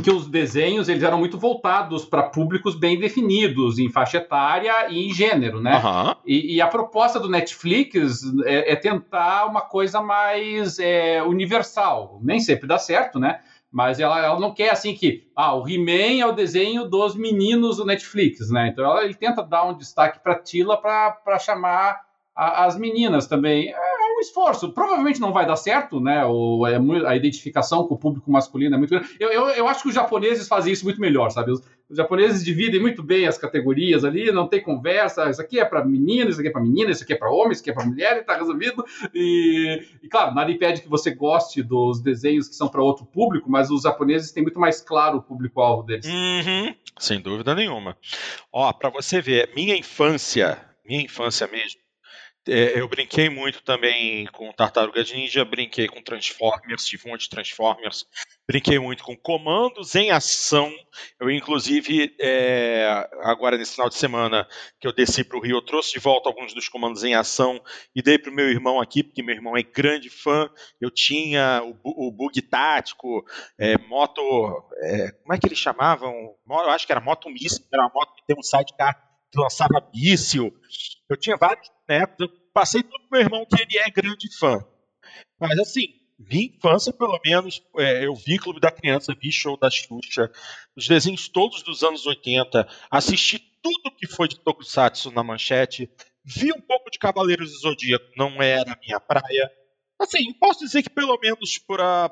que 0.00 0.10
os 0.10 0.26
desenhos 0.26 0.88
eles 0.88 1.02
eram 1.02 1.18
muito 1.18 1.38
voltados 1.38 2.04
para 2.04 2.22
públicos 2.22 2.74
bem 2.74 2.98
definidos 2.98 3.78
em 3.78 3.90
faixa 3.90 4.18
etária 4.18 4.88
e 4.90 5.06
em 5.06 5.12
gênero, 5.12 5.60
né? 5.60 5.76
Uhum. 5.76 6.14
E, 6.24 6.56
e, 6.56 6.60
a 6.60 6.66
proposta 6.66 7.20
do 7.20 7.28
Netflix 7.28 8.22
é, 8.44 8.72
é 8.72 8.76
tentar 8.76 9.46
uma 9.46 9.60
coisa 9.60 10.00
mais 10.00 10.78
é, 10.78 11.22
universal. 11.22 12.20
Nem 12.22 12.40
sempre 12.40 12.66
dá 12.66 12.78
certo, 12.78 13.18
né? 13.18 13.40
Mas 13.70 13.98
ela, 13.98 14.24
ela 14.24 14.38
não 14.38 14.54
quer 14.54 14.70
assim 14.70 14.94
que 14.94 15.26
ah, 15.34 15.54
o 15.54 15.68
He-Man 15.68 16.20
é 16.20 16.26
o 16.26 16.32
desenho 16.32 16.88
dos 16.88 17.16
meninos 17.16 17.78
do 17.78 17.84
Netflix, 17.84 18.48
né? 18.48 18.68
Então 18.68 18.84
ela, 18.84 19.04
ele 19.04 19.14
tenta 19.14 19.42
dar 19.42 19.64
um 19.64 19.76
destaque 19.76 20.20
para 20.22 20.36
Tila 20.36 20.80
para 20.80 21.38
chamar 21.40 22.00
a, 22.34 22.66
as 22.66 22.78
meninas 22.78 23.26
também. 23.26 23.70
É, 23.70 23.93
um 24.16 24.20
esforço. 24.20 24.72
Provavelmente 24.72 25.20
não 25.20 25.32
vai 25.32 25.46
dar 25.46 25.56
certo, 25.56 26.00
né? 26.00 26.24
O, 26.24 26.66
é, 26.66 26.76
a 27.06 27.16
identificação 27.16 27.86
com 27.86 27.94
o 27.94 27.98
público 27.98 28.30
masculino 28.30 28.74
é 28.74 28.78
muito 28.78 28.90
grande. 28.90 29.08
Eu, 29.18 29.30
eu, 29.30 29.48
eu 29.48 29.68
acho 29.68 29.82
que 29.82 29.88
os 29.88 29.94
japoneses 29.94 30.48
fazem 30.48 30.72
isso 30.72 30.84
muito 30.84 31.00
melhor, 31.00 31.30
sabe? 31.30 31.52
Os, 31.52 31.62
os 31.88 31.98
japoneses 31.98 32.44
dividem 32.44 32.80
muito 32.80 33.02
bem 33.02 33.26
as 33.26 33.36
categorias 33.36 34.04
ali, 34.04 34.32
não 34.32 34.48
tem 34.48 34.62
conversa. 34.62 35.28
Isso 35.28 35.40
aqui 35.40 35.60
é 35.60 35.64
para 35.64 35.84
menino, 35.84 36.30
isso 36.30 36.40
aqui 36.40 36.48
é 36.48 36.52
para 36.52 36.62
menina, 36.62 36.90
isso 36.90 37.04
aqui 37.04 37.12
é 37.12 37.16
para 37.16 37.30
homem, 37.30 37.52
isso 37.52 37.60
aqui 37.60 37.70
é 37.70 37.74
para 37.74 37.84
mulher, 37.84 38.16
e 38.16 38.22
tá 38.22 38.36
resolvido. 38.36 38.84
E, 39.14 39.86
e, 40.02 40.08
claro, 40.08 40.34
nada 40.34 40.50
impede 40.50 40.80
que 40.80 40.88
você 40.88 41.14
goste 41.14 41.62
dos 41.62 42.00
desenhos 42.00 42.48
que 42.48 42.54
são 42.54 42.68
para 42.68 42.82
outro 42.82 43.04
público, 43.04 43.50
mas 43.50 43.70
os 43.70 43.82
japoneses 43.82 44.32
têm 44.32 44.42
muito 44.42 44.58
mais 44.58 44.80
claro 44.80 45.18
o 45.18 45.22
público-alvo 45.22 45.82
deles. 45.82 46.06
Uhum, 46.06 46.74
sem 46.98 47.20
dúvida 47.20 47.54
nenhuma. 47.54 47.96
Ó, 48.50 48.72
para 48.72 48.88
você 48.88 49.20
ver, 49.20 49.50
minha 49.54 49.76
infância, 49.76 50.58
minha 50.84 51.02
infância 51.02 51.46
mesmo, 51.46 51.83
é, 52.46 52.78
eu 52.78 52.86
brinquei 52.86 53.30
muito 53.30 53.62
também 53.62 54.26
com 54.26 54.52
Tartarugas 54.52 55.10
Ninja, 55.10 55.44
brinquei 55.44 55.88
com 55.88 56.02
Transformers, 56.02 56.84
tive 56.84 57.08
um 57.08 57.12
monte 57.12 57.22
de 57.22 57.30
Transformers, 57.30 58.06
brinquei 58.46 58.78
muito 58.78 59.02
com 59.02 59.16
comandos 59.16 59.94
em 59.94 60.10
ação. 60.10 60.70
Eu, 61.18 61.30
inclusive, 61.30 62.14
é, 62.20 63.08
agora 63.22 63.56
nesse 63.56 63.72
final 63.72 63.88
de 63.88 63.94
semana 63.94 64.46
que 64.78 64.86
eu 64.86 64.92
desci 64.92 65.24
para 65.24 65.38
o 65.38 65.40
Rio, 65.40 65.56
eu 65.56 65.62
trouxe 65.62 65.92
de 65.92 65.98
volta 65.98 66.28
alguns 66.28 66.52
dos 66.52 66.68
comandos 66.68 67.02
em 67.02 67.14
ação 67.14 67.62
e 67.94 68.02
dei 68.02 68.18
para 68.18 68.30
o 68.30 68.34
meu 68.34 68.50
irmão 68.50 68.78
aqui, 68.78 69.02
porque 69.02 69.22
meu 69.22 69.34
irmão 69.34 69.56
é 69.56 69.62
grande 69.62 70.10
fã. 70.10 70.50
Eu 70.78 70.90
tinha 70.90 71.62
o, 71.82 72.08
o 72.08 72.12
bug 72.12 72.42
tático, 72.42 73.24
é, 73.58 73.78
moto. 73.78 74.20
É, 74.82 75.12
como 75.12 75.32
é 75.32 75.38
que 75.38 75.46
eles 75.46 75.58
chamavam? 75.58 76.34
Eu 76.46 76.70
acho 76.70 76.86
que 76.86 76.92
era 76.92 77.00
moto 77.00 77.30
míssil, 77.30 77.64
era 77.72 77.84
uma 77.84 77.92
moto 77.94 78.14
que 78.14 78.26
tem 78.26 78.36
um 78.38 78.42
sidecar 78.42 79.02
que 79.32 79.40
lançava 79.40 79.88
míssil. 79.94 80.54
Eu 81.08 81.16
tinha 81.16 81.36
vários 81.36 81.68
netos, 81.88 82.16
eu 82.20 82.28
passei 82.52 82.82
tudo 82.82 83.00
pro 83.08 83.18
meu 83.18 83.20
irmão, 83.20 83.46
que 83.46 83.60
ele 83.60 83.78
é 83.78 83.90
grande 83.90 84.28
fã. 84.36 84.64
Mas 85.38 85.58
assim, 85.58 85.88
minha 86.18 86.46
infância, 86.46 86.92
pelo 86.92 87.18
menos, 87.24 87.62
é, 87.78 88.06
eu 88.06 88.14
vi 88.14 88.38
Clube 88.38 88.60
da 88.60 88.70
Criança, 88.70 89.14
vi 89.20 89.32
show 89.32 89.56
da 89.56 89.70
Xuxa, 89.70 90.30
os 90.76 90.86
desenhos 90.86 91.28
todos 91.28 91.62
dos 91.62 91.82
anos 91.82 92.06
80, 92.06 92.66
assisti 92.90 93.38
tudo 93.62 93.96
que 93.96 94.06
foi 94.06 94.28
de 94.28 94.38
Tokusatsu 94.38 95.10
na 95.10 95.22
manchete, 95.22 95.90
vi 96.24 96.52
um 96.52 96.60
pouco 96.60 96.90
de 96.90 96.98
Cavaleiros 96.98 97.50
do 97.50 97.58
Zodíaco, 97.58 98.06
não 98.16 98.40
era 98.40 98.72
a 98.72 98.78
minha 98.80 99.00
praia, 99.00 99.50
Assim, 100.00 100.32
posso 100.34 100.60
dizer 100.60 100.82
que 100.82 100.90
pelo 100.90 101.16
menos 101.18 101.56
para 101.56 102.10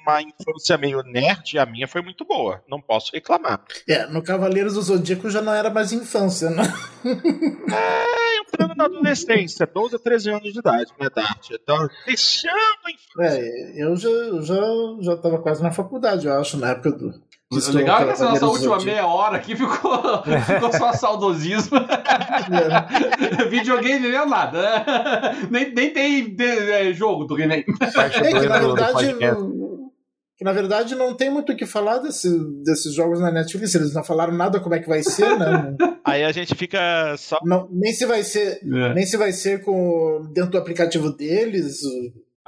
uma 0.00 0.22
infância 0.22 0.78
meio 0.78 1.02
nerd, 1.02 1.58
a 1.58 1.66
minha 1.66 1.88
foi 1.88 2.00
muito 2.00 2.24
boa. 2.24 2.62
Não 2.68 2.80
posso 2.80 3.10
reclamar. 3.12 3.64
É, 3.88 4.06
no 4.06 4.22
Cavaleiros 4.22 4.74
do 4.74 4.82
Zodíaco 4.82 5.28
já 5.28 5.42
não 5.42 5.52
era 5.52 5.68
mais 5.68 5.92
infância, 5.92 6.48
né? 6.48 6.62
Entrando 8.52 8.74
na 8.74 8.84
adolescência, 8.84 9.66
12 9.66 9.96
a 9.96 9.98
13 9.98 10.30
anos 10.30 10.52
de 10.52 10.58
idade, 10.58 10.92
né, 10.98 11.08
Dart? 11.14 11.50
Então, 11.52 11.88
deixando 12.06 12.54
a 12.84 12.90
infância. 12.90 13.40
É, 13.40 13.82
eu 13.82 13.96
já, 13.96 14.08
já, 14.42 14.62
já 15.00 15.16
tava 15.16 15.38
quase 15.38 15.62
na 15.62 15.70
faculdade, 15.70 16.26
eu 16.26 16.40
acho, 16.40 16.56
na 16.56 16.70
época 16.70 16.92
do, 16.92 17.14
o 17.50 17.72
legal 17.72 18.02
é 18.02 18.04
que 18.04 18.10
essa 18.10 18.28
nossa 18.28 18.46
última 18.46 18.78
meia 18.80 19.06
hora 19.06 19.38
aqui 19.38 19.56
ficou, 19.56 20.22
ficou 20.44 20.70
só 20.70 20.92
saudosismo. 20.92 21.78
É. 21.78 23.48
Videogame 23.48 24.06
não 24.06 24.22
é 24.22 24.26
nada. 24.26 24.60
Né? 24.60 24.84
Nem, 25.50 25.72
nem 25.72 25.90
tem 25.90 26.28
de, 26.28 26.44
é, 26.44 26.92
jogo 26.92 27.24
do 27.24 27.34
René. 27.34 27.60
É 27.60 27.64
que 27.64 28.46
na 28.46 28.58
verdade. 28.58 29.16
Que 30.38 30.44
na 30.44 30.52
verdade 30.52 30.94
não 30.94 31.16
tem 31.16 31.28
muito 31.30 31.52
o 31.52 31.56
que 31.56 31.66
falar 31.66 31.98
desse, 31.98 32.30
desses 32.62 32.94
jogos 32.94 33.18
na 33.18 33.32
Netflix, 33.32 33.74
eles 33.74 33.92
não 33.92 34.04
falaram 34.04 34.32
nada 34.32 34.60
como 34.60 34.74
é 34.74 34.78
que 34.78 34.88
vai 34.88 35.02
ser, 35.02 35.36
né? 35.36 35.76
Aí 36.06 36.22
a 36.22 36.30
gente 36.30 36.54
fica 36.54 37.16
só. 37.18 37.40
Não, 37.42 37.68
nem 37.72 37.92
se 37.92 38.06
vai 38.06 38.22
ser. 38.22 38.60
É. 38.62 38.94
Nem 38.94 39.04
se 39.04 39.16
vai 39.16 39.32
ser 39.32 39.62
com 39.64 40.22
dentro 40.32 40.52
do 40.52 40.58
aplicativo 40.58 41.10
deles. 41.10 41.80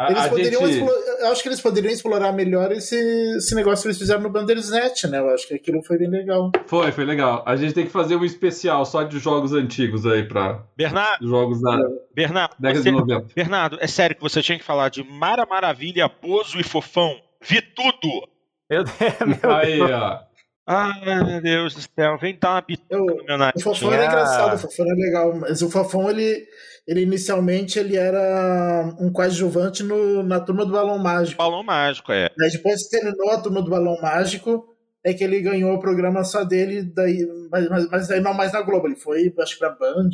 Eles 0.08 0.26
poderiam 0.28 0.66
gente... 0.66 0.78
explorar, 0.78 1.30
acho 1.30 1.42
que 1.42 1.48
eles 1.48 1.60
poderiam 1.60 1.92
explorar 1.92 2.32
melhor 2.32 2.72
esse, 2.72 2.96
esse 3.36 3.54
negócio 3.54 3.82
que 3.82 3.88
eles 3.88 3.98
fizeram 3.98 4.22
no 4.22 4.30
Bandersnatch, 4.30 5.04
né? 5.04 5.18
Eu 5.18 5.28
acho 5.28 5.46
que 5.46 5.54
aquilo 5.54 5.82
foi 5.82 5.98
bem 5.98 6.08
legal. 6.08 6.50
Foi, 6.66 6.90
foi 6.90 7.04
legal. 7.04 7.42
A 7.46 7.54
gente 7.56 7.74
tem 7.74 7.84
que 7.84 7.90
fazer 7.90 8.16
um 8.16 8.24
especial 8.24 8.86
só 8.86 9.02
de 9.02 9.18
jogos 9.18 9.52
antigos 9.52 10.06
aí 10.06 10.26
pra. 10.26 10.64
Bernardo. 10.74 11.28
Jogos 11.28 11.60
da 11.60 11.76
Bernardo, 12.14 12.54
década 12.58 12.82
você... 12.82 12.90
de 12.90 12.96
90. 12.96 13.34
Bernardo, 13.34 13.78
é 13.80 13.86
sério 13.86 14.16
que 14.16 14.22
você 14.22 14.40
tinha 14.40 14.58
que 14.58 14.64
falar 14.64 14.88
de 14.88 15.02
Mara 15.04 15.44
Maravilha, 15.44 16.08
Bozo 16.22 16.58
e 16.58 16.62
Fofão. 16.62 17.20
Vi 17.42 17.62
tudo! 17.62 18.28
Meu 18.68 18.84
Deus, 18.84 18.94
meu 19.42 19.50
Aí, 19.50 19.78
Deus. 19.78 19.90
ó. 19.90 20.30
Ai, 20.66 21.24
meu 21.24 21.40
Deus 21.42 21.74
do 21.74 21.80
céu, 21.80 22.16
vem 22.18 22.38
dar 22.38 22.52
uma 22.52 22.62
pitada 22.62 22.96
no 23.02 23.24
meu 23.24 23.36
nariz. 23.36 23.60
O 23.60 23.64
Fofão 23.64 23.92
era 23.92 24.06
engraçado, 24.06 24.54
o 24.54 24.58
Fofão 24.58 24.86
era 24.86 24.94
legal, 24.94 25.34
mas 25.34 25.62
o 25.62 25.70
Fofão, 25.70 26.08
ele, 26.08 26.46
ele 26.86 27.02
inicialmente 27.02 27.76
ele 27.76 27.96
era 27.96 28.94
um 29.00 29.10
coadjuvante 29.12 29.82
no, 29.82 30.22
na 30.22 30.38
turma 30.38 30.64
do 30.64 30.72
Balão 30.72 30.96
Mágico. 30.98 31.42
Balão 31.42 31.64
Mágico, 31.64 32.12
é. 32.12 32.26
Aí 32.40 32.50
depois 32.52 32.84
que 32.84 32.90
terminou 32.90 33.30
a 33.30 33.40
turma 33.40 33.62
do 33.62 33.70
Balão 33.70 34.00
Mágico, 34.00 34.64
é 35.04 35.12
que 35.12 35.24
ele 35.24 35.40
ganhou 35.40 35.74
o 35.74 35.80
programa 35.80 36.22
só 36.22 36.44
dele, 36.44 36.82
daí, 36.82 37.26
mas, 37.50 37.68
mas, 37.68 37.90
mas 37.90 38.08
daí 38.08 38.20
não 38.20 38.34
mais 38.34 38.52
na 38.52 38.62
Globo, 38.62 38.86
ele 38.86 38.96
foi, 38.96 39.34
acho 39.40 39.54
que 39.54 39.58
pra 39.58 39.70
Band. 39.70 40.10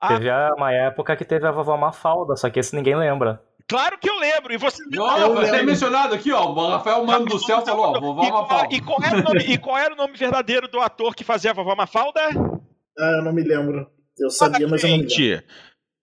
Ah. 0.00 0.08
Teve 0.08 0.30
uma 0.56 0.72
época 0.72 1.16
que 1.16 1.24
teve 1.24 1.44
a 1.44 1.50
vovó 1.50 1.76
Mafalda, 1.76 2.36
só 2.36 2.48
que 2.48 2.60
esse 2.60 2.76
ninguém 2.76 2.94
lembra. 2.94 3.42
Claro 3.68 3.98
que 3.98 4.08
eu 4.08 4.18
lembro. 4.18 4.52
E 4.54 4.56
você. 4.56 4.82
Não, 4.90 5.34
vai 5.34 5.46
ser 5.46 5.62
mencionado 5.64 6.14
aqui, 6.14 6.32
ó. 6.32 6.50
O 6.50 6.68
Rafael 6.68 7.04
Mano 7.04 7.26
do 7.26 7.38
Céu 7.38 7.62
falou, 7.62 7.86
ó, 7.86 8.00
vovó 8.00 8.22
e 8.22 8.30
Mafalda. 8.30 8.74
E 8.74 8.80
qual, 8.80 9.02
era 9.02 9.18
o 9.18 9.22
nome, 9.22 9.40
e 9.40 9.58
qual 9.58 9.78
era 9.78 9.94
o 9.94 9.96
nome 9.96 10.16
verdadeiro 10.16 10.68
do 10.68 10.80
ator 10.80 11.14
que 11.14 11.24
fazia 11.24 11.50
a 11.50 11.54
vovó 11.54 11.74
Mafalda? 11.74 12.20
Ah, 12.98 13.16
eu 13.18 13.24
não 13.24 13.32
me 13.32 13.42
lembro. 13.42 13.90
Eu 14.18 14.30
sabia, 14.30 14.68
mas 14.68 14.82
eu 14.82 14.90
não 14.90 14.96
me 14.98 15.02
lembro. 15.02 15.14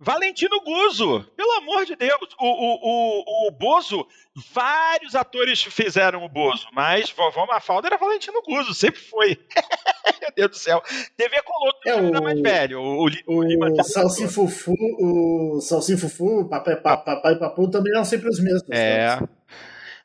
Valentino 0.03 0.59
Guzzo, 0.61 1.25
pelo 1.35 1.51
amor 1.53 1.85
de 1.85 1.95
Deus. 1.95 2.35
O, 2.37 2.45
o, 2.45 2.79
o, 2.83 3.47
o 3.47 3.51
Bozo, 3.51 4.05
vários 4.53 5.15
atores 5.15 5.63
fizeram 5.63 6.25
o 6.25 6.29
Bozo, 6.29 6.67
mas 6.73 7.09
vovó 7.09 7.45
Mafalda 7.45 7.87
era 7.87 7.97
Valentino 7.97 8.41
Guzzo, 8.41 8.73
sempre 8.73 8.99
foi. 8.99 9.39
Meu 10.21 10.31
Deus 10.35 10.51
do 10.51 10.57
céu. 10.57 10.83
TV 11.15 11.41
Colosso 11.43 11.77
é, 11.85 11.95
o, 11.95 12.23
mais 12.23 12.41
velho. 12.41 12.81
O, 12.81 13.05
o, 13.27 13.79
o 13.79 13.83
Salsim 13.83 14.27
Fufu, 14.27 14.73
o 14.99 15.61
Salsim 15.61 15.97
Fufu, 15.97 16.49
Papai, 16.49 16.75
Papai 16.75 17.37
Papu 17.37 17.69
também 17.69 17.93
eram 17.93 18.03
sempre 18.03 18.27
os 18.27 18.39
mesmos. 18.39 18.69
É. 18.69 19.17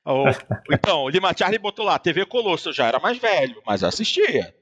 O, 0.04 0.24
então, 0.72 1.02
o 1.02 1.08
Lima 1.08 1.34
Charlie 1.36 1.58
botou 1.58 1.84
lá, 1.84 1.98
TV 1.98 2.24
Colosso, 2.24 2.72
já 2.72 2.86
era 2.86 3.00
mais 3.00 3.18
velho, 3.18 3.60
mas 3.66 3.82
assistia. 3.82 4.54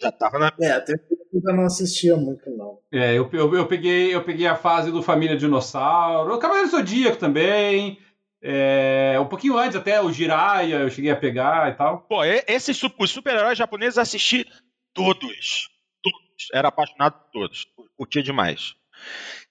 Já 0.00 0.12
tava 0.12 0.38
na. 0.38 0.52
É, 0.60 0.72
até 0.72 0.94
eu 1.32 1.54
não 1.54 1.64
assistia 1.64 2.16
muito, 2.16 2.48
não. 2.50 2.78
É, 2.92 3.14
eu, 3.14 3.28
eu, 3.32 3.54
eu, 3.54 3.66
peguei, 3.66 4.14
eu 4.14 4.22
peguei 4.22 4.46
a 4.46 4.56
fase 4.56 4.90
do 4.90 5.02
Família 5.02 5.36
Dinossauro, 5.36 6.34
o 6.34 6.38
Cavaleiro 6.38 6.70
Zodíaco 6.70 7.16
também. 7.16 7.98
É, 8.42 9.16
um 9.18 9.26
pouquinho 9.26 9.56
antes 9.56 9.76
até, 9.76 10.00
o 10.00 10.12
Jiraiya, 10.12 10.76
eu 10.76 10.90
cheguei 10.90 11.10
a 11.10 11.16
pegar 11.16 11.70
e 11.70 11.74
tal. 11.74 12.02
Pô, 12.02 12.22
esses 12.24 12.76
super-heróis 12.76 13.56
japoneses 13.56 13.98
assisti 13.98 14.46
todos. 14.92 15.68
Todos. 16.02 16.48
Era 16.52 16.68
apaixonado 16.68 17.14
por 17.14 17.30
todos. 17.32 17.66
Curtia 17.96 18.22
demais. 18.22 18.74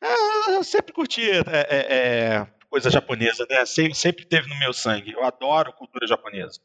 Ah, 0.01 0.51
eu 0.51 0.63
sempre 0.63 0.93
curti 0.93 1.21
é, 1.27 1.37
é, 1.37 1.95
é, 1.95 2.47
coisa 2.69 2.89
japonesa, 2.89 3.45
né? 3.49 3.65
Sempre, 3.65 3.95
sempre 3.95 4.25
teve 4.25 4.47
no 4.47 4.59
meu 4.59 4.73
sangue. 4.73 5.11
Eu 5.11 5.23
adoro 5.23 5.73
cultura 5.73 6.05
japonesa. 6.05 6.59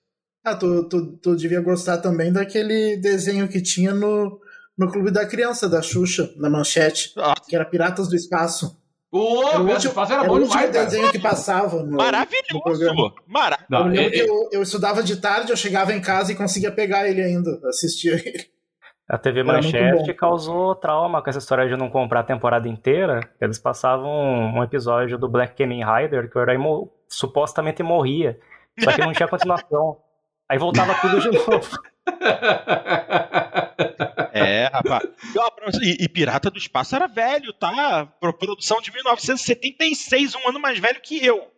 Ah, 0.49 0.55
tu, 0.55 0.85
tu, 0.85 1.07
tu 1.19 1.37
devia 1.37 1.61
gostar 1.61 1.99
também 1.99 2.33
daquele 2.33 2.97
desenho 2.97 3.49
que 3.49 3.61
tinha 3.61 3.93
no, 3.93 4.41
no 4.77 4.91
Clube 4.91 5.11
da 5.11 5.27
Criança, 5.27 5.69
da 5.69 5.83
Xuxa, 5.83 6.33
na 6.37 6.49
manchete, 6.49 7.13
ah. 7.19 7.35
que 7.47 7.55
era 7.55 7.65
Piratas 7.65 8.09
do 8.09 8.17
Espaço. 8.17 8.79
Ô, 9.11 9.19
o 9.19 9.71
último, 9.71 9.95
era 10.03 10.25
bom 10.25 10.35
o 10.35 10.43
último 10.43 10.71
desenho 10.71 11.11
que 11.11 11.19
passava 11.19 11.83
no, 11.83 11.97
Maravilhoso! 11.97 12.47
No 12.53 12.63
programa. 12.63 13.13
Maravilhoso. 13.27 13.95
Eu, 13.95 14.03
é, 14.03 14.17
eu, 14.17 14.49
eu, 14.53 14.63
estudava 14.63 15.03
de 15.03 15.17
tarde, 15.17 15.51
eu 15.51 15.57
chegava 15.57 15.95
em 15.95 16.01
casa 16.01 16.33
e 16.33 16.35
conseguia 16.35 16.71
pegar 16.71 17.09
ele 17.09 17.23
ainda, 17.23 17.59
assistia 17.69 18.15
ele. 18.15 18.47
A 19.09 19.17
TV 19.17 19.43
Manchete 19.43 20.13
causou 20.13 20.75
trauma 20.75 21.23
com 21.23 21.31
essa 21.31 21.39
história 21.39 21.67
de 21.67 21.77
não 21.77 21.89
comprar 21.89 22.21
a 22.21 22.25
temporada 22.25 22.69
inteira. 22.69 23.21
Eles 23.41 23.59
passavam 23.59 24.11
um 24.55 24.63
episódio 24.63 25.17
do 25.17 25.27
Black 25.27 25.57
Kamen 25.57 25.83
Rider 25.83 26.31
que 26.31 26.37
o 26.37 26.43
herói 26.43 26.59
supostamente 27.09 27.83
morria. 27.83 28.39
Só 28.79 28.93
que 28.93 29.01
não 29.01 29.13
tinha 29.13 29.27
continuação. 29.27 29.97
Aí 30.49 30.59
voltava 30.59 30.95
tudo 30.95 31.21
de 31.21 31.31
novo. 31.31 31.79
É, 34.33 34.67
rapaz. 34.67 35.05
E, 35.83 36.05
e, 36.05 36.09
Pirata 36.09 36.51
do 36.51 36.59
Espaço 36.59 36.95
era 36.95 37.07
velho, 37.07 37.53
tá? 37.53 38.07
Produção 38.39 38.81
de 38.81 38.93
1976, 38.93 40.35
um 40.35 40.49
ano 40.49 40.61
mais 40.61 40.79
velho 40.79 41.01
que 41.01 41.25
eu. 41.25 41.51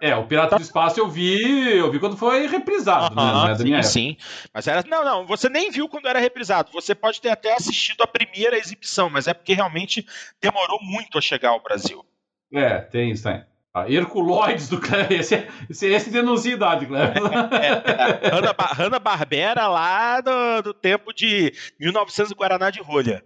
É, 0.00 0.16
o 0.16 0.26
Pirata 0.26 0.56
do 0.56 0.62
Espaço 0.62 0.98
eu 0.98 1.08
vi, 1.08 1.76
eu 1.76 1.90
vi 1.90 2.00
quando 2.00 2.16
foi 2.16 2.46
reprisado, 2.48 3.14
uh 3.14 3.18
-huh, 3.18 3.68
né? 3.70 3.82
Sim, 3.82 4.16
sim. 4.16 4.16
Mas 4.52 4.66
era. 4.66 4.82
Não, 4.88 5.04
não, 5.04 5.26
você 5.26 5.48
nem 5.48 5.70
viu 5.70 5.88
quando 5.88 6.08
era 6.08 6.18
reprisado. 6.18 6.72
Você 6.72 6.94
pode 6.94 7.20
ter 7.20 7.30
até 7.30 7.54
assistido 7.54 8.02
a 8.02 8.06
primeira 8.06 8.58
exibição, 8.58 9.08
mas 9.08 9.28
é 9.28 9.34
porque 9.34 9.54
realmente 9.54 10.04
demorou 10.40 10.80
muito 10.82 11.18
a 11.18 11.20
chegar 11.20 11.50
ao 11.50 11.62
Brasil. 11.62 12.04
É, 12.52 12.80
tem 12.80 13.12
isso, 13.12 13.22
tem. 13.22 13.44
Ah, 13.74 13.90
Herculoides 13.90 14.68
do 14.68 14.78
Cleber. 14.78 15.20
Esse, 15.20 15.46
esse, 15.70 15.86
esse 15.86 16.10
denuncia 16.10 16.52
a 16.52 16.56
idade, 16.56 16.86
Cleber. 16.86 17.16
É, 17.52 18.28
é, 18.28 18.30
Hanna, 18.30 18.54
Hanna 18.58 18.98
Barbera 18.98 19.66
lá 19.66 20.20
do, 20.20 20.62
do 20.62 20.74
tempo 20.74 21.12
de 21.12 21.52
1900 21.80 22.32
Guaraná 22.32 22.70
de 22.70 22.80
rolha. 22.82 23.24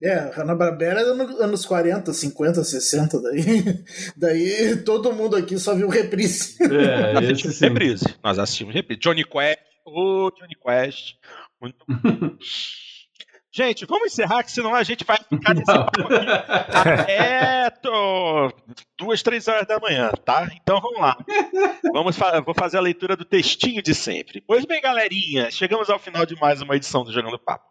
É, 0.00 0.30
Hanna-Barbera 0.30 1.00
era 1.00 1.14
nos 1.14 1.40
anos 1.40 1.66
40, 1.66 2.12
50, 2.12 2.62
60, 2.62 3.20
daí, 3.20 3.44
daí 4.16 4.76
todo 4.84 5.12
mundo 5.12 5.34
aqui 5.34 5.58
só 5.58 5.74
viu 5.74 5.88
reprise. 5.88 6.56
É, 6.62 7.12
Nós 7.14 7.24
assistimos 7.24 7.60
reprise. 7.60 8.14
Nós 8.22 8.38
assistimos 8.38 8.74
reprise. 8.74 9.00
Johnny 9.00 9.24
Quest, 9.24 9.58
ô 9.84 10.26
oh, 10.26 10.30
Johnny 10.30 10.54
Quest, 10.54 11.16
muito 11.60 11.84
Gente, 13.50 13.86
vamos 13.86 14.12
encerrar, 14.12 14.42
que 14.42 14.52
senão 14.52 14.74
a 14.74 14.82
gente 14.82 15.04
vai 15.04 15.16
ficar 15.16 15.54
nesse 15.54 15.70
até 16.68 17.70
tô, 17.70 18.52
duas, 18.98 19.22
três 19.22 19.48
horas 19.48 19.66
da 19.66 19.80
manhã, 19.80 20.10
tá? 20.24 20.48
Então 20.54 20.80
vamos 20.80 21.00
lá. 21.00 21.16
Vamos 21.92 22.16
fa 22.16 22.40
vou 22.40 22.54
fazer 22.54 22.76
a 22.76 22.82
leitura 22.82 23.16
do 23.16 23.24
textinho 23.24 23.82
de 23.82 23.94
sempre. 23.94 24.42
Pois 24.46 24.66
bem, 24.66 24.80
galerinha, 24.80 25.50
chegamos 25.50 25.88
ao 25.88 25.98
final 25.98 26.26
de 26.26 26.38
mais 26.38 26.60
uma 26.60 26.76
edição 26.76 27.04
do 27.04 27.12
Jogando 27.12 27.38
Papo. 27.38 27.64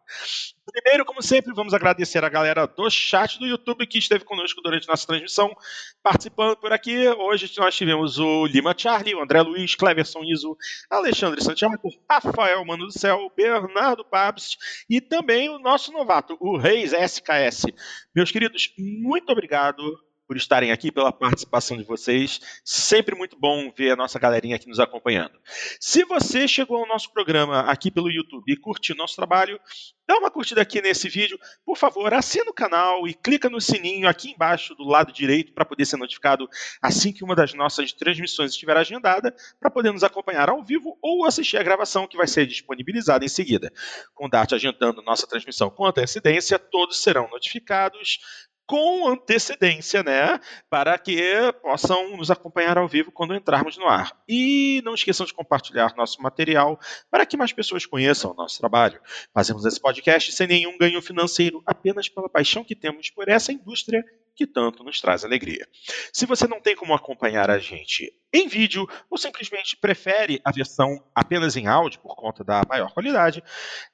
Primeiro, 0.69 1.05
como 1.05 1.21
sempre, 1.21 1.53
vamos 1.53 1.73
agradecer 1.73 2.23
a 2.25 2.29
galera 2.29 2.67
do 2.67 2.89
chat 2.89 3.39
do 3.39 3.47
YouTube 3.47 3.87
que 3.87 3.97
esteve 3.97 4.25
conosco 4.25 4.61
durante 4.61 4.87
nossa 4.87 5.07
transmissão, 5.07 5.55
participando 6.03 6.57
por 6.57 6.73
aqui. 6.73 7.07
Hoje 7.07 7.49
nós 7.57 7.73
tivemos 7.73 8.19
o 8.19 8.45
Lima 8.45 8.75
Charlie, 8.77 9.15
o 9.15 9.21
André 9.21 9.41
Luiz, 9.41 9.75
Cleverson 9.75 10.23
Iso, 10.25 10.57
Alexandre 10.89 11.41
Santiago, 11.41 11.89
Rafael 12.09 12.65
Mano 12.65 12.85
do 12.85 12.91
Céu, 12.91 13.31
Bernardo 13.35 14.03
Pabst 14.03 14.57
e 14.89 14.99
também 14.99 15.49
o 15.49 15.57
nosso 15.57 15.93
novato, 15.93 16.35
o 16.39 16.57
Reis 16.57 16.91
SKS. 16.91 17.67
Meus 18.13 18.29
queridos, 18.29 18.73
muito 18.77 19.31
obrigado 19.31 19.81
por 20.27 20.35
estarem 20.35 20.71
aqui, 20.71 20.91
pela 20.91 21.11
participação 21.11 21.77
de 21.77 21.83
vocês. 21.83 22.41
Sempre 22.63 23.15
muito 23.15 23.39
bom 23.39 23.71
ver 23.75 23.91
a 23.91 23.95
nossa 23.95 24.19
galerinha 24.19 24.57
aqui 24.57 24.67
nos 24.67 24.79
acompanhando. 24.79 25.39
Se 25.79 26.03
você 26.03 26.47
chegou 26.47 26.77
ao 26.77 26.87
nosso 26.87 27.11
programa 27.13 27.61
aqui 27.61 27.89
pelo 27.89 28.11
YouTube 28.11 28.51
e 28.51 28.57
curtiu 28.57 28.95
nosso 28.95 29.15
trabalho, 29.15 29.59
dá 30.05 30.17
uma 30.17 30.29
curtida 30.29 30.61
aqui 30.61 30.81
nesse 30.81 31.07
vídeo. 31.07 31.39
Por 31.65 31.77
favor, 31.77 32.13
assina 32.13 32.51
o 32.51 32.53
canal 32.53 33.07
e 33.07 33.13
clica 33.13 33.49
no 33.49 33.61
sininho 33.61 34.07
aqui 34.07 34.31
embaixo 34.31 34.75
do 34.75 34.83
lado 34.83 35.13
direito 35.13 35.53
para 35.53 35.65
poder 35.65 35.85
ser 35.85 35.97
notificado 35.97 36.47
assim 36.81 37.13
que 37.13 37.23
uma 37.23 37.35
das 37.35 37.53
nossas 37.53 37.93
transmissões 37.93 38.51
estiver 38.51 38.75
agendada, 38.75 39.33
para 39.59 39.71
poder 39.71 39.91
nos 39.91 40.03
acompanhar 40.03 40.49
ao 40.49 40.63
vivo 40.63 40.97
ou 41.01 41.25
assistir 41.25 41.57
a 41.57 41.63
gravação 41.63 42.07
que 42.07 42.17
vai 42.17 42.27
ser 42.27 42.45
disponibilizada 42.45 43.23
em 43.23 43.29
seguida. 43.29 43.71
Com 44.13 44.25
o 44.25 44.29
Dart 44.29 44.51
agendando 44.51 45.01
nossa 45.01 45.25
transmissão 45.25 45.69
com 45.69 45.85
antecedência, 45.85 46.59
todos 46.59 47.01
serão 47.01 47.29
notificados 47.29 48.19
com 48.67 49.07
antecedência, 49.07 50.03
né? 50.03 50.39
Para 50.69 50.97
que 50.97 51.17
possam 51.61 52.17
nos 52.17 52.29
acompanhar 52.29 52.77
ao 52.77 52.87
vivo 52.87 53.11
quando 53.11 53.33
entrarmos 53.33 53.77
no 53.77 53.87
ar. 53.87 54.11
E 54.27 54.81
não 54.83 54.93
esqueçam 54.93 55.25
de 55.25 55.33
compartilhar 55.33 55.95
nosso 55.95 56.21
material 56.21 56.77
para 57.09 57.25
que 57.25 57.37
mais 57.37 57.53
pessoas 57.53 57.85
conheçam 57.85 58.31
o 58.31 58.35
nosso 58.35 58.59
trabalho. 58.59 58.99
Fazemos 59.33 59.65
esse 59.65 59.79
podcast 59.79 60.31
sem 60.33 60.47
nenhum 60.47 60.77
ganho 60.77 61.01
financeiro, 61.01 61.63
apenas 61.65 62.09
pela 62.09 62.29
paixão 62.29 62.63
que 62.63 62.75
temos 62.75 63.09
por 63.09 63.29
essa 63.29 63.53
indústria 63.53 64.03
que 64.35 64.45
tanto 64.45 64.83
nos 64.83 65.01
traz 65.01 65.25
alegria. 65.25 65.67
Se 66.13 66.25
você 66.25 66.47
não 66.47 66.61
tem 66.61 66.75
como 66.75 66.93
acompanhar 66.93 67.49
a 67.49 67.57
gente 67.57 68.13
em 68.33 68.47
vídeo 68.47 68.87
ou 69.09 69.17
simplesmente 69.17 69.77
prefere 69.77 70.41
a 70.43 70.51
versão 70.51 71.03
apenas 71.15 71.55
em 71.55 71.67
áudio 71.67 71.99
por 71.99 72.15
conta 72.15 72.43
da 72.43 72.61
maior 72.67 72.91
qualidade, 72.91 73.43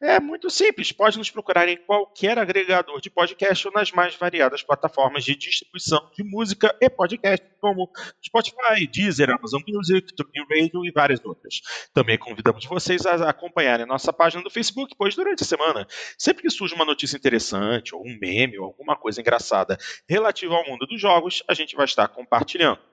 é 0.01 0.19
muito 0.19 0.49
simples. 0.49 0.91
Pode 0.91 1.18
nos 1.18 1.30
procurar 1.30 1.68
em 1.68 1.77
qualquer 1.77 2.38
agregador 2.39 2.99
de 2.99 3.10
podcast 3.10 3.68
ou 3.68 3.73
nas 3.73 3.91
mais 3.91 4.15
variadas 4.15 4.64
plataformas 4.64 5.23
de 5.23 5.35
distribuição 5.35 6.10
de 6.15 6.23
música 6.23 6.76
e 6.81 6.89
podcast, 6.89 7.45
como 7.60 7.89
Spotify, 8.23 8.88
Deezer, 8.91 9.30
Amazon 9.30 9.61
Music, 9.68 10.14
TuneIn 10.15 10.45
Radio 10.49 10.85
e 10.85 10.91
várias 10.91 11.23
outras. 11.23 11.61
Também 11.93 12.18
convidamos 12.18 12.65
vocês 12.65 13.05
a 13.05 13.30
acompanharem 13.30 13.85
nossa 13.85 14.11
página 14.11 14.43
do 14.43 14.49
Facebook, 14.49 14.95
pois 14.97 15.15
durante 15.15 15.43
a 15.43 15.45
semana, 15.45 15.88
sempre 16.18 16.43
que 16.43 16.49
surge 16.49 16.73
uma 16.73 16.85
notícia 16.85 17.18
interessante, 17.18 17.95
ou 17.95 18.01
um 18.01 18.18
meme, 18.19 18.57
ou 18.57 18.65
alguma 18.65 18.95
coisa 18.95 19.22
engraçada 19.22 19.77
relativa 20.07 20.55
ao 20.55 20.65
mundo 20.65 20.85
dos 20.85 20.99
jogos, 20.99 21.43
a 21.47 21.53
gente 21.53 21.76
vai 21.76 21.85
estar 21.85 22.07
compartilhando. 22.07 22.92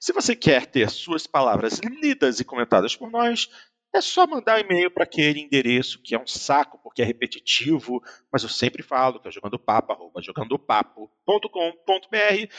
Se 0.00 0.12
você 0.12 0.36
quer 0.36 0.66
ter 0.66 0.90
suas 0.90 1.26
palavras 1.26 1.78
lidas 1.78 2.40
e 2.40 2.44
comentadas 2.44 2.96
por 2.96 3.10
nós, 3.10 3.48
é 3.94 4.00
só 4.00 4.26
mandar 4.26 4.60
e-mail 4.60 4.90
para 4.90 5.04
aquele 5.04 5.40
endereço 5.40 6.00
que 6.02 6.14
é 6.14 6.20
um 6.20 6.26
saco, 6.26 6.78
porque 6.82 7.00
é 7.00 7.04
repetitivo, 7.04 8.02
mas 8.30 8.42
eu 8.42 8.48
sempre 8.48 8.82
falo 8.82 9.18
que 9.18 9.28
é 9.28 9.30
jogandopapo, 9.30 9.92
arroba 9.92 10.20
jogandopapo.com.br 10.20 12.52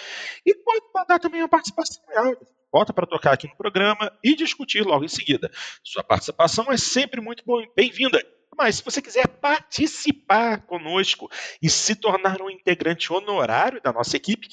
e 0.45 0.55
pode 0.55 0.85
mandar 0.93 1.19
também 1.19 1.41
uma 1.41 1.49
participação 1.49 2.03
áudio. 2.15 2.47
Bota 2.71 2.93
para 2.93 3.07
tocar 3.07 3.33
aqui 3.33 3.47
no 3.47 3.55
programa 3.55 4.11
e 4.23 4.35
discutir 4.35 4.83
logo 4.83 5.03
em 5.03 5.07
seguida. 5.07 5.51
Sua 5.83 6.03
participação 6.03 6.71
é 6.71 6.77
sempre 6.77 7.19
muito 7.19 7.43
bem-vinda. 7.75 8.23
Mas 8.55 8.75
se 8.75 8.83
você 8.83 9.01
quiser 9.01 9.27
participar 9.27 10.65
conosco 10.65 11.29
e 11.61 11.69
se 11.69 11.95
tornar 11.95 12.41
um 12.41 12.49
integrante 12.49 13.11
honorário 13.11 13.81
da 13.81 13.93
nossa 13.93 14.17
equipe, 14.17 14.49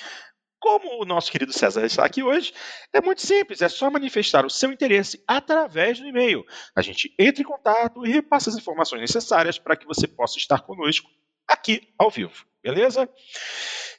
como 0.58 1.02
o 1.02 1.04
nosso 1.04 1.30
querido 1.30 1.52
César 1.52 1.84
está 1.84 2.04
aqui 2.04 2.22
hoje, 2.22 2.52
é 2.92 3.00
muito 3.00 3.22
simples, 3.22 3.62
é 3.62 3.68
só 3.68 3.90
manifestar 3.90 4.44
o 4.44 4.50
seu 4.50 4.72
interesse 4.72 5.22
através 5.26 5.98
do 5.98 6.06
e-mail. 6.06 6.44
A 6.74 6.82
gente 6.82 7.14
entra 7.18 7.42
em 7.42 7.46
contato 7.46 8.06
e 8.06 8.10
repassa 8.10 8.50
as 8.50 8.56
informações 8.56 9.00
necessárias 9.00 9.58
para 9.58 9.76
que 9.76 9.86
você 9.86 10.06
possa 10.06 10.38
estar 10.38 10.60
conosco 10.60 11.08
aqui 11.46 11.88
ao 11.98 12.10
vivo, 12.10 12.44
beleza? 12.62 13.08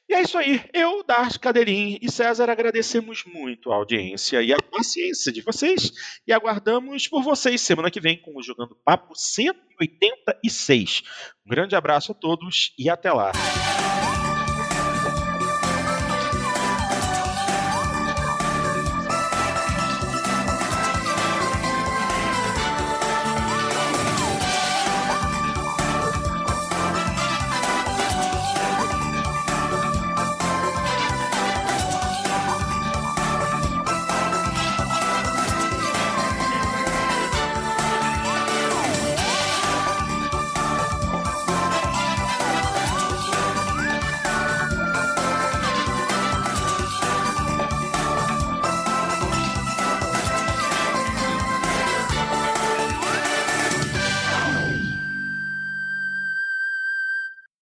E 0.10 0.14
é 0.14 0.22
isso 0.22 0.38
aí. 0.38 0.64
Eu, 0.74 1.04
Darth 1.04 1.38
Cadeirinho 1.38 2.00
e 2.02 2.10
César 2.10 2.50
agradecemos 2.50 3.26
muito 3.26 3.72
a 3.72 3.76
audiência 3.76 4.42
e 4.42 4.54
a 4.54 4.58
paciência 4.58 5.34
de 5.34 5.42
vocês 5.42 5.92
e 6.26 6.32
aguardamos 6.32 7.10
por 7.10 7.22
vocês 7.22 7.60
semana 7.60 7.92
que 7.92 8.00
vem 8.00 8.22
com 8.22 8.38
o 8.38 8.42
Jogando 8.42 8.78
Papo 8.86 9.14
186. 9.14 11.04
Um 11.46 11.50
grande 11.50 11.76
abraço 11.76 12.14
a 12.14 12.16
todos 12.16 12.74
e 12.80 12.90
até 12.90 13.12
lá. 13.12 13.34